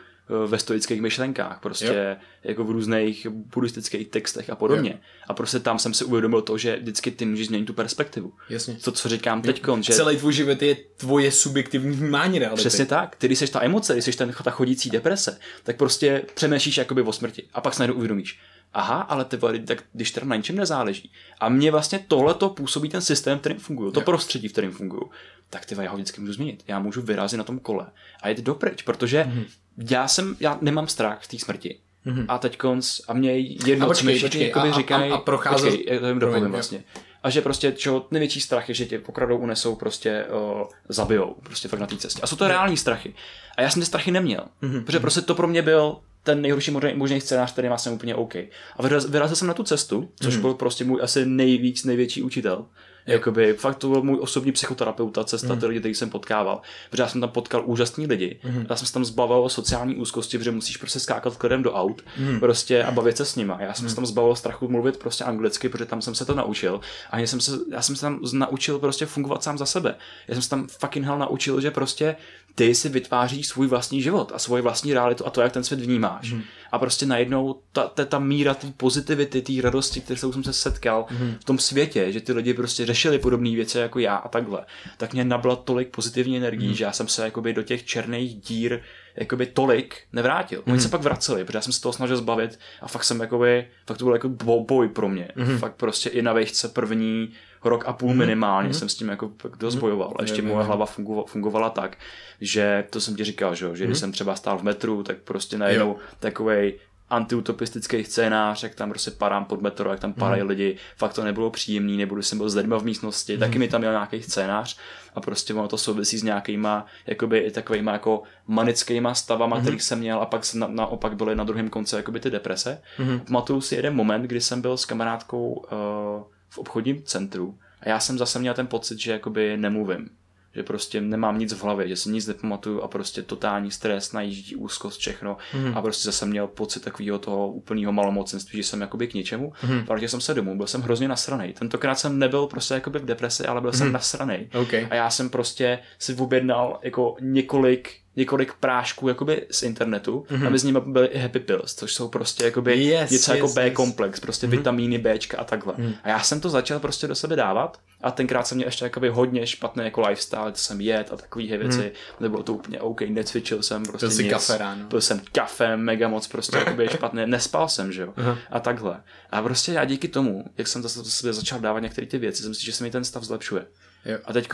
ve 0.47 0.59
stoických 0.59 1.01
myšlenkách, 1.01 1.59
prostě 1.61 1.85
jo. 1.85 2.25
jako 2.43 2.63
v 2.63 2.71
různých 2.71 3.27
buddhistických 3.29 4.07
textech 4.07 4.49
a 4.49 4.55
podobně. 4.55 4.89
Jo. 4.89 4.99
A 5.27 5.33
prostě 5.33 5.59
tam 5.59 5.79
jsem 5.79 5.93
si 5.93 6.05
uvědomil 6.05 6.41
to, 6.41 6.57
že 6.57 6.75
vždycky 6.75 7.11
ty 7.11 7.25
můžeš 7.25 7.47
změnit 7.47 7.65
tu 7.65 7.73
perspektivu. 7.73 8.33
Jasně. 8.49 8.73
To, 8.83 8.91
co 8.91 9.09
říkám 9.09 9.41
teď. 9.41 9.63
Že... 9.81 9.93
Celý 9.93 10.17
tvůj 10.17 10.33
život 10.33 10.61
je 10.61 10.75
tvoje 10.97 11.31
subjektivní 11.31 11.95
vnímání 11.95 12.39
reality. 12.39 12.59
Přesně 12.59 12.85
tak. 12.85 13.15
Ty, 13.15 13.27
když 13.27 13.39
jsi 13.39 13.47
ta 13.47 13.63
emoce, 13.63 13.93
když 13.93 14.05
jsi 14.05 14.11
ten, 14.11 14.33
ta 14.43 14.51
chodící 14.51 14.89
deprese, 14.89 15.39
tak 15.63 15.77
prostě 15.77 16.23
přemýšlíš 16.33 16.77
jakoby 16.77 17.01
o 17.01 17.13
smrti. 17.13 17.43
A 17.53 17.61
pak 17.61 17.73
se 17.73 17.79
najednou 17.79 17.97
uvědomíš 17.97 18.39
aha, 18.73 19.01
ale 19.01 19.25
ty 19.25 19.37
vole, 19.37 19.59
tak 19.59 19.83
když 19.93 20.11
teda 20.11 20.27
na 20.27 20.35
ničem 20.35 20.55
nezáleží. 20.55 21.11
A 21.39 21.49
mě 21.49 21.71
vlastně 21.71 21.99
tohle 22.07 22.33
to 22.33 22.49
působí 22.49 22.89
ten 22.89 23.01
systém, 23.01 23.39
kterým 23.39 23.59
fungují, 23.59 23.93
to 23.93 23.99
jo. 23.99 24.05
prostředí, 24.05 24.47
v 24.47 24.51
kterém 24.51 24.71
fungují, 24.71 25.01
tak 25.49 25.65
ty 25.65 25.75
já 25.81 25.91
ho 25.91 25.95
vždycky 25.97 26.21
můžu 26.21 26.33
změnit. 26.33 26.63
Já 26.67 26.79
můžu 26.79 27.01
vyrazit 27.01 27.37
na 27.37 27.43
tom 27.43 27.59
kole 27.59 27.87
a 28.21 28.29
jít 28.29 28.39
dopryč, 28.39 28.81
protože 28.81 29.23
mm-hmm. 29.23 29.45
já 29.89 30.07
jsem, 30.07 30.35
já 30.39 30.57
nemám 30.61 30.87
strach 30.87 31.23
z 31.23 31.27
té 31.27 31.39
smrti. 31.39 31.79
Mm-hmm. 32.05 32.25
A 32.27 32.37
teď 32.37 32.57
konc, 32.57 33.01
a 33.07 33.13
mě 33.13 33.39
jedno, 33.39 33.85
a 33.85 33.89
počkej, 33.89 34.19
co 34.19 34.25
počkej, 34.25 34.53
říkají, 34.73 35.11
a, 35.11 35.15
a, 35.15 35.17
a 35.17 35.21
procházel... 35.21 35.71
počkej, 35.71 35.99
to 35.99 36.07
jim 36.07 36.19
dopovím 36.19 36.51
vlastně. 36.51 36.83
A 37.23 37.29
že 37.29 37.41
prostě, 37.41 37.71
čo, 37.71 38.07
největší 38.11 38.41
strach 38.41 38.69
je, 38.69 38.75
že 38.75 38.85
tě 38.85 38.99
pokradou, 38.99 39.37
unesou, 39.37 39.75
prostě 39.75 40.25
o, 40.25 40.69
zabijou, 40.89 41.35
prostě 41.43 41.67
fakt 41.67 41.79
na 41.79 41.87
té 41.87 41.97
cestě. 41.97 42.21
A 42.21 42.27
jsou 42.27 42.35
to 42.35 42.47
reální 42.47 42.77
strachy. 42.77 43.13
A 43.57 43.61
já 43.61 43.69
jsem 43.69 43.81
ty 43.81 43.85
strachy 43.85 44.11
neměl, 44.11 44.45
mm-hmm. 44.63 44.83
protože 44.83 44.99
prostě 44.99 45.21
to 45.21 45.35
pro 45.35 45.47
mě 45.47 45.61
byl 45.61 45.97
ten 46.23 46.41
nejhorší 46.41 46.71
možný, 46.71 46.93
možný 46.95 47.21
scénář, 47.21 47.53
který 47.53 47.69
má 47.69 47.77
jsem 47.77 47.93
úplně 47.93 48.15
OK. 48.15 48.35
A 48.35 48.87
vyrazil 49.09 49.35
jsem 49.35 49.47
na 49.47 49.53
tu 49.53 49.63
cestu, 49.63 50.09
což 50.15 50.35
mm. 50.35 50.41
byl 50.41 50.53
prostě 50.53 50.83
můj 50.83 50.99
asi 51.03 51.25
nejvíc, 51.25 51.83
největší 51.83 52.21
učitel. 52.21 52.65
Jakoby, 53.05 53.53
fakt 53.53 53.77
to 53.77 53.89
byl 53.89 54.01
můj 54.01 54.17
osobní 54.21 54.51
psychoterapeuta, 54.51 55.23
cesta, 55.23 55.53
mm. 55.53 55.59
ty 55.59 55.65
lidi, 55.65 55.79
který 55.79 55.95
jsem 55.95 56.09
potkával. 56.09 56.61
Protože 56.89 57.03
já 57.03 57.09
jsem 57.09 57.21
tam 57.21 57.29
potkal 57.29 57.63
úžasný 57.65 58.07
lidi. 58.07 58.39
Mm. 58.43 58.65
Já 58.69 58.75
jsem 58.75 58.87
se 58.87 58.93
tam 58.93 59.05
zbavil 59.05 59.49
sociální 59.49 59.95
úzkosti, 59.95 60.37
protože 60.37 60.51
musíš 60.51 60.77
prostě 60.77 60.99
skákat 60.99 61.37
klidem 61.37 61.63
do 61.63 61.73
aut 61.73 62.01
mm. 62.17 62.39
prostě 62.39 62.83
a 62.83 62.91
bavit 62.91 63.17
se 63.17 63.25
s 63.25 63.35
nima. 63.35 63.57
Já 63.61 63.73
jsem 63.73 63.85
mm. 63.85 63.89
se 63.89 63.95
tam 63.95 64.05
zbavil 64.05 64.35
strachu 64.35 64.67
mluvit 64.67 64.97
prostě 64.97 65.23
anglicky, 65.23 65.69
protože 65.69 65.85
tam 65.85 66.01
jsem 66.01 66.15
se 66.15 66.25
to 66.25 66.35
naučil. 66.35 66.79
A 67.09 67.19
já 67.19 67.27
jsem 67.27 67.41
se, 67.41 67.51
já 67.71 67.81
jsem 67.81 67.95
se 67.95 68.01
tam 68.01 68.19
naučil 68.33 68.79
prostě 68.79 69.05
fungovat 69.05 69.43
sám 69.43 69.57
za 69.57 69.65
sebe. 69.65 69.95
Já 70.27 70.35
jsem 70.35 70.41
se 70.41 70.49
tam 70.49 70.67
fucking 70.67 71.05
hell 71.05 71.19
naučil, 71.19 71.61
že 71.61 71.71
prostě 71.71 72.15
ty 72.55 72.75
si 72.75 72.89
vytváříš 72.89 73.47
svůj 73.47 73.67
vlastní 73.67 74.01
život 74.01 74.31
a 74.35 74.39
svoji 74.39 74.63
vlastní 74.63 74.93
realitu 74.93 75.27
a 75.27 75.29
to, 75.29 75.41
jak 75.41 75.51
ten 75.51 75.63
svět 75.63 75.79
vnímáš. 75.81 76.31
Mm. 76.31 76.41
A 76.71 76.79
prostě 76.79 77.05
najednou 77.05 77.61
ta, 77.71 77.87
ta, 77.87 78.05
ta 78.05 78.19
míra 78.19 78.53
té 78.53 78.67
pozitivity, 78.77 79.41
té 79.41 79.53
radosti, 79.61 80.01
kterou 80.01 80.33
jsem 80.33 80.43
se 80.43 80.53
setkal 80.53 81.05
mm. 81.11 81.35
v 81.39 81.43
tom 81.43 81.59
světě, 81.59 82.11
že 82.11 82.21
ty 82.21 82.33
lidi 82.33 82.53
prostě 82.53 82.85
řešili 82.85 83.19
podobné 83.19 83.49
věci 83.49 83.77
jako 83.77 83.99
já 83.99 84.15
a 84.15 84.27
takhle, 84.27 84.65
tak 84.97 85.13
mě 85.13 85.23
nabla 85.23 85.55
tolik 85.55 85.89
pozitivní 85.89 86.37
energií, 86.37 86.67
mm. 86.67 86.73
že 86.73 86.83
já 86.83 86.91
jsem 86.91 87.07
se 87.07 87.25
jakoby 87.25 87.53
do 87.53 87.63
těch 87.63 87.85
černých 87.85 88.35
dír 88.35 88.81
jakoby 89.15 89.45
tolik 89.45 90.01
nevrátil. 90.13 90.63
Oni 90.65 90.73
mm. 90.73 90.79
se 90.79 90.89
pak 90.89 91.01
vraceli, 91.01 91.45
protože 91.45 91.57
já 91.57 91.61
jsem 91.61 91.73
se 91.73 91.81
toho 91.81 91.93
snažil 91.93 92.17
zbavit 92.17 92.59
a 92.81 92.87
fakt 92.87 93.03
jsem 93.03 93.19
jakoby, 93.19 93.67
fakt 93.87 93.97
to 93.97 94.05
byl 94.05 94.13
jako 94.13 94.29
boj 94.59 94.89
pro 94.89 95.09
mě. 95.09 95.27
Mm. 95.35 95.57
Fakt 95.57 95.75
prostě 95.75 96.09
i 96.09 96.21
na 96.21 96.33
vejšce 96.33 96.67
první 96.67 97.33
rok 97.63 97.83
a 97.87 97.93
půl 97.93 98.11
mm. 98.11 98.17
minimálně 98.17 98.67
mm. 98.67 98.73
jsem 98.73 98.89
s 98.89 98.95
tím 98.95 99.09
jako 99.09 99.31
dost 99.59 99.75
mhm. 99.75 99.81
bojoval. 99.81 100.13
A 100.19 100.21
ještě 100.21 100.41
moje 100.41 100.65
hlava 100.65 100.85
fungovala, 100.85 101.27
fungovala 101.27 101.69
tak, 101.69 101.97
že 102.41 102.83
to 102.89 103.01
jsem 103.01 103.15
ti 103.15 103.23
říkal, 103.23 103.55
že, 103.55 103.75
že 103.75 103.85
když 103.85 103.97
jsem 103.97 104.11
třeba 104.11 104.35
stál 104.35 104.57
v 104.57 104.63
metru, 104.63 105.03
tak 105.03 105.17
prostě 105.17 105.57
najednou 105.57 105.95
takovej 106.19 106.79
antiutopistický 107.11 108.03
scénář, 108.03 108.63
jak 108.63 108.75
tam 108.75 108.89
prostě 108.89 109.11
padám 109.11 109.45
pod 109.45 109.61
metro, 109.61 109.91
jak 109.91 109.99
tam 109.99 110.13
padají 110.13 110.41
mm. 110.41 110.47
lidi, 110.47 110.77
fakt 110.97 111.13
to 111.13 111.23
nebylo 111.23 111.49
příjemný, 111.49 111.97
nebudu 111.97 112.21
jsem 112.21 112.37
byl 112.37 112.49
s 112.49 112.55
lidmi 112.55 112.75
v 112.77 112.83
místnosti, 112.83 113.33
mm. 113.33 113.39
taky 113.39 113.59
mi 113.59 113.67
tam 113.67 113.81
měl 113.81 113.91
nějaký 113.91 114.21
scénář 114.21 114.77
a 115.15 115.21
prostě 115.21 115.53
ono 115.53 115.67
to 115.67 115.77
souvisí 115.77 116.17
s 116.17 116.23
nějakýma 116.23 116.85
jakoby 117.07 117.37
i 117.37 117.51
takovýma 117.51 117.91
jako 117.91 118.23
manickýma 118.47 119.13
stavama, 119.13 119.55
mm. 119.55 119.61
kterých 119.61 119.83
jsem 119.83 119.99
měl 119.99 120.21
a 120.21 120.25
pak 120.25 120.53
na, 120.53 120.67
naopak 120.67 121.15
byly 121.15 121.35
na 121.35 121.43
druhém 121.43 121.69
konci 121.69 121.95
jakoby 121.95 122.19
ty 122.19 122.29
deprese. 122.29 122.81
Mm. 122.99 123.19
Pamatuju 123.19 123.61
si 123.61 123.75
jeden 123.75 123.95
moment, 123.95 124.21
kdy 124.21 124.41
jsem 124.41 124.61
byl 124.61 124.77
s 124.77 124.85
kamarádkou 124.85 125.53
uh, 125.53 126.23
v 126.51 126.57
obchodním 126.57 127.03
centru 127.03 127.57
a 127.81 127.89
já 127.89 127.99
jsem 127.99 128.17
zase 128.17 128.39
měl 128.39 128.53
ten 128.53 128.67
pocit, 128.67 128.99
že 128.99 129.11
jakoby 129.11 129.57
nemluvím 129.57 130.09
že 130.55 130.63
prostě 130.63 131.01
nemám 131.01 131.39
nic 131.39 131.53
v 131.53 131.63
hlavě, 131.63 131.87
že 131.87 131.95
si 131.95 132.09
nic 132.09 132.27
nepamatuju 132.27 132.81
a 132.81 132.87
prostě 132.87 133.21
totální 133.21 133.71
stres, 133.71 134.13
najíždí 134.13 134.55
úzkost, 134.55 134.99
všechno 134.99 135.37
mm. 135.53 135.77
a 135.77 135.81
prostě 135.81 136.05
zase 136.05 136.25
měl 136.25 136.47
pocit 136.47 136.83
takového 136.83 137.19
toho 137.19 137.51
úplného 137.51 137.91
malomocenství, 137.91 138.57
že 138.57 138.63
jsem 138.63 138.81
jakoby 138.81 139.07
k 139.07 139.13
ničemu. 139.13 139.53
Mm. 139.63 139.79
Vrátil 139.79 140.07
jsem 140.07 140.21
se 140.21 140.33
domů, 140.33 140.57
byl 140.57 140.67
jsem 140.67 140.81
hrozně 140.81 141.07
nasraný. 141.07 141.53
Tentokrát 141.53 141.95
jsem 141.95 142.19
nebyl 142.19 142.47
prostě 142.47 142.73
jakoby 142.73 142.99
v 142.99 143.05
depresi, 143.05 143.45
ale 143.45 143.61
byl 143.61 143.69
mm. 143.69 143.77
jsem 143.77 143.87
mhm. 143.87 143.93
nasraný. 143.93 144.49
Okay. 144.61 144.87
A 144.89 144.95
já 144.95 145.09
jsem 145.09 145.29
prostě 145.29 145.79
si 145.99 146.15
objednal 146.15 146.79
jako 146.83 147.15
několik 147.19 148.00
několik 148.15 148.53
prášků 148.53 149.07
jakoby 149.07 149.47
z 149.51 149.63
internetu 149.63 150.25
mm-hmm. 150.29 150.47
a 150.47 150.49
mezi 150.49 150.67
nimi 150.67 150.79
byly 150.85 151.07
i 151.07 151.19
happy 151.19 151.39
pills, 151.39 151.75
což 151.75 151.93
jsou 151.93 152.07
prostě 152.07 152.45
jakoby 152.45 152.83
yes, 152.83 153.11
něco 153.11 153.33
jako 153.33 153.45
yes, 153.45 153.55
jako 153.55 153.69
B-komplex, 153.69 154.19
prostě 154.19 154.47
mm-hmm. 154.47 154.49
vitamíny 154.49 154.97
Bčka 154.97 155.37
a 155.37 155.43
takhle. 155.43 155.73
Mm. 155.77 155.93
A 156.03 156.09
já 156.09 156.19
jsem 156.19 156.41
to 156.41 156.49
začal 156.49 156.79
prostě 156.79 157.07
do 157.07 157.15
sebe 157.15 157.35
dávat 157.35 157.77
a 158.01 158.11
tenkrát 158.11 158.47
jsem 158.47 158.55
měl 158.55 158.67
ještě 158.67 158.85
jakoby 158.85 159.09
hodně 159.09 159.47
špatné 159.47 159.83
jako 159.83 160.01
lifestyle, 160.01 160.51
to 160.51 160.57
jsem 160.57 160.81
jet 160.81 161.13
a 161.13 161.17
takové 161.17 161.57
věci, 161.57 161.83
mm. 161.83 161.91
nebylo 162.19 162.43
to 162.43 162.53
úplně 162.53 162.81
OK, 162.81 163.01
necvičil 163.01 163.63
jsem 163.63 163.85
prostě 163.85 164.07
Byl 164.07 164.17
nic, 164.17 164.31
kafe 164.31 164.57
ráno. 164.57 164.85
Byl 164.87 165.01
jsem 165.01 165.21
kafe, 165.31 165.77
mega 165.77 166.07
moc 166.07 166.27
prostě 166.27 166.57
jakoby 166.57 166.87
špatné, 166.91 167.27
nespal 167.27 167.69
jsem, 167.69 167.91
že 167.91 168.01
jo, 168.01 168.13
uh-huh. 168.17 168.37
a 168.51 168.59
takhle. 168.59 169.03
A 169.31 169.41
prostě 169.41 169.71
já 169.71 169.85
díky 169.85 170.07
tomu, 170.07 170.45
jak 170.57 170.67
jsem 170.67 170.81
zase 170.81 170.99
do 170.99 171.05
sebe 171.05 171.33
začal 171.33 171.59
dávat 171.59 171.79
některé 171.79 172.07
ty 172.07 172.17
věci, 172.17 172.43
jsem 172.43 172.53
si, 172.53 172.65
že 172.65 172.71
se 172.73 172.83
mi 172.83 172.91
ten 172.91 173.03
stav 173.03 173.23
zlepšuje. 173.23 173.65
Jo. 174.05 174.17
A 174.25 174.33
teď 174.33 174.49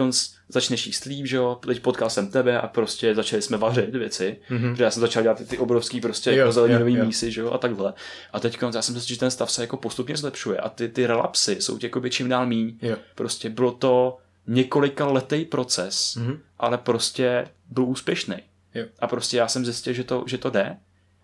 začneš 0.49 0.87
jíst 0.87 1.05
líp, 1.05 1.25
že 1.25 1.37
jo, 1.37 1.59
teď 1.65 1.79
potkal 1.79 2.09
jsem 2.09 2.31
tebe 2.31 2.61
a 2.61 2.67
prostě 2.67 3.15
začali 3.15 3.41
jsme 3.41 3.57
vařit 3.57 3.95
věci, 3.95 4.37
mm-hmm. 4.49 4.73
že 4.73 4.83
já 4.83 4.91
jsem 4.91 5.01
začal 5.01 5.23
dělat 5.23 5.37
ty, 5.37 5.45
ty 5.45 5.57
obrovský 5.57 6.01
prostě 6.01 6.31
jo, 6.31 6.37
jako 6.37 6.51
zeleninový 6.51 6.97
mísy, 6.97 7.31
že 7.31 7.41
jo, 7.41 7.51
a 7.51 7.57
takhle. 7.57 7.93
A 8.33 8.39
teď 8.39 8.57
já 8.73 8.81
jsem 8.81 9.01
si 9.01 9.07
že 9.07 9.19
ten 9.19 9.31
stav 9.31 9.51
se 9.51 9.61
jako 9.61 9.77
postupně 9.77 10.17
zlepšuje 10.17 10.57
a 10.57 10.69
ty, 10.69 10.89
ty 10.89 11.07
relapsy 11.07 11.61
jsou 11.61 11.77
tě 11.77 11.85
jako 11.87 12.09
čím 12.09 12.29
dál 12.29 12.45
míň. 12.45 12.77
Jo. 12.81 12.97
Prostě 13.15 13.49
bylo 13.49 13.71
to 13.71 14.17
několika 14.47 15.07
letý 15.07 15.45
proces, 15.45 16.17
mm-hmm. 16.17 16.39
ale 16.59 16.77
prostě 16.77 17.47
byl 17.69 17.83
úspěšný. 17.83 18.35
Jo. 18.75 18.85
A 18.99 19.07
prostě 19.07 19.37
já 19.37 19.47
jsem 19.47 19.65
zjistil, 19.65 19.93
že 19.93 20.03
to, 20.03 20.23
že 20.27 20.37
to 20.37 20.49
jde. 20.49 20.77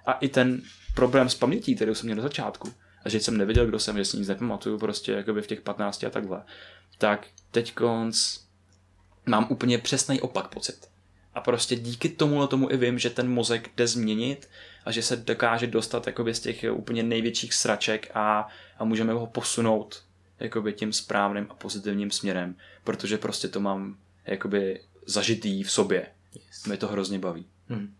A 0.05 0.13
i 0.13 0.27
ten 0.27 0.61
problém 0.95 1.29
s 1.29 1.35
pamětí, 1.35 1.75
který 1.75 1.95
jsem 1.95 2.05
měl 2.05 2.17
na 2.17 2.23
začátku, 2.23 2.73
a 3.05 3.09
že 3.09 3.19
jsem 3.19 3.37
nevěděl, 3.37 3.65
kdo 3.65 3.79
jsem, 3.79 3.97
že 3.97 4.05
si 4.05 4.17
nic 4.17 4.27
nepamatuju 4.27 4.77
prostě 4.77 5.11
jakoby 5.11 5.41
v 5.41 5.47
těch 5.47 5.61
15 5.61 6.03
a 6.03 6.09
takhle, 6.09 6.43
tak 6.97 7.27
teď 7.51 7.73
mám 9.25 9.47
úplně 9.49 9.77
přesný 9.77 10.21
opak 10.21 10.47
pocit. 10.47 10.89
A 11.33 11.41
prostě 11.41 11.75
díky 11.75 12.09
tomu 12.09 12.47
tomu 12.47 12.71
i 12.71 12.77
vím, 12.77 12.99
že 12.99 13.09
ten 13.09 13.29
mozek 13.29 13.71
jde 13.75 13.87
změnit 13.87 14.49
a 14.85 14.91
že 14.91 15.01
se 15.01 15.15
dokáže 15.15 15.67
dostat 15.67 16.07
jakoby 16.07 16.33
z 16.33 16.39
těch 16.39 16.65
úplně 16.71 17.03
největších 17.03 17.53
sraček 17.53 18.11
a, 18.13 18.47
a 18.77 18.83
můžeme 18.83 19.13
ho 19.13 19.27
posunout 19.27 20.03
jakoby 20.39 20.73
tím 20.73 20.93
správným 20.93 21.47
a 21.49 21.53
pozitivním 21.53 22.11
směrem, 22.11 22.55
protože 22.83 23.17
prostě 23.17 23.47
to 23.47 23.59
mám 23.59 23.97
jakoby 24.25 24.81
zažitý 25.05 25.63
v 25.63 25.71
sobě. 25.71 26.07
Yes. 26.35 26.65
Mě 26.65 26.77
to 26.77 26.87
hrozně 26.87 27.19
baví. 27.19 27.45
Hmm. 27.69 27.95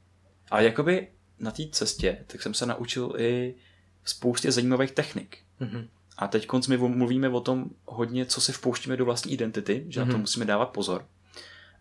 A 0.52 0.62
jakoby 0.62 1.08
na 1.40 1.52
té 1.52 1.64
cestě, 1.72 2.24
tak 2.28 2.42
jsem 2.42 2.54
se 2.54 2.66
naučil 2.66 3.14
i 3.18 3.56
spoustě 4.06 4.52
zajímavých 4.52 4.92
technik. 4.92 5.38
Mm-hmm. 5.62 5.88
A 6.18 6.28
teď 6.28 6.48
my 6.70 6.78
mluvíme 6.78 7.30
o 7.30 7.40
tom 7.40 7.66
hodně, 7.86 8.26
co 8.26 8.42
si 8.42 8.52
vpouštíme 8.52 8.98
do 8.98 9.06
vlastní 9.06 9.34
identity, 9.34 9.86
že 9.90 10.00
mm-hmm. 10.00 10.06
na 10.06 10.12
to 10.12 10.18
mhm. 10.18 10.22
musíme 10.22 10.46
dávat 10.46 10.70
pozor. 10.70 11.06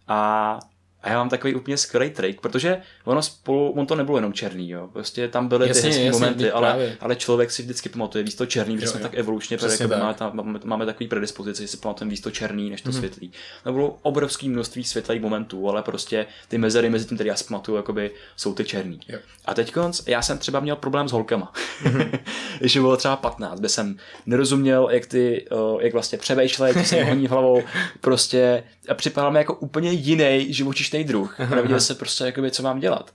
A 0.09 0.59
a 1.03 1.09
já 1.09 1.19
mám 1.19 1.29
takový 1.29 1.55
úplně 1.55 1.77
skvělý 1.77 2.11
trik, 2.11 2.41
protože 2.41 2.81
ono 3.05 3.23
spolu, 3.23 3.71
on 3.71 3.87
to 3.87 3.95
nebylo 3.95 4.19
jenom 4.19 4.33
černý, 4.33 4.71
jo. 4.71 4.89
Prostě 4.93 5.29
tam 5.29 5.49
byly 5.49 5.69
jasně, 5.69 5.83
ty 5.83 5.89
hezké 5.89 6.11
momenty, 6.13 6.51
ale, 6.51 6.97
ale, 7.01 7.17
člověk 7.17 7.51
si 7.51 7.63
vždycky 7.63 7.89
pamatuje 7.89 8.25
víc 8.25 8.35
to 8.35 8.47
černý, 8.47 8.77
když 8.77 8.89
jsme 8.89 9.01
tak 9.01 9.15
evolučně, 9.15 9.59
protože 9.59 9.89
tak. 9.89 9.99
máme, 10.01 10.15
tam, 10.15 10.61
máme, 10.65 10.87
takový 10.87 11.09
predispozici, 11.09 11.63
že 11.63 11.69
si 11.69 11.77
pamatujeme 11.77 12.11
víc 12.11 12.21
to 12.21 12.31
černý, 12.31 12.71
než 12.71 12.83
to 12.83 12.91
mm-hmm. 12.91 12.99
světlý. 12.99 13.33
To 13.65 13.73
bylo 13.73 13.99
obrovské 14.03 14.49
množství 14.49 14.85
světlých 14.85 15.21
momentů, 15.21 15.69
ale 15.69 15.83
prostě 15.83 16.27
ty 16.49 16.59
mezery 16.59 16.91
mezi 16.91 17.07
tím, 17.07 17.17
které 17.17 17.29
já 17.29 17.37
si 17.37 17.45
pamatuju, 17.45 17.77
jakoby, 17.77 18.11
jsou 18.37 18.55
ty 18.55 18.65
černý. 18.65 19.01
Jo. 19.09 19.19
A 19.45 19.55
teď 19.55 19.75
já 20.07 20.23
jsem 20.23 20.39
třeba 20.39 20.61
měl 20.61 20.77
problém 20.77 21.09
s 21.09 21.13
holkama. 21.13 21.53
Mm-hmm. 21.83 22.19
když 22.59 22.77
bylo 22.77 22.97
třeba 22.97 23.17
15, 23.17 23.59
kde 23.59 23.69
jsem 23.69 23.97
nerozuměl, 24.27 24.89
jak 24.91 25.07
ty, 25.07 25.47
jak 25.81 25.93
vlastně 25.93 26.19
převejšle, 26.19 26.75
co 26.75 26.85
se 26.85 27.05
honí 27.05 27.27
hlavou, 27.27 27.63
prostě 28.01 28.63
a 28.89 28.95
připadal 28.95 29.31
mi 29.31 29.39
jako 29.39 29.55
úplně 29.55 29.93
jiný 29.93 30.47
živočišný 30.93 31.05
druh. 31.05 31.40
A 31.40 31.55
nevěděl 31.55 31.80
se 31.80 31.95
prostě, 31.95 32.24
jakoby, 32.24 32.51
co 32.51 32.62
mám 32.62 32.80
dělat. 32.80 33.14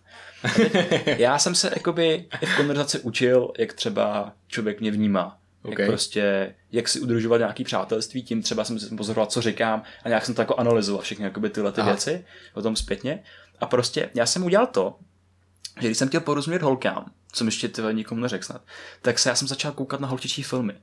já 1.05 1.39
jsem 1.39 1.55
se 1.55 1.71
jakoby 1.75 2.25
i 2.41 2.45
v 2.45 2.55
konverzaci 2.55 2.99
učil, 2.99 3.51
jak 3.57 3.73
třeba 3.73 4.33
člověk 4.47 4.81
mě 4.81 4.91
vnímá. 4.91 5.37
Okay. 5.63 5.83
Jak 5.83 5.89
prostě, 5.89 6.55
jak 6.71 6.87
si 6.87 6.99
udržovat 6.99 7.37
nějaký 7.37 7.63
přátelství, 7.63 8.23
tím 8.23 8.41
třeba 8.41 8.63
jsem 8.63 8.77
pozoroval, 8.97 9.25
co 9.25 9.41
říkám 9.41 9.83
a 10.03 10.07
nějak 10.07 10.25
jsem 10.25 10.35
to 10.35 10.41
jako 10.41 10.55
analyzoval 10.55 11.01
všechny 11.01 11.25
jakoby 11.25 11.49
tyhle 11.49 11.71
ty 11.71 11.81
Aha. 11.81 11.91
věci, 11.91 12.25
o 12.53 12.61
tom 12.61 12.75
zpětně. 12.75 13.23
A 13.59 13.65
prostě 13.65 14.09
já 14.13 14.25
jsem 14.25 14.43
udělal 14.43 14.67
to, 14.67 14.95
že 15.79 15.87
když 15.87 15.97
jsem 15.97 16.07
chtěl 16.07 16.21
porozumět 16.21 16.61
holkám, 16.61 17.11
co 17.31 17.43
mi 17.43 17.47
ještě 17.47 17.67
tyhle 17.67 17.93
nikomu 17.93 18.21
neřekl 18.21 18.45
snad, 18.45 18.61
tak 19.01 19.19
se 19.19 19.29
já 19.29 19.35
jsem 19.35 19.47
začal 19.47 19.71
koukat 19.71 19.99
na 19.99 20.07
holčičí 20.07 20.43
filmy. 20.43 20.73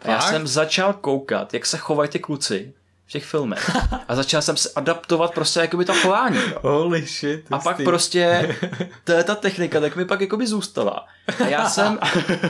A 0.00 0.10
já 0.10 0.20
jsem 0.20 0.46
začal 0.46 0.92
koukat, 0.92 1.54
jak 1.54 1.66
se 1.66 1.78
chovají 1.78 2.10
ty 2.10 2.18
kluci 2.18 2.74
v 3.10 3.12
těch 3.12 3.24
filmech. 3.24 3.70
A 4.08 4.14
začal 4.14 4.42
jsem 4.42 4.56
se 4.56 4.70
adaptovat 4.76 5.34
prostě 5.34 5.60
jakoby 5.60 5.84
to 5.84 5.94
chování. 5.94 6.36
Jo. 6.36 6.58
Holy 6.62 7.06
shit. 7.06 7.44
A 7.50 7.58
pak 7.58 7.82
prostě 7.84 8.56
to 9.04 9.12
je 9.12 9.24
ta 9.24 9.34
technika, 9.34 9.80
tak 9.80 9.96
mi 9.96 10.04
pak 10.04 10.20
jakoby 10.20 10.46
zůstala. 10.46 11.06
A 11.44 11.46
já 11.46 11.68
jsem 11.68 11.98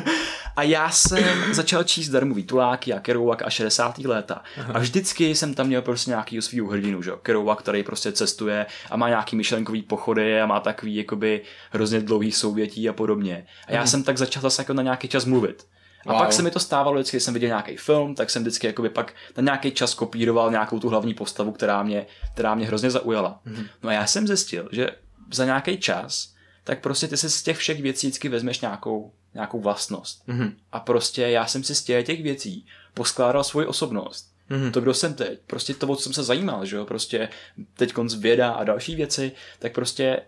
a 0.57 0.63
já 0.63 0.91
jsem 0.91 1.55
začal 1.55 1.85
číst 1.85 2.09
darmový 2.09 2.45
tuláky 2.45 2.93
a 2.93 3.01
Kerouac 3.01 3.39
a 3.45 3.51
60. 3.51 3.99
léta. 3.99 4.43
A 4.75 4.79
vždycky 4.79 5.35
jsem 5.35 5.55
tam 5.55 5.67
měl 5.67 5.83
prostě 5.83 6.11
nějaký 6.11 6.43
svýho 6.43 6.69
hrdinu, 6.69 7.03
že 7.03 7.13
Kerouac, 7.23 7.59
který 7.59 7.83
prostě 7.83 8.13
cestuje 8.13 8.67
a 8.91 8.97
má 8.97 9.09
nějaký 9.09 9.37
myšlenkový 9.37 9.83
pochody 9.83 10.41
a 10.41 10.47
má 10.47 10.61
takový 10.61 10.97
jakoby 10.97 11.43
hrozně 11.71 12.01
dlouhý 12.01 12.33
souvětí 12.33 12.89
a 12.89 12.93
podobně. 12.93 13.47
A 13.67 13.73
já 13.73 13.81
mm. 13.81 13.87
jsem 13.87 14.03
tak 14.03 14.19
začal 14.19 14.43
zase 14.43 14.63
jako 14.63 14.73
na 14.73 14.83
nějaký 14.83 15.09
čas 15.09 15.25
mluvit. 15.25 15.67
A 16.07 16.13
wow. 16.13 16.23
pak 16.23 16.33
se 16.33 16.43
mi 16.43 16.51
to 16.51 16.61
stávalo 16.61 16.97
vždycky, 16.97 17.17
když 17.17 17.25
jsem 17.25 17.35
viděl 17.35 17.47
nějaký 17.47 17.77
film, 17.77 18.15
tak 18.15 18.31
jsem 18.31 18.43
vždycky 18.43 18.67
jakoby 18.67 18.89
pak 18.89 19.15
na 19.37 19.43
nějaký 19.43 19.73
čas 19.73 19.95
kopíroval 19.95 20.51
nějakou 20.51 20.81
tu 20.81 20.89
hlavní 20.89 21.15
postavu, 21.15 21.53
která 21.53 21.83
mě, 21.83 22.07
která 22.35 22.55
mě 22.55 22.67
hrozně 22.67 22.91
zaujala. 22.91 23.41
Mm-hmm. 23.47 23.67
No 23.83 23.91
a 23.91 23.93
já 23.93 24.07
jsem 24.07 24.27
zjistil, 24.27 24.69
že 24.73 24.91
za 25.33 25.45
nějaký 25.45 25.79
čas, 25.79 26.35
tak 26.65 26.81
prostě 26.81 27.09
ty 27.09 27.17
si 27.17 27.31
z 27.31 27.43
těch 27.43 27.57
všech 27.57 27.83
věcí 27.83 28.07
vždycky 28.07 28.29
vezmeš 28.29 28.61
nějakou, 28.61 29.13
nějakou 29.35 29.61
vlastnost. 29.61 30.29
Mm-hmm. 30.29 30.53
A 30.73 30.81
prostě 30.81 31.23
já 31.23 31.47
jsem 31.47 31.65
si 31.65 31.75
z 31.75 31.83
těch, 31.83 32.07
těch 32.07 32.23
věcí 32.23 32.67
poskládal 32.95 33.45
svoji 33.45 33.67
osobnost. 33.67 34.33
Mm-hmm. 34.51 34.71
To, 34.71 34.81
kdo 34.81 34.95
jsem 34.95 35.15
teď, 35.15 35.41
prostě 35.47 35.75
to, 35.75 35.89
o 35.89 35.97
co 35.97 36.03
jsem 36.03 36.13
se 36.13 36.23
zajímal, 36.23 36.65
že 36.65 36.77
jo, 36.77 36.85
prostě 36.85 37.29
teď 37.75 37.93
konc 37.93 38.15
věda 38.15 38.51
a 38.51 38.65
další 38.65 38.97
věci, 38.97 39.33
tak 39.59 39.73
prostě 39.73 40.23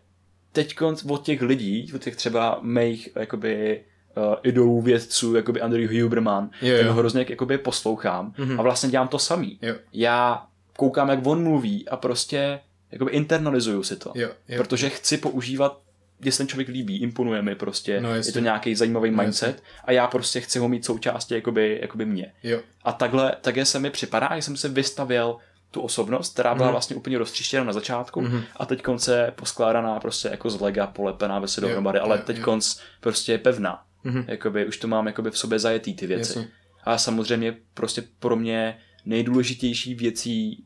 teď 0.53 0.77
od 1.09 1.25
těch 1.25 1.43
lidí, 1.43 1.93
od 1.95 2.03
těch 2.03 2.17
třeba 2.17 2.59
mých 2.63 3.09
jakoby 3.17 3.85
uh, 4.17 4.35
idolů 4.43 4.81
vědců, 4.81 5.35
jakoby 5.35 5.61
Andrew 5.61 6.03
Huberman, 6.03 6.51
jo, 6.63 6.77
jo. 6.77 6.93
ho 6.93 6.99
hrozně 6.99 7.27
jakoby 7.29 7.59
poslouchám 7.59 8.33
mm-hmm. 8.39 8.59
a 8.59 8.63
vlastně 8.63 8.89
dělám 8.91 9.09
to 9.09 9.19
samý. 9.19 9.59
Jo. 9.63 9.75
Já 9.93 10.47
koukám, 10.77 11.09
jak 11.09 11.27
on 11.27 11.43
mluví 11.43 11.89
a 11.89 11.97
prostě 11.97 12.61
jakoby 12.93 13.11
internalizuju 13.11 13.83
si 13.83 13.97
to. 13.97 14.13
Jo, 14.15 14.29
jo. 14.49 14.57
Protože 14.57 14.91
chci 14.91 15.17
používat 15.17 15.79
když 16.23 16.37
ten 16.37 16.49
člověk 16.49 16.69
líbí, 16.69 17.03
imponuje 17.03 17.43
mi 17.43 17.55
prostě, 17.55 18.01
no, 18.01 18.15
je 18.15 18.33
to 18.33 18.39
nějaký 18.39 18.75
zajímavý 18.75 19.11
no, 19.11 19.23
mindset 19.23 19.49
jasně. 19.49 19.63
a 19.85 19.93
já 19.93 20.07
prostě 20.07 20.41
chci 20.41 20.59
ho 20.59 20.69
mít 20.69 20.85
součástí 20.85 21.35
jakoby, 21.35 21.79
jakoby 21.83 22.07
mě. 22.07 22.33
Jo. 22.43 22.61
A 22.85 22.93
takhle, 22.93 23.37
takhle 23.41 23.65
se 23.65 23.79
mi 23.79 23.91
připadá, 23.91 24.31
že 24.37 24.43
jsem 24.43 24.57
se 24.57 24.69
vystavěl 24.69 25.37
tu 25.71 25.81
osobnost, 25.81 26.33
která 26.33 26.55
byla 26.55 26.69
mm. 26.69 26.73
vlastně 26.73 26.97
úplně 26.97 27.19
roztříštěna 27.19 27.65
na 27.65 27.73
začátku 27.73 28.21
mm. 28.21 28.43
a 28.57 28.67
teď 28.67 28.83
konce 28.83 29.33
poskládaná 29.37 30.01
prostě 30.01 30.29
jako 30.29 30.51
z 30.51 30.61
lega, 30.61 30.87
polepená 30.87 31.39
ve 31.39 31.49
se 31.49 31.61
dohromady, 31.61 31.99
ale 31.99 32.19
teď 32.19 32.41
konc 32.41 32.77
prostě 33.01 33.33
je 33.33 33.39
pevná. 33.39 33.83
Mm-hmm. 34.05 34.25
Jakoby, 34.29 34.67
už 34.67 34.77
to 34.77 34.89
mám 34.89 35.07
jakoby 35.07 35.31
v 35.31 35.39
sobě 35.39 35.59
zajetý 35.59 35.95
ty 35.95 36.07
věci. 36.07 36.39
Jasně. 36.39 36.53
A 36.85 36.99
samozřejmě 36.99 37.57
prostě 37.75 38.03
pro 38.19 38.37
mě 38.37 38.79
nejdůležitější 39.05 39.95
věcí 39.95 40.65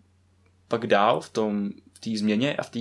pak 0.68 0.86
dál 0.86 1.20
v 1.20 1.30
tom, 1.30 1.70
v 1.94 1.98
té 1.98 2.18
změně 2.18 2.56
a 2.56 2.62
v 2.62 2.70
té 2.70 2.80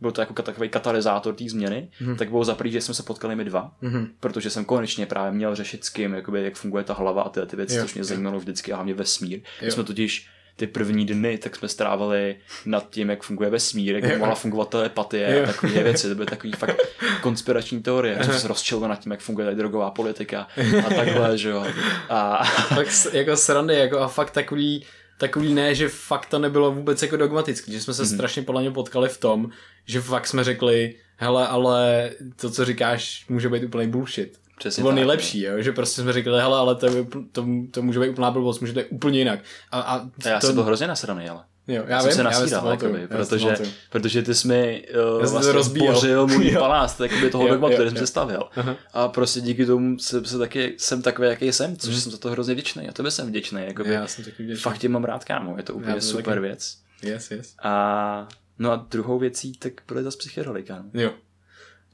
byl 0.00 0.12
to 0.12 0.20
jako 0.20 0.42
takový 0.42 0.68
katalyzátor 0.68 1.34
té 1.34 1.44
změny, 1.48 1.88
mm-hmm. 2.00 2.16
tak 2.16 2.30
bylo 2.30 2.44
za 2.44 2.56
že 2.64 2.80
jsme 2.80 2.94
se 2.94 3.02
potkali 3.02 3.36
my 3.36 3.44
dva, 3.44 3.76
mm-hmm. 3.82 4.08
protože 4.20 4.50
jsem 4.50 4.64
konečně 4.64 5.06
právě 5.06 5.32
měl 5.32 5.54
řešit 5.54 5.84
s 5.84 5.88
kým, 5.88 6.14
jakoby, 6.14 6.44
jak 6.44 6.54
funguje 6.54 6.84
ta 6.84 6.94
hlava 6.94 7.22
a 7.22 7.28
ty, 7.28 7.40
ty 7.46 7.56
věci, 7.56 7.76
jo, 7.76 7.82
což 7.82 7.94
mě 7.94 8.00
jo. 8.00 8.04
zajímalo 8.04 8.38
vždycky 8.38 8.72
a 8.72 8.76
hlavně 8.76 8.94
vesmír. 8.94 9.40
My 9.62 9.70
jsme 9.70 9.84
totiž 9.84 10.28
ty 10.56 10.66
první 10.66 11.06
dny, 11.06 11.38
tak 11.38 11.56
jsme 11.56 11.68
strávili 11.68 12.36
nad 12.66 12.90
tím, 12.90 13.10
jak 13.10 13.22
funguje 13.22 13.50
vesmír, 13.50 13.96
jak 13.96 14.18
mohla 14.18 14.34
fungovat 14.34 14.68
telepatie 14.68 15.42
a 15.42 15.46
takové 15.46 15.82
věci. 15.82 16.08
To 16.08 16.14
byly 16.14 16.26
takové 16.26 16.56
fakt 16.56 16.76
konspirační 17.22 17.82
teorie. 17.82 18.24
Jsme 18.24 18.38
se 18.38 18.48
rozčilili 18.48 18.88
nad 18.88 19.00
tím, 19.00 19.12
jak 19.12 19.20
funguje 19.20 19.54
drogová 19.54 19.90
politika 19.90 20.46
a 20.86 20.94
takhle, 20.94 21.38
že 21.38 21.48
jo. 21.48 21.66
A... 22.08 22.44
Tak 22.74 22.86
jako 23.12 23.36
srandy, 23.36 23.74
jako 23.74 23.98
a 23.98 24.08
fakt 24.08 24.30
takový 24.30 24.84
takový 25.18 25.54
ne, 25.54 25.74
že 25.74 25.88
fakt 25.88 26.26
to 26.26 26.38
nebylo 26.38 26.72
vůbec 26.72 27.02
jako 27.02 27.16
dogmatický, 27.16 27.72
že 27.72 27.80
jsme 27.80 27.94
se 27.94 28.02
mm-hmm. 28.02 28.14
strašně 28.14 28.42
podle 28.42 28.60
mě 28.60 28.70
potkali 28.70 29.08
v 29.08 29.18
tom, 29.18 29.50
že 29.86 30.00
fakt 30.00 30.26
jsme 30.26 30.44
řekli, 30.44 30.94
hele, 31.16 31.48
ale 31.48 32.10
to, 32.36 32.50
co 32.50 32.64
říkáš, 32.64 33.24
může 33.28 33.48
být 33.48 33.64
úplný 33.64 33.88
bullshit. 33.88 34.38
Přesně 34.58 34.80
to 34.80 34.82
bylo 34.82 34.90
tak, 34.90 34.96
nejlepší, 34.96 35.42
jo? 35.42 35.62
že 35.62 35.72
prostě 35.72 36.02
jsme 36.02 36.12
řekli, 36.12 36.40
hele, 36.40 36.58
ale 36.58 36.74
to, 36.74 36.88
to, 37.32 37.46
to 37.70 37.82
může 37.82 38.00
být 38.00 38.08
úplná 38.08 38.30
blbost, 38.30 38.60
může 38.60 38.72
to 38.72 38.80
být 38.80 38.86
úplně 38.90 39.18
jinak. 39.18 39.40
A, 39.70 39.80
a, 39.80 39.96
a 39.96 40.28
já 40.28 40.40
to... 40.40 40.46
jsem 40.46 40.54
byl 40.54 40.64
hrozně 40.64 40.86
nasraný, 40.86 41.28
ale. 41.28 41.44
Jo, 41.68 41.84
já, 41.86 41.96
já 41.96 42.02
vím, 42.02 42.12
se 42.12 42.22
nasíral, 42.22 42.70
jakoby, 42.70 43.08
protože, 43.08 43.56
protože 43.90 44.22
ty 44.22 44.34
jsi 44.34 44.48
mi 44.48 44.86
uh, 45.14 45.30
vlastně 45.30 45.52
rozbíjel 45.52 46.26
můj 46.26 46.50
palác 46.58 47.00
jakoby 47.00 47.30
toho 47.30 47.48
dogma, 47.48 47.70
který 47.70 47.90
jsem 47.90 47.98
se 47.98 48.06
stavěl. 48.06 48.48
Uh-huh. 48.56 48.76
A 48.92 49.08
prostě 49.08 49.40
díky 49.40 49.66
tomu 49.66 49.98
jsem, 49.98 50.24
se 50.24 50.38
taky, 50.38 50.74
jsem 50.78 51.02
takový, 51.02 51.28
jaký 51.28 51.52
jsem, 51.52 51.76
což 51.76 51.94
uh-huh. 51.94 51.98
jsem 51.98 52.12
za 52.12 52.18
to 52.18 52.30
hrozně 52.30 52.54
vděčný. 52.54 52.88
A 52.88 52.92
tebe 52.92 53.10
jsem 53.10 53.26
vděčný. 53.26 53.62
Jakoby, 53.66 53.90
já 53.90 54.06
jsem 54.06 54.24
taky 54.24 54.42
vděčný. 54.42 54.62
Fakt 54.62 54.78
tě 54.78 54.88
mám 54.88 55.04
rád, 55.04 55.24
kámo. 55.24 55.56
Je 55.56 55.62
to 55.62 55.74
úplně 55.74 56.00
super 56.00 56.34
taky. 56.34 56.40
věc. 56.40 56.76
Yes, 57.02 57.30
yes. 57.30 57.54
A 57.62 58.28
no 58.58 58.72
a 58.72 58.86
druhou 58.90 59.18
věcí, 59.18 59.52
tak 59.52 59.72
byly 59.88 60.02
zase 60.02 60.18
psychedelika. 60.18 60.84
No. 60.92 61.00
Jo. 61.00 61.10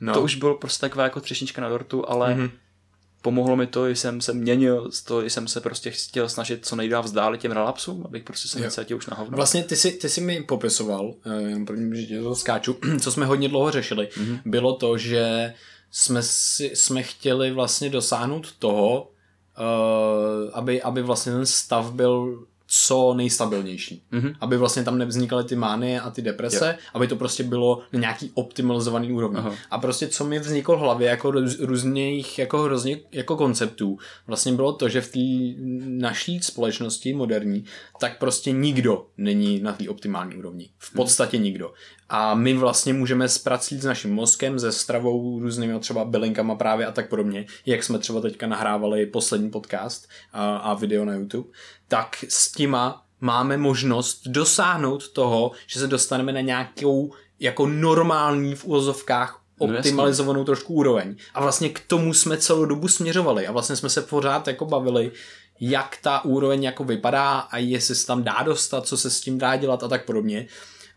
No. 0.01 0.15
To 0.15 0.23
už 0.23 0.35
bylo 0.35 0.55
prostě 0.55 0.81
taková 0.81 1.05
jako 1.05 1.21
třešnička 1.21 1.63
na 1.63 1.69
dortu, 1.69 2.11
ale 2.11 2.35
mm-hmm 2.35 2.51
pomohlo 3.23 3.57
mi 3.57 3.67
to, 3.67 3.89
že 3.89 3.97
jsem 3.97 4.21
se 4.21 4.33
měnil, 4.33 4.91
to, 5.05 5.23
že 5.23 5.31
jsem 5.31 5.49
se 5.49 5.61
prostě 5.61 5.91
chtěl 5.91 6.29
snažit 6.29 6.67
co 6.67 6.77
nejdál 6.77 7.03
vzdálit 7.03 7.41
těm 7.41 7.53
relapsům, 7.53 8.03
abych 8.05 8.25
prostě 8.25 8.49
se 8.49 8.61
necítil 8.61 8.97
už 8.97 9.07
na 9.07 9.17
hovno. 9.17 9.37
Vlastně 9.37 9.65
ty 9.65 9.77
si, 9.77 9.93
ty 9.93 10.09
si 10.09 10.21
mi 10.21 10.43
popisoval, 10.43 11.15
eh, 11.27 11.43
jenom 11.43 11.67
první, 11.67 12.07
že 12.07 12.21
to 12.21 12.35
skáču, 12.35 12.77
co 13.01 13.13
jsme 13.13 13.27
hodně 13.27 13.49
dlouho 13.49 13.71
řešili, 13.71 14.09
mm-hmm. 14.13 14.41
bylo 14.45 14.75
to, 14.75 14.99
že 14.99 15.55
jsme, 15.91 16.23
si, 16.23 16.71
jsme 16.75 17.03
chtěli 17.03 17.51
vlastně 17.51 17.91
dosáhnout 17.91 18.53
toho, 18.59 19.03
uh, 19.03 20.51
aby, 20.53 20.83
aby 20.83 21.03
vlastně 21.03 21.33
ten 21.33 21.47
stav 21.47 21.93
byl 21.93 22.47
co 22.73 23.15
nejstabilnější. 23.15 24.03
Mm-hmm. 24.13 24.35
Aby 24.41 24.57
vlastně 24.57 24.85
tam 24.85 24.99
nevznikaly 24.99 25.45
ty 25.45 25.57
mánie 25.57 26.01
a 26.01 26.11
ty 26.11 26.23
deprese, 26.23 26.67
yep. 26.67 26.79
aby 26.95 27.07
to 27.07 27.17
prostě 27.17 27.43
bylo 27.43 27.83
na 27.93 28.01
nějaký 28.01 28.31
optimalizovaný 28.35 29.13
úrovni. 29.13 29.39
Aha. 29.39 29.55
A 29.71 29.79
prostě 29.79 30.09
co 30.09 30.25
mi 30.25 30.39
vzniklo 30.39 30.77
v 30.77 30.81
hlavě 30.81 31.09
jako 31.09 31.31
různých 31.61 32.39
jako 32.39 32.63
hrozně 32.63 32.99
jako 33.13 33.37
konceptů, 33.37 33.99
vlastně 34.27 34.53
bylo 34.53 34.73
to, 34.73 34.89
že 34.89 35.01
v 35.01 35.13
té 35.13 35.61
naší 35.85 36.41
společnosti 36.41 37.15
moderní, 37.15 37.65
tak 38.01 38.19
prostě 38.19 38.53
nikdo 38.53 39.07
není 39.17 39.61
na 39.61 39.73
té 39.73 39.89
optimální 39.89 40.37
úrovni. 40.37 40.71
V 40.79 40.93
mhm. 40.93 40.97
podstatě 40.97 41.37
mm. 41.37 41.43
nikdo. 41.43 41.73
A 42.13 42.35
my 42.35 42.55
vlastně 42.55 42.93
můžeme 42.93 43.29
zpracovat 43.29 43.83
s 43.83 43.85
naším 43.85 44.15
mozkem, 44.15 44.59
se 44.59 44.73
stravou, 44.73 45.41
různými 45.41 45.81
třeba 45.81 46.05
bylinkama 46.05 46.55
právě 46.55 46.87
a 46.87 46.93
tak 46.93 47.09
podobně, 47.09 47.47
jak 47.67 47.85
jsme 47.85 47.99
třeba 47.99 48.21
teďka 48.21 48.47
nahrávali 48.47 49.07
poslední 49.07 49.51
podcast 49.51 50.09
a, 50.33 50.57
a 50.57 50.75
video 50.75 51.05
na 51.05 51.15
YouTube, 51.15 51.49
tak 51.89 52.25
s 52.29 52.53
těma 52.53 53.03
máme 53.21 53.57
možnost 53.57 54.23
dosáhnout 54.27 55.09
toho, 55.09 55.53
že 55.67 55.81
se 55.81 55.87
dostaneme 55.87 56.33
na 56.33 56.41
nějakou 56.41 57.13
jako 57.41 57.67
normální 57.67 58.55
v 58.55 58.65
úvozovkách 58.65 59.41
no, 59.61 59.67
optimalizovanou 59.67 60.41
no, 60.41 60.45
trošku 60.45 60.75
úroveň. 60.75 61.17
A 61.35 61.41
vlastně 61.41 61.69
k 61.69 61.81
tomu 61.81 62.15
jsme 62.15 62.37
celou 62.37 62.65
dobu 62.65 62.89
směřovali 62.89 63.47
a 63.47 63.53
vlastně 63.53 63.77
jsme 63.77 63.89
se 63.89 64.03
pořád 64.03 64.49
jako 64.49 64.67
bavili, 64.67 65.13
jak 65.61 65.97
ta 66.03 66.25
úroveň 66.25 66.63
jako 66.63 66.85
vypadá 66.85 67.39
a 67.39 67.59
jestli 67.59 67.95
se 67.95 68.07
tam 68.07 68.23
dá 68.23 68.43
dostat, 68.45 68.87
co 68.87 68.97
se 68.97 69.11
s 69.11 69.21
tím 69.21 69.39
dá 69.39 69.57
dělat 69.57 69.83
a 69.83 69.89
tak 69.89 70.05
podobně. 70.05 70.47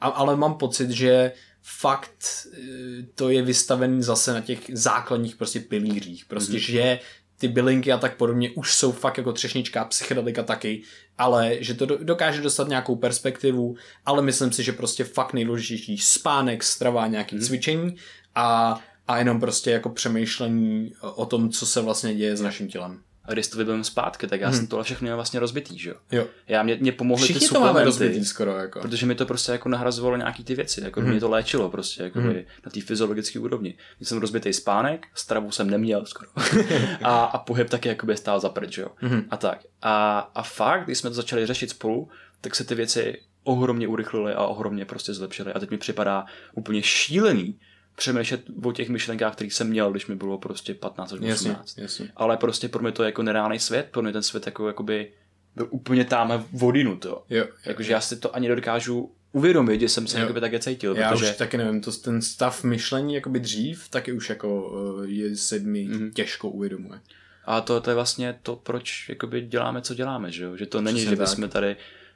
A, 0.03 0.07
ale 0.07 0.35
mám 0.35 0.53
pocit, 0.53 0.89
že 0.89 1.31
fakt 1.61 2.47
eh, 2.53 3.03
to 3.15 3.29
je 3.29 3.41
vystavený 3.41 4.03
zase 4.03 4.33
na 4.33 4.41
těch 4.41 4.59
základních 4.73 5.35
prostě 5.35 5.59
pilířích. 5.59 6.25
Prostě, 6.25 6.57
mm-hmm. 6.57 6.71
že 6.71 6.99
ty 7.37 7.47
bylinky 7.47 7.91
a 7.91 7.97
tak 7.97 8.17
podobně 8.17 8.49
už 8.51 8.73
jsou 8.73 8.91
fakt 8.91 9.17
jako 9.17 9.33
třešnička, 9.33 9.85
psychedelika 9.85 10.43
taky, 10.43 10.81
ale 11.17 11.57
že 11.59 11.73
to 11.73 11.85
dokáže 11.85 12.41
dostat 12.41 12.67
nějakou 12.67 12.95
perspektivu, 12.95 13.75
ale 14.05 14.21
myslím 14.21 14.51
si, 14.51 14.63
že 14.63 14.71
prostě 14.71 15.03
fakt 15.03 15.33
nejdůležitější 15.33 15.97
spánek, 15.97 16.63
strava, 16.63 17.07
nějaký 17.07 17.35
mm-hmm. 17.35 17.45
cvičení 17.45 17.95
a, 18.35 18.79
a 19.07 19.17
jenom 19.17 19.39
prostě 19.39 19.71
jako 19.71 19.89
přemýšlení 19.89 20.93
o 21.01 21.25
tom, 21.25 21.49
co 21.49 21.65
se 21.65 21.81
vlastně 21.81 22.15
děje 22.15 22.37
s 22.37 22.41
naším 22.41 22.67
tělem. 22.67 23.01
A 23.25 23.33
když 23.33 23.47
to 23.47 23.57
vybavím 23.57 23.83
zpátky, 23.83 24.27
tak 24.27 24.41
já 24.41 24.47
hmm. 24.47 24.57
jsem 24.57 24.67
tohle 24.67 24.83
všechno 24.83 25.05
měl 25.05 25.15
vlastně 25.15 25.39
rozbitý, 25.39 25.79
že 25.79 25.93
jo? 26.11 26.25
Já 26.47 26.63
mě, 26.63 26.77
mě 26.81 26.91
pomohly 26.91 27.23
Všichni 27.23 27.39
ty 27.39 27.45
suplementy. 27.45 27.69
to 27.69 27.73
máme 27.73 27.85
rozbitý 27.85 28.25
skoro, 28.25 28.57
jako. 28.57 28.79
Protože 28.79 29.05
mi 29.05 29.15
to 29.15 29.25
prostě 29.25 29.51
jako 29.51 29.69
nahrazovalo 29.69 30.17
nějaký 30.17 30.43
ty 30.43 30.55
věci, 30.55 30.81
jako 30.83 30.99
hmm. 31.01 31.09
mě 31.09 31.19
to 31.19 31.29
léčilo 31.29 31.69
prostě, 31.69 32.03
jako 32.03 32.19
hmm. 32.19 32.33
na 32.65 32.71
té 32.73 32.81
fyziologické 32.81 33.39
úrovni. 33.39 33.77
Měl 33.99 34.07
jsem 34.07 34.17
rozbitý 34.17 34.53
spánek, 34.53 35.07
stravu 35.15 35.51
jsem 35.51 35.69
neměl 35.69 36.05
skoro. 36.05 36.31
a, 37.03 37.23
a 37.23 37.37
pohyb 37.37 37.69
taky 37.69 37.89
jako 37.89 38.05
by 38.05 38.17
stál 38.17 38.39
za 38.39 38.49
pryč, 38.49 38.77
jo? 38.77 38.87
Hmm. 38.95 39.23
A 39.29 39.37
tak. 39.37 39.59
A, 39.81 40.19
a 40.35 40.43
fakt, 40.43 40.85
když 40.85 40.97
jsme 40.97 41.09
to 41.09 41.13
začali 41.13 41.45
řešit 41.45 41.69
spolu, 41.69 42.09
tak 42.41 42.55
se 42.55 42.63
ty 42.63 42.75
věci 42.75 43.17
ohromně 43.43 43.87
urychlily 43.87 44.33
a 44.33 44.45
ohromně 44.45 44.85
prostě 44.85 45.13
zlepšily. 45.13 45.53
A 45.53 45.59
teď 45.59 45.71
mi 45.71 45.77
připadá 45.77 46.25
úplně 46.53 46.83
šílený, 46.83 47.59
přemýšlet 47.95 48.41
o 48.63 48.71
těch 48.71 48.89
myšlenkách, 48.89 49.35
které 49.35 49.49
jsem 49.49 49.69
měl, 49.69 49.91
když 49.91 50.07
mi 50.07 50.15
bylo 50.15 50.37
prostě 50.37 50.73
15 50.73 51.13
až 51.13 51.19
18. 51.19 51.45
Jasně, 51.45 51.83
jasně. 51.83 52.09
Ale 52.15 52.37
prostě 52.37 52.69
pro 52.69 52.81
mě 52.81 52.91
to 52.91 53.03
je 53.03 53.07
jako 53.07 53.23
nereálný 53.23 53.59
svět, 53.59 53.87
pro 53.91 54.01
mě 54.01 54.11
ten 54.11 54.23
svět 54.23 54.45
jako 54.45 54.67
jakoby 54.67 55.11
byl 55.55 55.67
úplně 55.69 56.05
tam 56.05 56.45
vodinut, 56.51 57.05
jo. 57.05 57.23
jo. 57.29 57.45
Jakože 57.65 57.93
já 57.93 58.01
si 58.01 58.15
to 58.15 58.35
ani 58.35 58.49
nedokážu 58.49 59.11
uvědomit, 59.31 59.79
že 59.79 59.89
jsem 59.89 60.07
se 60.07 60.19
jakoby 60.19 60.41
také 60.41 60.59
cítil. 60.59 60.95
Já 60.95 61.11
protože... 61.11 61.31
už 61.31 61.37
taky 61.37 61.57
nevím, 61.57 61.81
to, 61.81 61.91
ten 61.91 62.21
stav 62.21 62.63
myšlení 62.63 63.13
jakoby 63.13 63.39
dřív, 63.39 63.89
taky 63.89 64.11
už 64.11 64.29
jako 64.29 64.71
eh, 65.03 65.07
je, 65.07 65.35
se 65.35 65.59
mi 65.59 65.87
mm-hmm. 65.87 66.11
těžko 66.13 66.49
uvědomuje. 66.49 66.99
A 67.45 67.61
to, 67.61 67.81
to 67.81 67.89
je 67.89 67.95
vlastně 67.95 68.39
to, 68.43 68.55
proč 68.55 69.09
jakoby 69.09 69.41
děláme, 69.41 69.81
co 69.81 69.93
děláme, 69.93 70.31
že 70.31 70.43
jo? 70.43 70.57
Že 70.57 70.65
to 70.65 70.81
není, 70.81 70.97
Přesně 70.97 71.09
že 71.09 71.21
bychom 71.21 71.49
tady 71.49 71.75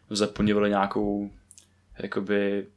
zaplnili 0.10 0.70
nějakou 0.70 1.32
jakoby 2.00 2.68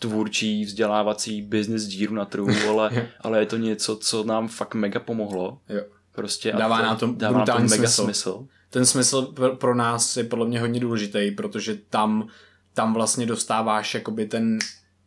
tvůrčí, 0.00 0.64
vzdělávací 0.64 1.42
business 1.42 1.84
díru 1.84 2.14
na 2.14 2.24
trhu, 2.24 2.48
ale, 2.68 3.08
ale 3.20 3.40
je 3.40 3.46
to 3.46 3.56
něco, 3.56 3.96
co 3.96 4.24
nám 4.24 4.48
fakt 4.48 4.74
mega 4.74 5.00
pomohlo. 5.00 5.58
Jo. 5.68 5.82
Prostě 6.12 6.52
dává 6.52 6.76
to, 6.78 6.82
nám 6.82 6.96
to 6.96 7.12
dává 7.16 7.38
nám 7.38 7.46
to 7.46 7.52
mega 7.52 7.68
smysl. 7.68 8.04
smysl. 8.04 8.46
Ten 8.70 8.86
smysl 8.86 9.34
pro 9.58 9.74
nás 9.74 10.16
je 10.16 10.24
podle 10.24 10.46
mě 10.46 10.60
hodně 10.60 10.80
důležitý, 10.80 11.30
protože 11.30 11.74
tam, 11.90 12.28
tam 12.74 12.94
vlastně 12.94 13.26
dostáváš 13.26 13.94
jakoby 13.94 14.26
ten 14.26 14.58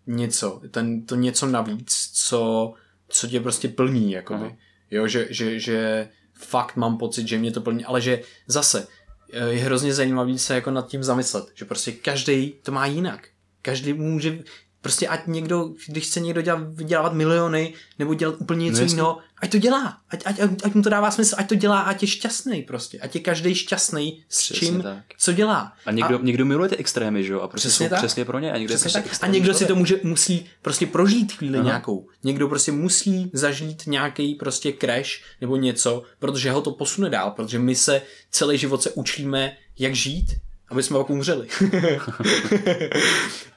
něco, 0.07 0.61
ten, 0.71 1.05
to 1.05 1.15
něco 1.15 1.45
navíc, 1.45 2.09
co, 2.13 2.73
co 3.07 3.27
tě 3.27 3.39
prostě 3.39 3.67
plní, 3.67 4.11
jakoby. 4.11 4.45
Aha. 4.45 4.55
Jo, 4.91 5.07
že, 5.07 5.27
že, 5.29 5.59
že 5.59 6.09
fakt 6.33 6.75
mám 6.75 6.97
pocit, 6.97 7.27
že 7.27 7.37
mě 7.37 7.51
to 7.51 7.61
plní, 7.61 7.85
ale 7.85 8.01
že 8.01 8.21
zase 8.47 8.87
eh, 9.33 9.49
je 9.49 9.63
hrozně 9.63 9.93
zajímavý 9.93 10.39
se 10.39 10.55
jako 10.55 10.71
nad 10.71 10.87
tím 10.87 11.03
zamyslet, 11.03 11.45
že 11.53 11.65
prostě 11.65 11.91
každý 11.91 12.53
to 12.63 12.71
má 12.71 12.85
jinak. 12.85 13.27
Každý 13.61 13.93
může, 13.93 14.39
Prostě 14.83 15.07
ať 15.07 15.27
někdo, 15.27 15.69
když 15.87 16.07
chce 16.07 16.19
někdo 16.19 16.41
dělat, 16.41 16.59
vydělávat 16.73 17.13
miliony 17.13 17.73
nebo 17.99 18.13
dělat 18.13 18.35
úplně 18.39 18.65
něco 18.65 18.81
no 18.81 18.87
jiného, 18.87 19.17
ať 19.41 19.51
to 19.51 19.57
dělá. 19.57 19.97
Ať, 20.09 20.21
ať, 20.25 20.39
ať, 20.39 20.49
ať 20.63 20.73
mu 20.73 20.81
to 20.81 20.89
dává 20.89 21.11
smysl, 21.11 21.35
ať 21.37 21.49
to 21.49 21.55
dělá, 21.55 21.79
ať 21.79 22.01
je 22.01 22.07
šťastný 22.07 22.61
prostě. 22.61 22.99
Ať 22.99 23.15
je 23.15 23.21
každý 23.21 23.55
šťastný 23.55 24.23
s 24.29 24.43
přesně 24.43 24.67
čím, 24.67 24.81
tak. 24.81 25.03
co 25.17 25.33
dělá. 25.33 25.73
A 25.85 25.91
někdo, 25.91 26.19
a, 26.19 26.21
někdo 26.23 26.45
miluje 26.45 26.69
ty 26.69 26.77
extrémy, 26.77 27.23
že 27.23 27.33
jo? 27.33 27.39
A 27.39 27.47
prostě 27.47 27.67
přesně, 27.67 27.85
jsou 27.85 27.89
tak. 27.89 27.99
přesně 27.99 28.25
pro 28.25 28.39
ně. 28.39 28.51
A 28.51 28.57
někdo, 28.57 28.75
přesně 28.75 29.01
prostě 29.01 29.19
tak. 29.19 29.29
a 29.29 29.33
někdo 29.33 29.53
si 29.53 29.65
to 29.65 29.75
může, 29.75 29.99
musí 30.03 30.45
prostě 30.61 30.85
prožít 30.85 31.31
chvíli 31.31 31.57
Aha. 31.57 31.65
nějakou. 31.67 32.07
Někdo 32.23 32.47
prostě 32.47 32.71
musí 32.71 33.31
zažít 33.33 33.87
nějaký 33.87 34.35
prostě 34.35 34.73
crash 34.81 35.09
nebo 35.41 35.55
něco, 35.55 36.03
protože 36.19 36.51
ho 36.51 36.61
to 36.61 36.71
posune 36.71 37.09
dál, 37.09 37.31
protože 37.31 37.59
my 37.59 37.75
se 37.75 38.01
celý 38.31 38.57
život 38.57 38.83
se 38.83 38.91
učíme, 38.91 39.57
jak 39.79 39.95
žít 39.95 40.27
aby 40.73 40.83
jsme 40.83 40.97
pak 40.97 41.09
umřeli. 41.09 41.47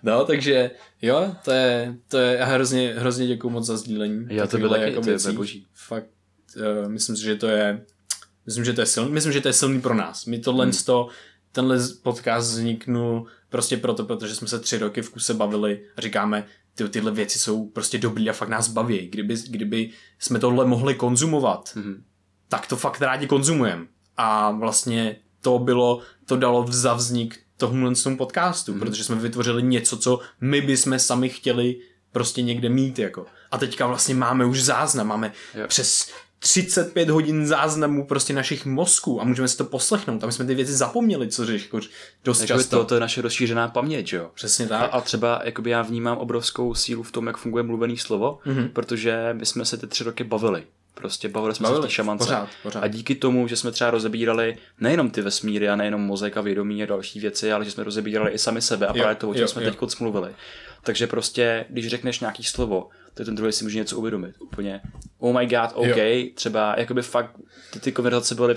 no, 0.02 0.24
takže 0.24 0.70
jo, 1.02 1.34
to 1.44 1.50
je, 1.50 1.94
to 2.08 2.18
je 2.18 2.44
hrozně, 2.44 2.94
hrozně 2.98 3.26
děkuju 3.26 3.52
moc 3.52 3.66
za 3.66 3.76
sdílení. 3.76 4.26
Já 4.30 4.46
to 4.46 4.58
bylo 4.58 4.74
taky, 4.74 4.82
jako 4.82 5.10
je 5.10 5.32
boží. 5.32 5.66
Fakt, 5.74 6.06
uh, 6.56 6.88
myslím 6.88 7.16
si, 7.16 7.22
že 7.22 7.36
to 7.36 7.46
je 7.46 7.80
myslím, 8.46 8.64
že 8.64 8.72
to 8.72 8.80
je 8.80 8.86
silný, 8.86 9.12
myslím, 9.12 9.32
že 9.32 9.40
to 9.40 9.48
je 9.48 9.52
silný 9.52 9.80
pro 9.80 9.94
nás. 9.94 10.26
My 10.26 10.38
tohle 10.38 10.64
hmm. 10.64 10.74
to, 10.86 11.08
tenhle 11.52 11.78
podcast 12.02 12.50
vzniknul 12.50 13.26
prostě 13.48 13.76
proto, 13.76 14.04
protože 14.04 14.34
jsme 14.34 14.48
se 14.48 14.58
tři 14.58 14.78
roky 14.78 15.02
v 15.02 15.10
kuse 15.10 15.34
bavili 15.34 15.84
a 15.96 16.00
říkáme, 16.00 16.46
ty, 16.74 16.88
tyhle 16.88 17.12
věci 17.12 17.38
jsou 17.38 17.66
prostě 17.66 17.98
dobrý 17.98 18.30
a 18.30 18.32
fakt 18.32 18.48
nás 18.48 18.68
baví. 18.68 19.08
Kdyby, 19.08 19.36
kdyby 19.48 19.90
jsme 20.18 20.38
tohle 20.38 20.66
mohli 20.66 20.94
konzumovat, 20.94 21.72
hmm. 21.74 22.04
tak 22.48 22.66
to 22.66 22.76
fakt 22.76 23.00
rádi 23.00 23.26
konzumujeme. 23.26 23.86
A 24.16 24.50
vlastně 24.50 25.16
to 25.46 25.58
bylo, 25.58 26.00
to 26.26 26.36
dalo 26.36 26.66
za 26.68 26.94
vznik 26.94 27.38
tomuhle 27.56 27.94
tomu 27.94 28.16
podcastu, 28.16 28.72
mm. 28.72 28.80
protože 28.80 29.04
jsme 29.04 29.16
vytvořili 29.16 29.62
něco, 29.62 29.96
co 29.96 30.20
my 30.40 30.60
bychom 30.60 30.98
sami 30.98 31.28
chtěli 31.28 31.76
prostě 32.12 32.42
někde 32.42 32.68
mít, 32.68 32.98
jako. 32.98 33.26
A 33.50 33.58
teďka 33.58 33.86
vlastně 33.86 34.14
máme 34.14 34.44
už 34.44 34.62
záznam, 34.62 35.06
máme 35.06 35.32
yep. 35.54 35.68
přes 35.68 36.10
35 36.38 37.10
hodin 37.10 37.46
záznamů 37.46 38.06
prostě 38.06 38.34
našich 38.34 38.66
mozků 38.66 39.20
a 39.20 39.24
můžeme 39.24 39.48
si 39.48 39.56
to 39.56 39.64
poslechnout. 39.64 40.24
My 40.24 40.32
jsme 40.32 40.44
ty 40.44 40.54
věci 40.54 40.72
zapomněli, 40.72 41.28
co 41.28 41.46
říš, 41.46 41.62
jako 41.62 41.80
dost 42.24 42.40
jako 42.40 42.46
často. 42.46 42.78
To, 42.78 42.84
to 42.84 42.94
je 42.94 43.00
naše 43.00 43.22
rozšířená 43.22 43.68
paměť, 43.68 44.12
jo. 44.12 44.30
Přesně 44.34 44.66
tak. 44.66 44.80
A, 44.80 44.84
a 44.84 45.00
třeba 45.00 45.40
jakoby 45.44 45.70
já 45.70 45.82
vnímám 45.82 46.18
obrovskou 46.18 46.74
sílu 46.74 47.02
v 47.02 47.12
tom, 47.12 47.26
jak 47.26 47.36
funguje 47.36 47.62
mluvený 47.62 47.96
slovo, 47.96 48.38
mm-hmm. 48.46 48.68
protože 48.68 49.30
my 49.32 49.46
jsme 49.46 49.64
se 49.64 49.76
ty 49.76 49.86
tři 49.86 50.04
roky 50.04 50.24
bavili. 50.24 50.66
Prostě 51.00 51.28
bavili 51.28 51.54
jsme 51.54 51.64
bavili, 51.64 51.82
se 51.82 51.86
v 51.86 51.90
té 51.90 51.94
šamance. 51.94 52.24
Pořád, 52.24 52.48
pořád. 52.62 52.80
A 52.80 52.88
díky 52.88 53.14
tomu, 53.14 53.48
že 53.48 53.56
jsme 53.56 53.72
třeba 53.72 53.90
rozebírali 53.90 54.56
nejenom 54.80 55.10
ty 55.10 55.20
vesmíry 55.20 55.68
a 55.68 55.76
nejenom 55.76 56.00
mozek 56.00 56.36
a 56.36 56.40
vědomí 56.40 56.82
a 56.82 56.86
další 56.86 57.20
věci, 57.20 57.52
ale 57.52 57.64
že 57.64 57.70
jsme 57.70 57.84
rozebírali 57.84 58.32
i 58.32 58.38
sami 58.38 58.62
sebe 58.62 58.86
a 58.86 58.92
právě 58.92 59.14
to, 59.14 59.28
o 59.28 59.34
čem 59.34 59.48
jsme 59.48 59.62
teď 59.62 59.78
mluvili. 60.00 60.34
Takže 60.82 61.06
prostě, 61.06 61.64
když 61.68 61.88
řekneš 61.88 62.20
nějaký 62.20 62.44
slovo, 62.44 62.88
tak 63.14 63.26
ten 63.26 63.34
druhý 63.34 63.52
si 63.52 63.64
může 63.64 63.78
něco 63.78 63.98
uvědomit. 63.98 64.34
Úplně, 64.38 64.80
oh 65.18 65.38
my 65.38 65.46
god, 65.46 65.70
OK, 65.74 65.96
jo. 65.96 66.26
třeba, 66.34 66.74
jakoby 66.78 67.02
fakt, 67.02 67.30
ty, 67.72 67.80
ty 67.80 67.92
konverzace 67.92 68.34
byly 68.34 68.54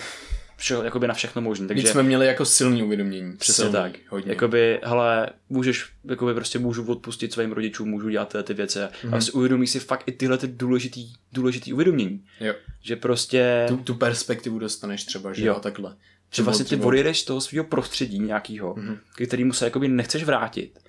všeho, 0.60 0.84
jakoby 0.84 1.08
na 1.08 1.14
všechno 1.14 1.42
možné. 1.42 1.68
Takže 1.68 1.88
jsme 1.88 2.04
měli 2.04 2.28
jako 2.28 2.46
silný 2.46 2.84
uvědomění. 2.84 3.38
Přesně 3.38 3.54
silný, 3.54 3.72
tak. 3.72 3.92
Hodně. 4.10 4.32
Jakoby, 4.32 4.80
hele, 4.84 5.30
můžeš, 5.50 5.90
jakoby 6.10 6.34
prostě 6.34 6.60
můžu 6.60 6.86
odpustit 6.92 7.34
svým 7.34 7.52
rodičům, 7.52 7.90
můžu 7.90 8.10
dělat 8.10 8.30
tyhle 8.30 8.44
ty 8.44 8.54
věci. 8.54 8.80
Mm-hmm. 8.80 9.16
A 9.16 9.22
si 9.22 9.32
uvědomí 9.32 9.68
si 9.68 9.80
fakt 9.80 10.04
i 10.06 10.12
tyhle 10.12 10.38
ty 10.38 10.48
důležitý, 10.48 11.14
důležitý 11.34 11.74
uvědomění. 11.74 12.24
Jo. 12.40 12.54
Že 12.82 12.96
prostě... 12.96 13.66
Tu, 13.68 13.78
tu 13.78 13.96
perspektivu 13.96 14.60
dostaneš 14.60 15.04
třeba, 15.04 15.34
že 15.34 15.46
jo, 15.46 15.56
a 15.56 15.60
takhle. 15.60 15.96
Že 16.34 16.44
vlastně 16.44 16.66
ty 16.66 16.76
odjedeš 16.76 17.22
z 17.22 17.26
toho 17.26 17.42
svého 17.42 17.66
prostředí 17.66 18.20
nějakého, 18.20 18.76
mm-hmm. 18.76 18.98
k 19.16 19.28
kterému 19.28 19.54
se 19.54 19.66
jakoby 19.66 19.88
nechceš 19.88 20.24
vrátit 20.24 20.80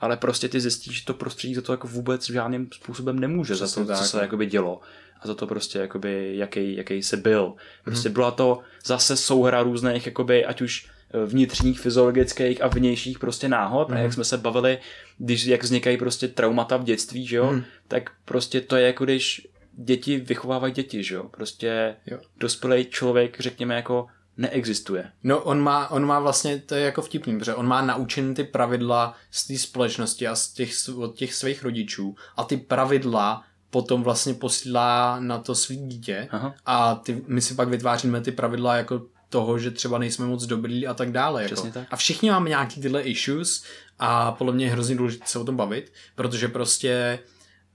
ale 0.00 0.16
prostě 0.16 0.48
ty 0.48 0.60
zjistíš, 0.60 0.98
že 0.98 1.04
to 1.04 1.14
prostředí 1.14 1.54
za 1.54 1.62
to 1.62 1.72
jako 1.72 1.88
vůbec 1.88 2.30
žádným 2.30 2.68
způsobem 2.74 3.18
nemůže, 3.18 3.54
Přesně 3.54 3.66
za 3.66 3.80
to, 3.80 3.86
tak, 3.86 3.98
co 3.98 4.04
se 4.04 4.20
jakoby 4.20 4.46
dělo 4.46 4.80
a 5.24 5.28
za 5.28 5.34
to 5.34 5.46
prostě 5.46 5.78
jakoby, 5.78 6.36
jaký, 6.36 6.76
jaký 6.76 7.02
se 7.02 7.16
byl. 7.16 7.52
Prostě 7.84 8.08
hmm. 8.08 8.14
byla 8.14 8.30
to 8.30 8.60
zase 8.84 9.16
souhra 9.16 9.62
různých, 9.62 10.06
jakoby, 10.06 10.44
ať 10.44 10.62
už 10.62 10.88
eh, 11.14 11.26
vnitřních, 11.26 11.80
fyziologických 11.80 12.62
a 12.62 12.68
vnějších 12.68 13.18
prostě 13.18 13.48
náhod 13.48 13.88
hmm. 13.88 13.96
a 13.96 14.00
jak 14.00 14.12
jsme 14.12 14.24
se 14.24 14.38
bavili, 14.38 14.78
když 15.18 15.44
jak 15.44 15.62
vznikají 15.62 15.96
prostě 15.96 16.28
traumata 16.28 16.76
v 16.76 16.84
dětství, 16.84 17.26
že 17.26 17.36
jo, 17.36 17.46
hmm. 17.46 17.64
tak 17.88 18.10
prostě 18.24 18.60
to 18.60 18.76
je 18.76 18.86
jako 18.86 19.04
když 19.04 19.48
děti 19.72 20.18
vychovávají 20.18 20.72
děti, 20.72 21.02
že 21.02 21.14
jo, 21.14 21.24
prostě 21.24 21.96
jo. 22.06 22.18
dospělý 22.36 22.84
člověk, 22.84 23.40
řekněme 23.40 23.74
jako 23.74 24.06
neexistuje. 24.36 25.10
No 25.22 25.40
on 25.42 25.60
má, 25.60 25.90
on 25.90 26.06
má 26.06 26.20
vlastně, 26.20 26.58
to 26.58 26.74
je 26.74 26.84
jako 26.84 27.02
vtipný, 27.02 27.38
protože 27.38 27.54
on 27.54 27.66
má 27.66 27.82
naučen 27.82 28.34
ty 28.34 28.44
pravidla 28.44 29.14
z 29.30 29.46
té 29.46 29.58
společnosti 29.58 30.26
a 30.26 30.34
z 30.34 30.52
těch, 30.52 30.70
od 30.96 31.16
těch 31.16 31.34
svých 31.34 31.62
rodičů 31.62 32.16
a 32.36 32.44
ty 32.44 32.56
pravidla 32.56 33.44
potom 33.74 34.02
vlastně 34.02 34.34
posílá 34.34 35.20
na 35.20 35.38
to 35.38 35.54
svý 35.54 35.76
dítě 35.76 36.28
Aha. 36.30 36.54
a 36.66 36.94
ty, 36.94 37.22
my 37.26 37.40
si 37.40 37.54
pak 37.54 37.68
vytváříme 37.68 38.20
ty 38.20 38.32
pravidla 38.32 38.76
jako 38.76 39.02
toho, 39.28 39.58
že 39.58 39.70
třeba 39.70 39.98
nejsme 39.98 40.26
moc 40.26 40.46
dobrý 40.46 40.86
a 40.86 40.94
tak 40.94 41.12
dále. 41.12 41.42
Jako. 41.42 41.70
Tak. 41.70 41.88
A 41.90 41.96
všichni 41.96 42.30
máme 42.30 42.48
nějaký 42.48 42.80
tyhle 42.80 43.02
issues 43.02 43.64
a 43.98 44.32
podle 44.32 44.52
mě 44.52 44.66
je 44.66 44.70
hrozně 44.70 44.96
důležité 44.96 45.24
se 45.26 45.38
o 45.38 45.44
tom 45.44 45.56
bavit, 45.56 45.92
protože 46.14 46.48
prostě 46.48 47.18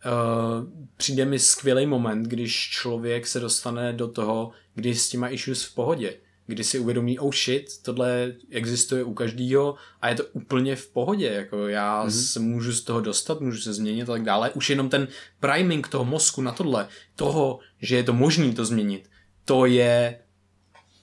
uh, 0.05 0.67
přijde 0.97 1.25
mi 1.25 1.39
skvělý 1.39 1.85
moment, 1.85 2.23
když 2.23 2.69
člověk 2.69 3.27
se 3.27 3.39
dostane 3.39 3.93
do 3.93 4.07
toho, 4.07 4.51
kdy 4.75 4.95
s 4.95 5.09
těma 5.09 5.29
issues 5.29 5.63
v 5.63 5.75
pohodě 5.75 6.13
kdy 6.49 6.63
si 6.63 6.79
uvědomí, 6.79 7.19
oh 7.19 7.33
shit, 7.33 7.81
tohle 7.81 8.33
existuje 8.49 9.03
u 9.03 9.13
každého 9.13 9.75
a 10.01 10.09
je 10.09 10.15
to 10.15 10.23
úplně 10.25 10.75
v 10.75 10.87
pohodě, 10.87 11.27
jako 11.27 11.67
já 11.67 12.05
mm-hmm. 12.05 12.31
se 12.31 12.39
můžu 12.39 12.73
z 12.73 12.81
toho 12.81 13.01
dostat, 13.01 13.41
můžu 13.41 13.61
se 13.61 13.73
změnit 13.73 14.09
a 14.09 14.13
tak 14.13 14.23
dále. 14.23 14.51
Už 14.51 14.69
jenom 14.69 14.89
ten 14.89 15.07
priming 15.39 15.87
toho 15.87 16.05
mozku 16.05 16.41
na 16.41 16.51
tohle, 16.51 16.87
toho, 17.15 17.59
že 17.81 17.95
je 17.95 18.03
to 18.03 18.13
možné 18.13 18.53
to 18.53 18.65
změnit, 18.65 19.09
to 19.45 19.65
je, 19.65 20.19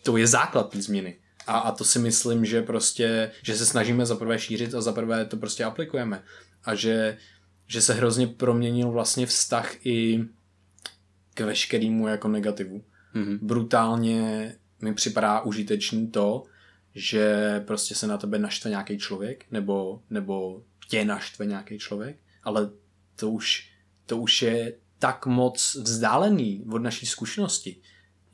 to 0.03 0.17
je 0.17 0.27
základ 0.27 0.71
té 0.71 0.83
změny. 0.83 1.19
A, 1.47 1.59
a 1.59 1.73
to 1.73 1.85
si 1.85 1.99
myslím, 1.99 2.45
že 2.45 2.63
prostě, 2.63 3.31
že 3.43 3.57
se 3.57 3.67
snažíme 3.67 4.07
zaprvé 4.07 4.39
šířit 4.39 4.75
a 4.75 4.81
zaprvé 4.81 5.25
to 5.25 5.37
prostě 5.37 5.65
aplikujeme. 5.65 6.23
A 6.65 6.75
že, 6.75 7.19
že 7.67 7.83
se 7.83 7.95
hrozně 7.95 8.27
proměnil 8.27 8.91
vlastně 8.91 9.27
vztah 9.27 9.87
i 9.87 10.25
k 11.35 11.41
veškerému 11.41 12.09
jako 12.09 12.29
negativu. 12.29 12.83
Mm-hmm. 13.15 13.39
Brutálně 13.43 14.55
mi 14.83 14.95
připadá 14.95 15.41
užitečný 15.41 16.09
to, 16.09 16.45
že 16.95 17.61
prostě 17.67 17.95
se 17.95 18.07
na 18.07 18.19
tebe 18.19 18.39
naštve 18.39 18.71
nějaký 18.71 18.99
člověk, 18.99 19.47
nebo, 19.51 20.03
nebo 20.11 20.63
tě 20.89 21.05
naštve 21.05 21.47
nějaký 21.47 21.79
člověk, 21.79 22.17
ale 22.43 22.71
to 23.17 23.31
už, 23.31 23.71
to 24.07 24.17
už 24.17 24.43
je 24.43 24.73
tak 24.99 25.27
moc 25.27 25.75
vzdálený 25.75 26.65
od 26.73 26.79
naší 26.79 27.07
zkušenosti. 27.07 27.77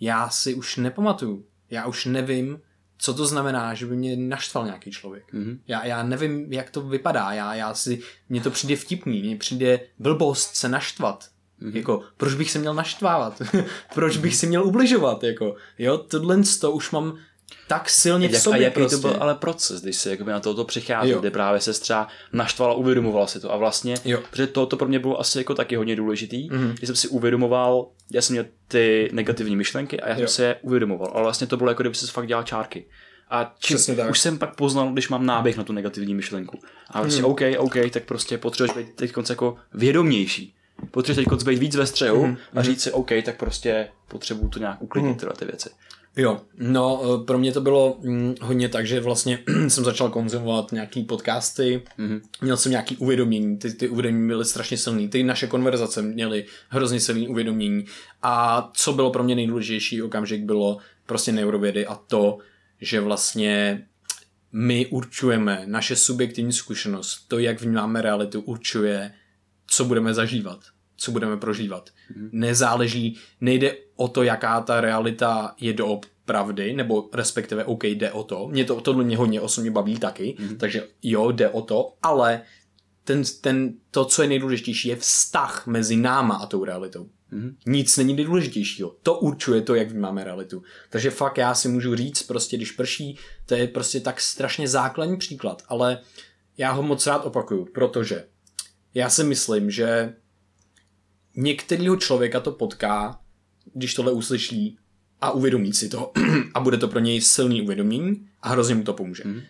Já 0.00 0.28
si 0.28 0.54
už 0.54 0.76
nepamatuju, 0.76 1.46
já 1.70 1.86
už 1.86 2.04
nevím, 2.04 2.60
co 2.98 3.14
to 3.14 3.26
znamená, 3.26 3.74
že 3.74 3.86
by 3.86 3.96
mě 3.96 4.16
naštval 4.16 4.64
nějaký 4.64 4.90
člověk. 4.90 5.32
Mm-hmm. 5.32 5.58
Já, 5.66 5.86
já 5.86 6.02
nevím, 6.02 6.52
jak 6.52 6.70
to 6.70 6.82
vypadá, 6.82 7.32
já, 7.32 7.54
já 7.54 7.74
si, 7.74 8.02
mně 8.28 8.40
to 8.40 8.50
přijde 8.50 8.76
vtipný, 8.76 9.22
mně 9.22 9.36
přijde 9.36 9.80
blbost 9.98 10.54
se 10.54 10.68
naštvat, 10.68 11.30
Mm-hmm. 11.62 11.76
Jako, 11.76 12.00
proč 12.16 12.34
bych 12.34 12.50
se 12.50 12.58
měl 12.58 12.74
naštvávat? 12.74 13.42
proč 13.94 14.16
bych 14.16 14.36
si 14.36 14.46
měl 14.46 14.64
ubližovat? 14.64 15.24
Jako, 15.24 15.54
jo, 15.78 15.98
tohle 15.98 16.38
to 16.60 16.72
už 16.72 16.90
mám 16.90 17.18
tak 17.68 17.90
silně 17.90 18.28
v 18.28 18.36
sobě. 18.36 18.60
A 18.60 18.62
jaký 18.62 18.74
prostě. 18.74 18.96
to 18.96 19.08
byl 19.08 19.16
ale 19.20 19.34
proces, 19.34 19.82
když 19.82 19.96
se 19.96 20.10
jakoby 20.10 20.32
na 20.32 20.40
toto 20.40 20.64
přichází, 20.64 21.14
kde 21.20 21.30
právě 21.30 21.60
se 21.60 21.72
třeba 21.72 22.08
naštvala, 22.32 22.74
uvědomovala 22.74 23.26
si 23.26 23.40
to 23.40 23.52
a 23.52 23.56
vlastně, 23.56 23.94
jo. 24.04 24.18
protože 24.30 24.46
to, 24.46 24.66
to 24.66 24.76
pro 24.76 24.88
mě 24.88 24.98
bylo 24.98 25.20
asi 25.20 25.38
jako 25.38 25.54
taky 25.54 25.76
hodně 25.76 25.96
důležitý, 25.96 26.50
mm-hmm. 26.50 26.72
když 26.72 26.86
jsem 26.86 26.96
si 26.96 27.08
uvědomoval, 27.08 27.88
já 28.12 28.22
jsem 28.22 28.34
měl 28.34 28.44
ty 28.68 29.10
negativní 29.12 29.56
myšlenky 29.56 30.00
a 30.00 30.08
já 30.08 30.16
jsem 30.16 30.28
si 30.28 30.42
je 30.42 30.56
uvědomoval, 30.62 31.10
ale 31.14 31.22
vlastně 31.22 31.46
to 31.46 31.56
bylo 31.56 31.70
jako 31.70 31.82
kdyby 31.82 31.94
se 31.94 32.06
fakt 32.06 32.26
dělal 32.26 32.44
čárky. 32.44 32.86
A 33.30 33.54
čím, 33.58 33.78
už 34.10 34.20
jsem 34.20 34.38
pak 34.38 34.56
poznal, 34.56 34.92
když 34.92 35.08
mám 35.08 35.26
náběh 35.26 35.56
na 35.56 35.64
tu 35.64 35.72
negativní 35.72 36.14
myšlenku. 36.14 36.58
A 36.90 37.00
vlastně, 37.00 37.22
hmm. 37.22 37.30
OK, 37.30 37.40
OK, 37.58 37.74
tak 37.90 38.04
prostě 38.04 38.38
potřebuješ 38.38 38.76
být 38.76 38.94
teď 38.94 39.12
jako 39.28 39.56
vědomější 39.74 40.54
potřebuješ 40.90 41.26
teď 41.38 41.46
být 41.48 41.58
víc 41.58 41.76
ve 41.76 41.86
střehu 41.86 42.24
mm-hmm. 42.24 42.36
a 42.54 42.62
říct 42.62 42.82
si, 42.82 42.92
OK, 42.92 43.10
tak 43.24 43.36
prostě 43.36 43.88
potřebuju 44.08 44.48
to 44.48 44.58
nějak 44.58 44.82
uklidnit 44.82 45.16
mm-hmm. 45.16 45.20
tyhle 45.20 45.34
ty 45.38 45.44
věci. 45.44 45.70
Jo, 46.16 46.40
no 46.58 47.02
eh, 47.04 47.24
pro 47.24 47.38
mě 47.38 47.52
to 47.52 47.60
bylo 47.60 47.98
hm, 48.04 48.34
hodně 48.40 48.68
tak, 48.68 48.86
že 48.86 49.00
vlastně 49.00 49.38
jsem 49.68 49.84
začal 49.84 50.10
konzumovat 50.10 50.72
nějaký 50.72 51.04
podcasty, 51.04 51.82
mm-hmm. 51.98 52.20
měl 52.40 52.56
jsem 52.56 52.70
nějaký 52.70 52.96
uvědomění, 52.96 53.58
ty, 53.58 53.74
ty 53.74 53.88
uvědomění 53.88 54.28
byly 54.28 54.44
strašně 54.44 54.76
silný, 54.76 55.08
ty 55.08 55.22
naše 55.22 55.46
konverzace 55.46 56.02
měly 56.02 56.44
hrozně 56.68 57.00
silný 57.00 57.28
uvědomění 57.28 57.84
a 58.22 58.70
co 58.74 58.92
bylo 58.92 59.10
pro 59.10 59.22
mě 59.22 59.34
nejdůležitější 59.34 60.02
okamžik 60.02 60.44
bylo 60.44 60.78
prostě 61.06 61.32
neurovědy 61.32 61.86
a 61.86 61.94
to, 61.94 62.38
že 62.80 63.00
vlastně 63.00 63.86
my 64.52 64.86
určujeme 64.86 65.62
naše 65.66 65.96
subjektivní 65.96 66.52
zkušenost, 66.52 67.24
to, 67.28 67.38
jak 67.38 67.60
vnímáme 67.60 68.02
realitu, 68.02 68.40
určuje, 68.40 69.14
co 69.66 69.84
budeme 69.84 70.14
zažívat, 70.14 70.60
co 71.02 71.12
budeme 71.12 71.36
prožívat. 71.36 71.90
Mm-hmm. 71.90 72.28
Nezáleží, 72.32 73.18
nejde 73.40 73.76
o 73.96 74.08
to, 74.08 74.22
jaká 74.22 74.60
ta 74.60 74.80
realita 74.80 75.54
je 75.60 75.72
do 75.72 76.00
pravdy, 76.24 76.72
nebo 76.72 77.08
respektive 77.12 77.64
OK, 77.64 77.84
jde 77.84 78.12
o 78.12 78.22
to. 78.22 78.48
Mě 78.48 78.64
to 78.64 78.80
tohle 78.80 79.04
mě 79.04 79.16
hodně 79.16 79.40
osobně 79.40 79.70
baví 79.70 79.98
taky, 79.98 80.36
mm-hmm. 80.38 80.56
takže 80.56 80.88
jo, 81.02 81.32
jde 81.32 81.48
o 81.48 81.62
to, 81.62 81.94
ale 82.02 82.42
ten, 83.04 83.22
ten, 83.40 83.74
to, 83.90 84.04
co 84.04 84.22
je 84.22 84.28
nejdůležitější, 84.28 84.88
je 84.88 84.96
vztah 84.96 85.66
mezi 85.66 85.96
náma 85.96 86.34
a 86.34 86.46
tou 86.46 86.64
realitou. 86.64 87.08
Mm-hmm. 87.32 87.54
Nic 87.66 87.96
není 87.96 88.14
nejdůležitějšího. 88.14 88.96
To 89.02 89.18
určuje 89.18 89.60
to, 89.62 89.74
jak 89.74 89.90
vnímáme 89.90 90.24
realitu. 90.24 90.62
Takže 90.90 91.10
fakt 91.10 91.38
já 91.38 91.54
si 91.54 91.68
můžu 91.68 91.94
říct, 91.94 92.22
prostě 92.22 92.56
když 92.56 92.72
prší, 92.72 93.18
to 93.46 93.54
je 93.54 93.68
prostě 93.68 94.00
tak 94.00 94.20
strašně 94.20 94.68
základní 94.68 95.16
příklad, 95.16 95.62
ale 95.68 95.98
já 96.58 96.72
ho 96.72 96.82
moc 96.82 97.06
rád 97.06 97.26
opakuju, 97.26 97.64
protože 97.74 98.24
já 98.94 99.10
si 99.10 99.24
myslím, 99.24 99.70
že 99.70 100.14
některého 101.36 101.96
člověka 101.96 102.40
to 102.40 102.52
potká, 102.52 103.20
když 103.74 103.94
tohle 103.94 104.12
uslyší 104.12 104.78
a 105.20 105.30
uvědomí 105.30 105.72
si 105.72 105.88
to 105.88 106.12
a 106.54 106.60
bude 106.60 106.76
to 106.76 106.88
pro 106.88 106.98
něj 106.98 107.20
silný 107.20 107.62
uvědomění 107.62 108.28
a 108.42 108.48
hrozně 108.48 108.74
mu 108.74 108.82
to 108.84 108.92
pomůže. 108.92 109.22
Mm. 109.26 109.40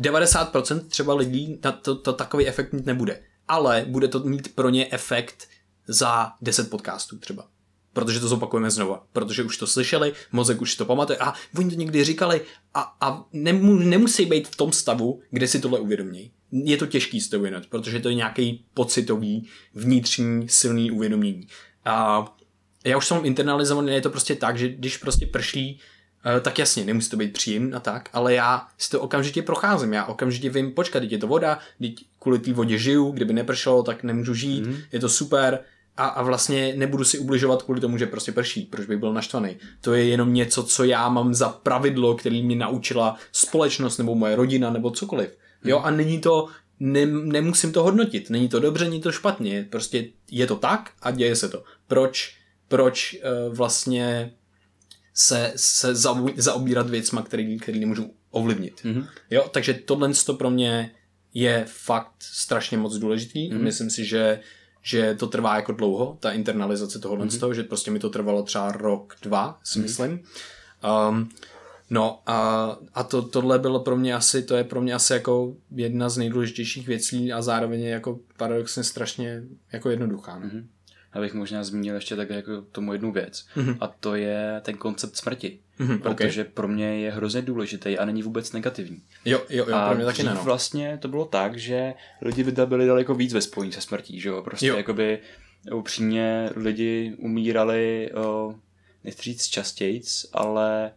90% 0.00 0.80
třeba 0.80 1.14
lidí 1.14 1.58
na 1.64 1.72
to, 1.72 1.96
to 1.96 2.12
takový 2.12 2.46
efekt 2.46 2.72
mít 2.72 2.86
nebude, 2.86 3.22
ale 3.48 3.84
bude 3.88 4.08
to 4.08 4.20
mít 4.20 4.54
pro 4.54 4.68
ně 4.68 4.86
efekt 4.90 5.48
za 5.86 6.32
10 6.40 6.70
podcastů 6.70 7.18
třeba. 7.18 7.46
Protože 7.92 8.20
to 8.20 8.28
zopakujeme 8.28 8.70
znova. 8.70 9.06
Protože 9.12 9.42
už 9.42 9.56
to 9.56 9.66
slyšeli, 9.66 10.12
mozek 10.32 10.60
už 10.60 10.76
to 10.76 10.84
pamatuje 10.84 11.18
a 11.18 11.34
oni 11.58 11.70
to 11.70 11.76
někdy 11.76 12.04
říkali 12.04 12.40
a, 12.74 12.96
a 13.00 13.24
nemu, 13.32 13.74
nemusí 13.74 14.26
být 14.26 14.48
v 14.48 14.56
tom 14.56 14.72
stavu, 14.72 15.20
kde 15.30 15.48
si 15.48 15.60
tohle 15.60 15.78
uvědomí. 15.78 16.32
Je 16.52 16.76
to 16.76 16.86
těžký 16.86 17.20
z 17.20 17.28
toho 17.28 17.40
uvědomit, 17.40 17.66
protože 17.66 18.00
to 18.00 18.08
je 18.08 18.14
nějaký 18.14 18.64
pocitový, 18.74 19.48
vnitřní, 19.74 20.48
silný 20.48 20.90
uvědomění. 20.90 21.46
A 21.84 22.24
já 22.84 22.96
už 22.96 23.06
jsem 23.06 23.24
internalizovaný, 23.24 23.92
je 23.92 24.00
to 24.00 24.10
prostě 24.10 24.34
tak, 24.34 24.58
že 24.58 24.68
když 24.68 24.96
prostě 24.96 25.26
prší, 25.26 25.80
eh, 26.36 26.40
tak 26.40 26.58
jasně, 26.58 26.84
nemusí 26.84 27.10
to 27.10 27.16
být 27.16 27.32
příjem 27.32 27.72
a 27.74 27.80
tak, 27.80 28.08
ale 28.12 28.34
já 28.34 28.66
si 28.78 28.90
to 28.90 29.00
okamžitě 29.00 29.42
procházím, 29.42 29.92
já 29.92 30.04
okamžitě 30.04 30.50
vím, 30.50 30.72
počkat, 30.72 31.00
teď 31.00 31.12
je 31.12 31.18
to 31.18 31.26
voda, 31.26 31.58
teď 31.78 31.94
kvůli 32.18 32.38
té 32.38 32.52
vodě 32.52 32.78
žiju, 32.78 33.10
kdyby 33.10 33.32
nepršelo, 33.32 33.82
tak 33.82 34.02
nemůžu 34.02 34.34
žít, 34.34 34.66
mm. 34.66 34.76
je 34.92 35.00
to 35.00 35.08
super, 35.08 35.60
a, 35.96 36.06
a 36.06 36.22
vlastně 36.22 36.74
nebudu 36.76 37.04
si 37.04 37.18
ubližovat 37.18 37.62
kvůli 37.62 37.80
tomu, 37.80 37.98
že 37.98 38.06
prostě 38.06 38.32
prší, 38.32 38.62
proč 38.62 38.86
bych 38.86 38.98
byl 38.98 39.12
naštvaný. 39.12 39.56
To 39.80 39.94
je 39.94 40.04
jenom 40.04 40.34
něco, 40.34 40.62
co 40.62 40.84
já 40.84 41.08
mám 41.08 41.34
za 41.34 41.48
pravidlo, 41.48 42.14
který 42.14 42.42
mě 42.42 42.56
naučila 42.56 43.16
společnost 43.32 43.98
nebo 43.98 44.14
moje 44.14 44.36
rodina 44.36 44.70
nebo 44.70 44.90
cokoliv. 44.90 45.36
Jo, 45.70 45.78
a 45.78 45.90
není 45.90 46.20
to, 46.20 46.48
ne, 46.80 47.06
nemusím 47.06 47.72
to 47.72 47.82
hodnotit, 47.82 48.30
není 48.30 48.48
to 48.48 48.60
dobře, 48.60 48.84
není 48.84 49.00
to 49.00 49.12
špatně, 49.12 49.66
prostě 49.70 50.08
je 50.30 50.46
to 50.46 50.56
tak 50.56 50.92
a 51.02 51.10
děje 51.10 51.36
se 51.36 51.48
to. 51.48 51.64
Proč, 51.86 52.36
proč 52.68 53.16
uh, 53.48 53.54
vlastně 53.54 54.32
se, 55.14 55.52
se 55.56 55.94
zaobírat 56.36 56.90
věcma, 56.90 57.22
který, 57.22 57.58
který 57.58 57.80
nemůžu 57.80 58.10
ovlivnit. 58.30 58.80
Mm-hmm. 58.84 59.08
Jo, 59.30 59.48
takže 59.52 59.74
tohle 59.74 60.10
to 60.26 60.34
pro 60.34 60.50
mě 60.50 60.90
je 61.34 61.64
fakt 61.68 62.12
strašně 62.20 62.78
moc 62.78 62.96
důležitý. 62.96 63.50
Mm-hmm. 63.50 63.62
Myslím 63.62 63.90
si, 63.90 64.04
že 64.04 64.40
že 64.82 65.14
to 65.14 65.26
trvá 65.26 65.56
jako 65.56 65.72
dlouho, 65.72 66.16
ta 66.20 66.30
internalizace 66.30 66.98
tohohle 66.98 67.26
mm-hmm. 67.26 67.36
z 67.36 67.38
toho, 67.38 67.54
že 67.54 67.62
prostě 67.62 67.90
mi 67.90 67.98
to 67.98 68.10
trvalo 68.10 68.42
třeba 68.42 68.72
rok, 68.72 69.16
dva, 69.22 69.60
si 69.64 69.78
mm-hmm. 69.78 69.82
myslím. 69.82 70.20
Um, 71.08 71.28
no 71.90 72.22
a, 72.26 72.70
a 72.94 73.02
to, 73.02 73.22
tohle 73.22 73.58
bylo 73.58 73.80
pro 73.80 73.96
mě 73.96 74.14
asi, 74.14 74.42
to 74.42 74.56
je 74.56 74.64
pro 74.64 74.80
mě 74.80 74.94
asi 74.94 75.12
jako 75.12 75.54
jedna 75.70 76.08
z 76.08 76.18
nejdůležitějších 76.18 76.86
věcí 76.86 77.32
a 77.32 77.42
zároveň 77.42 77.80
je 77.80 77.90
jako 77.90 78.18
paradoxně 78.36 78.84
strašně 78.84 79.42
jako 79.72 79.90
jednoduchá. 79.90 80.38
No? 80.38 80.46
Mm-hmm 80.46 80.64
abych 81.16 81.34
možná 81.34 81.64
zmínil 81.64 81.94
ještě 81.94 82.16
tak 82.16 82.30
jako 82.30 82.62
tomu 82.62 82.92
jednu 82.92 83.12
věc. 83.12 83.46
Mm-hmm. 83.56 83.76
A 83.80 83.86
to 83.86 84.14
je 84.14 84.60
ten 84.62 84.76
koncept 84.76 85.16
smrti. 85.16 85.58
Mm-hmm, 85.80 85.98
protože 85.98 86.40
okay. 86.40 86.52
pro 86.54 86.68
mě 86.68 86.98
je 87.00 87.12
hrozně 87.12 87.42
důležitý 87.42 87.98
a 87.98 88.04
není 88.04 88.22
vůbec 88.22 88.52
negativní. 88.52 89.02
Jo, 89.24 89.42
jo, 89.50 89.66
jo, 89.68 89.74
a 89.76 89.88
pro 89.88 89.96
mě 89.96 90.04
taky 90.04 90.22
ne. 90.22 90.34
No. 90.34 90.44
vlastně 90.44 90.98
to 91.02 91.08
bylo 91.08 91.24
tak, 91.24 91.58
že 91.58 91.94
lidi 92.22 92.44
by 92.44 92.66
byli 92.66 92.86
daleko 92.86 93.14
víc 93.14 93.32
ve 93.32 93.40
spojení 93.40 93.72
se 93.72 93.80
smrtí, 93.80 94.20
že 94.20 94.28
jo? 94.28 94.42
Prostě 94.42 94.66
jo. 94.66 94.76
jakoby 94.76 95.18
upřímně 95.72 96.50
lidi 96.56 97.16
umírali, 97.18 98.10
o, 98.14 98.54
nechci 99.04 99.22
říct 99.22 99.46
častějc, 99.46 100.26
ale 100.32 100.92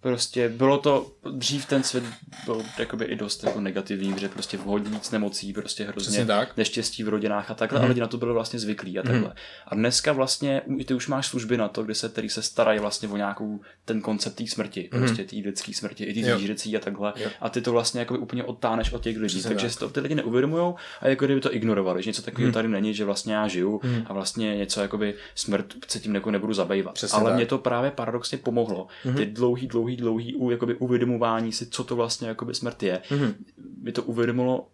prostě 0.00 0.48
bylo 0.48 0.78
to, 0.78 1.06
dřív 1.32 1.66
ten 1.66 1.82
svět 1.82 2.04
byl 2.44 2.62
jakoby 2.78 3.04
i 3.04 3.16
dost 3.16 3.44
jako 3.44 3.60
negativní, 3.60 4.14
že 4.18 4.28
prostě 4.28 4.56
hodně 4.56 4.90
víc 4.90 5.10
nemocí, 5.10 5.52
prostě 5.52 5.84
hrozně 5.84 6.26
tak. 6.26 6.56
neštěstí 6.56 7.02
v 7.02 7.08
rodinách 7.08 7.50
a 7.50 7.54
takhle, 7.54 7.80
mm-hmm. 7.80 7.84
a 7.84 7.88
lidi 7.88 8.00
na 8.00 8.06
to 8.06 8.18
byli 8.18 8.32
vlastně 8.32 8.58
zvyklí 8.58 8.98
a 8.98 9.02
takhle. 9.02 9.28
Mm-hmm. 9.28 9.66
A 9.66 9.74
dneska 9.74 10.12
vlastně 10.12 10.62
ty 10.86 10.94
už 10.94 11.08
máš 11.08 11.26
služby 11.26 11.56
na 11.56 11.68
to, 11.68 11.82
kde 11.82 11.94
se, 11.94 12.08
který 12.08 12.28
se 12.28 12.42
starají 12.42 12.80
vlastně 12.80 13.08
o 13.08 13.16
nějakou 13.16 13.60
ten 13.84 14.00
koncept 14.00 14.34
té 14.34 14.46
smrti, 14.46 14.88
mm-hmm. 14.92 14.98
prostě 14.98 15.24
té 15.24 15.36
lidské 15.36 15.74
smrti, 15.74 16.04
i 16.04 16.22
té 16.22 16.36
zvířecí 16.36 16.76
a 16.76 16.80
takhle. 16.80 17.12
Jo. 17.16 17.30
A 17.40 17.48
ty 17.48 17.60
to 17.60 17.72
vlastně 17.72 18.00
jako 18.00 18.18
úplně 18.18 18.44
odtáneš 18.44 18.92
od 18.92 19.02
těch 19.02 19.16
lidí, 19.16 19.34
Přesně 19.34 19.48
takže 19.48 19.66
tak. 19.66 19.72
si 19.72 19.78
to 19.78 19.88
ty 19.88 20.00
lidi 20.00 20.14
neuvědomují 20.14 20.74
a 21.00 21.08
jako 21.08 21.24
kdyby 21.24 21.40
to 21.40 21.54
ignorovali, 21.54 22.02
že 22.02 22.10
něco 22.10 22.22
takového 22.22 22.50
mm-hmm. 22.50 22.54
tady 22.54 22.68
není, 22.68 22.94
že 22.94 23.04
vlastně 23.04 23.34
já 23.34 23.48
žiju 23.48 23.78
mm-hmm. 23.78 24.04
a 24.06 24.12
vlastně 24.12 24.56
něco 24.56 24.80
jakoby 24.80 25.14
smrt 25.34 25.74
se 25.88 26.00
tím 26.00 26.14
jako 26.14 26.30
nebudu 26.30 26.52
zabývat. 26.52 26.94
Přesně 26.94 27.18
Ale 27.18 27.30
tak. 27.30 27.36
mě 27.36 27.46
to 27.46 27.58
právě 27.58 27.90
paradoxně 27.90 28.38
pomohlo. 28.38 28.86
Mm-hmm. 29.04 29.16
Ty 29.16 29.26
dlouhý, 29.26 29.66
dlouhý, 29.66 29.96
dlouhý 29.96 30.34
u, 30.34 30.50
jakoby 30.50 30.74
uvědomování 31.18 31.52
si, 31.52 31.66
co 31.66 31.84
to 31.84 31.96
vlastně 31.96 32.28
jakoby 32.28 32.54
smrt 32.54 32.82
je. 32.82 33.00
Mm-hmm. 33.10 33.34
Mi 33.82 33.92
to 33.92 34.02
uvědomilo 34.02 34.68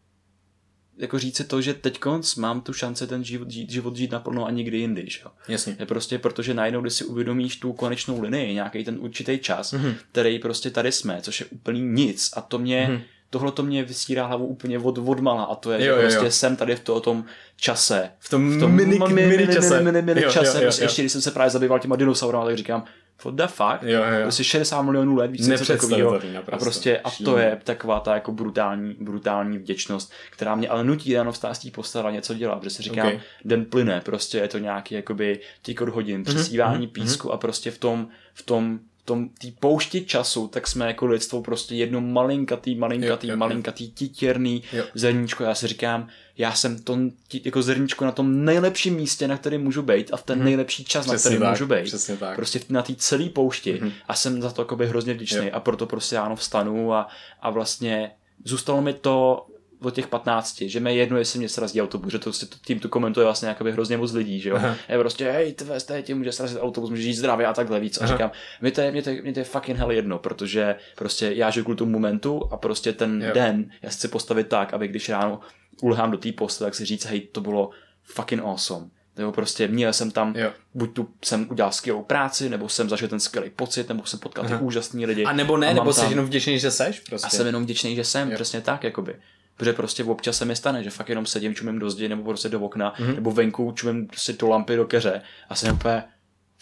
jako 0.96 1.18
říct 1.18 1.36
si 1.36 1.44
to, 1.44 1.60
že 1.60 1.74
teď 1.74 1.98
mám 2.38 2.60
tu 2.60 2.72
šanci 2.72 3.06
ten 3.06 3.24
život 3.24 3.50
žít, 3.50 3.70
život 3.70 3.96
žít 3.96 4.12
naplno 4.12 4.46
a 4.46 4.50
nikdy 4.50 4.78
jindy. 4.78 5.04
Že? 5.08 5.20
Jasně. 5.48 5.76
Je 5.78 5.86
prostě 5.86 6.18
protože 6.18 6.54
najednou, 6.54 6.80
když 6.80 6.94
si 6.94 7.04
uvědomíš 7.04 7.56
tu 7.56 7.72
konečnou 7.72 8.20
linii, 8.20 8.54
nějaký 8.54 8.84
ten 8.84 8.96
určitý 9.00 9.38
čas, 9.38 9.72
mm-hmm. 9.72 9.94
který 10.12 10.38
prostě 10.38 10.70
tady 10.70 10.92
jsme, 10.92 11.18
což 11.22 11.40
je 11.40 11.46
úplný 11.46 11.80
nic 11.80 12.30
a 12.36 12.40
to 12.40 12.58
mě 12.58 12.88
mm-hmm 12.90 13.14
tohle 13.34 13.52
to 13.52 13.62
mě 13.62 13.84
vystírá 13.84 14.26
hlavu 14.26 14.46
úplně 14.46 14.78
od, 14.78 14.98
od 14.98 15.20
mala 15.20 15.44
a 15.44 15.54
to 15.54 15.72
je, 15.72 15.78
jo, 15.78 15.84
že 15.84 15.90
jo, 15.90 15.96
prostě 16.00 16.24
jo. 16.24 16.30
jsem 16.30 16.56
tady 16.56 16.76
v 16.76 16.80
to, 16.80 17.00
tom 17.00 17.24
čase. 17.56 18.10
V 18.18 18.28
tom, 18.28 18.56
v 18.56 18.60
tom 18.60 18.72
mini, 18.72 18.98
mini, 18.98 19.26
mini, 19.26 19.54
čase. 19.54 19.80
Mini, 19.80 20.02
mini, 20.02 20.14
mini 20.14 20.32
čase. 20.32 20.46
Jo, 20.46 20.54
jo, 20.54 20.60
prostě 20.62 20.82
jo. 20.82 20.86
Ještě 20.86 21.02
když 21.02 21.12
jsem 21.12 21.20
se 21.20 21.30
právě 21.30 21.50
zabýval 21.50 21.78
těma 21.78 21.96
dinosaurama, 21.96 22.44
tak 22.44 22.56
říkám, 22.56 22.84
what 23.24 23.34
the 23.34 23.46
fuck? 23.46 23.82
Jo, 23.82 24.02
jo. 24.02 24.22
Prostě 24.22 24.44
60 24.44 24.82
milionů 24.82 25.16
let, 25.16 25.30
víc 25.30 25.46
něco 25.46 25.72
takového. 25.72 26.20
A 26.52 26.56
prostě 26.58 26.98
a 26.98 27.10
to 27.24 27.38
je 27.38 27.60
taková 27.64 28.00
ta 28.00 28.14
jako 28.14 28.32
brutální, 28.32 28.96
brutální 29.00 29.58
vděčnost, 29.58 30.12
která 30.30 30.54
mě 30.54 30.68
ale 30.68 30.84
nutí 30.84 31.14
ráno 31.14 31.32
vstát 31.32 31.54
z 31.54 31.58
té 31.58 31.70
postele 31.70 32.12
něco 32.12 32.34
dělat, 32.34 32.58
protože 32.58 32.70
si 32.70 32.82
říkám, 32.82 33.06
okay. 33.06 33.20
den 33.44 33.64
plyne, 33.64 34.00
prostě 34.00 34.38
je 34.38 34.48
to 34.48 34.58
nějaký 34.58 34.94
jakoby 34.94 35.40
těkot 35.62 35.88
hodin, 35.88 36.16
mhm, 36.16 36.24
přesívání 36.24 36.86
mm-hmm. 36.86 36.92
písku 36.92 37.32
a 37.32 37.36
prostě 37.36 37.70
v 37.70 37.78
tom, 37.78 38.08
v 38.34 38.42
tom 38.42 38.80
tom 39.04 39.28
té 39.28 39.48
poušti 39.60 40.04
času, 40.04 40.48
tak 40.48 40.66
jsme 40.66 40.86
jako 40.86 41.06
lidstvo 41.06 41.42
prostě 41.42 41.74
jedno 41.74 42.00
malinkatý, 42.00 42.74
malinkatý, 42.74 43.26
jo, 43.26 43.32
jo, 43.32 43.36
malinkatý, 43.36 43.90
titěrný 43.90 44.62
jo. 44.72 44.84
zrníčko. 44.94 45.44
Já 45.44 45.54
si 45.54 45.66
říkám, 45.66 46.08
já 46.38 46.54
jsem 46.54 46.78
to 46.78 46.98
jako 47.44 47.62
zrníčko 47.62 48.04
na 48.04 48.12
tom 48.12 48.44
nejlepším 48.44 48.94
místě, 48.94 49.28
na 49.28 49.36
kterém 49.36 49.62
můžu 49.62 49.82
být 49.82 50.10
a 50.12 50.16
v 50.16 50.22
ten 50.22 50.36
hmm. 50.36 50.44
nejlepší 50.44 50.84
čas, 50.84 51.06
přesně 51.06 51.30
na 51.30 51.36
kterém 51.36 51.50
můžu 51.50 51.66
být. 51.66 52.18
Tak. 52.18 52.36
Prostě 52.36 52.60
na 52.68 52.82
té 52.82 52.94
celé 52.94 53.28
poušti 53.28 53.72
hmm. 53.72 53.92
a 54.08 54.14
jsem 54.14 54.42
za 54.42 54.50
to 54.50 54.62
jako 54.62 54.76
hrozně 54.76 55.14
vděčný 55.14 55.50
a 55.50 55.60
proto 55.60 55.86
prostě 55.86 56.14
já 56.14 56.34
vstanu 56.34 56.94
a, 56.94 57.08
a 57.40 57.50
vlastně 57.50 58.10
zůstalo 58.44 58.82
mi 58.82 58.92
to 58.92 59.46
od 59.84 59.94
těch 59.94 60.06
15, 60.06 60.62
že 60.62 60.80
mi 60.80 60.96
jedno, 60.96 61.18
jestli 61.18 61.38
mě 61.38 61.48
srazí 61.48 61.82
autobus, 61.82 62.12
že 62.12 62.18
to, 62.18 62.30
tím 62.64 62.80
to 62.80 62.88
komentuje 62.88 63.24
vlastně 63.24 63.48
jakoby 63.48 63.72
hrozně 63.72 63.96
moc 63.96 64.12
lidí, 64.12 64.40
že 64.40 64.50
jo. 64.50 64.56
Aha. 64.56 64.76
Je 64.88 64.98
prostě, 64.98 65.30
hej, 65.30 65.52
tvé, 65.52 65.80
tvé, 65.80 66.02
tě 66.02 66.14
může 66.14 66.32
srazit 66.32 66.58
autobus, 66.60 66.90
může 66.90 67.02
žít 67.02 67.14
zdravě 67.14 67.46
a 67.46 67.52
takhle 67.52 67.80
víc. 67.80 67.98
A 67.98 68.04
Aha. 68.04 68.12
říkám, 68.12 68.30
mě 68.60 68.70
to, 68.70 68.80
je, 68.80 68.90
mě, 68.92 69.02
to, 69.02 69.10
mě 69.10 69.32
to 69.32 69.38
je 69.38 69.44
fucking 69.44 69.78
hell 69.78 69.92
jedno, 69.92 70.18
protože 70.18 70.76
prostě 70.96 71.32
já 71.34 71.50
žiju 71.50 71.64
kvůli 71.64 71.76
tomu 71.76 71.92
momentu 71.92 72.42
a 72.50 72.56
prostě 72.56 72.92
ten 72.92 73.22
jo. 73.22 73.34
den 73.34 73.70
já 73.82 73.90
chci 73.90 74.08
postavit 74.08 74.48
tak, 74.48 74.74
aby 74.74 74.88
když 74.88 75.08
ráno 75.08 75.40
ulhám 75.82 76.10
do 76.10 76.18
té 76.18 76.32
postele, 76.32 76.70
tak 76.70 76.74
si 76.74 76.84
říct, 76.84 77.06
hej, 77.06 77.20
to 77.20 77.40
bylo 77.40 77.70
fucking 78.04 78.42
awesome. 78.42 78.86
Nebo 79.16 79.32
prostě 79.32 79.68
měl 79.68 79.92
jsem 79.92 80.10
tam, 80.10 80.34
jo. 80.36 80.52
buď 80.74 80.94
tu 80.94 81.08
jsem 81.24 81.46
udělal 81.50 81.72
skvělou 81.72 82.02
práci, 82.02 82.48
nebo 82.48 82.68
jsem 82.68 82.88
zažil 82.88 83.08
ten 83.08 83.20
skvělý 83.20 83.50
pocit, 83.50 83.88
nebo 83.88 84.04
jsem 84.04 84.18
potkal 84.18 84.44
ty 84.44 84.54
úžasný 84.54 85.06
lidi. 85.06 85.24
A 85.24 85.32
nebo 85.32 85.56
ne, 85.56 85.70
a 85.70 85.72
nebo 85.72 85.92
jsi 85.92 86.06
jenom 86.10 86.26
vděčný, 86.26 86.58
že 86.58 86.70
seš 86.70 87.00
prostě. 87.00 87.26
A 87.26 87.30
jsem 87.30 87.46
jenom 87.46 87.62
vděčný, 87.62 87.96
že 87.96 88.04
jsem, 88.04 88.30
jo. 88.30 88.34
přesně 88.34 88.60
tak, 88.60 88.84
jakoby. 88.84 89.16
Protože 89.56 89.72
prostě 89.72 90.04
občas 90.04 90.36
se 90.36 90.44
mi 90.44 90.56
stane, 90.56 90.84
že 90.84 90.90
fakt 90.90 91.08
jenom 91.08 91.26
sedím, 91.26 91.54
čumím 91.54 91.78
do 91.78 91.90
zdi, 91.90 92.08
nebo 92.08 92.22
prostě 92.22 92.48
do 92.48 92.60
okna, 92.60 92.94
mm-hmm. 92.98 93.14
nebo 93.14 93.30
venku 93.30 93.72
čumím 93.72 94.06
prostě 94.06 94.32
do 94.32 94.48
lampy, 94.48 94.76
do 94.76 94.84
keře 94.84 95.22
a 95.48 95.54
jsem 95.54 95.74
úplně 95.74 96.04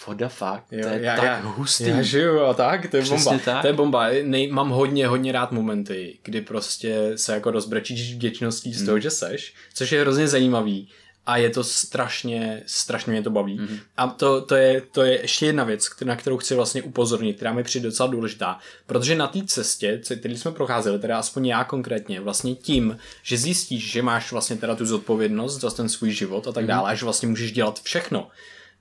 what 0.07 0.17
the 0.17 0.29
fuck, 0.29 0.63
jo, 0.71 0.83
to 0.83 0.89
je 0.89 1.01
já, 1.03 1.17
tak 1.17 1.25
já, 1.25 1.41
hustý. 1.41 1.89
Já 1.89 2.03
žiju 2.03 2.41
a 2.41 2.55
tak, 2.55 2.91
to 2.91 2.97
je 2.97 3.03
Přesně 3.03 3.31
bomba. 3.31 3.45
Tak. 3.45 3.61
To 3.61 3.67
je 3.67 3.73
bomba. 3.73 4.09
Nej, 4.23 4.49
mám 4.51 4.71
hodně, 4.71 5.07
hodně 5.07 5.33
rád 5.33 5.53
momenty, 5.53 6.19
kdy 6.23 6.41
prostě 6.41 7.13
se 7.17 7.35
jako 7.35 7.51
rozbrečíš 7.51 8.15
vděčností 8.15 8.75
z 8.75 8.85
toho, 8.85 8.97
mm. 8.97 9.01
že 9.01 9.11
seš, 9.11 9.55
což 9.75 9.93
je 9.93 10.01
hrozně 10.01 10.29
zajímavý 10.29 10.89
a 11.27 11.37
je 11.37 11.51
to 11.51 11.65
strašně, 11.65 12.63
strašně 12.67 13.13
mě 13.13 13.23
to 13.23 13.31
baví. 13.31 13.61
Mm-hmm. 13.61 13.79
A 13.97 14.07
to, 14.07 14.41
to, 14.41 14.55
je, 14.55 14.81
to 14.81 15.03
je 15.03 15.21
ještě 15.21 15.47
jedna 15.47 15.65
věc, 15.65 15.91
na 16.05 16.17
kterou 16.17 16.39
chci 16.39 16.55
vlastně 16.55 16.83
upozornit, 16.83 17.37
která 17.37 17.53
mi 17.53 17.65
přijde 17.65 17.89
docela 17.89 18.07
důležitá, 18.07 18.59
protože 18.87 19.15
na 19.15 19.27
té 19.27 19.41
cestě, 19.47 20.01
který 20.19 20.37
jsme 20.37 20.53
procházeli, 20.53 20.99
teda 20.99 21.19
aspoň 21.19 21.47
já 21.47 21.65
konkrétně, 21.65 22.21
vlastně 22.21 22.55
tím, 22.55 22.99
že 23.23 23.37
zjistíš, 23.37 23.91
že 23.91 24.03
máš 24.03 24.33
vlastně 24.33 24.57
teda 24.57 24.77
tu 24.77 24.87
zodpovědnost 24.87 25.61
za 25.61 25.71
ten 25.71 25.89
svůj 25.89 26.11
život 26.11 26.49
a 26.49 26.53
tak 26.53 26.65
mm-hmm. 26.65 26.69
dále, 26.69 26.91
a 26.91 26.95
že 26.95 27.05
vlastně 27.05 27.29
můžeš 27.29 27.53
dělat 27.53 27.81
všechno, 27.83 28.29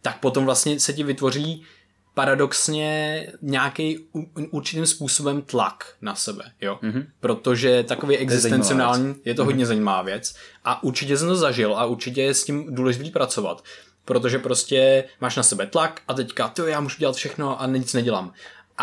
tak 0.01 0.19
potom 0.19 0.45
vlastně 0.45 0.79
se 0.79 0.93
ti 0.93 1.03
vytvoří 1.03 1.65
paradoxně 2.13 3.27
nějaký 3.41 3.99
určitým 4.51 4.85
způsobem 4.85 5.41
tlak 5.41 5.95
na 6.01 6.15
sebe, 6.15 6.43
jo. 6.61 6.79
Mm-hmm. 6.83 7.05
Protože 7.19 7.83
takový 7.83 8.17
existenciální, 8.17 9.07
je, 9.07 9.15
je 9.25 9.33
to 9.33 9.41
mm-hmm. 9.41 9.45
hodně 9.45 9.65
zajímavá 9.65 10.01
věc 10.01 10.35
a 10.65 10.83
určitě 10.83 11.17
jsem 11.17 11.27
to 11.27 11.35
zažil 11.35 11.75
a 11.75 11.85
určitě 11.85 12.21
je 12.21 12.33
s 12.33 12.43
tím 12.43 12.75
důležitý 12.75 13.09
pracovat, 13.09 13.63
protože 14.05 14.39
prostě 14.39 15.03
máš 15.21 15.35
na 15.35 15.43
sebe 15.43 15.67
tlak 15.67 16.01
a 16.07 16.13
teďka, 16.13 16.47
to 16.47 16.67
já 16.67 16.79
můžu 16.79 16.97
dělat 16.99 17.15
všechno 17.15 17.61
a 17.61 17.67
nic 17.67 17.93
nedělám. 17.93 18.33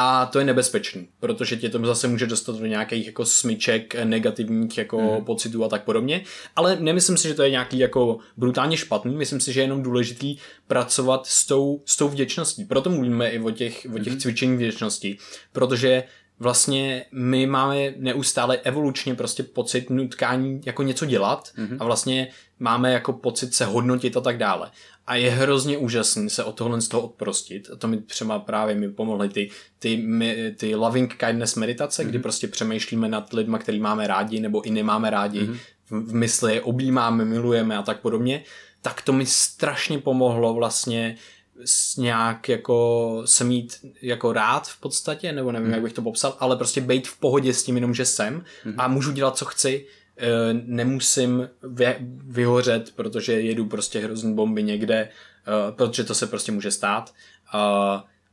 A 0.00 0.26
to 0.26 0.38
je 0.38 0.44
nebezpečný, 0.44 1.08
protože 1.20 1.56
tě 1.56 1.68
to 1.68 1.86
zase 1.86 2.08
může 2.08 2.26
dostat 2.26 2.56
do 2.56 2.66
nějakých 2.66 3.06
jako 3.06 3.24
smyček 3.24 3.94
negativních 4.04 4.78
jako 4.78 5.00
mm. 5.00 5.24
pocitů 5.24 5.64
a 5.64 5.68
tak 5.68 5.84
podobně. 5.84 6.24
Ale 6.56 6.76
nemyslím 6.80 7.16
si, 7.16 7.28
že 7.28 7.34
to 7.34 7.42
je 7.42 7.50
nějaký 7.50 7.78
jako 7.78 8.18
brutálně 8.36 8.76
špatný, 8.76 9.16
myslím 9.16 9.40
si, 9.40 9.52
že 9.52 9.60
je 9.60 9.64
jenom 9.64 9.82
důležitý 9.82 10.36
pracovat 10.66 11.26
s 11.26 11.46
tou, 11.46 11.82
s 11.84 11.96
tou 11.96 12.08
vděčností. 12.08 12.64
Proto 12.64 12.90
mluvíme 12.90 13.30
i 13.30 13.38
o 13.38 13.50
těch, 13.50 13.86
o 13.94 13.98
těch 13.98 14.12
mm. 14.12 14.18
cvičení 14.18 14.56
vděčnosti, 14.56 15.18
protože 15.52 16.04
vlastně 16.40 17.04
my 17.12 17.46
máme 17.46 17.94
neustále 17.96 18.56
evolučně 18.56 19.14
prostě 19.14 19.42
pocit 19.42 19.90
nutkání 19.90 20.60
jako 20.64 20.82
něco 20.82 21.06
dělat 21.06 21.50
mm-hmm. 21.56 21.76
a 21.80 21.84
vlastně 21.84 22.28
máme 22.58 22.92
jako 22.92 23.12
pocit 23.12 23.54
se 23.54 23.64
hodnotit 23.64 24.16
a 24.16 24.20
tak 24.20 24.38
dále. 24.38 24.70
A 25.08 25.16
je 25.16 25.30
hrozně 25.30 25.78
úžasný 25.78 26.30
se 26.30 26.44
od 26.44 26.54
tohle 26.54 26.80
z 26.80 26.88
toho 26.88 27.02
odprostit. 27.02 27.70
A 27.72 27.76
to 27.76 27.88
mi 27.88 28.00
třeba 28.00 28.38
právě 28.38 28.74
mi 28.74 28.88
pomohly 28.88 29.28
ty, 29.28 29.50
ty, 29.78 30.08
ty 30.56 30.74
loving 30.74 31.14
kindness 31.14 31.54
meditace, 31.54 32.02
mm-hmm. 32.02 32.08
kdy 32.08 32.18
mhm. 32.18 32.22
prostě 32.22 32.48
přemýšlíme 32.48 33.08
nad 33.08 33.32
lidma, 33.32 33.58
který 33.58 33.80
máme 33.80 34.06
rádi 34.06 34.40
nebo 34.40 34.62
i 34.62 34.70
nemáme 34.70 35.10
rádi. 35.10 35.40
Mm-hmm. 35.40 35.58
V, 35.90 36.10
v 36.10 36.14
mysli 36.14 36.54
je 36.54 36.62
objímáme, 36.62 37.24
milujeme 37.24 37.76
a 37.76 37.82
tak 37.82 38.00
podobně. 38.00 38.44
Tak 38.82 39.02
to 39.02 39.12
mi 39.12 39.26
strašně 39.26 39.98
pomohlo 39.98 40.54
vlastně 40.54 41.16
nějak 41.98 42.48
jako 42.48 43.22
se 43.24 43.44
mít 43.44 43.76
jako 44.02 44.32
rád 44.32 44.68
v 44.68 44.80
podstatě, 44.80 45.32
nebo 45.32 45.52
nevím, 45.52 45.68
mm. 45.68 45.74
jak 45.74 45.82
bych 45.82 45.92
to 45.92 46.02
popsal, 46.02 46.36
ale 46.40 46.56
prostě 46.56 46.80
být 46.80 47.08
v 47.08 47.18
pohodě 47.20 47.54
s 47.54 47.62
tím 47.62 47.74
jenom, 47.74 47.94
že 47.94 48.04
jsem 48.04 48.44
mm. 48.64 48.74
a 48.76 48.88
můžu 48.88 49.12
dělat, 49.12 49.36
co 49.36 49.44
chci, 49.44 49.86
nemusím 50.52 51.48
vyhořet, 52.26 52.92
protože 52.96 53.40
jedu 53.40 53.66
prostě 53.66 54.00
hrozný 54.00 54.34
bomby 54.34 54.62
někde, 54.62 54.96
e, 54.98 55.08
protože 55.72 56.04
to 56.04 56.14
se 56.14 56.26
prostě 56.26 56.52
může 56.52 56.70
stát. 56.70 57.14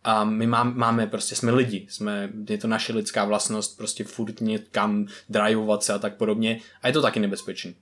A 0.04 0.24
my 0.24 0.48
máme 0.48 1.08
prostě, 1.08 1.36
jsme 1.36 1.52
lidi, 1.52 1.88
jsme, 1.90 2.30
je 2.50 2.58
to 2.58 2.68
naše 2.68 2.94
lidská 2.94 3.26
vlastnost, 3.26 3.78
prostě 3.78 4.04
furt 4.04 4.42
někam 4.42 5.08
drivovat 5.30 5.84
se 5.84 5.94
a 5.94 6.00
tak 6.00 6.16
podobně. 6.16 6.60
A 6.82 6.88
je 6.88 6.94
to 6.94 7.02
taky 7.02 7.20
nebezpečný. 7.20 7.76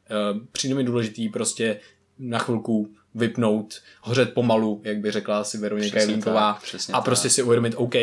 Přijde 0.51 0.75
mi 0.75 0.83
důležitý 0.83 1.29
prostě 1.29 1.79
na 2.19 2.39
chvilku 2.39 2.95
vypnout, 3.15 3.81
hořet 4.01 4.33
pomalu, 4.33 4.81
jak 4.83 4.97
by 4.97 5.11
řekla 5.11 5.43
si 5.43 5.57
Veronika 5.57 5.99
Jelínková 5.99 6.59
a 6.93 7.01
prostě 7.01 7.27
tak. 7.27 7.31
si 7.31 7.43
uvědomit, 7.43 7.73
OK, 7.77 7.95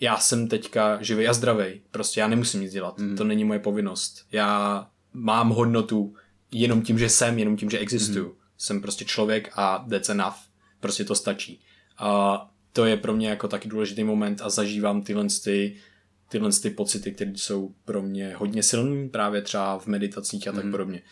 já 0.00 0.18
jsem 0.18 0.48
teďka 0.48 0.98
živý 1.02 1.28
a 1.28 1.32
zdravý, 1.32 1.80
prostě 1.90 2.20
já 2.20 2.28
nemusím 2.28 2.60
nic 2.60 2.72
dělat, 2.72 2.98
mm. 2.98 3.16
to 3.16 3.24
není 3.24 3.44
moje 3.44 3.58
povinnost. 3.60 4.26
Já 4.32 4.86
mám 5.12 5.48
hodnotu 5.48 6.14
jenom 6.52 6.82
tím, 6.82 6.98
že 6.98 7.08
jsem, 7.08 7.38
jenom 7.38 7.56
tím, 7.56 7.70
že 7.70 7.78
existuju. 7.78 8.26
Mm. 8.26 8.34
Jsem 8.58 8.82
prostě 8.82 9.04
člověk 9.04 9.50
a 9.54 9.86
that's 9.90 10.08
enough. 10.08 10.36
Prostě 10.80 11.04
to 11.04 11.14
stačí. 11.14 11.60
A 11.98 12.50
to 12.72 12.84
je 12.84 12.96
pro 12.96 13.12
mě 13.12 13.28
jako 13.28 13.48
taky 13.48 13.68
důležitý 13.68 14.04
moment 14.04 14.40
a 14.44 14.50
zažívám 14.50 15.02
tyhle 15.02 15.26
ty, 15.44 15.76
tyhle 16.28 16.50
ty 16.62 16.70
pocity, 16.70 17.12
které 17.12 17.32
jsou 17.34 17.74
pro 17.84 18.02
mě 18.02 18.34
hodně 18.36 18.62
silné, 18.62 19.08
právě 19.08 19.42
třeba 19.42 19.78
v 19.78 19.86
meditacích 19.86 20.48
a 20.48 20.52
tak 20.52 20.64
mm. 20.64 20.70
podobně. 20.70 21.02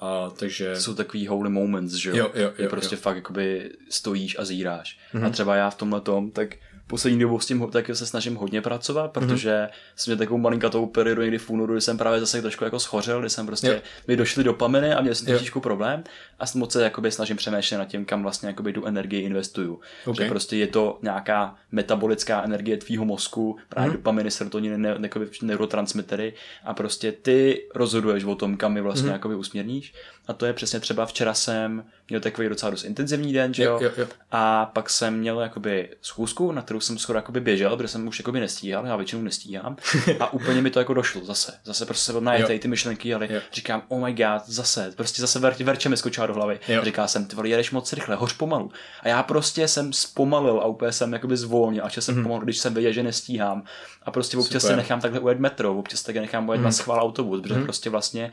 A, 0.00 0.30
takže... 0.30 0.76
Jsou 0.76 0.94
takový 0.94 1.26
holy 1.26 1.50
moments, 1.50 1.94
že 1.94 2.10
jo? 2.10 2.16
jo, 2.16 2.30
jo, 2.34 2.52
jo 2.58 2.70
prostě 2.70 2.94
jo. 2.94 3.00
fakt 3.00 3.16
jakoby 3.16 3.70
stojíš 3.90 4.38
a 4.38 4.44
zíráš. 4.44 4.98
Mm-hmm. 5.14 5.26
A 5.26 5.30
třeba 5.30 5.56
já 5.56 5.70
v 5.70 5.76
tomhle 5.76 6.00
tom, 6.00 6.30
tak 6.30 6.56
poslední 6.86 7.18
dobou 7.18 7.40
s 7.40 7.46
tím 7.46 7.68
tak 7.70 7.90
se 7.92 8.06
snažím 8.06 8.34
hodně 8.34 8.62
pracovat, 8.62 9.16
mhm. 9.16 9.26
protože 9.26 9.50
mm-hmm. 9.50 9.92
jsem 9.96 10.10
měl 10.10 10.18
takovou 10.18 10.38
malinkatou 10.38 10.86
periodu 10.86 11.22
někdy 11.22 11.38
v 11.38 11.50
únoru, 11.50 11.72
kdy 11.72 11.80
jsem 11.80 11.98
právě 11.98 12.20
zase 12.20 12.42
trošku 12.42 12.64
jako 12.64 12.80
schořel, 12.80 13.20
kdy 13.20 13.30
jsem 13.30 13.46
prostě, 13.46 13.66
jo. 13.66 13.80
mi 14.08 14.16
došly 14.16 14.44
dopaminy 14.44 14.94
a 14.94 15.00
měl 15.00 15.14
jsem 15.14 15.26
trošičku 15.26 15.60
problém 15.60 16.04
a 16.38 16.44
moc 16.54 16.72
se 16.72 16.82
jakoby 16.82 17.10
snažím 17.10 17.36
přemýšlet 17.36 17.78
nad 17.78 17.84
tím, 17.84 18.04
kam 18.04 18.22
vlastně 18.22 18.48
jakoby 18.48 18.72
tu 18.72 18.86
energii 18.86 19.22
investuju. 19.22 19.80
Okay. 20.06 20.24
Že 20.24 20.30
prostě 20.30 20.56
je 20.56 20.66
to 20.66 20.98
nějaká 21.02 21.56
metabolická 21.72 22.42
energie 22.44 22.76
tvýho 22.76 23.04
mozku, 23.04 23.56
právě 23.68 23.90
mm-hmm. 23.90 23.96
dopaminy, 23.96 24.30
serotoniny, 24.30 24.78
ne, 24.78 24.98
ne, 24.98 25.10
neurotransmitery 25.42 26.34
a 26.64 26.74
prostě 26.74 27.12
ty 27.12 27.66
rozhoduješ 27.74 28.24
o 28.24 28.34
tom, 28.34 28.56
kam 28.56 28.76
je 28.76 28.82
vlastně 28.82 29.08
mm-hmm. 29.08 29.12
jakoby 29.12 29.34
usměrníš 29.34 29.94
a 30.26 30.32
to 30.32 30.46
je 30.46 30.52
přesně 30.52 30.80
třeba 30.80 31.06
včera 31.06 31.34
jsem 31.34 31.84
měl 32.08 32.20
takový 32.20 32.48
docela 32.48 32.70
dost 32.70 32.84
intenzivní 32.84 33.32
den, 33.32 33.54
že 33.54 33.64
jo? 33.64 33.78
jo, 33.82 33.90
jo. 33.96 34.06
A 34.32 34.66
pak 34.66 34.90
jsem 34.90 35.18
měl 35.18 35.40
jakoby 35.40 35.88
schůzku, 36.02 36.52
na 36.52 36.62
kterou 36.62 36.80
jsem 36.80 36.98
skoro 36.98 37.18
jakoby 37.18 37.40
běžel, 37.40 37.76
protože 37.76 37.88
jsem 37.88 38.08
už 38.08 38.18
jakoby 38.18 38.40
nestíhal, 38.40 38.86
já 38.86 38.96
většinou 38.96 39.22
nestíhám. 39.22 39.76
a 40.20 40.32
úplně 40.32 40.62
mi 40.62 40.70
to 40.70 40.78
jako 40.78 40.94
došlo 40.94 41.24
zase. 41.24 41.52
Zase 41.64 41.86
prostě 41.86 42.04
se 42.04 42.12
byl 42.12 42.20
najetej 42.20 42.58
ty 42.58 42.68
myšlenky, 42.68 43.14
ale 43.14 43.28
jo. 43.30 43.40
říkám, 43.52 43.82
oh 43.88 44.04
my 44.04 44.12
god, 44.12 44.42
zase, 44.46 44.92
prostě 44.96 45.22
zase 45.22 45.38
ver, 45.38 45.54
verče 45.64 45.88
mi 45.88 45.96
skočila 45.96 46.26
do 46.26 46.34
hlavy. 46.34 46.60
Jo. 46.68 46.84
Říká 46.84 47.06
jsem, 47.06 47.26
ty 47.26 47.36
vole, 47.36 47.48
jedeš 47.48 47.70
moc 47.70 47.92
rychle, 47.92 48.16
hoř 48.16 48.32
pomalu. 48.32 48.70
A 49.02 49.08
já 49.08 49.22
prostě 49.22 49.68
jsem 49.68 49.92
zpomalil 49.92 50.60
a 50.60 50.66
úplně 50.66 50.92
jsem 50.92 51.12
jakoby 51.12 51.36
zvolnil, 51.36 51.84
a 51.84 51.90
jsem 51.90 52.14
mm-hmm. 52.14 52.22
pomalu, 52.22 52.44
když 52.44 52.58
jsem 52.58 52.74
věděl, 52.74 52.92
že 52.92 53.02
nestíhám. 53.02 53.64
A 54.02 54.10
prostě 54.10 54.36
občas 54.36 54.62
Super. 54.62 54.72
se 54.72 54.76
nechám 54.76 55.00
takhle 55.00 55.20
ujet 55.20 55.40
metro, 55.40 55.78
občas 55.78 56.02
také 56.02 56.20
nechám 56.20 56.48
ujet 56.48 56.60
mm-hmm. 56.60 56.64
na 56.64 56.72
schvál 56.72 57.00
autobus, 57.00 57.40
protože 57.40 57.54
mm-hmm. 57.54 57.64
prostě 57.64 57.90
vlastně 57.90 58.32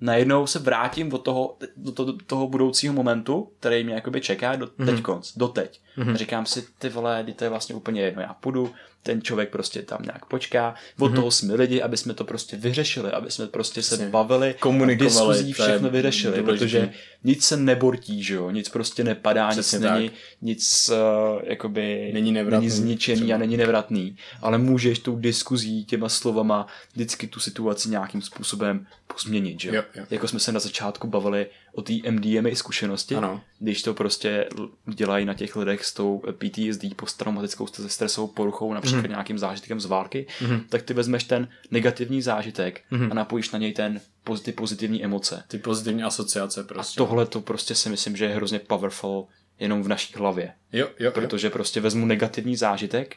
najednou 0.00 0.46
se 0.46 0.58
vrátím 0.58 1.10
do 1.10 1.18
toho, 1.18 1.56
do, 1.76 1.92
to, 1.92 2.04
do 2.04 2.12
toho 2.26 2.48
budoucího 2.48 2.94
momentu, 2.94 3.48
který 3.60 3.84
mě 3.84 3.94
jakoby 3.94 4.20
čeká 4.20 4.56
do 4.56 4.66
mm-hmm. 4.66 4.86
teď 4.86 5.02
konc, 5.02 5.32
do 5.36 5.48
teď. 5.48 5.80
Mm-hmm. 5.98 6.14
Říkám 6.14 6.46
si, 6.46 6.66
ty 6.78 6.88
vole, 6.88 7.24
to 7.36 7.44
je 7.44 7.50
vlastně 7.50 7.74
úplně 7.74 8.02
jedno, 8.02 8.22
já 8.22 8.34
půjdu, 8.34 8.72
ten 9.02 9.22
člověk 9.22 9.50
prostě 9.50 9.82
tam 9.82 10.02
nějak 10.02 10.26
počká, 10.26 10.74
od 10.98 11.12
mm-hmm. 11.12 11.14
toho 11.14 11.30
jsme 11.30 11.54
lidi, 11.54 11.82
aby 11.82 11.96
jsme 11.96 12.14
to 12.14 12.24
prostě 12.24 12.56
vyřešili, 12.56 13.10
aby 13.10 13.30
jsme 13.30 13.46
prostě 13.46 13.82
se 13.82 13.96
bavili, 13.96 14.54
komunikovali, 14.60 15.34
diskuzí 15.34 15.52
všechno 15.52 15.90
vyřešili, 15.90 16.42
protože 16.42 16.92
nic 17.24 17.44
se 17.44 17.56
nebortí, 17.56 18.22
že 18.22 18.34
jo, 18.34 18.50
nic 18.50 18.68
prostě 18.68 19.04
nepadá, 19.04 19.48
Přesně 19.48 19.78
nic 19.78 19.84
tak. 19.86 19.94
není, 19.94 20.10
nic 20.42 20.90
uh, 20.90 21.40
jakoby 21.44 22.10
není, 22.14 22.32
nevratný, 22.32 22.66
není 22.66 22.70
zničený 22.70 23.20
třeba. 23.20 23.34
a 23.34 23.38
není 23.38 23.56
nevratný, 23.56 24.16
ale 24.42 24.58
můžeš 24.58 24.98
tou 24.98 25.16
diskuzí, 25.16 25.84
těma 25.84 26.08
slovama 26.08 26.66
vždycky 26.92 27.26
tu 27.26 27.40
situaci 27.40 27.88
nějakým 27.88 28.22
způsobem 28.22 28.86
pozměnit, 29.14 29.60
že 29.60 29.68
jo? 29.68 29.82
jo. 29.94 30.04
Jako 30.10 30.28
jsme 30.28 30.40
se 30.40 30.52
na 30.52 30.60
začátku 30.60 31.06
bavili 31.06 31.46
o 31.72 31.82
té 31.82 31.92
MDMA 32.10 32.50
zkušenosti, 32.54 33.14
ano. 33.14 33.40
když 33.58 33.82
to 33.82 33.94
prostě 33.94 34.48
dělají 34.94 35.24
na 35.24 35.34
těch 35.34 35.56
lidech 35.56 35.84
s 35.84 35.94
tou 35.94 36.22
PTSD, 36.38 36.94
posttraumatickou 36.96 37.66
stresovou 37.66 38.26
poruchou, 38.26 38.74
například 38.74 39.02
mm. 39.02 39.08
nějakým 39.08 39.38
zážitkem 39.38 39.80
z 39.80 39.84
války, 39.84 40.26
mm. 40.40 40.60
tak 40.68 40.82
ty 40.82 40.94
vezmeš 40.94 41.24
ten 41.24 41.48
negativní 41.70 42.22
zážitek 42.22 42.82
mm. 42.90 43.10
a 43.10 43.14
napojíš 43.14 43.50
na 43.50 43.58
něj 43.58 43.72
ten 43.72 44.00
ty 44.42 44.52
pozitivní 44.52 45.04
emoce. 45.04 45.44
Ty 45.48 45.58
pozitivní 45.58 46.02
asociace 46.02 46.64
prostě. 46.64 47.00
A 47.00 47.06
tohle 47.06 47.26
to 47.26 47.40
prostě 47.40 47.74
si 47.74 47.88
myslím, 47.88 48.16
že 48.16 48.24
je 48.24 48.34
hrozně 48.34 48.58
powerful 48.58 49.26
jenom 49.58 49.82
v 49.82 49.88
naší 49.88 50.14
hlavě. 50.16 50.52
Jo, 50.72 50.88
jo, 50.98 51.10
Protože 51.10 51.46
jo. 51.46 51.50
prostě 51.50 51.80
vezmu 51.80 52.06
negativní 52.06 52.56
zážitek 52.56 53.16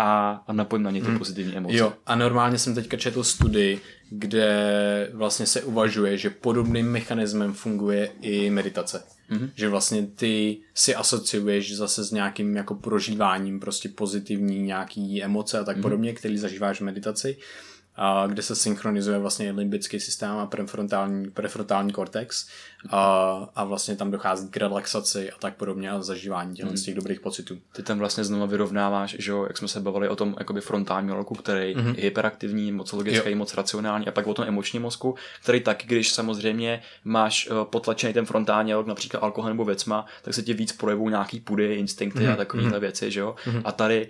a, 0.00 0.42
a 0.46 0.52
napojím 0.52 0.82
na 0.82 0.90
ně 0.90 1.00
ty 1.00 1.06
hmm. 1.06 1.18
pozitivní 1.18 1.56
emoce. 1.56 1.76
Jo, 1.76 1.92
a 2.06 2.14
normálně 2.14 2.58
jsem 2.58 2.74
teďka 2.74 2.96
četl 2.96 3.24
studii, 3.24 3.80
kde 4.10 5.10
vlastně 5.14 5.46
se 5.46 5.62
uvažuje, 5.62 6.18
že 6.18 6.30
podobným 6.30 6.90
mechanismem 6.90 7.52
funguje 7.52 8.10
i 8.20 8.50
meditace. 8.50 9.02
Mm-hmm. 9.30 9.50
Že 9.54 9.68
vlastně 9.68 10.06
ty 10.06 10.58
si 10.74 10.94
asociuješ 10.94 11.76
zase 11.76 12.04
s 12.04 12.10
nějakým 12.10 12.56
jako 12.56 12.74
prožíváním 12.74 13.60
prostě 13.60 13.88
pozitivní 13.88 14.58
nějaký 14.62 15.22
emoce 15.22 15.58
a 15.58 15.64
tak 15.64 15.76
mm-hmm. 15.76 15.82
podobně, 15.82 16.12
který 16.12 16.38
zažíváš 16.38 16.80
v 16.80 16.84
meditaci. 16.84 17.36
A 18.02 18.26
kde 18.26 18.42
se 18.42 18.56
synchronizuje 18.56 19.18
vlastně 19.18 19.52
limbický 19.52 20.00
systém 20.00 20.30
a 20.30 20.46
prefrontální, 20.46 21.30
prefrontální 21.30 21.92
kortex 21.92 22.48
a, 22.90 23.02
a 23.56 23.64
vlastně 23.64 23.96
tam 23.96 24.10
dochází 24.10 24.48
k 24.48 24.56
relaxaci 24.56 25.30
a 25.30 25.34
tak 25.38 25.56
podobně 25.56 25.90
a 25.90 26.02
zažívání 26.02 26.56
těch, 26.56 26.66
hmm. 26.66 26.76
z 26.76 26.82
těch 26.82 26.94
dobrých 26.94 27.20
pocitů. 27.20 27.58
Ty 27.72 27.82
tam 27.82 27.98
vlastně 27.98 28.24
znovu 28.24 28.46
vyrovnáváš, 28.46 29.16
že 29.18 29.30
jo, 29.30 29.42
jak 29.42 29.58
jsme 29.58 29.68
se 29.68 29.80
bavili 29.80 30.08
o 30.08 30.16
tom 30.16 30.36
jakoby 30.38 30.60
frontálním 30.60 31.14
mozku, 31.14 31.34
který 31.34 31.74
hmm. 31.74 31.94
je 31.94 32.02
hyperaktivní, 32.02 32.72
moc 32.72 32.92
logický, 32.92 33.30
jo. 33.30 33.36
moc 33.36 33.54
racionální 33.54 34.06
a 34.06 34.10
pak 34.10 34.26
o 34.26 34.34
tom 34.34 34.44
emočním 34.48 34.82
mozku, 34.82 35.14
který 35.42 35.60
tak, 35.60 35.82
když 35.86 36.12
samozřejmě 36.12 36.82
máš 37.04 37.48
uh, 37.50 37.64
potlačený 37.64 38.12
ten 38.12 38.26
frontální 38.26 38.74
log, 38.74 38.86
například 38.86 39.20
alkohol 39.20 39.50
nebo 39.50 39.64
věcma, 39.64 40.06
tak 40.22 40.34
se 40.34 40.42
ti 40.42 40.54
víc 40.54 40.72
projevují 40.72 41.10
nějaký 41.10 41.40
pudy, 41.40 41.74
instinkty 41.74 42.24
hmm. 42.24 42.32
a 42.32 42.36
takovéhle 42.36 42.72
hmm. 42.72 42.80
věci, 42.80 43.10
že 43.10 43.20
jo. 43.20 43.34
Hmm. 43.44 43.62
A 43.64 43.72
tady 43.72 44.08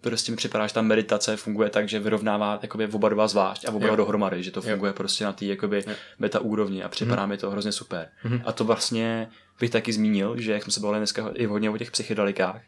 prostě 0.00 0.32
mi 0.32 0.36
připadá, 0.36 0.66
že 0.66 0.74
ta 0.74 0.82
meditace 0.82 1.36
funguje 1.36 1.70
tak, 1.70 1.88
že 1.88 1.98
vyrovnává 1.98 2.58
jakoby 2.62 2.86
oba 2.86 3.08
dva 3.08 3.28
zvlášť 3.28 3.64
a 3.64 3.72
oba 3.72 3.86
dva 3.86 3.96
dohromady, 3.96 4.42
že 4.42 4.50
to 4.50 4.62
funguje 4.62 4.90
jo. 4.90 4.94
prostě 4.94 5.24
na 5.24 5.32
té 5.32 5.44
jakoby 5.44 5.84
beta 6.18 6.40
úrovni 6.40 6.82
a 6.82 6.88
připadá 6.88 7.22
mm. 7.22 7.28
mi 7.28 7.36
to 7.36 7.50
hrozně 7.50 7.72
super. 7.72 8.08
Mm. 8.24 8.40
A 8.44 8.52
to 8.52 8.64
vlastně 8.64 9.28
bych 9.60 9.70
taky 9.70 9.92
zmínil, 9.92 10.40
že 10.40 10.52
jak 10.52 10.62
jsme 10.62 10.72
se 10.72 10.80
bavili 10.80 10.98
dneska 10.98 11.30
i 11.34 11.46
hodně 11.46 11.70
o 11.70 11.78
těch 11.78 11.90
psychedelikách, 11.90 12.60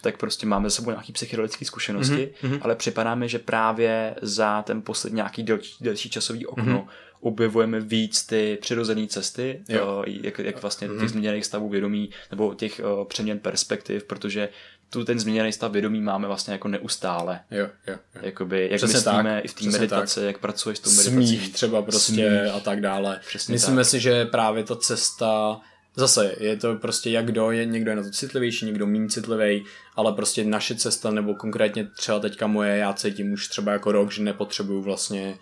tak 0.00 0.16
prostě 0.16 0.46
máme 0.46 0.70
za 0.70 0.76
sebou 0.76 0.90
nějaké 0.90 1.12
psychedelické 1.12 1.64
zkušenosti, 1.64 2.30
mm-hmm. 2.42 2.58
ale 2.62 2.76
připadá 2.76 3.14
mi, 3.14 3.28
že 3.28 3.38
právě 3.38 4.14
za 4.22 4.62
ten 4.62 4.82
poslední 4.82 5.16
nějaký 5.16 5.42
delší, 5.42 5.84
delší 5.84 6.10
časový 6.10 6.46
okno 6.46 6.78
mm-hmm. 6.78 7.18
objevujeme 7.20 7.80
víc 7.80 8.26
ty 8.26 8.58
přirozené 8.60 9.06
cesty, 9.06 9.60
jo. 9.68 10.04
jak, 10.06 10.38
jak 10.38 10.62
vlastně 10.62 10.88
mm-hmm. 10.88 11.00
těch 11.00 11.08
změněných 11.08 11.44
stavů 11.44 11.68
vědomí 11.68 12.10
nebo 12.30 12.54
těch 12.54 12.80
uh, 12.84 13.04
přeměn 13.04 13.38
perspektiv, 13.38 14.04
protože 14.04 14.48
tu 14.90 15.04
ten 15.04 15.20
změněný 15.20 15.52
stav 15.52 15.72
vědomí 15.72 16.00
máme 16.00 16.26
vlastně 16.26 16.52
jako 16.52 16.68
neustále. 16.68 17.40
Jo, 17.50 17.68
jo, 17.86 17.96
jo. 18.14 18.20
Jakoby, 18.22 18.68
jak 18.70 18.76
Přesně 18.76 18.96
myslíme 18.96 19.34
tak. 19.34 19.44
i 19.44 19.48
v 19.48 19.54
té 19.54 19.64
meditaci, 19.78 20.20
tak. 20.20 20.26
jak 20.26 20.38
pracuješ 20.38 20.78
s 20.78 20.80
tou 20.80 20.90
meditací. 20.90 21.14
Smích 21.14 21.52
třeba 21.52 21.82
prostě 21.82 22.12
Smích. 22.12 22.54
a 22.54 22.60
tak 22.60 22.80
dále. 22.80 23.20
Přesně 23.28 23.52
Myslíme 23.52 23.82
tak. 23.82 23.90
si, 23.90 24.00
že 24.00 24.24
právě 24.24 24.64
ta 24.64 24.76
cesta 24.76 25.60
Zase 25.98 26.34
je 26.40 26.56
to 26.56 26.74
prostě 26.74 27.10
jak 27.10 27.26
kdo, 27.26 27.50
je, 27.50 27.66
někdo 27.66 27.90
je 27.90 27.96
na 27.96 28.02
to 28.02 28.10
citlivější, 28.10 28.66
někdo 28.66 28.86
méně 28.86 29.08
citlivý, 29.08 29.64
ale 29.96 30.12
prostě 30.12 30.44
naše 30.44 30.74
cesta, 30.74 31.10
nebo 31.10 31.34
konkrétně 31.34 31.84
třeba 31.84 32.20
teďka 32.20 32.46
moje, 32.46 32.76
já 32.76 32.92
cítím 32.92 33.32
už 33.32 33.48
třeba 33.48 33.72
jako 33.72 33.92
rok, 33.92 34.12
že 34.12 34.22
nepotřebuju 34.22 34.82
vlastně 34.82 35.38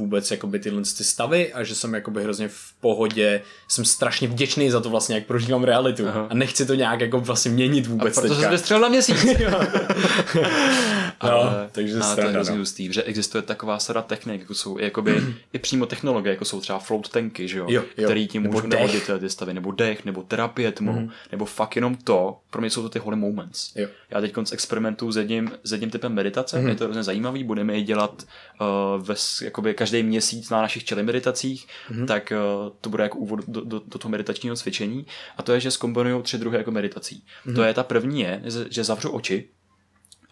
vůbec 0.00 0.30
jakoby 0.30 0.58
tyhle 0.58 0.82
ty 0.82 1.04
stavy 1.04 1.52
a 1.52 1.64
že 1.64 1.74
jsem 1.74 1.94
jakoby 1.94 2.22
hrozně 2.22 2.48
v 2.48 2.72
pohodě, 2.80 3.42
jsem 3.68 3.84
strašně 3.84 4.28
vděčný 4.28 4.70
za 4.70 4.80
to 4.80 4.90
vlastně, 4.90 5.14
jak 5.14 5.26
prožívám 5.26 5.64
realitu 5.64 6.08
Aha. 6.08 6.26
a 6.30 6.34
nechci 6.34 6.66
to 6.66 6.74
nějak 6.74 7.00
jako 7.00 7.20
vlastně 7.20 7.50
měnit 7.50 7.86
vůbec 7.86 8.18
a 8.18 8.20
proto 8.20 8.34
teďka. 8.34 8.58
jsi 8.58 8.80
na 8.80 8.88
měsíc. 8.88 9.16
no, 11.22 11.32
ale, 11.32 11.68
takže 11.72 11.98
ale 12.02 12.14
to 12.14 12.20
je 12.20 12.28
hrozně 12.28 12.58
no. 12.58 12.64
že 12.92 13.02
existuje 13.02 13.42
taková 13.42 13.78
sada 13.78 14.02
technik, 14.02 14.40
jako 14.40 14.54
jsou 14.54 14.78
jakoby 14.78 15.22
i 15.52 15.58
přímo 15.58 15.86
technologie, 15.86 16.32
jako 16.32 16.44
jsou 16.44 16.60
třeba 16.60 16.78
float 16.78 17.08
tanky, 17.08 17.48
že 17.48 17.58
jo, 17.58 17.66
jo, 17.68 17.84
jo. 17.96 18.04
který 18.04 18.28
ti 18.28 18.38
můžou 18.38 18.66
navodit 18.66 19.10
ty 19.20 19.30
stavy, 19.30 19.54
nebo 19.54 19.72
dech, 19.72 20.04
nebo 20.04 20.22
terapie 20.22 20.72
tmou, 20.72 20.92
mm. 20.92 21.10
nebo 21.32 21.44
fakt 21.44 21.76
jenom 21.76 21.96
to, 21.96 22.38
pro 22.50 22.60
mě 22.60 22.70
jsou 22.70 22.82
to 22.82 22.88
ty 22.88 22.98
holy 22.98 23.16
moments. 23.16 23.76
Jo. 23.76 23.88
Já 24.10 24.20
teď 24.20 24.34
experimentuju 24.52 25.12
s 25.12 25.16
jedním, 25.16 25.52
s 25.64 25.72
jedním 25.72 25.90
typem 25.90 26.12
meditace, 26.12 26.58
mm. 26.58 26.68
je 26.68 26.74
to 26.74 26.84
hrozně 26.84 27.02
zajímavý, 27.02 27.44
budeme 27.44 27.74
je 27.74 27.82
dělat 27.82 28.22
uh, 28.60 29.06
ve, 29.06 29.14
jakoby 29.42 29.74
každý 29.74 30.02
měsíc 30.02 30.50
na 30.50 30.62
našich 30.62 30.84
čeli 30.84 31.02
meditacích, 31.02 31.66
mm-hmm. 31.90 32.06
tak 32.06 32.32
uh, 32.32 32.72
to 32.80 32.90
bude 32.90 33.02
jako 33.02 33.18
úvod 33.18 33.40
do, 33.48 33.60
do, 33.60 33.80
do 33.86 33.98
toho 33.98 34.10
meditačního 34.10 34.56
cvičení. 34.56 35.06
A 35.36 35.42
to 35.42 35.52
je, 35.52 35.60
že 35.60 35.70
zkombinují 35.70 36.22
tři 36.22 36.38
druhy 36.38 36.56
jako 36.56 36.70
meditací. 36.70 37.24
Mm-hmm. 37.46 37.54
To 37.54 37.62
je 37.62 37.74
ta 37.74 37.82
první 37.82 38.20
je, 38.20 38.42
že 38.70 38.84
zavřu 38.84 39.10
oči 39.10 39.48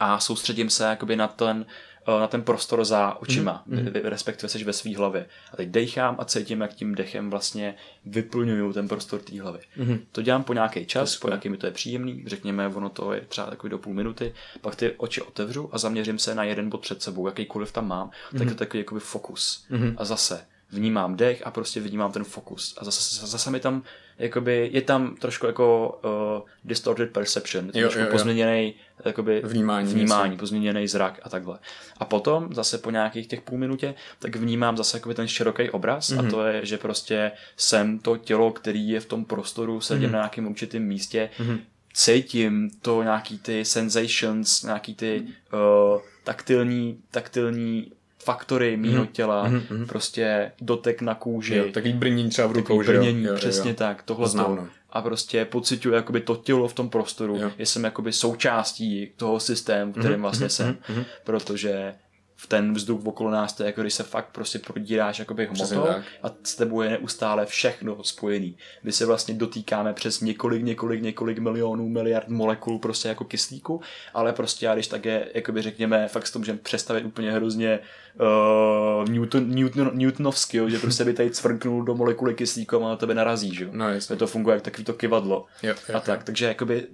a 0.01 0.20
soustředím 0.20 0.70
se 0.70 0.84
jakoby 0.84 1.16
na 1.16 1.28
ten 1.28 1.66
na 2.09 2.26
ten 2.26 2.42
prostor 2.42 2.84
za 2.84 3.14
očima, 3.14 3.64
mm-hmm. 3.68 4.01
respektive 4.05 4.49
seš 4.49 4.62
ve 4.62 4.72
své 4.72 4.96
hlavě. 4.96 5.26
A 5.53 5.57
teď 5.57 5.68
dechám 5.68 6.16
a 6.18 6.24
cítím, 6.24 6.61
jak 6.61 6.74
tím 6.74 6.94
dechem 6.94 7.30
vlastně 7.30 7.74
vyplňuju 8.07 8.72
ten 8.72 8.88
prostor 8.88 9.20
té 9.20 9.42
hlavy. 9.42 9.59
Mm-hmm. 9.78 10.01
To 10.12 10.22
dělám 10.22 10.44
po 10.44 10.53
nějaký 10.53 10.86
čas, 10.86 11.16
po 11.16 11.28
nějaký 11.28 11.49
mi 11.49 11.57
to 11.57 11.66
je 11.66 11.72
příjemný, 11.72 12.24
řekněme, 12.26 12.68
ono 12.68 12.88
to 12.88 13.12
je 13.12 13.20
třeba 13.20 13.51
takový 13.51 13.70
do 13.70 13.78
půl 13.78 13.94
minuty, 13.94 14.34
pak 14.61 14.76
ty 14.76 14.94
oči 14.96 15.22
otevřu 15.22 15.68
a 15.72 15.78
zaměřím 15.78 16.18
se 16.18 16.34
na 16.34 16.44
jeden 16.44 16.70
bod 16.70 16.80
před 16.80 17.03
sebou, 17.03 17.26
jakýkoliv 17.26 17.72
tam 17.72 17.88
mám, 17.88 18.09
mm-hmm. 18.09 18.38
tak 18.38 18.40
mhm. 18.40 18.49
to 18.49 18.55
takový 18.55 18.78
jakoby 18.78 19.01
fokus. 19.01 19.66
Mm-hmm. 19.70 19.94
A 19.96 20.05
zase 20.05 20.44
vnímám 20.72 21.16
dech 21.16 21.46
a 21.46 21.51
prostě 21.51 21.80
vnímám 21.80 22.12
ten 22.12 22.24
fokus. 22.24 22.74
A 22.78 22.84
zase, 22.84 23.26
zase 23.26 23.51
mi 23.51 23.61
tam, 23.61 23.82
jakoby, 24.19 24.71
je 24.73 24.83
tam 24.83 25.16
trošku 25.16 25.47
jako 25.47 25.99
uh, 26.05 26.49
distorted 26.64 27.12
perception, 27.12 27.64
jo, 27.66 27.73
trošku 27.73 28.01
jo, 28.01 28.07
jo. 28.07 28.12
pozměněný 28.12 28.75
jakoby 29.05 29.43
vnímání, 29.45 29.95
vnímání 29.95 30.37
pozměněný 30.37 30.89
zrak 30.89 31.21
a 31.23 31.29
takhle. 31.29 31.59
A 31.99 32.05
potom 32.05 32.55
zase 32.55 32.79
po 32.79 32.91
nějakých 32.91 33.27
těch 33.27 33.41
půl 33.41 33.59
minutě, 33.59 33.95
tak 34.19 34.37
vnímám 34.37 34.77
zase 34.77 34.97
jakoby 34.97 35.14
ten 35.14 35.29
široký 35.29 35.71
obraz 35.71 36.11
mm-hmm. 36.11 36.19
a 36.19 36.23
mhm. 36.23 36.31
to 36.31 36.47
je, 36.47 36.66
že 36.66 36.79
prostě 36.79 37.33
jsem 37.57 37.99
to 37.99 38.16
tělo, 38.16 38.53
který 38.53 38.89
je 38.89 39.01
v 39.01 39.07
tom 39.07 39.25
prostoru, 39.25 39.81
sedím 39.81 40.09
mm-hmm. 40.09 40.12
na 40.12 40.19
nějakém 40.19 40.47
určitém 40.47 40.83
místě, 40.83 41.31
mm-hmm. 41.39 41.59
cítím 41.93 42.71
to 42.83 43.03
nějaký 43.03 43.39
ty 43.39 43.64
sensations, 43.64 44.62
nějaký 44.62 44.95
ty 44.95 45.23
uh, 45.53 46.01
taktilní, 46.25 46.99
taktilní 47.11 47.93
faktory 48.19 48.77
mýho 48.77 49.05
mm-hmm. 49.05 49.12
těla, 49.12 49.49
mm-hmm. 49.49 49.87
prostě 49.87 50.53
dotek 50.61 51.03
na 51.03 51.14
kůži. 51.14 51.57
Jo, 51.57 51.64
takový 51.73 51.93
brnění 51.93 52.31
třeba 52.31 52.49
v 52.49 52.53
rukou, 52.53 52.83
brnění, 52.83 53.25
jo? 53.25 53.35
přesně 53.35 53.71
jo, 53.71 53.75
jo. 53.75 53.77
tak, 53.77 54.03
tohle 54.03 54.31
to. 54.31 54.37
No. 54.37 54.69
A 54.91 55.03
prostě 55.03 55.45
pocituju 55.45 55.95
jakoby 55.95 56.21
to 56.21 56.37
tělo 56.37 56.69
v 56.69 56.73
tom 56.73 56.91
prostoru, 56.91 57.37
jo. 57.37 57.51
že 57.59 57.66
jsem 57.66 57.85
jakoby 57.85 58.12
součástí 58.12 59.11
toho 59.16 59.41
systému, 59.41 59.93
kterým 59.93 60.11
mm-hmm. 60.11 60.21
vlastně 60.21 60.49
jsem, 60.49 60.75
mm-hmm. 60.75 61.05
protože 61.25 61.95
v 62.41 62.47
ten 62.47 62.74
vzduch 62.74 63.07
okolo 63.07 63.30
nás, 63.30 63.53
to 63.53 63.62
je 63.62 63.66
jako 63.66 63.80
když 63.80 63.95
se 63.95 64.03
fakt 64.03 64.28
prostě 64.32 64.59
prodíráš 64.59 65.18
jakoby 65.18 65.47
hmotou 65.47 65.86
a 66.22 66.30
s 66.45 66.55
tebou 66.55 66.82
je 66.82 66.91
neustále 66.91 67.47
všechno 67.47 68.05
spojený. 68.05 68.57
My 68.82 68.93
se 68.93 69.07
vlastně 69.07 69.34
dotýkáme 69.34 69.93
přes 69.93 70.20
několik, 70.20 70.62
několik, 70.62 71.03
několik 71.03 71.39
milionů, 71.39 71.89
miliard 71.89 72.28
molekul 72.28 72.78
prostě 72.78 73.09
jako 73.09 73.24
kyslíku, 73.24 73.80
ale 74.14 74.32
prostě 74.32 74.66
já 74.66 74.74
když 74.74 74.86
tak 74.86 75.05
je, 75.05 75.28
jakoby 75.34 75.62
řekněme, 75.62 76.09
fakt 76.09 76.26
s 76.26 76.30
to 76.30 76.39
můžeme 76.39 76.59
představit 76.59 77.05
úplně 77.05 77.32
hrozně 77.32 77.78
uh, 78.20 79.09
Newton, 79.09 79.51
Newton, 79.51 79.91
Newtonovsky, 79.95 80.61
že 80.68 80.78
prostě 80.78 81.05
by 81.05 81.14
tady 81.14 81.30
cvrknul 81.30 81.84
do 81.84 81.95
molekuly 81.95 82.34
kyslíku 82.34 82.84
a 82.84 82.89
na 82.89 82.97
tebe 82.97 83.14
narazí, 83.14 83.55
že? 83.55 83.68
No, 83.72 83.89
To 84.16 84.26
funguje 84.26 84.55
jak 84.55 84.62
takový 84.62 84.84
to 84.84 84.93
kivadlo. 84.93 85.47
Jo, 85.62 85.74
jo, 85.89 85.97
a 85.97 86.01
tak, 86.01 86.18
jo. 86.18 86.22
takže 86.26 86.47
jakoby 86.47 86.86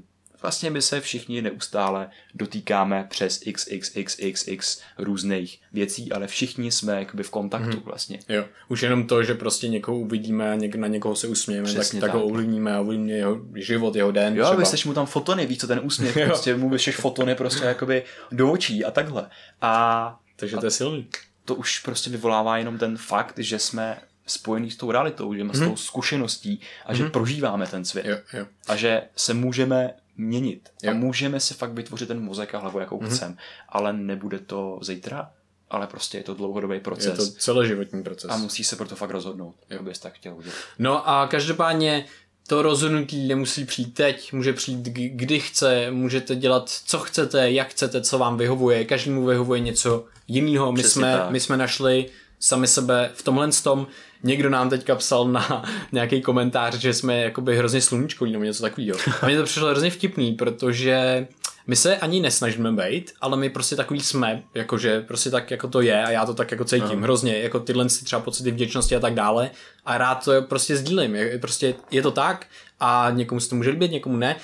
vlastně 0.44 0.70
my 0.70 0.82
se 0.82 1.00
všichni 1.00 1.42
neustále 1.42 2.10
dotýkáme 2.34 3.06
přes 3.10 3.40
xxxx 3.52 4.80
různých 4.98 5.60
věcí, 5.72 6.12
ale 6.12 6.26
všichni 6.26 6.72
jsme 6.72 6.98
jakoby 6.98 7.22
v 7.22 7.30
kontaktu 7.30 7.70
mm-hmm. 7.70 7.84
vlastně. 7.84 8.18
Jo, 8.28 8.44
už 8.68 8.82
jenom 8.82 9.06
to, 9.06 9.22
že 9.22 9.34
prostě 9.34 9.68
někoho 9.68 9.98
uvidíme 9.98 10.52
a 10.52 10.56
něk- 10.56 10.78
na 10.78 10.86
někoho 10.86 11.16
se 11.16 11.28
usmějeme, 11.28 11.72
tak, 11.72 11.90
tak, 11.90 12.00
tak 12.00 12.14
ho 12.14 12.24
ovlivníme 12.24 12.74
a 12.74 12.80
ovlivníme 12.80 13.12
jeho 13.12 13.40
život, 13.54 13.96
jeho 13.96 14.12
den. 14.12 14.36
Jo, 14.36 14.62
třeba. 14.62 14.82
mu 14.86 14.94
tam 14.94 15.06
fotony, 15.06 15.46
víš 15.46 15.58
co 15.58 15.66
ten 15.66 15.80
úsměv, 15.82 16.14
prostě 16.26 16.56
mu 16.56 16.70
vyšeš 16.70 16.96
fotony 16.96 17.34
prostě 17.34 17.64
jakoby 17.64 18.02
do 18.32 18.52
očí 18.52 18.84
a 18.84 18.90
takhle. 18.90 19.30
A 19.60 20.16
takže 20.36 20.56
to 20.56 20.66
je 20.66 20.70
silný. 20.70 21.06
To 21.44 21.54
už 21.54 21.78
prostě 21.78 22.10
vyvolává 22.10 22.58
jenom 22.58 22.78
ten 22.78 22.96
fakt, 22.96 23.38
že 23.38 23.58
jsme 23.58 23.98
spojený 24.26 24.70
s 24.70 24.76
tou 24.76 24.90
realitou, 24.90 25.34
že 25.34 25.44
mm-hmm. 25.44 25.56
s 25.56 25.58
tou 25.58 25.66
mhm. 25.66 25.76
zkušeností 25.76 26.60
a 26.86 26.92
mm-hmm. 26.92 26.96
že 26.96 27.02
mhm. 27.02 27.12
prožíváme 27.12 27.66
ten 27.66 27.84
svět. 27.84 28.06
Jo, 28.06 28.16
jo. 28.32 28.46
A 28.68 28.76
že 28.76 29.02
se 29.16 29.34
můžeme 29.34 29.94
měnit. 30.16 30.68
Jo. 30.82 30.90
A 30.90 30.94
můžeme 30.94 31.40
si 31.40 31.54
fakt 31.54 31.72
vytvořit 31.72 32.08
ten 32.08 32.20
mozek 32.20 32.54
a 32.54 32.58
hlavu, 32.58 32.78
jakou 32.78 33.00
mm-hmm. 33.00 33.14
chcem. 33.14 33.36
Ale 33.68 33.92
nebude 33.92 34.38
to 34.38 34.78
zítra, 34.82 35.30
ale 35.70 35.86
prostě 35.86 36.18
je 36.18 36.24
to 36.24 36.34
dlouhodobý 36.34 36.80
proces. 36.80 37.06
Je 37.06 37.12
to 37.12 37.26
celoživotní 37.26 38.02
proces. 38.02 38.30
A 38.30 38.36
musí 38.36 38.64
se 38.64 38.76
proto 38.76 38.96
fakt 38.96 39.10
rozhodnout, 39.10 39.54
jak 39.68 39.82
bys 39.82 39.98
tak 39.98 40.14
chtěl 40.14 40.34
udělat. 40.36 40.56
No 40.78 41.08
a 41.08 41.26
každopádně 41.26 42.06
to 42.46 42.62
rozhodnutí 42.62 43.28
nemusí 43.28 43.64
přijít 43.64 43.94
teď, 43.94 44.32
může 44.32 44.52
přijít 44.52 44.82
kdy 44.88 45.40
chce, 45.40 45.90
můžete 45.90 46.36
dělat 46.36 46.70
co 46.86 46.98
chcete, 46.98 47.50
jak 47.50 47.68
chcete, 47.68 48.02
co 48.02 48.18
vám 48.18 48.36
vyhovuje, 48.36 48.84
každému 48.84 49.26
vyhovuje 49.26 49.60
něco 49.60 50.04
jiného. 50.28 50.72
My 50.72 50.82
jsme, 50.82 51.26
my 51.30 51.40
jsme 51.40 51.56
našli 51.56 52.10
sami 52.44 52.66
sebe 52.66 53.10
v 53.14 53.22
tomhle 53.22 53.48
tom. 53.62 53.86
Někdo 54.22 54.50
nám 54.50 54.70
teďka 54.70 54.96
psal 54.96 55.28
na 55.28 55.64
nějaký 55.92 56.22
komentář, 56.22 56.74
že 56.74 56.94
jsme 56.94 57.22
jakoby 57.22 57.58
hrozně 57.58 57.80
sluníčkoví 57.80 58.32
nebo 58.32 58.44
něco 58.44 58.62
takového. 58.62 58.98
A 59.20 59.26
mně 59.26 59.36
to 59.36 59.44
přišlo 59.44 59.68
hrozně 59.68 59.90
vtipný, 59.90 60.32
protože 60.32 61.26
my 61.66 61.76
se 61.76 61.96
ani 61.96 62.20
nesnažíme 62.20 62.72
být, 62.72 63.12
ale 63.20 63.36
my 63.36 63.50
prostě 63.50 63.76
takový 63.76 64.00
jsme, 64.00 64.42
jakože 64.54 65.00
prostě 65.00 65.30
tak 65.30 65.50
jako 65.50 65.68
to 65.68 65.80
je 65.80 66.04
a 66.04 66.10
já 66.10 66.26
to 66.26 66.34
tak 66.34 66.50
jako 66.50 66.64
cítím 66.64 67.00
no. 67.00 67.02
hrozně, 67.02 67.38
jako 67.38 67.60
tyhle 67.60 67.88
si 67.88 68.04
třeba 68.04 68.22
pocity 68.22 68.50
vděčnosti 68.50 68.96
a 68.96 69.00
tak 69.00 69.14
dále 69.14 69.50
a 69.84 69.98
rád 69.98 70.24
to 70.24 70.42
prostě 70.42 70.76
sdílím, 70.76 71.14
je, 71.14 71.38
prostě 71.38 71.74
je 71.90 72.02
to 72.02 72.10
tak 72.10 72.46
a 72.80 73.10
někomu 73.10 73.40
se 73.40 73.48
to 73.48 73.56
může 73.56 73.70
líbit, 73.70 73.90
někomu 73.90 74.16
ne, 74.16 74.36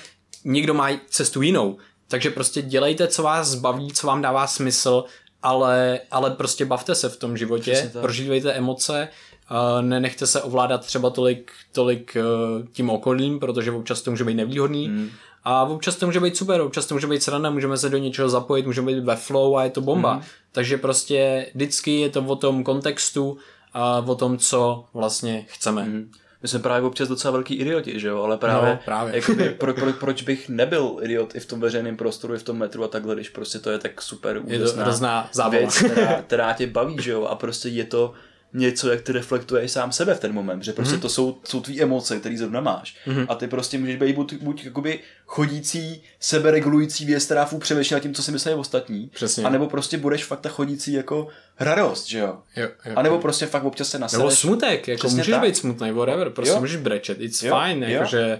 někdo 0.43 0.73
má 0.73 0.89
cestu 1.09 1.41
jinou, 1.41 1.77
takže 2.07 2.29
prostě 2.29 2.61
dělejte, 2.61 3.07
co 3.07 3.23
vás 3.23 3.47
zbaví, 3.47 3.91
co 3.91 4.07
vám 4.07 4.21
dává 4.21 4.47
smysl, 4.47 5.03
ale, 5.43 5.99
ale 6.11 6.31
prostě 6.31 6.65
bavte 6.65 6.95
se 6.95 7.09
v 7.09 7.17
tom 7.17 7.37
životě, 7.37 7.91
prožívejte 8.01 8.53
emoce, 8.53 9.07
uh, 9.51 9.81
nenechte 9.81 10.27
se 10.27 10.41
ovládat 10.41 10.85
třeba 10.85 11.09
tolik, 11.09 11.51
tolik 11.71 12.17
uh, 12.19 12.65
tím 12.71 12.89
okolím, 12.89 13.39
protože 13.39 13.71
občas 13.71 14.01
to 14.01 14.11
může 14.11 14.23
být 14.23 14.33
nevýhodný. 14.33 14.89
Mm. 14.89 15.09
A 15.43 15.63
občas 15.63 15.95
to 15.95 16.05
může 16.05 16.19
být 16.19 16.37
super, 16.37 16.61
občas 16.61 16.85
to 16.85 16.95
může 16.95 17.07
být 17.07 17.23
sranda, 17.23 17.49
můžeme 17.49 17.77
se 17.77 17.89
do 17.89 17.97
něčeho 17.97 18.29
zapojit, 18.29 18.65
můžeme 18.65 18.91
být 18.91 19.03
ve 19.03 19.15
flow 19.15 19.57
a 19.57 19.63
je 19.63 19.69
to 19.69 19.81
bomba. 19.81 20.13
Mm. 20.13 20.21
Takže 20.51 20.77
prostě 20.77 21.47
vždycky 21.53 21.99
je 21.99 22.09
to 22.09 22.21
o 22.21 22.35
tom 22.35 22.63
kontextu 22.63 23.37
a 23.73 23.97
o 23.99 24.15
tom, 24.15 24.37
co 24.37 24.85
vlastně 24.93 25.45
chceme. 25.49 25.83
Mm. 25.83 26.11
My 26.41 26.47
jsme 26.47 26.59
právě 26.59 26.87
občas 26.87 27.07
docela 27.07 27.31
velký 27.31 27.55
idioti, 27.55 27.99
že 27.99 28.07
jo, 28.07 28.21
ale 28.21 28.37
právě, 28.37 28.69
no, 28.69 28.79
právě. 28.85 29.15
Jakoby, 29.15 29.49
pro, 29.59 29.73
pro, 29.73 29.93
proč 29.93 30.21
bych 30.21 30.49
nebyl 30.49 30.97
idiot 31.01 31.35
i 31.35 31.39
v 31.39 31.45
tom 31.45 31.59
veřejném 31.59 31.97
prostoru, 31.97 32.35
i 32.35 32.37
v 32.37 32.43
tom 32.43 32.57
metru 32.57 32.83
a 32.83 32.87
takhle, 32.87 33.15
když 33.15 33.29
prostě 33.29 33.59
to 33.59 33.71
je 33.71 33.77
tak 33.77 34.01
super 34.01 34.41
úžasná 34.43 35.49
věc, 35.49 35.77
která, 35.77 36.21
která 36.27 36.53
tě 36.53 36.67
baví, 36.67 36.97
že 37.01 37.11
jo, 37.11 37.23
a 37.23 37.35
prostě 37.35 37.69
je 37.69 37.85
to 37.85 38.13
něco, 38.53 38.91
jak 38.91 39.01
ty 39.01 39.11
reflektuješ 39.11 39.71
sám 39.71 39.91
sebe 39.91 40.15
v 40.15 40.19
ten 40.19 40.33
moment, 40.33 40.63
že 40.63 40.73
prostě 40.73 40.95
mm-hmm. 40.95 41.01
to 41.01 41.09
jsou, 41.09 41.37
jsou 41.43 41.61
tvý 41.61 41.81
emoce, 41.81 42.19
které 42.19 42.37
zrovna 42.37 42.61
máš. 42.61 42.95
Mm-hmm. 43.07 43.25
A 43.29 43.35
ty 43.35 43.47
prostě 43.47 43.77
můžeš 43.77 43.95
být 43.95 44.15
buď, 44.15 44.33
buď 44.33 44.65
jakoby 44.65 44.99
chodící, 45.25 46.03
seberegulující 46.19 47.05
věc, 47.05 47.25
která 47.25 47.45
furt 47.45 47.59
přemýšlí 47.59 47.93
nad 47.93 47.99
tím, 47.99 48.13
co 48.13 48.23
si 48.23 48.31
myslí 48.31 48.53
ostatní. 48.53 49.09
Přesně. 49.13 49.43
A 49.43 49.49
nebo 49.49 49.67
prostě 49.67 49.97
budeš 49.97 50.25
fakt 50.25 50.39
ta 50.39 50.49
chodící 50.49 50.93
jako 50.93 51.27
radost, 51.59 52.07
že 52.07 52.19
jo? 52.19 52.37
jo, 52.55 52.69
jo 52.85 52.93
a 52.95 53.01
nebo 53.01 53.19
prostě 53.19 53.45
fakt 53.45 53.63
občas 53.63 53.89
se 53.89 53.99
nasereš. 53.99 54.19
Nebo 54.19 54.31
smutek, 54.31 54.87
jako 54.87 54.99
Přesně 54.99 55.17
můžeš 55.17 55.31
tak. 55.31 55.41
být 55.41 55.57
smutný, 55.57 55.91
whatever, 55.91 56.29
prostě 56.29 56.53
jo. 56.53 56.59
můžeš 56.59 56.77
brečet, 56.77 57.21
it's 57.21 57.43
jo. 57.43 57.59
fine, 57.63 57.91
jakože 57.91 58.39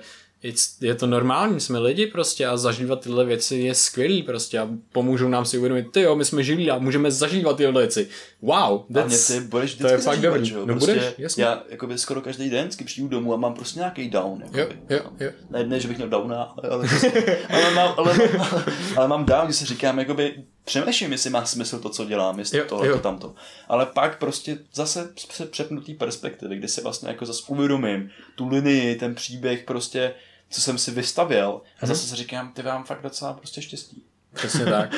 je 0.81 0.95
to 0.95 1.07
normální, 1.07 1.59
jsme 1.59 1.79
lidi 1.79 2.07
prostě 2.07 2.45
a 2.45 2.57
zažívat 2.57 3.01
tyhle 3.01 3.25
věci 3.25 3.55
je 3.55 3.75
skvělý 3.75 4.23
prostě 4.23 4.59
a 4.59 4.69
pomůžou 4.91 5.27
nám 5.27 5.45
si 5.45 5.57
uvědomit, 5.57 5.91
ty 5.91 6.01
jo, 6.01 6.15
my 6.15 6.25
jsme 6.25 6.43
živí 6.43 6.71
a 6.71 6.77
můžeme 6.77 7.11
zažívat 7.11 7.57
tyhle 7.57 7.81
věci. 7.81 8.07
Wow, 8.41 8.81
that's, 8.93 9.27
ty 9.27 9.39
budeš 9.39 9.75
to 9.75 9.87
je 9.87 9.97
fakt 9.97 10.19
dobrý. 10.19 10.51
No 10.51 10.65
prostě 10.65 10.93
budeš, 10.93 11.13
jasně. 11.17 11.43
Já 11.43 11.63
jakoby 11.69 11.97
skoro 11.97 12.21
každý 12.21 12.49
den 12.49 12.63
vždycky 12.63 12.83
přijdu 12.83 13.07
domů 13.07 13.33
a 13.33 13.37
mám 13.37 13.53
prostě 13.53 13.79
nějaký 13.79 14.09
down. 14.09 14.41
Jakoby, 14.41 14.79
jo, 14.89 14.99
jo, 14.99 15.11
jo. 15.19 15.31
Ne, 15.49 15.63
ne, 15.63 15.79
že 15.79 15.87
bych 15.87 15.97
měl 15.97 16.09
downa, 16.09 16.43
ale, 16.43 16.69
ale, 16.69 16.87
prostě, 16.87 17.37
ale, 17.49 17.73
mám, 17.73 17.93
ale, 17.97 18.13
ale, 18.39 18.63
ale, 18.97 19.07
mám 19.07 19.25
down, 19.25 19.45
když 19.45 19.55
si 19.55 19.65
říkám, 19.65 19.99
jakoby, 19.99 20.35
přemýšlím, 20.65 21.11
jestli 21.11 21.29
má 21.29 21.45
smysl 21.45 21.79
to, 21.79 21.89
co 21.89 22.05
dělám, 22.05 22.39
jestli 22.39 22.57
jo, 22.57 22.65
to, 22.69 22.85
jo. 22.85 22.93
to, 22.93 22.99
tamto. 22.99 23.33
Ale 23.67 23.85
pak 23.85 24.19
prostě 24.19 24.57
zase 24.73 25.13
přepnutý 25.51 25.93
perspektivy, 25.93 26.55
kdy 26.55 26.67
si 26.67 26.81
vlastně 26.81 27.09
jako 27.09 27.25
zase 27.25 27.43
uvědomím 27.47 28.09
tu 28.35 28.47
linii, 28.47 28.95
ten 28.95 29.15
příběh 29.15 29.63
prostě 29.63 30.13
co 30.51 30.61
jsem 30.61 30.77
si 30.77 30.91
vystavil 30.91 31.61
a 31.81 31.85
zase 31.85 32.07
si 32.07 32.15
říkám, 32.15 32.51
ty 32.53 32.61
vám 32.61 32.83
fakt 32.83 33.01
docela 33.01 33.33
prostě 33.33 33.61
štěstí. 33.61 34.03
Přesně 34.33 34.65
tak. 34.65 34.95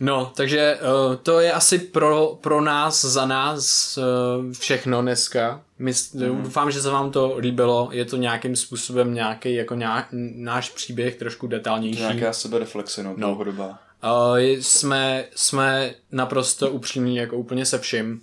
No, 0.00 0.32
takže 0.36 0.78
uh, 0.80 1.16
to 1.16 1.40
je 1.40 1.52
asi 1.52 1.78
pro, 1.78 2.38
pro 2.40 2.60
nás, 2.60 3.04
za 3.04 3.26
nás 3.26 3.98
uh, 3.98 4.52
všechno 4.52 5.02
dneska. 5.02 5.62
My, 5.78 5.92
mm. 6.14 6.42
Doufám, 6.42 6.70
že 6.70 6.82
se 6.82 6.90
vám 6.90 7.10
to 7.10 7.36
líbilo. 7.38 7.88
Je 7.92 8.04
to 8.04 8.16
nějakým 8.16 8.56
způsobem 8.56 9.14
nějaký 9.14 9.54
jako 9.54 9.74
nějak, 9.74 10.06
náš 10.34 10.70
příběh 10.70 11.16
trošku 11.16 11.46
detailnější. 11.46 12.00
Nějaká 12.00 12.32
sebereflexe, 12.32 13.02
no, 13.02 13.14
no. 13.16 13.34
Uh, 13.34 14.38
jsme, 14.38 15.24
jsme 15.36 15.94
naprosto 16.12 16.70
upřímní 16.70 17.16
jako 17.16 17.36
úplně 17.36 17.66
se 17.66 17.78
vším. 17.78 18.20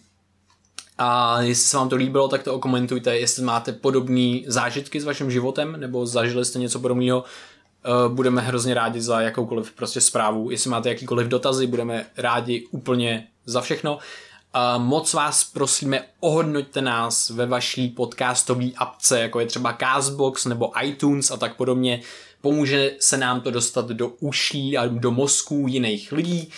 A 0.97 1.41
jestli 1.41 1.65
se 1.65 1.77
vám 1.77 1.89
to 1.89 1.95
líbilo, 1.95 2.27
tak 2.27 2.43
to 2.43 2.55
okomentujte, 2.55 3.17
jestli 3.17 3.43
máte 3.43 3.73
podobné 3.73 4.39
zážitky 4.47 5.01
s 5.01 5.05
vaším 5.05 5.31
životem, 5.31 5.75
nebo 5.79 6.05
zažili 6.05 6.45
jste 6.45 6.59
něco 6.59 6.79
podobného, 6.79 7.23
eh, 7.23 7.89
budeme 8.09 8.41
hrozně 8.41 8.73
rádi 8.73 9.01
za 9.01 9.21
jakoukoliv 9.21 9.71
prostě 9.71 10.01
zprávu. 10.01 10.51
Jestli 10.51 10.69
máte 10.69 10.89
jakýkoliv 10.89 11.27
dotazy, 11.27 11.67
budeme 11.67 12.05
rádi 12.17 12.67
úplně 12.71 13.27
za 13.45 13.61
všechno. 13.61 13.99
A 14.53 14.77
moc 14.77 15.13
vás 15.13 15.43
prosíme, 15.43 16.03
ohodnoťte 16.19 16.81
nás 16.81 17.29
ve 17.29 17.45
vaší 17.45 17.87
podcastové 17.87 18.65
apce, 18.77 19.19
jako 19.19 19.39
je 19.39 19.45
třeba 19.45 19.73
Castbox 19.73 20.45
nebo 20.45 20.71
iTunes 20.83 21.31
a 21.31 21.37
tak 21.37 21.55
podobně. 21.55 22.01
Pomůže 22.41 22.91
se 22.99 23.17
nám 23.17 23.41
to 23.41 23.51
dostat 23.51 23.87
do 23.87 24.07
uší 24.07 24.77
a 24.77 24.87
do 24.87 25.11
mozků 25.11 25.65
jiných 25.67 26.11
lidí 26.11 26.51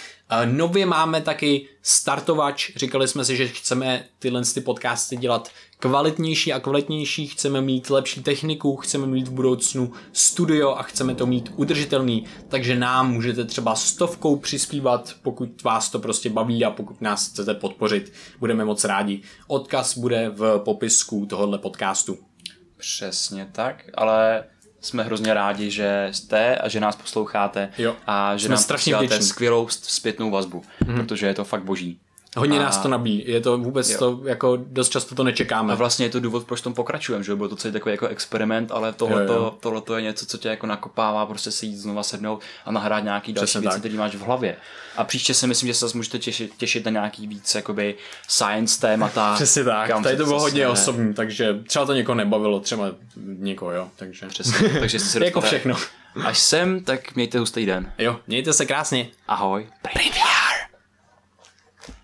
Nově 0.46 0.86
máme 0.86 1.22
taky 1.22 1.68
startovač, 1.82 2.72
říkali 2.76 3.08
jsme 3.08 3.26
si, 3.26 3.38
že 3.38 3.48
chceme 3.48 4.06
tyhle 4.20 4.42
ty 4.54 4.62
podcasty 4.62 5.18
dělat 5.18 5.50
kvalitnější 5.80 6.54
a 6.54 6.60
kvalitnější, 6.60 7.28
chceme 7.28 7.62
mít 7.62 7.90
lepší 7.90 8.24
techniku, 8.24 8.76
chceme 8.76 9.08
mít 9.08 9.28
v 9.28 9.32
budoucnu 9.32 9.94
studio 10.14 10.70
a 10.70 10.84
chceme 10.84 11.16
to 11.16 11.26
mít 11.26 11.52
udržitelný, 11.56 12.26
takže 12.48 12.76
nám 12.76 13.12
můžete 13.12 13.46
třeba 13.46 13.76
stovkou 13.76 14.36
přispívat, 14.36 15.16
pokud 15.22 15.64
vás 15.64 15.90
to 15.90 16.00
prostě 16.00 16.30
baví 16.30 16.66
a 16.66 16.72
pokud 16.72 17.02
nás 17.02 17.30
chcete 17.30 17.54
podpořit, 17.54 18.14
budeme 18.40 18.66
moc 18.66 18.84
rádi. 18.84 19.22
Odkaz 19.48 19.98
bude 19.98 20.30
v 20.30 20.60
popisku 20.60 21.26
tohohle 21.26 21.58
podcastu. 21.58 22.18
Přesně 22.78 23.50
tak, 23.52 23.84
ale 23.94 24.44
jsme 24.82 25.04
hrozně 25.04 25.34
rádi, 25.34 25.72
že 25.72 26.08
jste 26.12 26.56
a 26.56 26.70
že 26.70 26.80
nás 26.80 26.96
posloucháte 26.96 27.70
jo. 27.78 27.96
a 28.08 28.38
že 28.38 28.46
jsme 28.46 28.56
nám 28.56 28.64
strašně 28.64 28.96
posíláte 28.96 29.24
skvělou 29.24 29.68
zpětnou 29.70 30.32
vazbu, 30.32 30.62
mm-hmm. 30.82 30.96
protože 30.96 31.28
je 31.28 31.34
to 31.34 31.46
fakt 31.46 31.64
boží. 31.64 32.00
Hodně 32.38 32.60
a... 32.60 32.64
nás 32.64 32.78
to 32.78 32.88
nabíjí, 32.88 33.24
je 33.28 33.42
to 33.42 33.58
vůbec 33.58 33.90
jo. 33.90 33.98
to, 34.00 34.20
jako 34.26 34.58
dost 34.62 34.90
často 34.90 35.16
to 35.16 35.24
nečekáme. 35.24 35.74
A 35.74 35.76
vlastně 35.76 36.06
je 36.06 36.10
to 36.10 36.20
důvod, 36.20 36.48
proč 36.48 36.62
tom 36.62 36.74
pokračujeme, 36.74 37.24
že 37.24 37.36
byl 37.36 37.50
to 37.50 37.56
celý 37.56 37.72
takový 37.72 37.94
jako 37.94 38.08
experiment, 38.08 38.72
ale 38.72 38.94
tohleto, 38.94 39.58
tohleto 39.60 39.96
je 39.96 40.02
něco, 40.02 40.26
co 40.26 40.38
tě 40.38 40.50
jako 40.50 40.68
nakopává, 40.68 41.26
prostě 41.26 41.52
se 41.52 41.66
jít 41.66 41.78
znova 41.78 42.04
sednout 42.04 42.42
a 42.66 42.72
nahrát 42.72 43.04
nějaký 43.04 43.34
další 43.34 43.46
Přesně 43.46 43.62
věci, 43.62 43.80
které 43.80 43.96
máš 43.96 44.16
v 44.16 44.22
hlavě. 44.22 44.56
A 44.98 45.04
příště 45.04 45.34
si 45.34 45.48
myslím, 45.48 45.68
že 45.68 45.74
se 45.74 45.86
zase 45.86 45.98
můžete 45.98 46.20
těšit, 46.20 46.52
těšit 46.58 46.86
na 46.86 46.92
nějaký 46.92 47.28
víc 47.28 47.56
jakoby 47.56 47.96
science 48.28 48.82
témata. 48.82 49.34
Přesně 49.36 49.64
tak, 49.64 50.04
tady 50.04 50.18
to 50.18 50.26
bylo 50.26 50.40
hodně 50.40 50.62
ne... 50.62 50.68
osobní, 50.68 51.14
takže 51.14 51.60
třeba 51.68 51.86
to 51.86 51.94
někoho 51.94 52.16
nebavilo, 52.16 52.60
třeba 52.60 52.86
někoho, 53.26 53.72
jo, 53.72 53.90
takže. 53.96 54.28
Přesně, 54.28 54.70
takže 54.80 55.00
se 55.00 55.20
Jako 55.26 55.42
všechno. 55.42 55.76
Až 56.26 56.40
sem, 56.40 56.84
tak 56.84 57.16
mějte 57.16 57.40
hustý 57.40 57.66
den. 57.66 57.92
Jo, 57.98 58.20
mějte 58.28 58.54
se 58.54 58.66
krásně. 58.66 59.08
Ahoj. 59.28 59.68
Prima. 59.82 60.49